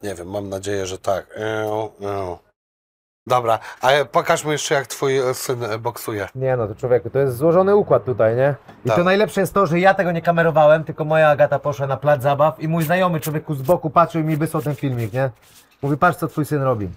Nie 0.03 0.15
wiem, 0.15 0.31
mam 0.31 0.49
nadzieję, 0.49 0.87
że 0.87 0.99
tak. 0.99 1.27
Eł, 1.35 1.93
eł. 2.03 2.39
Dobra, 3.27 3.59
a 3.81 3.89
pokaż 4.13 4.45
mu 4.45 4.53
jeszcze, 4.53 4.75
jak 4.75 4.87
twój 4.87 5.19
e, 5.19 5.35
syn 5.35 5.65
e, 5.65 5.79
boksuje. 5.79 6.29
Nie 6.35 6.57
no, 6.57 6.67
to 6.69 6.75
człowieku, 6.75 7.11
to 7.11 7.19
jest 7.19 7.37
złożony 7.37 7.77
układ 7.77 8.05
tutaj, 8.05 8.37
nie? 8.37 8.55
I 8.85 8.89
Tak. 8.89 8.99
to 8.99 9.05
najlepsze 9.05 9.41
jest 9.41 9.55
to, 9.55 9.67
że 9.67 9.81
ja 9.81 9.95
tego 9.95 10.13
nie 10.13 10.23
kamerowałem, 10.23 10.85
tylko 10.85 11.05
moja 11.05 11.29
Agata 11.29 11.59
poszła 11.59 11.87
na 11.87 11.97
plac 11.97 12.23
zabaw 12.23 12.61
i 12.61 12.69
mój 12.69 12.85
znajomy 12.85 13.21
człowieku 13.21 13.55
z 13.55 13.63
boku 13.63 13.91
patrzył 13.91 14.21
i 14.21 14.25
mi 14.25 14.37
wysłał 14.37 14.63
ten 14.63 14.75
filmik, 14.75 15.13
nie? 15.13 15.31
Mówi, 15.83 15.97
patrz 15.97 16.19
co 16.19 16.29
twój 16.29 16.45
syn 16.45 16.63
robi. 16.63 16.89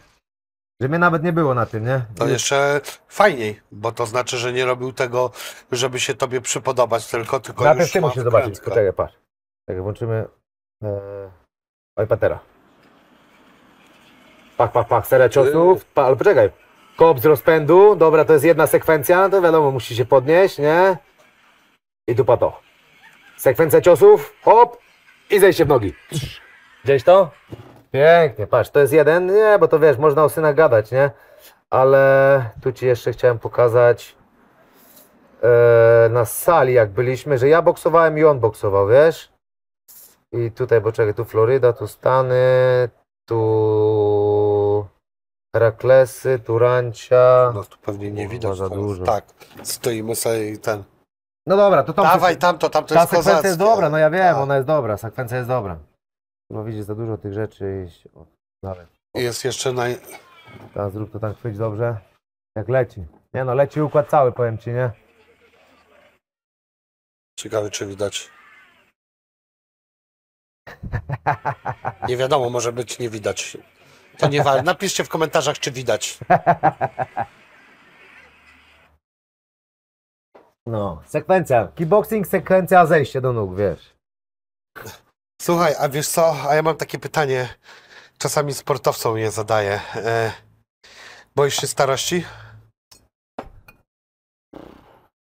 Że 0.82 0.90
mnie 0.90 1.00
nawet 1.00 1.24
nie 1.24 1.34
było 1.34 1.54
na 1.54 1.66
tym, 1.66 1.86
nie? 1.86 2.02
To 2.16 2.28
jeszcze 2.28 2.82
fajniej, 3.08 3.62
bo 3.72 3.92
to 3.92 4.06
znaczy, 4.06 4.38
że 4.38 4.54
nie 4.54 4.66
robił 4.66 4.94
tego, 4.94 5.32
żeby 5.72 6.00
się 6.00 6.14
tobie 6.14 6.42
przypodobać, 6.42 7.08
tylko, 7.08 7.40
tylko 7.40 7.64
Najpierw 7.64 7.88
już 7.88 7.94
ty 7.94 8.02
musisz 8.02 8.24
zobaczyć, 8.24 8.60
poczekaj, 8.60 8.94
patrz. 8.94 9.14
Tak, 9.68 9.82
włączymy... 9.82 10.28
E... 10.84 11.00
Oj, 11.96 12.08
patera. 12.08 12.40
Pach, 14.58 14.72
pach, 14.72 14.88
pach, 14.88 15.08
seria 15.08 15.30
ciosów. 15.30 15.86
Pa, 15.86 16.06
ale 16.06 16.16
poczekaj. 16.16 16.52
Kop 16.98 17.20
z 17.20 17.26
rozpędu, 17.26 17.96
dobra, 17.96 18.26
to 18.26 18.34
jest 18.34 18.46
jedna 18.46 18.68
sekwencja, 18.68 19.30
to 19.30 19.42
wiadomo, 19.42 19.72
musi 19.72 19.96
się 19.96 20.06
podnieść, 20.06 20.58
nie? 20.58 20.98
I 22.08 22.16
dupa 22.16 22.38
to. 22.38 22.62
Sekwencja 23.38 23.82
ciosów, 23.82 24.36
hop 24.44 24.78
i 25.30 25.40
zejście 25.40 25.66
w 25.66 25.68
nogi. 25.68 25.94
Gdzieś 26.84 27.04
to? 27.04 27.32
Pięknie, 27.92 28.48
patrz, 28.48 28.70
to 28.70 28.80
jest 28.80 28.94
jeden, 28.94 29.28
nie, 29.28 29.58
bo 29.60 29.68
to 29.68 29.80
wiesz, 29.80 29.98
można 29.98 30.24
o 30.24 30.30
synach 30.30 30.56
gadać, 30.56 30.92
nie? 30.92 31.12
Ale 31.70 32.46
tu 32.62 32.72
ci 32.72 32.86
jeszcze 32.86 33.12
chciałem 33.14 33.40
pokazać 33.40 34.16
e, 35.44 36.10
na 36.10 36.26
sali, 36.26 36.74
jak 36.74 36.90
byliśmy, 36.90 37.38
że 37.38 37.48
ja 37.48 37.62
boksowałem 37.62 38.18
i 38.18 38.24
on 38.24 38.40
boksował, 38.40 38.88
wiesz? 38.88 39.32
I 40.32 40.52
tutaj, 40.52 40.82
bo 40.82 40.92
czekaj, 40.92 41.14
tu 41.14 41.26
Floryda, 41.26 41.74
tu 41.74 41.88
Stany, 41.88 42.90
tu 43.30 44.88
Heraklesy, 45.56 46.40
tu 46.40 46.60
Rancia. 46.60 47.52
No 47.56 47.64
tu 47.64 47.78
pewnie 47.78 48.12
nie 48.12 48.28
widać. 48.28 48.58
za 48.58 48.70
dużo. 48.70 49.04
Tak, 49.04 49.24
stoimy 49.64 50.16
sobie 50.16 50.50
i 50.50 50.58
ten. 50.60 50.84
No 51.48 51.58
dobra, 51.58 51.84
to 51.84 51.94
tam 51.94 52.06
Dawaj 52.06 52.38
tamto, 52.38 52.70
tamto 52.70 52.94
Ta 52.94 53.00
jest 53.00 53.10
sekwencja 53.10 53.32
kozackie. 53.32 53.48
jest 53.48 53.60
dobra, 53.60 53.90
no 53.90 53.98
ja 53.98 54.10
wiem, 54.10 54.34
Tak. 54.34 54.44
ona 54.44 54.56
jest 54.56 54.68
dobra, 54.68 54.98
sekwencja 54.98 55.38
jest 55.38 55.50
dobra. 55.50 55.78
Bo 56.52 56.64
widzisz 56.64 56.84
za 56.86 56.96
dużo 56.96 57.18
tych 57.18 57.34
rzeczy 57.34 57.88
i... 57.88 58.10
O, 58.18 58.26
dalej. 58.64 58.88
Jest 59.16 59.46
jeszcze 59.46 59.74
naj... 59.74 59.98
Teraz 60.74 60.94
zrób 60.94 61.12
to 61.12 61.20
tak 61.20 61.38
chwyć 61.38 61.58
dobrze. 61.58 61.98
Jak 62.56 62.70
leci. 62.70 63.06
Nie 63.34 63.46
no, 63.46 63.54
leci 63.54 63.82
układ 63.82 64.10
cały, 64.10 64.32
powiem 64.32 64.58
ci, 64.58 64.70
nie? 64.70 64.92
Ciekawe, 67.40 67.70
czy 67.70 67.86
widać. 67.86 68.30
Nie 72.08 72.18
wiadomo, 72.18 72.50
może 72.50 72.74
być 72.74 73.00
nie 73.00 73.10
widać. 73.10 73.58
To 74.18 74.28
nie 74.28 74.44
wa- 74.44 74.62
Napiszcie 74.62 75.04
w 75.04 75.10
komentarzach, 75.10 75.60
czy 75.60 75.72
widać. 75.72 76.20
No, 80.66 81.02
sekwencja. 81.06 81.68
Kickboxing, 81.68 82.28
sekwencja, 82.28 82.86
zejście 82.86 83.22
do 83.22 83.34
nóg, 83.34 83.56
wiesz. 83.56 83.94
Słuchaj, 85.42 85.74
a 85.80 85.90
wiesz 85.90 86.08
co? 86.08 86.50
A 86.50 86.56
ja 86.56 86.62
mam 86.62 86.76
takie 86.76 87.00
pytanie. 87.00 87.50
Czasami 88.18 88.54
sportowcom 88.54 89.18
je 89.18 89.32
zadaję. 89.32 89.80
E, 89.96 90.32
boisz 91.36 91.56
się 91.56 91.68
starości? 91.68 92.26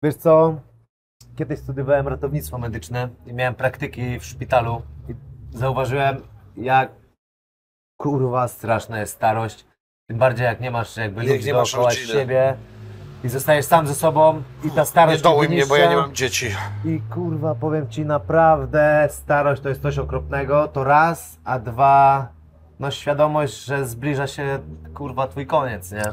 Wiesz 0.03 0.15
co? 0.15 0.61
Kiedyś 1.35 1.59
studiowałem 1.59 2.07
ratownictwo 2.07 2.57
medyczne 2.57 3.09
i 3.25 3.33
miałem 3.33 3.55
praktyki 3.55 4.19
w 4.19 4.25
szpitalu 4.25 4.81
i 5.09 5.15
zauważyłem, 5.57 6.27
jak 6.55 6.91
kurwa 8.01 8.47
straszna 8.47 8.99
jest 8.99 9.13
starość. 9.13 9.65
Tym 10.09 10.17
bardziej 10.17 10.45
jak 10.45 10.59
nie 10.59 10.71
masz 10.71 10.97
jakby 10.97 11.23
Jak 11.25 11.33
ludzi 11.33 11.47
nie 11.47 11.53
masz 11.53 11.71
dookoła 11.71 11.89
rodziny. 11.89 12.13
siebie 12.13 12.57
i 13.23 13.29
zostajesz 13.29 13.65
sam 13.65 13.87
ze 13.87 13.95
sobą 13.95 14.43
i 14.63 14.71
ta 14.71 14.85
starość 14.85 15.17
Nie 15.17 15.23
dołuj 15.23 15.49
mnie, 15.49 15.65
bo 15.65 15.75
ja 15.77 15.89
nie 15.89 15.95
mam 15.95 16.15
dzieci. 16.15 16.47
I 16.85 17.01
kurwa, 17.13 17.55
powiem 17.55 17.89
ci 17.89 18.05
naprawdę, 18.05 19.07
starość 19.11 19.61
to 19.61 19.69
jest 19.69 19.81
coś 19.81 19.97
okropnego, 19.97 20.67
to 20.67 20.83
raz, 20.83 21.37
a 21.43 21.59
dwa, 21.59 22.27
no 22.79 22.91
świadomość, 22.91 23.65
że 23.65 23.85
zbliża 23.87 24.27
się 24.27 24.59
kurwa 24.93 25.27
twój 25.27 25.45
koniec, 25.47 25.91
nie? 25.91 26.03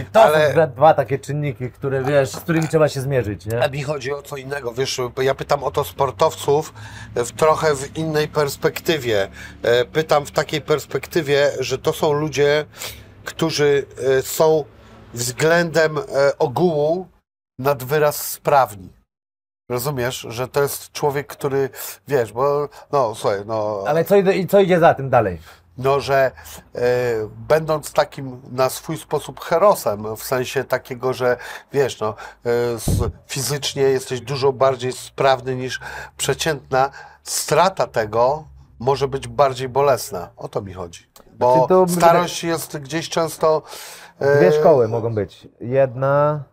I 0.00 0.04
to 0.04 0.22
Ale- 0.22 0.54
są 0.54 0.66
dwa, 0.74 0.94
takie 0.94 1.18
czynniki, 1.18 1.70
które 1.70 2.04
wiesz, 2.04 2.30
z 2.30 2.36
którymi 2.36 2.68
trzeba 2.68 2.88
się 2.88 3.00
zmierzyć, 3.00 3.46
nie? 3.46 3.64
A 3.64 3.68
mi 3.68 3.82
chodzi 3.82 4.12
o 4.12 4.22
co 4.22 4.36
innego, 4.36 4.72
wiesz, 4.72 5.00
ja 5.22 5.34
pytam 5.34 5.64
o 5.64 5.70
to 5.70 5.84
sportowców 5.84 6.74
w 7.14 7.32
trochę 7.32 7.74
w 7.76 7.96
innej 7.96 8.28
perspektywie. 8.28 9.28
E, 9.62 9.84
Pytam 9.84 10.26
w 10.26 10.30
takiej 10.30 10.60
perspektywie, 10.60 11.50
że 11.60 11.78
to 11.78 11.92
są 11.92 12.12
ludzie, 12.12 12.64
którzy 13.24 13.86
e, 14.18 14.22
są 14.22 14.64
względem 15.14 15.98
e, 15.98 16.02
ogółu 16.38 17.06
nad 17.58 17.82
wyraz 17.82 18.16
sprawni. 18.28 18.92
Rozumiesz, 19.70 20.26
że 20.28 20.48
to 20.48 20.62
jest 20.62 20.92
człowiek, 20.92 21.26
który, 21.26 21.70
wiesz, 22.08 22.32
bo, 22.32 22.68
no 22.92 23.14
słuchaj, 23.14 23.38
no, 23.46 23.84
Ale 23.86 24.04
co, 24.04 24.14
co 24.48 24.60
idzie 24.60 24.80
za 24.80 24.94
tym 24.94 25.10
dalej? 25.10 25.40
no 25.78 26.00
że 26.00 26.30
e, 26.74 26.80
będąc 27.48 27.92
takim 27.92 28.42
na 28.52 28.70
swój 28.70 28.96
sposób 28.96 29.40
herosem, 29.40 30.16
w 30.16 30.22
sensie 30.22 30.64
takiego, 30.64 31.12
że 31.12 31.36
wiesz, 31.72 32.00
no, 32.00 32.14
e, 32.46 32.50
fizycznie 33.26 33.82
jesteś 33.82 34.20
dużo 34.20 34.52
bardziej 34.52 34.92
sprawny 34.92 35.56
niż 35.56 35.80
przeciętna, 36.16 36.90
strata 37.22 37.86
tego 37.86 38.44
może 38.78 39.08
być 39.08 39.28
bardziej 39.28 39.68
bolesna. 39.68 40.30
O 40.36 40.48
to 40.48 40.62
mi 40.62 40.72
chodzi. 40.72 41.06
Bo 41.38 41.54
Znaczy, 41.54 41.68
to- 41.68 42.00
starość 42.00 42.44
jest 42.44 42.78
gdzieś 42.78 43.08
często. 43.08 43.62
E, 44.20 44.38
Dwie 44.38 44.52
szkoły 44.52 44.88
mogą 44.88 45.14
być. 45.14 45.48
Jedna, 45.60 46.44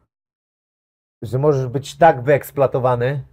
że 1.22 1.40
możesz 1.40 1.68
być 1.68 1.98
tak 1.98 2.22
wyeksploatowany, 2.22 3.24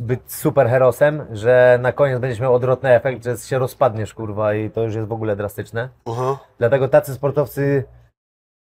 być 0.00 0.20
super 0.26 0.68
herosem, 0.68 1.26
że 1.32 1.78
na 1.82 1.92
koniec 1.92 2.20
będziesz 2.20 2.40
miał 2.40 2.54
odwrotny 2.54 2.90
efekt, 2.90 3.24
że 3.24 3.36
się 3.36 3.58
rozpadniesz, 3.58 4.14
kurwa, 4.14 4.54
i 4.54 4.70
to 4.70 4.82
już 4.82 4.94
jest 4.94 5.08
w 5.08 5.12
ogóle 5.12 5.36
drastyczne. 5.36 5.88
Aha. 6.06 6.38
Dlatego 6.58 6.88
tacy 6.88 7.14
sportowcy 7.14 7.84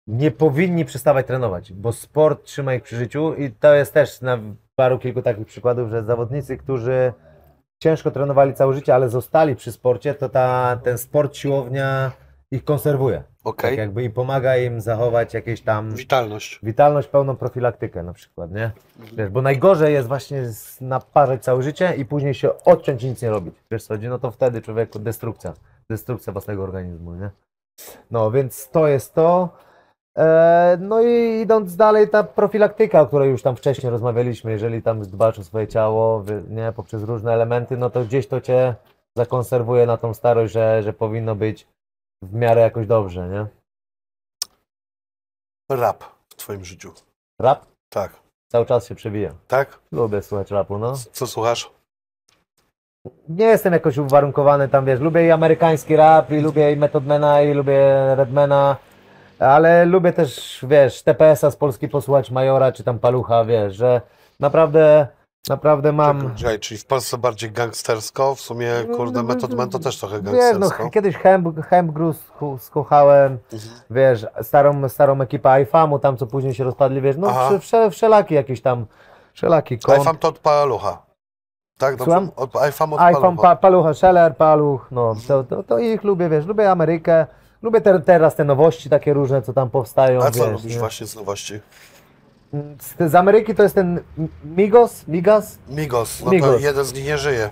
nie 0.06 0.30
powinni 0.30 0.84
przestawać 0.84 1.26
trenować, 1.26 1.72
bo 1.72 1.92
sport 1.92 2.44
trzyma 2.44 2.74
ich 2.74 2.82
przy 2.82 2.96
życiu 2.96 3.34
i 3.34 3.50
to 3.50 3.74
jest 3.74 3.94
też 3.94 4.20
na 4.20 4.38
paru 4.76 4.98
kilku 4.98 5.22
takich 5.22 5.46
przykładów, 5.46 5.90
że 5.90 6.02
zawodnicy, 6.02 6.56
którzy 6.56 7.12
ciężko 7.82 8.10
trenowali 8.10 8.54
całe 8.54 8.74
życie, 8.74 8.94
ale 8.94 9.08
zostali 9.08 9.56
przy 9.56 9.72
sporcie, 9.72 10.14
to 10.14 10.28
ta, 10.28 10.78
ten 10.84 10.98
sport 10.98 11.36
siłownia 11.36 12.12
ich 12.50 12.64
konserwuje. 12.64 13.22
Okej. 13.44 13.70
Tak 13.70 13.78
jakby 13.78 14.02
i 14.02 14.10
pomaga 14.10 14.56
im 14.56 14.80
zachować 14.80 15.34
jakieś 15.34 15.60
tam 15.60 15.90
Witalność. 15.90 16.60
witalność, 16.62 17.08
pełną 17.08 17.36
profilaktykę 17.36 18.02
na 18.02 18.12
przykład, 18.12 18.52
nie? 18.52 18.70
Wiesz, 19.16 19.30
bo 19.30 19.42
najgorzej 19.42 19.94
jest 19.94 20.08
właśnie 20.08 20.42
naparzać 20.80 21.44
całe 21.44 21.62
życie 21.62 21.94
i 21.96 22.04
później 22.04 22.34
się 22.34 22.50
odciąć 22.64 23.02
i 23.02 23.08
nic 23.08 23.22
nie 23.22 23.30
robić. 23.30 23.54
Wiesz 23.70 23.84
co 23.84 23.94
chodzi? 23.94 24.08
No 24.08 24.18
to 24.18 24.30
wtedy 24.30 24.62
człowieku 24.62 24.98
destrukcja, 24.98 25.54
destrukcja 25.90 26.32
własnego 26.32 26.62
organizmu, 26.62 27.14
nie? 27.14 27.30
No 28.10 28.30
więc 28.30 28.70
to 28.70 28.86
jest 28.88 29.14
to. 29.14 29.48
E, 30.18 30.78
no 30.80 31.02
i 31.02 31.40
idąc 31.42 31.76
dalej, 31.76 32.08
ta 32.08 32.24
profilaktyka, 32.24 33.00
o 33.00 33.06
której 33.06 33.30
już 33.30 33.42
tam 33.42 33.56
wcześniej 33.56 33.90
rozmawialiśmy, 33.90 34.50
jeżeli 34.50 34.82
tam 34.82 35.02
dbasz 35.02 35.38
o 35.38 35.44
swoje 35.44 35.68
ciało, 35.68 36.24
nie, 36.48 36.72
poprzez 36.76 37.02
różne 37.02 37.32
elementy, 37.32 37.76
no 37.76 37.90
to 37.90 38.04
gdzieś 38.04 38.26
to 38.26 38.40
cię 38.40 38.74
zakonserwuje 39.16 39.86
na 39.86 39.96
tą 39.96 40.14
starość, 40.14 40.52
że, 40.52 40.82
że 40.82 40.92
powinno 40.92 41.34
być 41.34 41.66
w 42.22 42.34
miarę 42.34 42.60
jakoś 42.60 42.86
dobrze, 42.86 43.28
nie? 43.28 43.46
Rap 45.76 46.04
w 46.28 46.34
twoim 46.34 46.64
życiu. 46.64 46.92
Rap 47.40 47.66
Tak. 47.88 48.12
cały 48.52 48.66
czas 48.66 48.86
się 48.86 48.94
przewija. 48.94 49.34
Tak? 49.48 49.78
Lubię 49.92 50.22
słuchać 50.22 50.50
rapu, 50.50 50.78
no. 50.78 50.94
Co 51.12 51.26
słuchasz? 51.26 51.70
Nie 53.28 53.44
jestem 53.44 53.72
jakoś 53.72 53.98
uwarunkowany 53.98 54.68
tam, 54.68 54.84
wiesz, 54.84 55.00
lubię 55.00 55.26
i 55.26 55.30
amerykański 55.30 55.96
rap, 55.96 56.30
i 56.30 56.40
lubię 56.40 56.72
i 56.72 56.76
Methodmana, 56.76 57.42
i 57.42 57.54
lubię 57.54 58.14
Redmana, 58.16 58.76
ale 59.38 59.84
lubię 59.84 60.12
też, 60.12 60.64
wiesz, 60.68 61.02
TPS-a 61.02 61.50
z 61.50 61.56
Polski 61.56 61.88
posłuchać, 61.88 62.30
Majora, 62.30 62.72
czy 62.72 62.84
tam 62.84 62.98
Palucha, 62.98 63.44
wiesz, 63.44 63.76
że 63.76 64.00
naprawdę, 64.40 65.06
naprawdę 65.48 65.92
mam... 65.92 66.34
Czyli 66.60 66.78
w 66.80 66.86
Polsce 66.86 67.18
bardziej 67.18 67.50
gangstersko, 67.52 68.34
w 68.34 68.40
sumie, 68.40 68.72
kurde, 68.96 69.22
Method 69.22 69.54
Man 69.54 69.70
to 69.70 69.78
też 69.78 69.98
trochę 69.98 70.22
Wiesz, 70.22 70.32
no, 70.34 70.38
gangstersko. 70.60 70.90
kiedyś 70.90 71.16
Hemp, 71.16 71.60
Hemp 71.66 71.92
Gru 71.92 72.14
słuchałem, 72.60 73.38
Mhm. 73.52 73.80
wiesz, 73.90 74.26
starą, 74.42 74.88
starą 74.88 75.20
ekipę 75.20 75.62
iFamu, 75.62 75.98
tam 75.98 76.16
co 76.16 76.26
później 76.26 76.54
się 76.54 76.64
rozpadli, 76.64 77.00
wiesz, 77.00 77.16
no 77.16 77.26
Aha. 77.30 77.48
wsze, 77.48 77.60
wsze, 77.60 77.90
wszelaki 77.90 78.34
jakiś 78.34 78.60
tam, 78.62 78.86
wszelaki 79.32 79.78
kąt. 79.78 80.02
iFam 80.02 80.18
to 80.18 80.28
od 80.28 80.38
Palucha. 80.38 81.02
Tak, 81.78 81.96
dobrze? 81.96 82.28
Od, 82.36 82.50
iFam 82.68 82.92
od 82.92 83.00
iPhone, 83.00 83.22
Palucha. 83.22 83.42
pa, 83.42 83.56
Palucha, 83.56 83.94
Scheller, 83.94 84.36
Paluch, 84.36 84.88
no 84.90 85.14
to, 85.28 85.44
to, 85.44 85.62
to 85.62 85.78
ich 85.78 86.04
lubię, 86.04 86.28
wiesz, 86.28 86.46
lubię 86.46 86.70
Amerykę, 86.70 87.26
lubię 87.62 87.80
te, 87.80 88.00
teraz 88.00 88.34
te 88.36 88.44
nowości 88.44 88.90
takie 88.90 89.12
różne, 89.14 89.42
co 89.42 89.52
tam 89.52 89.70
powstają, 89.70 90.22
A 90.22 90.30
co 90.30 90.44
wiesz, 90.44 90.52
lubisz 90.52 90.74
nie? 90.74 90.80
właśnie 90.80 91.06
z 91.06 91.16
nowości? 91.16 91.60
Z, 92.80 93.10
z 93.10 93.14
Ameryki 93.14 93.54
to 93.54 93.62
jest 93.62 93.74
ten 93.74 94.00
Migos, 94.44 95.08
Migas? 95.08 95.58
Migos, 95.68 96.20
no 96.20 96.26
to 96.26 96.32
Migos. 96.32 96.62
jeden 96.62 96.84
z 96.84 96.94
nich 96.94 97.04
nie 97.06 97.18
żyje. 97.18 97.50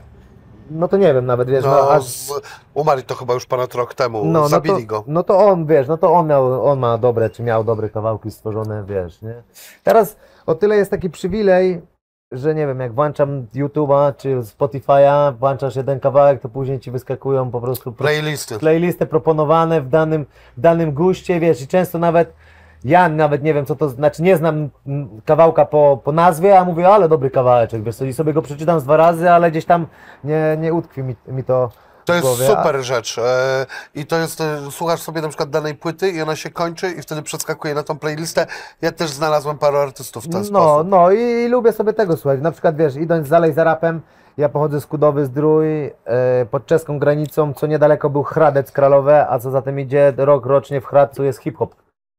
No 0.70 0.88
to 0.88 0.96
nie 0.96 1.14
wiem 1.14 1.26
nawet, 1.26 1.50
wiesz, 1.50 1.64
no, 1.64 1.70
No, 1.70 1.90
aż... 1.90 2.04
z, 2.04 2.32
umarł 2.74 3.02
to 3.02 3.14
chyba 3.14 3.34
już 3.34 3.46
ponad 3.46 3.74
rok 3.74 3.94
temu, 3.94 4.24
No, 4.24 4.40
no, 4.40 4.48
zabili 4.48 4.80
to, 4.86 4.86
go. 4.86 5.04
no 5.06 5.22
to 5.22 5.38
on, 5.38 5.66
wiesz, 5.66 5.88
no 5.88 5.96
to 5.98 6.12
on 6.12 6.26
miał, 6.26 6.66
on 6.66 6.78
ma 6.78 6.98
dobre, 6.98 7.30
czy 7.30 7.42
miał 7.42 7.64
dobre 7.64 7.88
kawałki 7.90 8.30
stworzone, 8.30 8.84
wiesz, 8.88 9.22
nie? 9.22 9.42
Teraz 9.82 10.16
o 10.46 10.54
tyle 10.54 10.76
jest 10.76 10.90
taki 10.90 11.10
przywilej, 11.10 11.80
że 12.32 12.54
nie 12.54 12.66
wiem, 12.66 12.80
jak 12.80 12.92
włączam 12.94 13.46
YouTube'a 13.54 14.16
czy 14.16 14.36
Spotify'a, 14.40 15.34
włączasz 15.38 15.76
jeden 15.76 16.00
kawałek, 16.00 16.40
to 16.40 16.48
później 16.48 16.80
ci 16.80 16.90
wyskakują 16.90 17.50
po 17.50 17.60
prostu 17.60 17.92
pro- 17.92 18.06
Playlisty. 18.06 18.58
playlisty 18.58 19.06
proponowane 19.06 19.80
w 19.80 19.88
danym, 19.88 20.26
w 20.56 20.60
danym 20.60 20.92
guście, 20.92 21.40
wiesz, 21.40 21.62
i 21.62 21.68
często 21.68 21.98
nawet 21.98 22.32
ja 22.86 23.08
nawet 23.08 23.42
nie 23.42 23.54
wiem, 23.54 23.66
co 23.66 23.76
to 23.76 23.88
znaczy, 23.88 24.22
nie 24.22 24.36
znam 24.36 24.68
kawałka 25.24 25.64
po, 25.64 26.00
po 26.04 26.12
nazwie, 26.12 26.58
a 26.58 26.64
mówię, 26.64 26.88
ale 26.88 27.08
dobry 27.08 27.30
kawałeczek, 27.30 27.82
wiesz, 27.82 27.96
co, 27.96 28.04
i 28.04 28.12
sobie 28.12 28.32
go 28.32 28.42
przeczytam 28.42 28.80
z 28.80 28.84
dwa 28.84 28.96
razy, 28.96 29.30
ale 29.30 29.50
gdzieś 29.50 29.64
tam 29.64 29.86
nie, 30.24 30.56
nie 30.60 30.74
utkwi 30.74 31.02
mi, 31.02 31.16
mi 31.28 31.44
to 31.44 31.70
To 32.04 32.12
jest 32.14 32.26
głowie. 32.26 32.44
a- 32.46 32.56
super 32.56 32.82
rzecz. 32.84 33.18
E, 33.18 33.66
I 33.94 34.06
to 34.06 34.16
jest, 34.16 34.40
e, 34.40 34.70
słuchasz 34.70 35.00
sobie 35.02 35.20
na 35.22 35.28
przykład 35.28 35.50
danej 35.50 35.74
płyty 35.74 36.10
i 36.10 36.22
ona 36.22 36.36
się 36.36 36.50
kończy 36.50 36.90
i 36.90 37.02
wtedy 37.02 37.22
przeskakuje 37.22 37.74
na 37.74 37.82
tą 37.82 37.98
playlistę. 37.98 38.46
Ja 38.82 38.92
też 38.92 39.10
znalazłem 39.10 39.58
paru 39.58 39.76
artystów 39.76 40.24
w 40.24 40.28
ten 40.28 40.40
No, 40.40 40.46
sposób. 40.46 40.88
no 40.88 41.10
i, 41.10 41.20
i 41.20 41.48
lubię 41.48 41.72
sobie 41.72 41.92
tego 41.92 42.16
słuchać. 42.16 42.40
Na 42.40 42.50
przykład 42.52 42.76
wiesz, 42.76 42.96
idąc 42.96 43.28
dalej 43.28 43.52
za 43.52 43.64
rapem, 43.64 44.00
ja 44.38 44.48
pochodzę 44.48 44.80
z 44.80 44.86
Kudowy 44.86 45.24
Zdrój, 45.24 45.86
e, 45.86 45.92
pod 46.50 46.66
czeską 46.66 46.98
granicą, 46.98 47.54
co 47.54 47.66
niedaleko 47.66 48.10
był 48.10 48.22
Hradec 48.22 48.72
Kralowe, 48.72 49.26
a 49.30 49.38
co 49.38 49.50
za 49.50 49.62
tym 49.62 49.80
idzie, 49.80 50.12
rok 50.16 50.46
rocznie 50.46 50.80
w 50.80 50.86
Hradcu 50.86 51.24
jest 51.24 51.38
hip-hop 51.42 51.74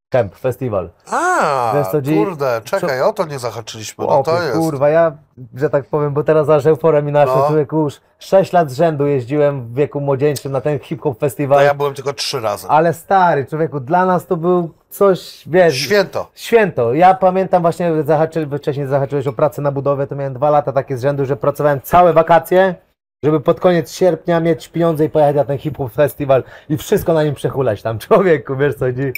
camp, 0.09 0.35
festiwal. 0.35 0.89
A, 1.11 1.71
Wiesz 1.75 1.88
co, 1.88 2.01
dzi- 2.01 2.15
kurde, 2.15 2.61
czekaj, 2.63 3.01
o 3.01 3.13
to 3.13 3.25
nie 3.25 3.39
zahaczyliśmy. 3.39 4.05
No 4.07 4.23
to 4.23 4.43
jest. 4.43 4.57
kurwa, 4.57 4.89
ja, 4.89 5.11
że 5.55 5.69
tak 5.69 5.85
powiem, 5.85 6.13
bo 6.13 6.23
teraz 6.23 6.49
aż 6.49 6.65
euforę 6.65 7.03
mi 7.03 7.11
naszło, 7.11 7.35
No. 7.38 7.47
człowieku, 7.47 7.77
już 7.77 8.01
6 8.19 8.53
lat 8.53 8.71
z 8.71 8.75
rzędu 8.75 9.05
jeździłem 9.07 9.67
w 9.67 9.73
wieku 9.73 10.01
młodzieńczym 10.01 10.51
na 10.51 10.61
ten 10.61 10.79
hip-hop 10.79 11.19
festiwal, 11.19 11.65
ja 11.65 11.73
byłem 11.73 11.93
tylko 11.93 12.13
trzy 12.13 12.39
razy. 12.39 12.67
ale 12.69 12.93
stary, 12.93 13.45
człowieku, 13.45 13.79
dla 13.79 14.05
nas 14.05 14.25
to 14.25 14.38
był 14.38 14.69
coś, 14.89 15.43
wiesz... 15.47 15.75
Święto. 15.75 16.27
Święto. 16.35 16.93
Ja 16.93 17.13
pamiętam 17.13 17.61
właśnie, 17.61 18.03
zahaczy, 18.03 18.47
wcześniej 18.57 18.88
zahaczyłeś 18.88 19.27
o 19.27 19.34
pracę 19.34 19.61
na 19.61 19.71
budowie, 19.71 20.07
to 20.07 20.15
miałem 20.15 20.34
dwa 20.34 20.49
lata 20.49 20.71
takie 20.71 20.97
z 20.97 21.01
rzędu, 21.01 21.25
że 21.25 21.35
pracowałem 21.35 21.81
całe 21.81 22.13
wakacje, 22.13 22.75
żeby 23.23 23.39
pod 23.39 23.59
koniec 23.59 23.91
sierpnia 23.91 24.39
mieć 24.39 24.67
pieniądze 24.69 25.05
i 25.05 25.09
pojechać 25.09 25.35
na 25.35 25.45
ten 25.45 25.57
hip-hop 25.57 25.93
festiwal 25.93 26.43
i 26.69 26.77
wszystko 26.77 27.13
na 27.13 27.23
nim 27.23 27.35
przehulać 27.35 27.81
tam. 27.81 27.99
Człowieku, 28.07 28.55
wiesz 28.55 28.75
co 28.75 28.85
chodzi? 28.85 29.13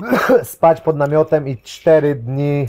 Spać 0.44 0.80
pod 0.80 0.96
namiotem 0.96 1.48
i 1.48 1.58
cztery 1.58 2.14
dni 2.14 2.68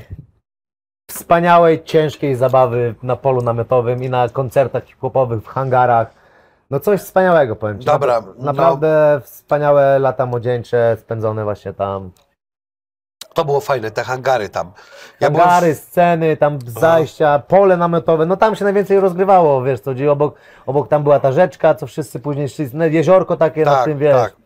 wspaniałej, 1.09 1.83
ciężkiej 1.83 2.35
zabawy 2.35 2.95
na 3.03 3.15
polu 3.15 3.41
namiotowym 3.41 4.03
i 4.03 4.09
na 4.09 4.29
koncertach 4.29 4.85
hip-hopowych 4.85 5.43
w 5.43 5.47
hangarach. 5.47 6.13
No 6.69 6.79
coś 6.79 7.01
wspaniałego, 7.01 7.55
powiem 7.55 7.79
Ci. 7.79 7.85
Dobra, 7.85 8.21
no- 8.21 8.45
Naprawdę 8.45 9.21
wspaniałe 9.23 9.99
lata 9.99 10.25
młodzieńcze 10.25 10.97
spędzone 10.99 11.43
właśnie 11.43 11.73
tam. 11.73 12.11
To 13.33 13.45
było 13.45 13.59
fajne, 13.59 13.91
te 13.91 14.03
hangary 14.03 14.49
tam. 14.49 14.71
Ja 15.19 15.29
byłem 15.31 15.47
Hangary, 15.47 15.75
sceny, 15.75 16.37
tam 16.37 16.59
zajścia, 16.67 17.39
pole 17.39 17.77
namiotowe, 17.77 18.25
no 18.25 18.37
tam 18.37 18.55
się 18.55 18.63
najwięcej 18.63 18.99
rozgrywało, 18.99 19.63
wiesz 19.63 19.79
co, 19.79 19.91
obok, 20.11 20.35
obok 20.65 20.87
tam 20.87 21.03
była 21.03 21.19
ta 21.19 21.31
rzeczka, 21.31 21.75
co 21.75 21.87
wszyscy 21.87 22.19
później 22.19 22.49
szli, 22.49 22.69
no, 22.73 22.85
jeziorko 22.85 23.37
takie 23.37 23.65
na 23.65 23.71
tak, 23.71 23.85
tym, 23.85 23.97
wiesz, 23.97 24.15
tak. 24.15 24.40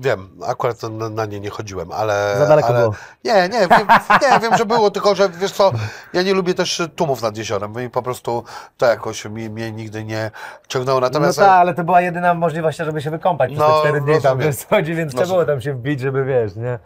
Wiem, 0.00 0.28
akurat 0.46 0.76
na, 1.10 1.26
nie 1.26 1.40
nie 1.40 1.50
chodziłem, 1.50 1.92
ale... 1.92 2.34
za 2.38 2.46
daleko 2.46 2.68
ale... 2.68 2.80
było. 2.80 2.94
Nie, 3.24 3.34
nie, 3.34 3.68
wiem, 3.68 3.86
nie, 4.22 4.40
wiem, 4.40 4.56
że 4.56 4.66
było, 4.66 4.90
tylko 4.90 5.14
że 5.14 5.28
wiesz 5.28 5.52
co, 5.52 5.72
ja 6.12 6.22
nie 6.22 6.34
lubię 6.34 6.54
też 6.54 6.82
tłumów 6.96 7.22
nad 7.22 7.36
jeziorem 7.36 7.72
i 7.86 7.90
po 7.90 8.02
prostu 8.02 8.44
to 8.76 8.86
jakoś 8.86 9.24
mi, 9.24 9.50
mnie 9.50 9.72
nigdy 9.72 10.04
nie 10.04 10.30
ciągnęło. 10.68 11.00
No 11.00 11.06
Natomiast 11.06 11.38
tak, 11.38 11.48
ale 11.48 11.74
to 11.74 11.84
była 11.84 12.00
jedyna 12.00 12.34
możliwość, 12.34 12.78
żeby 12.78 13.02
się 13.02 13.10
wykąpać 13.10 13.50
przez 13.50 13.60
No, 13.60 13.74
te 13.74 13.80
cztery 13.80 14.00
dni 14.00 14.20
tam, 14.20 14.38
rozumiem. 14.38 14.52
co 14.52 14.68
chodzi, 14.68 14.94
więc 14.94 15.12
trzeba 15.14 15.26
było 15.26 15.44
tam 15.44 15.60
się 15.60 15.74
wbić, 15.74 16.00
żeby 16.00 16.24
wiesz, 16.24 16.56
nie. 16.56 16.78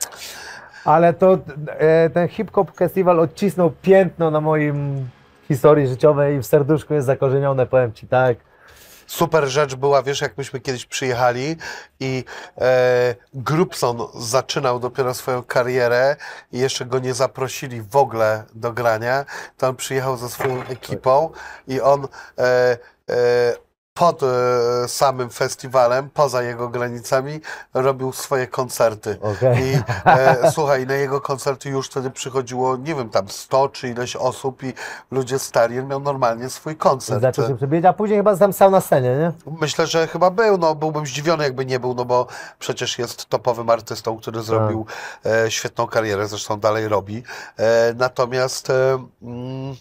Ale 0.85 1.15
to 1.15 1.39
e, 1.69 2.11
ten 2.11 2.29
hip-hop 2.29 2.77
festiwal 2.77 3.21
odcisnął 3.21 3.71
piętno 3.83 4.31
na 4.31 4.41
moim 4.41 5.09
historii 5.49 5.89
życiowej 5.89 6.37
i 6.37 6.39
w 6.39 6.47
serduszku 6.47 6.95
jest 6.95 7.07
zakorzenione, 7.07 7.67
powiem 7.67 7.93
Ci 7.93 8.09
tak. 8.09 8.37
Super 9.07 9.49
rzecz 9.49 9.75
była, 9.75 10.03
wiesz, 10.03 10.21
jak 10.21 10.39
myśmy 10.39 10.61
kiedyś 10.61 10.87
przyjechali 10.87 11.57
i 12.01 12.25
e, 12.59 13.15
Grubson 13.35 13.99
zaczynał 14.15 14.81
dopiero 14.81 15.15
swoją 15.15 15.43
karierę 15.43 16.17
i 16.53 16.59
jeszcze 16.59 16.87
go 16.87 16.99
nie 16.99 17.15
zaprosili 17.15 17.83
w 17.83 17.97
ogóle 17.97 18.45
do 18.55 18.73
grania, 18.73 19.25
to 19.57 19.69
on 19.69 19.77
przyjechał 19.77 20.17
ze 20.17 20.29
swoją 20.29 20.63
ekipą 20.63 21.31
i 21.69 21.81
on 21.81 22.09
e, 22.39 22.79
e, 23.11 23.66
pod 23.97 24.23
e, 24.23 24.27
samym 24.89 25.31
festiwalem, 25.31 26.11
poza 26.15 26.43
jego 26.43 26.69
granicami, 26.69 27.41
robił 27.75 28.13
swoje 28.13 28.47
koncerty. 28.47 29.19
Okej. 29.21 29.63
I 29.63 29.79
e, 30.05 30.51
słuchaj, 30.53 30.87
na 30.87 30.95
jego 30.95 31.21
koncerty 31.21 31.69
już 31.69 31.87
wtedy 31.87 32.11
przychodziło, 32.11 32.77
nie 32.77 32.95
wiem, 32.95 33.11
tam 33.11 33.29
100 33.29 33.69
czy 33.69 33.89
ileś 33.89 34.17
osób 34.17 34.63
i 34.63 34.73
ludzie 35.11 35.39
stali, 35.39 35.85
miał 35.85 36.01
normalnie 36.01 36.51
swój 36.51 36.77
koncert. 36.77 37.21
Zaczął 37.21 37.49
się 37.49 37.57
przebijać, 37.57 37.85
a 37.85 37.93
później 37.93 38.19
chyba 38.19 38.37
tam 38.37 38.53
stał 38.53 38.71
na 38.71 38.81
scenie, 38.81 39.17
nie? 39.17 39.33
Myślę, 39.61 39.87
że 39.87 40.07
chyba 40.07 40.31
był, 40.31 40.59
no 40.59 40.75
byłbym 40.75 41.07
zdziwiony 41.07 41.45
jakby 41.45 41.67
nie 41.67 41.81
był, 41.81 41.95
no 41.95 42.05
bo 42.05 42.27
przecież 42.59 42.99
jest 42.99 43.27
topowym 43.27 43.71
artystą, 43.71 44.19
który 44.19 44.43
zrobił 44.43 44.87
e, 45.27 45.51
świetną 45.51 45.87
karierę, 45.87 46.29
zresztą 46.29 46.61
dalej 46.61 46.89
robi. 46.89 47.23
E, 47.59 47.95
natomiast 47.95 48.71
e, 48.71 48.99
mm, 49.23 49.77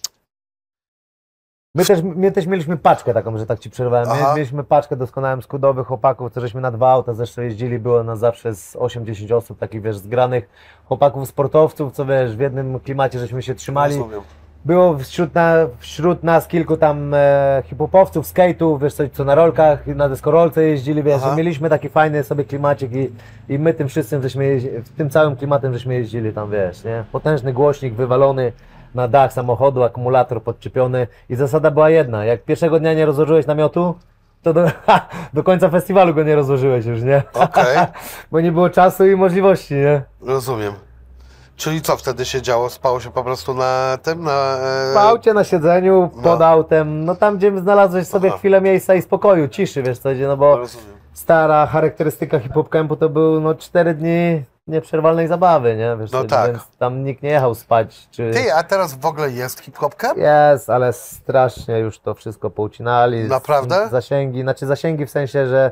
My 1.76 1.86
też, 1.86 2.02
my 2.04 2.32
też 2.32 2.48
mieliśmy 2.48 2.78
paczkę 2.78 3.14
taką, 3.14 3.38
że 3.38 3.46
tak 3.46 3.60
ci 3.60 3.70
przerwałem. 3.70 4.08
Aha. 4.12 4.34
mieliśmy 4.36 4.64
paczkę 4.64 4.96
doskonałym 4.96 5.42
skudowych 5.42 5.88
chłopaków, 5.88 6.34
co 6.34 6.42
żeśmy 6.42 6.62
na 6.62 6.72
dwa 6.72 6.92
auta 6.92 7.14
zresztą 7.14 7.42
jeździli, 7.42 7.80
było 7.80 8.04
nas 8.04 8.20
zawsze 8.20 8.56
z 8.56 8.76
8-10 8.76 9.34
osób, 9.34 9.60
takich 9.60 9.82
wiesz, 9.82 9.98
zgranych 9.98 10.50
chłopaków 10.86 11.28
sportowców, 11.30 11.94
co 11.94 12.06
wiesz, 12.06 12.36
w 12.36 12.40
jednym 12.40 12.80
klimacie 12.80 13.20
żeśmy 13.20 13.42
się 13.42 13.56
trzymali. 13.56 13.98
rozumiem. 13.98 14.22
Było 14.66 14.98
wśród, 14.98 15.36
na, 15.36 15.54
wśród 15.80 16.24
nas 16.24 16.48
kilku 16.48 16.78
tam 16.78 17.14
e, 17.14 17.64
hip-hopowców, 17.66 18.26
skate'ów, 18.34 18.82
wiesz, 18.82 18.94
co, 18.94 19.04
co 19.14 19.24
na 19.24 19.36
rolkach, 19.36 19.88
na 19.88 20.10
deskorolce 20.10 20.64
jeździli, 20.64 21.04
wiesz, 21.04 21.22
Aha. 21.24 21.36
mieliśmy 21.36 21.70
taki 21.70 21.90
fajny 21.90 22.24
sobie 22.24 22.44
klimacik 22.44 22.92
i, 22.94 23.12
i 23.50 23.60
my 23.60 23.74
tym 23.74 23.88
wszystkim, 23.88 24.22
żeśmy 24.22 24.46
jeździ, 24.46 24.70
tym 24.98 25.10
całym 25.10 25.36
klimatem, 25.36 25.74
żeśmy 25.74 25.94
jeździli 25.94 26.34
tam, 26.34 26.52
wiesz, 26.52 26.84
nie? 26.84 27.04
Potężny 27.12 27.54
głośnik 27.54 27.94
wywalony 27.94 28.52
na 28.96 29.08
dach 29.08 29.34
samochodu, 29.34 29.84
akumulator 29.84 30.44
podczepiony 30.44 31.08
i 31.30 31.36
zasada 31.36 31.72
była 31.72 31.90
jedna, 31.90 32.26
jak 32.26 32.44
pierwszego 32.44 32.80
dnia 32.80 32.94
nie 32.94 33.06
rozłożyłeś 33.06 33.46
namiotu, 33.48 33.96
to 34.44 34.54
do, 34.54 34.66
do 35.34 35.44
końca 35.44 35.70
festiwalu 35.70 36.14
go 36.14 36.24
nie 36.24 36.36
rozłożyłeś 36.36 36.86
już, 36.86 37.02
nie? 37.02 37.24
Okej. 37.34 37.78
Bo 38.32 38.42
nie 38.42 38.52
było 38.52 38.70
czasu 38.70 39.06
i 39.08 39.16
możliwości, 39.16 39.74
nie? 39.74 40.02
Rozumiem. 40.22 40.74
Czyli 41.56 41.82
co 41.82 41.98
wtedy 41.98 42.26
się 42.26 42.42
działo? 42.42 42.70
Spało 42.70 43.00
się 43.00 43.12
po 43.12 43.24
prostu 43.24 43.54
na 43.54 43.98
tym, 44.04 44.24
na... 44.24 44.58
E, 44.58 44.94
W 44.94 44.98
aucie, 44.98 45.34
na 45.34 45.44
siedzeniu, 45.44 46.10
pod 46.24 46.40
No. 46.40 46.46
autem, 46.48 47.06
no 47.06 47.16
tam, 47.16 47.38
gdzie 47.38 47.60
znalazłeś 47.60 48.08
sobie 48.08 48.30
Aha. 48.30 48.38
chwilę 48.38 48.62
miejsca 48.62 48.96
i 48.96 49.02
spokoju, 49.02 49.48
ciszy, 49.48 49.84
wiesz 49.84 49.98
co, 50.00 50.10
no 50.28 50.38
bo 50.38 50.58
Rozumiem. 50.58 50.88
stara 51.14 51.66
charakterystyka 51.66 52.40
hip-hop 52.40 52.70
campu 52.70 52.96
to 52.96 53.10
był, 53.10 53.42
no, 53.42 53.56
cztery 53.56 53.94
dni 53.94 54.44
nieprzerwalnej 54.68 55.28
zabawy, 55.28 55.76
nie, 55.76 55.98
wiesz 56.00 56.12
No 56.12 56.24
tak. 56.24 56.52
więc 56.52 56.64
tam 56.78 57.04
nikt 57.04 57.24
nie 57.24 57.30
jechał 57.30 57.56
spać, 57.56 58.08
czy... 58.12 58.32
Ty, 58.34 58.54
a 58.54 58.64
teraz 58.64 58.94
w 58.94 59.06
ogóle 59.06 59.32
jest 59.32 59.60
hip-hopka? 59.60 60.14
Jest, 60.18 60.70
ale 60.70 60.94
strasznie 60.94 61.80
już 61.80 62.00
to 62.00 62.14
wszystko 62.14 62.50
poucinali. 62.50 63.24
Naprawdę? 63.24 63.88
Zasięgi, 63.92 64.42
znaczy 64.42 64.66
zasięgi 64.66 65.06
w 65.06 65.12
sensie, 65.12 65.48
że 65.48 65.72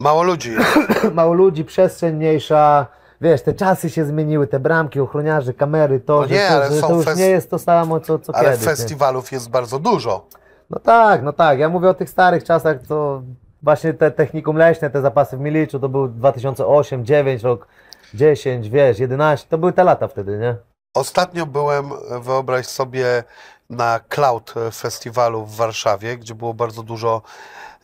Mało 0.00 0.22
ludzi 0.22 0.52
jest. 0.52 0.78
mało 1.14 1.32
ludzi, 1.32 1.64
przestrzeń 1.64 2.14
mniejsza, 2.16 2.86
wiesz, 3.20 3.42
te 3.42 3.52
czasy 3.52 3.90
się 3.90 4.04
zmieniły, 4.04 4.46
te 4.46 4.60
bramki, 4.60 5.00
ochroniarze, 5.00 5.54
kamery, 5.54 6.00
to, 6.00 6.20
No 6.20 6.26
że, 6.28 6.34
nie, 6.34 6.48
to, 6.48 6.54
ale 6.54 6.70
że 6.70 6.80
są 6.80 6.88
to 6.88 6.94
już 6.94 7.16
nie 7.16 7.28
jest 7.28 7.50
to 7.50 7.58
samo, 7.58 8.00
co, 8.00 8.18
co 8.18 8.34
Ale 8.34 8.44
kiedyś. 8.50 8.60
nie? 8.60 8.66
festiwalów 8.66 9.32
jest 9.32 9.50
bardzo 9.50 9.78
dużo. 9.78 10.26
No 10.70 10.78
tak, 10.78 11.22
no 11.22 11.32
tak. 11.32 11.58
Ja 11.58 11.68
mówię 11.68 11.88
o 11.88 11.94
tych 11.94 12.10
starych 12.10 12.44
czasach, 12.44 12.76
to 12.88 13.22
właśnie 13.62 13.94
te 13.94 14.10
technikum 14.10 14.56
leśne, 14.56 14.90
te 14.90 15.00
zapasy 15.02 15.36
w 15.36 15.40
Miliczu, 15.40 15.78
to 15.80 15.88
był 15.88 16.08
2008, 16.08 17.04
9, 17.04 17.42
rok 17.42 17.66
10, 18.14 18.68
wiesz, 18.68 18.98
11, 18.98 19.46
to 19.48 19.58
były 19.58 19.72
te 19.72 19.84
lata 19.84 20.08
wtedy, 20.08 20.38
nie? 20.38 20.56
Ostatnio 20.94 21.46
byłem, 21.46 21.90
wyobraź 22.20 22.66
sobie, 22.66 23.24
na 23.70 24.00
Cloud 24.08 24.54
Festiwalu 24.72 25.46
w 25.46 25.56
Warszawie, 25.56 26.18
gdzie 26.18 26.34
było 26.34 26.54
bardzo 26.54 26.82
dużo 26.82 27.22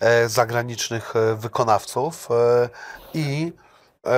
e, 0.01 0.29
zagranicznych 0.29 1.17
e, 1.17 1.35
wykonawców 1.35 2.29
e, 2.31 2.69
i 3.15 3.53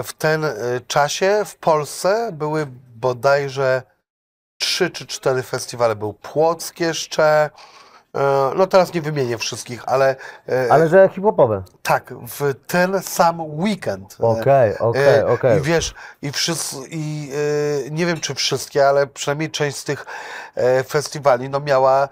w 0.04 0.12
ten 0.12 0.46
czasie 0.86 1.42
w 1.46 1.56
Polsce 1.56 2.30
były 2.32 2.66
bodajże 2.96 3.82
trzy 4.58 4.90
czy 4.90 5.06
cztery 5.06 5.42
festiwale. 5.42 5.96
Był 5.96 6.12
Płock 6.12 6.80
jeszcze, 6.80 7.50
no 8.56 8.66
teraz 8.66 8.94
nie 8.94 9.02
wymienię 9.02 9.38
wszystkich, 9.38 9.82
ale, 9.86 10.16
e, 10.48 10.66
Ale 10.72 10.88
że 10.88 11.08
hip-hopowe. 11.08 11.62
tak, 11.82 12.14
w 12.28 12.54
ten 12.66 13.02
sam 13.02 13.40
weekend. 13.40 14.16
e, 14.20 14.26
Okej, 14.26 14.78
okej, 14.78 15.18
E, 15.18 15.26
okej. 15.26 15.58
I 15.58 15.62
wiesz, 15.62 15.94
i, 16.22 16.32
wszyscy, 16.32 16.76
i 16.90 17.32
e, 17.86 17.90
nie 17.90 18.06
wiem 18.06 18.20
czy 18.20 18.34
wszystkie, 18.34 18.88
ale 18.88 19.06
przynajmniej 19.06 19.50
część 19.50 19.76
z 19.76 19.84
tych 19.84 20.06
e, 20.54 20.84
festiwali 20.84 21.48
no, 21.48 21.60
miała 21.60 22.08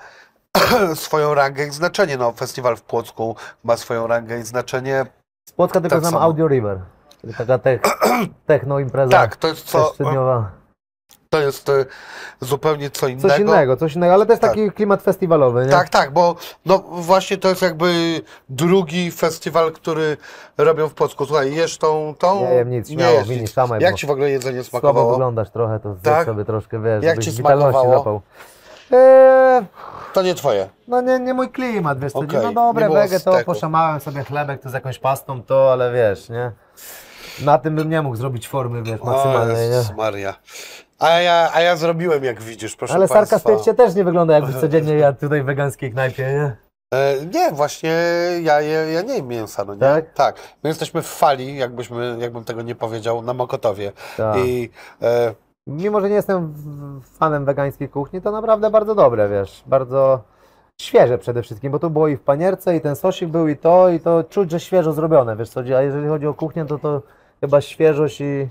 swoją 0.94 1.34
rangę 1.34 1.66
i 1.66 1.70
znaczenie. 1.70 2.16
No, 2.16 2.32
festiwal 2.32 2.76
w 2.76 2.82
Płocku 2.82 3.36
ma 3.64 3.76
swoją 3.76 4.06
rangę 4.06 4.38
i 4.38 4.42
znaczenie. 4.42 5.06
Spotka 5.48 5.80
tylko 5.80 5.96
tak 5.96 6.04
znam. 6.06 6.22
Audio 6.22 6.48
River. 6.48 6.78
Taka 7.38 7.58
tech, 7.58 7.80
techno 8.46 8.78
impreza. 8.78 9.10
Tak, 9.10 9.36
to 9.36 9.48
jest 9.48 9.64
co. 9.66 9.92
to 11.32 11.40
jest 11.40 11.68
e, 11.68 11.84
zupełnie 12.40 12.90
co 12.90 13.08
innego. 13.08 13.28
Coś 13.28 13.38
innego, 13.40 13.76
coś 13.76 13.94
innego, 13.94 14.14
ale 14.14 14.26
to 14.26 14.32
jest 14.32 14.42
Tak. 14.42 14.50
taki 14.50 14.70
klimat 14.72 15.02
festiwalowy, 15.02 15.64
nie? 15.64 15.70
Tak, 15.70 15.88
tak, 15.88 16.12
bo 16.12 16.34
no 16.66 16.78
właśnie 16.78 17.36
to 17.38 17.48
jest 17.48 17.62
jakby 17.62 18.20
drugi 18.48 19.10
festiwal, 19.10 19.72
który 19.72 20.16
robią 20.58 20.88
w 20.88 20.94
Płocku. 20.94 21.26
Słuchaj, 21.26 21.54
jesz 21.54 21.78
tą, 21.78 22.14
tą... 22.18 22.40
Nie 22.40 22.54
jem 22.54 22.70
nic, 22.70 22.88
nie 22.90 22.96
śmiało, 22.96 23.20
nic. 23.28 23.52
szamaj, 23.52 23.80
Jak 23.80 23.94
ci 23.94 24.06
w 24.06 24.10
ogóle 24.10 24.30
jedzenie 24.30 24.64
Słabo 24.64 24.80
smakowało? 24.80 25.10
wyglądasz 25.10 25.50
trochę, 25.50 25.80
to 25.80 25.96
Tak? 26.02 26.26
sobie 26.26 26.44
troszkę, 26.44 26.80
wiesz, 26.82 27.04
Jak 27.04 27.18
ci 27.18 27.32
smakowało? 27.32 28.22
Eee, 28.90 29.62
To 30.12 30.22
nie 30.22 30.34
twoje. 30.34 30.68
no 30.88 31.00
nie, 31.00 31.18
nie 31.18 31.34
mój 31.34 31.48
klimat, 31.50 31.98
wiesz 32.00 32.12
co, 32.12 32.18
Okej, 32.18 32.40
no 32.42 32.52
dobre 32.52 32.90
wege, 32.90 33.20
to 33.20 33.32
poszamałem 33.46 34.00
sobie 34.00 34.24
chlebek 34.24 34.62
tu 34.62 34.68
z 34.70 34.72
jakąś 34.72 34.98
pastą, 34.98 35.42
to, 35.42 35.72
ale 35.72 35.92
wiesz, 35.92 36.28
nie? 36.28 36.52
Na 37.44 37.58
tym 37.58 37.76
bym 37.76 37.90
nie 37.90 38.02
mógł 38.02 38.16
zrobić 38.16 38.48
formy, 38.48 38.82
wiesz, 38.82 39.00
maksymalnej, 39.02 39.70
nie? 39.70 39.82
Maria. 39.96 40.34
A 41.02 41.20
ja, 41.20 41.50
a 41.54 41.60
ja 41.60 41.76
zrobiłem, 41.76 42.24
jak 42.24 42.42
widzisz, 42.42 42.76
proszę 42.76 42.94
Ale 42.94 43.08
państwa. 43.08 43.38
sarkastycznie 43.38 43.74
też 43.74 43.94
nie 43.94 44.04
wygląda 44.04 44.34
jakbyś 44.34 44.56
codziennie 44.60 44.94
jadł 44.94 45.20
tutaj 45.20 45.42
w 45.42 45.46
wegańskiej 45.46 45.92
knajpie, 45.92 46.22
nie? 46.22 46.56
E, 46.94 47.26
nie, 47.34 47.52
właśnie 47.52 47.90
ja, 48.42 48.60
ja, 48.60 48.84
ja 48.84 49.02
nie 49.02 49.14
jem 49.14 49.28
mięsa, 49.28 49.64
no 49.64 49.74
nie? 49.74 49.80
Tak? 49.80 50.12
Tak. 50.12 50.36
My 50.62 50.68
jesteśmy 50.70 51.02
w 51.02 51.06
fali, 51.06 51.56
jakbyśmy, 51.56 52.16
jakbym 52.20 52.44
tego 52.44 52.62
nie 52.62 52.74
powiedział, 52.74 53.22
na 53.22 53.34
Mokotowie. 53.34 53.92
Tak. 54.16 54.36
I 54.38 54.70
e, 55.02 55.34
Mimo, 55.66 56.00
że 56.00 56.08
nie 56.08 56.14
jestem 56.14 56.54
fanem 57.18 57.44
wegańskiej 57.44 57.88
kuchni, 57.88 58.20
to 58.20 58.32
naprawdę 58.32 58.70
bardzo 58.70 58.94
dobre, 58.94 59.28
wiesz, 59.28 59.62
bardzo 59.66 60.20
świeże 60.80 61.18
przede 61.18 61.42
wszystkim, 61.42 61.72
bo 61.72 61.78
tu 61.78 61.90
było 61.90 62.08
i 62.08 62.16
w 62.16 62.20
panierce, 62.20 62.76
i 62.76 62.80
ten 62.80 62.96
sosik 62.96 63.28
był, 63.28 63.48
i 63.48 63.56
to, 63.56 63.88
i 63.88 64.00
to 64.00 64.24
czuć, 64.24 64.50
że 64.50 64.60
świeżo 64.60 64.92
zrobione, 64.92 65.36
wiesz 65.36 65.50
co, 65.50 65.60
a 65.60 65.82
jeżeli 65.82 66.08
chodzi 66.08 66.26
o 66.26 66.34
kuchnię, 66.34 66.64
to 66.64 66.78
to 66.78 67.02
chyba 67.40 67.60
świeżość 67.60 68.20
i 68.20 68.48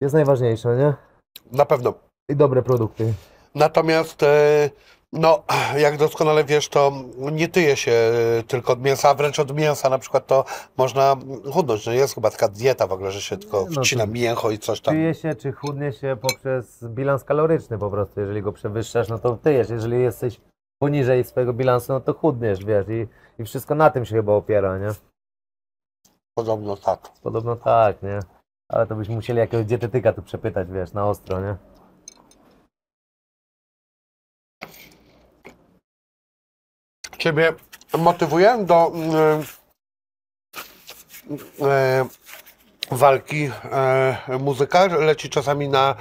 jest 0.00 0.14
najważniejsze, 0.14 0.76
nie? 0.76 1.07
Na 1.52 1.64
pewno. 1.64 1.94
I 2.28 2.36
dobre 2.36 2.62
produkty. 2.62 3.14
Natomiast, 3.54 4.22
e, 4.22 4.70
no, 5.12 5.42
jak 5.76 5.96
doskonale 5.96 6.44
wiesz, 6.44 6.68
to 6.68 6.92
nie 7.32 7.48
tyje 7.48 7.76
się 7.76 8.12
tylko 8.46 8.72
od 8.72 8.82
mięsa, 8.82 9.08
a 9.08 9.14
wręcz 9.14 9.38
od 9.38 9.54
mięsa 9.54 9.88
na 9.88 9.98
przykład 9.98 10.26
to 10.26 10.44
można 10.76 11.16
chudnąć. 11.52 11.86
No 11.86 11.92
jest 11.92 12.14
chyba 12.14 12.30
taka 12.30 12.48
dieta 12.48 12.86
w 12.86 12.92
ogóle, 12.92 13.10
że 13.10 13.20
się 13.20 13.36
tylko 13.36 13.66
No 13.70 13.82
wcina 13.82 14.06
mięcho 14.06 14.50
i 14.50 14.58
coś 14.58 14.80
tam. 14.80 14.94
Tyje 14.94 15.14
się, 15.14 15.34
czy 15.34 15.52
chudnie 15.52 15.92
się 15.92 16.16
poprzez 16.20 16.84
bilans 16.84 17.24
kaloryczny 17.24 17.78
po 17.78 17.90
prostu, 17.90 18.20
jeżeli 18.20 18.42
go 18.42 18.52
przewyższasz, 18.52 19.08
no 19.08 19.18
to 19.18 19.36
tyjesz, 19.36 19.70
jeżeli 19.70 20.02
jesteś 20.02 20.40
poniżej 20.82 21.24
swojego 21.24 21.52
bilansu, 21.52 21.92
no 21.92 22.00
to 22.00 22.14
chudniesz, 22.14 22.64
wiesz, 22.64 22.86
i, 22.88 23.06
i 23.42 23.44
wszystko 23.44 23.74
na 23.74 23.90
tym 23.90 24.04
się 24.04 24.16
chyba 24.16 24.32
opiera, 24.32 24.78
nie? 24.78 24.88
Podobno 26.34 26.76
tak. 26.76 27.00
Podobno 27.22 27.56
tak, 27.56 28.02
nie? 28.02 28.20
Ale 28.68 28.86
to 28.86 28.94
byśmy 28.94 29.14
musieli 29.14 29.38
jakiegoś 29.38 29.66
dietetyka 29.66 30.12
tu 30.12 30.22
przepytać, 30.22 30.68
wiesz, 30.70 30.92
na 30.92 31.06
ostro, 31.06 31.40
nie? 31.40 31.56
Ciebie 37.18 37.52
motywuje 37.98 38.58
do 38.64 38.92
mm, 38.94 39.42
e, 41.62 42.04
walki 42.90 43.50
e, 43.72 44.38
muzyka? 44.40 44.86
Leci 44.86 45.30
czasami 45.30 45.68
na 45.68 45.94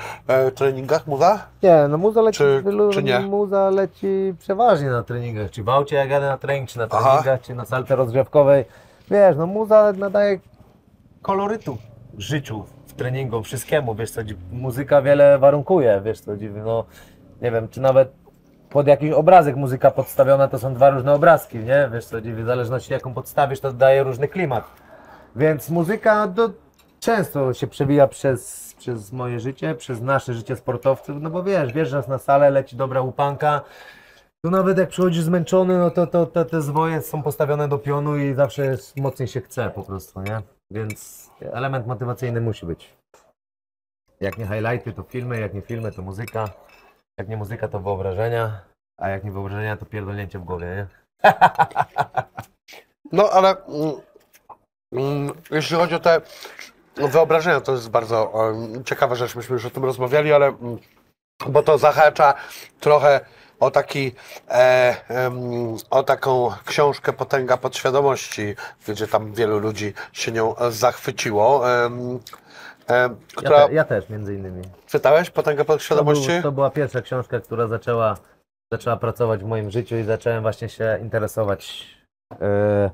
treningach 0.56 1.08
muza? 1.08 1.48
Nie, 1.64 1.88
no 1.90 1.98
muza 1.98 2.22
leci, 2.22 2.38
Czy- 2.38 2.62
wielu- 2.66 2.94
czy 2.94 3.04
nie? 3.04 3.20
muza 3.20 3.70
leci 3.70 4.34
przeważnie 4.40 4.90
na 4.90 5.04
treningach, 5.04 5.52
czy 5.52 5.64
w 5.64 5.70
aucie 5.70 5.96
jak 5.96 6.10
jadę 6.10 6.28
na 6.28 6.38
trening, 6.38 6.70
czy 6.70 6.78
na 6.78 6.88
Aha. 6.92 7.10
treningach, 7.10 7.42
czy 7.42 7.56
na 7.56 7.66
salce 7.66 7.96
rozgrzewkowej. 7.96 8.66
Wiesz, 9.12 9.36
no 9.38 9.46
muza 9.48 9.94
nadaje 9.98 10.40
kolorytu 11.22 11.78
życiu, 12.22 12.64
w 12.88 12.94
treningu, 12.94 13.44
wszystkiemu, 13.44 13.96
wiesz 13.96 14.12
co, 14.12 14.22
muzyka 14.52 15.02
wiele 15.02 15.40
warunkuje, 15.40 16.02
wiesz 16.06 16.20
co, 16.20 16.32
no 16.66 16.86
nie 17.42 17.52
wiem, 17.52 17.68
czy 17.70 17.82
nawet 17.82 18.12
pod 18.70 18.88
jakiś 18.88 19.12
obrazek 19.12 19.56
muzyka 19.56 19.92
podstawiona, 19.92 20.48
to 20.48 20.60
są 20.60 20.74
dwa 20.74 20.90
różne 20.90 21.14
obrazki, 21.14 21.58
nie? 21.58 21.90
Wiesz 21.94 22.06
co, 22.06 22.18
w 22.22 22.46
zależności 22.46 22.94
jaką 22.94 23.14
podstawisz, 23.14 23.60
to 23.60 23.74
daje 23.74 24.04
różny 24.04 24.28
klimat. 24.28 24.64
Więc 25.36 25.70
muzyka 25.70 26.28
do, 26.28 26.50
często 27.00 27.54
się 27.54 27.68
przewija 27.68 28.08
przez, 28.08 28.74
przez 28.78 29.12
moje 29.14 29.40
życie, 29.40 29.76
przez 29.76 30.02
nasze 30.02 30.34
życie 30.34 30.56
sportowców, 30.56 31.18
no 31.22 31.30
bo 31.30 31.44
wiesz, 31.44 31.74
wjeżdżasz 31.74 32.08
na 32.08 32.18
salę, 32.18 32.50
leci 32.50 32.76
dobra 32.76 33.02
łupanka, 33.02 33.62
to 34.42 34.50
nawet 34.50 34.78
jak 34.78 34.90
przychodzisz 34.90 35.24
zmęczony, 35.24 35.78
no 35.78 35.92
to, 35.92 36.08
to, 36.08 36.26
to 36.26 36.46
te 36.46 36.62
zwoje 36.62 37.02
są 37.02 37.24
postawione 37.24 37.68
do 37.68 37.78
pionu 37.78 38.18
i 38.18 38.34
zawsze 38.34 38.78
mocniej 38.96 39.28
się 39.28 39.42
chce 39.42 39.70
po 39.70 39.84
prostu, 39.84 40.22
nie? 40.22 40.57
Więc 40.72 41.30
element 41.40 41.88
motywacyjny 41.88 42.42
musi 42.42 42.66
być. 42.66 42.94
Jak 44.20 44.38
nie 44.38 44.48
highlighty, 44.48 44.94
to 44.94 45.04
filmy, 45.04 45.40
jak 45.40 45.54
nie 45.54 45.62
filmy, 45.62 45.92
to 45.92 46.02
muzyka, 46.02 46.50
jak 47.18 47.28
nie 47.30 47.38
muzyka, 47.38 47.68
to 47.68 47.80
wyobrażenia, 47.80 48.62
a 48.98 49.10
jak 49.10 49.24
nie 49.24 49.32
wyobrażenia, 49.32 49.78
to 49.78 49.86
pierdolnięcie 49.86 50.40
w 50.40 50.44
głowie, 50.44 50.68
nie? 50.76 50.88
No 53.12 53.30
ale 53.30 53.56
mm, 53.66 54.02
mm, 54.94 55.34
jeśli 55.52 55.76
chodzi 55.76 55.96
o 55.96 56.00
te 56.00 56.22
wyobrażenia, 56.96 57.62
to 57.62 57.72
jest 57.72 57.90
bardzo 57.90 58.50
em, 58.50 58.84
ciekawa 58.84 59.16
rzecz. 59.16 59.36
Myśmy 59.36 59.54
już 59.54 59.66
o 59.66 59.70
tym 59.70 59.86
rozmawiali, 59.86 60.34
ale 60.34 60.48
mm, 60.48 60.78
bo 61.50 61.64
to 61.64 61.78
zahacza 61.78 62.34
trochę 62.80 63.20
o 63.60 63.72
taki 63.72 64.12
e, 64.50 64.96
o 65.90 66.04
taką 66.04 66.52
książkę 66.66 67.14
Potęga 67.14 67.58
Podświadomości, 67.58 68.56
gdzie 68.88 69.08
tam 69.08 69.34
wielu 69.34 69.60
ludzi 69.60 69.94
się 70.14 70.32
nią 70.32 70.56
zachwyciło. 70.70 71.72
Em, 71.86 72.20
Ja, 72.90 73.10
która, 73.36 73.68
te, 73.68 73.74
ja 73.74 73.84
też, 73.84 74.10
między 74.10 74.36
innymi. 74.36 74.62
czytałeś 74.88 75.30
Potęgę 75.30 75.58
To, 75.64 75.66
był, 75.66 75.76
Podświadomości? 75.76 76.42
to 76.44 76.52
była 76.52 76.70
pierwsza 76.70 77.02
książka, 77.02 77.40
która 77.40 77.68
zaczęła, 77.68 78.18
zaczęła 78.74 78.98
pracować 78.98 79.42
w 79.44 79.48
moim 79.48 79.72
życiu 79.72 79.96
i 79.96 80.04
zacząłem 80.04 80.42
właśnie 80.42 80.70
się 80.70 81.00
interesować 81.02 81.88
e, 82.42 82.90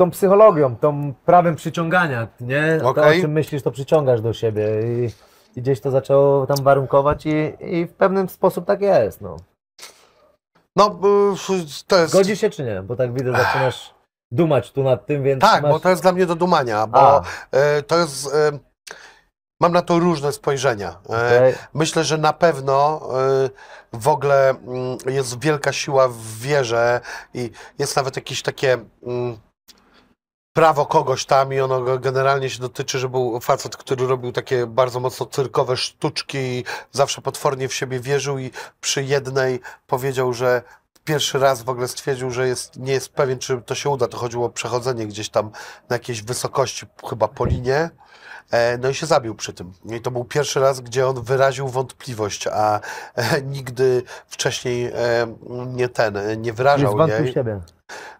tą 0.00 0.10
psychologią, 0.10 0.76
tą 0.76 1.14
prawem 1.26 1.56
przyciągania, 1.56 2.28
nie? 2.40 2.78
To, 2.80 2.88
Okej. 2.88 3.18
o 3.18 3.22
czym 3.22 3.32
myślisz, 3.32 3.62
to 3.62 3.70
przyciągasz 3.70 4.20
do 4.20 4.32
siebie 4.32 4.64
i, 4.82 5.10
i 5.58 5.62
gdzieś 5.62 5.80
to 5.80 5.90
zaczęło 5.90 6.46
tam 6.46 6.64
warunkować 6.64 7.26
i, 7.26 7.56
i 7.60 7.86
w 7.86 7.92
pewnym 7.92 8.28
sposób 8.28 8.66
tak 8.66 8.80
jest, 8.80 9.20
no. 9.20 9.36
No, 10.76 11.00
to 11.86 11.98
jest... 11.98 12.12
Zgodzisz 12.12 12.40
się 12.40 12.50
czy 12.50 12.64
nie? 12.64 12.82
Bo 12.82 12.96
tak 12.96 13.12
widzę, 13.14 13.32
zaczynasz 13.32 13.94
dumać 14.32 14.72
tu 14.72 14.82
nad 14.82 15.06
tym, 15.06 15.22
więc 15.22 15.40
Tak, 15.40 15.62
masz... 15.62 15.72
bo 15.72 15.80
to 15.80 15.90
jest 15.90 16.02
dla 16.02 16.12
mnie 16.12 16.26
do 16.26 16.34
dumania, 16.34 16.86
bo 16.86 16.98
A. 16.98 17.22
e, 17.50 17.82
to 17.82 17.98
jest. 17.98 18.34
e, 18.34 18.58
Mam 19.60 19.72
na 19.72 19.82
to 19.82 19.98
różne 19.98 20.32
spojrzenia. 20.32 20.88
E, 20.90 21.38
Okej. 21.38 21.54
Myślę, 21.74 22.04
że 22.04 22.18
na 22.18 22.32
pewno 22.32 23.00
w 23.92 24.08
ogóle 24.08 24.50
mm, 24.50 24.98
jest 25.06 25.40
wielka 25.40 25.72
siła 25.72 26.08
w 26.08 26.38
wierze 26.38 27.00
i 27.34 27.50
jest 27.78 27.96
nawet 27.96 28.16
jakieś 28.16 28.42
takie 28.42 28.78
mm, 29.02 29.38
prawo 30.52 30.86
kogoś 30.86 31.24
tam 31.24 31.52
i 31.52 31.60
ono 31.60 31.98
generalnie 31.98 32.50
się 32.50 32.60
dotyczy, 32.60 32.98
że 32.98 33.08
był 33.08 33.40
facet, 33.40 33.76
który 33.76 34.06
robił 34.06 34.32
takie 34.32 34.66
bardzo 34.66 35.00
mocno 35.00 35.26
cyrkowe 35.26 35.76
sztuczki 35.76 36.38
i 36.38 36.64
zawsze 36.92 37.22
potwornie 37.22 37.68
w 37.68 37.74
siebie 37.74 38.00
wierzył 38.00 38.38
i 38.38 38.50
przy 38.80 39.02
jednej 39.02 39.60
powiedział, 39.86 40.32
że 40.32 40.62
pierwszy 41.04 41.38
raz 41.38 41.62
w 41.62 41.68
ogóle 41.68 41.88
stwierdził, 41.88 42.30
że 42.30 42.48
jest, 42.48 42.76
nie 42.76 42.92
jest 42.92 43.08
pewien, 43.12 43.38
czy 43.38 43.62
to 43.62 43.74
się 43.74 43.90
uda. 43.90 44.08
To 44.08 44.16
chodziło 44.16 44.46
o 44.46 44.50
przechodzenie 44.50 45.06
gdzieś 45.06 45.28
tam 45.28 45.50
na 45.88 45.96
jakiejś 45.96 46.22
wysokości, 46.22 46.86
chyba 47.10 47.28
po 47.28 47.44
linie. 47.44 47.90
E, 48.50 48.78
No 48.78 48.88
i 48.88 48.94
się 48.94 49.06
zabił 49.06 49.34
przy 49.34 49.52
tym. 49.52 49.72
I 49.84 50.00
to 50.00 50.10
był 50.10 50.24
pierwszy 50.24 50.60
raz, 50.60 50.80
gdzie 50.80 51.06
on 51.08 51.22
wyraził 51.22 51.68
wątpliwość, 51.68 52.46
a 52.46 52.80
e, 53.14 53.42
nigdy 53.42 54.02
wcześniej 54.26 54.86
e, 54.86 54.92
nie 55.66 55.88
ten, 55.88 56.14
nie 56.28 56.36
Nie 56.36 56.52
wyrażał 56.52 56.92
zwątpił 56.92 57.24
jej. 57.24 57.34
siebie. 57.34 57.60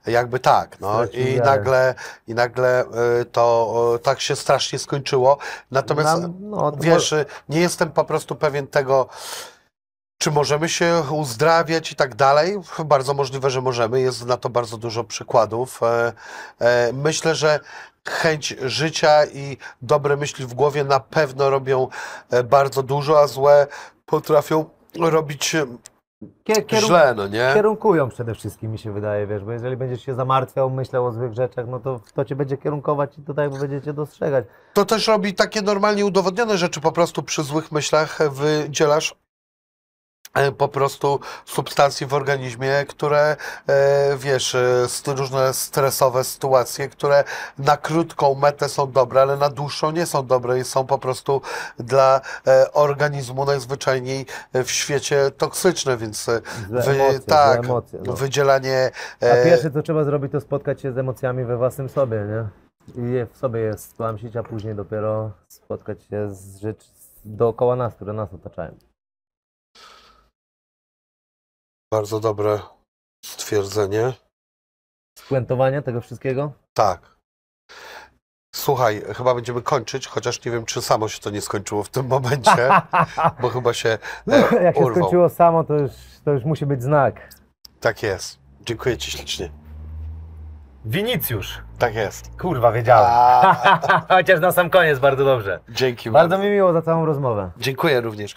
Jakby 0.07 0.41
tak, 0.41 0.81
no 0.81 1.05
i 1.05 1.25
wiarę. 1.35 1.51
nagle, 1.51 1.95
i 2.27 2.35
nagle 2.35 2.81
e, 2.81 3.25
to 3.25 3.99
tak 4.03 4.21
się 4.21 4.37
strasznie 4.37 4.79
skończyło. 4.79 5.39
Natomiast 5.71 6.23
Nam- 6.23 6.35
no, 6.41 6.73
wiesz, 6.81 7.15
nie 7.49 7.61
jestem 7.61 7.91
po 7.91 8.05
prostu 8.05 8.37
pewien 8.37 8.67
tego, 8.67 9.09
czy 10.19 10.31
możemy 10.31 10.69
się 10.69 11.03
uzdrawiać 11.11 11.93
i 11.93 11.97
tak 11.97 12.15
dalej. 12.15 12.61
Bardzo 12.85 13.15
możliwe, 13.15 13.51
że 13.51 13.61
możemy. 13.61 14.01
Jest 14.01 14.27
na 14.27 14.37
to 14.37 14.49
bardzo 14.49 14.77
dużo 14.77 15.05
przykładów. 15.05 15.83
E, 15.83 16.13
e, 16.59 16.93
Myślę, 16.93 17.35
że 17.35 17.61
chęć 18.09 18.57
życia 18.63 19.27
i 19.27 19.57
dobre 19.83 20.17
myśli 20.17 20.47
w 20.47 20.55
głowie 20.55 20.85
na 20.85 21.01
pewno 21.01 21.51
robią 21.51 21.89
e, 22.31 22.45
bardzo 22.45 22.83
dużo, 22.83 23.21
a 23.21 23.27
złe 23.27 23.67
potrafią 24.07 24.65
robić 25.01 25.57
Kie- 26.45 26.63
kierun- 26.63 26.87
źle, 26.87 27.15
no 27.17 27.29
nie? 27.29 27.51
Kierunkują 27.55 28.09
przede 28.09 28.35
wszystkim, 28.35 28.73
mi 28.73 28.79
się 28.79 28.93
wydaje, 28.93 29.27
wiesz, 29.27 29.45
bo 29.45 29.53
jeżeli 29.53 29.77
będziesz 29.77 30.03
się 30.07 30.15
zamartwiał, 30.15 30.71
myślał 30.71 31.07
o 31.07 31.13
złych 31.13 31.33
rzeczach, 31.35 31.67
no 31.69 31.81
to 31.81 32.01
to 32.15 32.25
cię 32.25 32.37
będzie 32.37 32.57
kierunkować 32.57 33.19
i 33.19 33.23
tutaj 33.23 33.51
będziecie 33.51 33.93
dostrzegać. 33.93 34.45
To 34.75 34.85
też 34.85 35.09
robi 35.09 35.35
takie 35.35 35.63
normalnie 35.63 36.07
udowodnione 36.07 36.59
rzeczy, 36.59 36.81
po 36.81 36.93
prostu 36.93 37.23
przy 37.23 37.43
złych 37.43 37.73
myślach 37.73 38.19
wydzielasz 38.31 39.15
po 40.59 40.69
prostu 40.69 41.21
substancje 41.45 42.07
w 42.07 42.15
organizmie, 42.15 42.85
które, 42.89 43.37
e, 43.67 44.17
wiesz, 44.17 44.55
e, 44.55 44.87
różne 45.07 45.55
stresowe 45.55 46.25
sytuacje, 46.25 46.89
które 46.89 47.25
na 47.59 47.77
krótką 47.77 48.35
metę 48.35 48.69
są 48.69 48.93
dobre, 48.93 49.23
ale 49.23 49.37
na 49.37 49.49
dłuższą 49.49 49.91
nie 49.91 50.07
są 50.07 50.27
dobre 50.27 50.59
i 50.59 50.65
są 50.65 50.87
po 50.87 50.99
prostu 50.99 51.43
dla 51.79 52.21
e, 52.47 52.73
organizmu 52.73 53.45
najzwyczajniej 53.45 54.27
w 54.55 54.71
świecie 54.71 55.31
toksyczne, 55.31 55.97
więc 55.97 56.29
e, 56.29 56.41
wy- 56.69 56.91
emocje, 56.91 57.21
tak, 57.21 57.65
emocje. 57.65 58.01
No. 58.07 58.13
wydzielanie... 58.13 58.91
A 59.23 59.25
e, 59.25 59.45
pierwsze, 59.45 59.71
co 59.71 59.83
trzeba 59.83 60.05
zrobić, 60.05 60.33
to 60.33 60.41
spotkać 60.41 60.81
się 60.81 60.93
z 60.93 60.99
emocjami 60.99 61.45
we 61.45 61.57
własnym 61.57 61.89
sobie, 61.89 62.17
nie? 62.17 62.49
I 63.03 63.13
je 63.13 63.27
w 63.27 63.37
sobie 63.37 63.61
je 63.61 63.79
stłamsić, 63.79 64.37
a 64.37 64.43
później 64.43 64.75
dopiero 64.75 65.31
spotkać 65.49 66.03
się 66.03 66.35
z 66.35 66.57
rzecz 66.57 66.91
dookoła 67.25 67.77
nas, 67.77 67.95
które 67.95 68.13
nas 68.13 68.35
otaczają. 68.35 68.75
Bardzo 71.93 72.21
dobre 72.21 72.59
stwierdzenie. 73.25 74.13
Spuentowanie 75.19 75.83
tego 75.83 76.01
wszystkiego? 76.01 76.53
Tak. 76.75 77.01
Słuchaj, 78.55 79.03
chyba 79.17 79.35
będziemy 79.35 79.63
kończyć, 79.63 80.07
chociaż 80.07 80.45
nie 80.45 80.53
wiem, 80.53 80.65
czy 80.65 80.83
samo 80.83 81.09
się 81.09 81.21
to 81.21 81.31
nie 81.31 81.41
skończyło 81.41 81.83
w 81.83 81.89
tym 81.89 82.07
momencie, 82.17 82.71
bo 83.41 83.49
chyba 83.49 83.73
się 83.75 83.99
e, 84.29 84.63
Jak 84.63 84.77
się 84.77 84.81
urwał. 84.83 84.97
skończyło 85.03 85.29
samo, 85.29 85.65
to 85.65 85.75
już, 85.75 85.93
to 86.25 86.31
już 86.33 86.45
musi 86.45 86.67
być 86.67 86.83
znak. 86.83 87.31
Tak 87.81 88.03
jest. 88.03 88.39
Dziękuję 88.61 88.99
Ci 88.99 89.11
ślicznie. 89.11 89.51
Winicjusz. 90.85 91.63
Tak 91.79 91.95
jest. 91.95 92.31
Kurwa, 92.41 92.73
wiedziałem. 92.73 93.11
A, 93.11 94.05
Chociaż 94.17 94.41
na 94.41 94.53
sam 94.53 94.71
koniec 94.71 94.99
bardzo 94.99 95.25
dobrze. 95.25 95.61
dzięki 95.69 96.11
Bardzo 96.11 96.29
bardzo. 96.31 96.45
mi 96.45 96.51
miło 96.55 96.73
za 96.73 96.83
całą 96.83 97.07
rozmowę. 97.07 97.51
Dziękuję 97.59 98.01
również. 98.01 98.35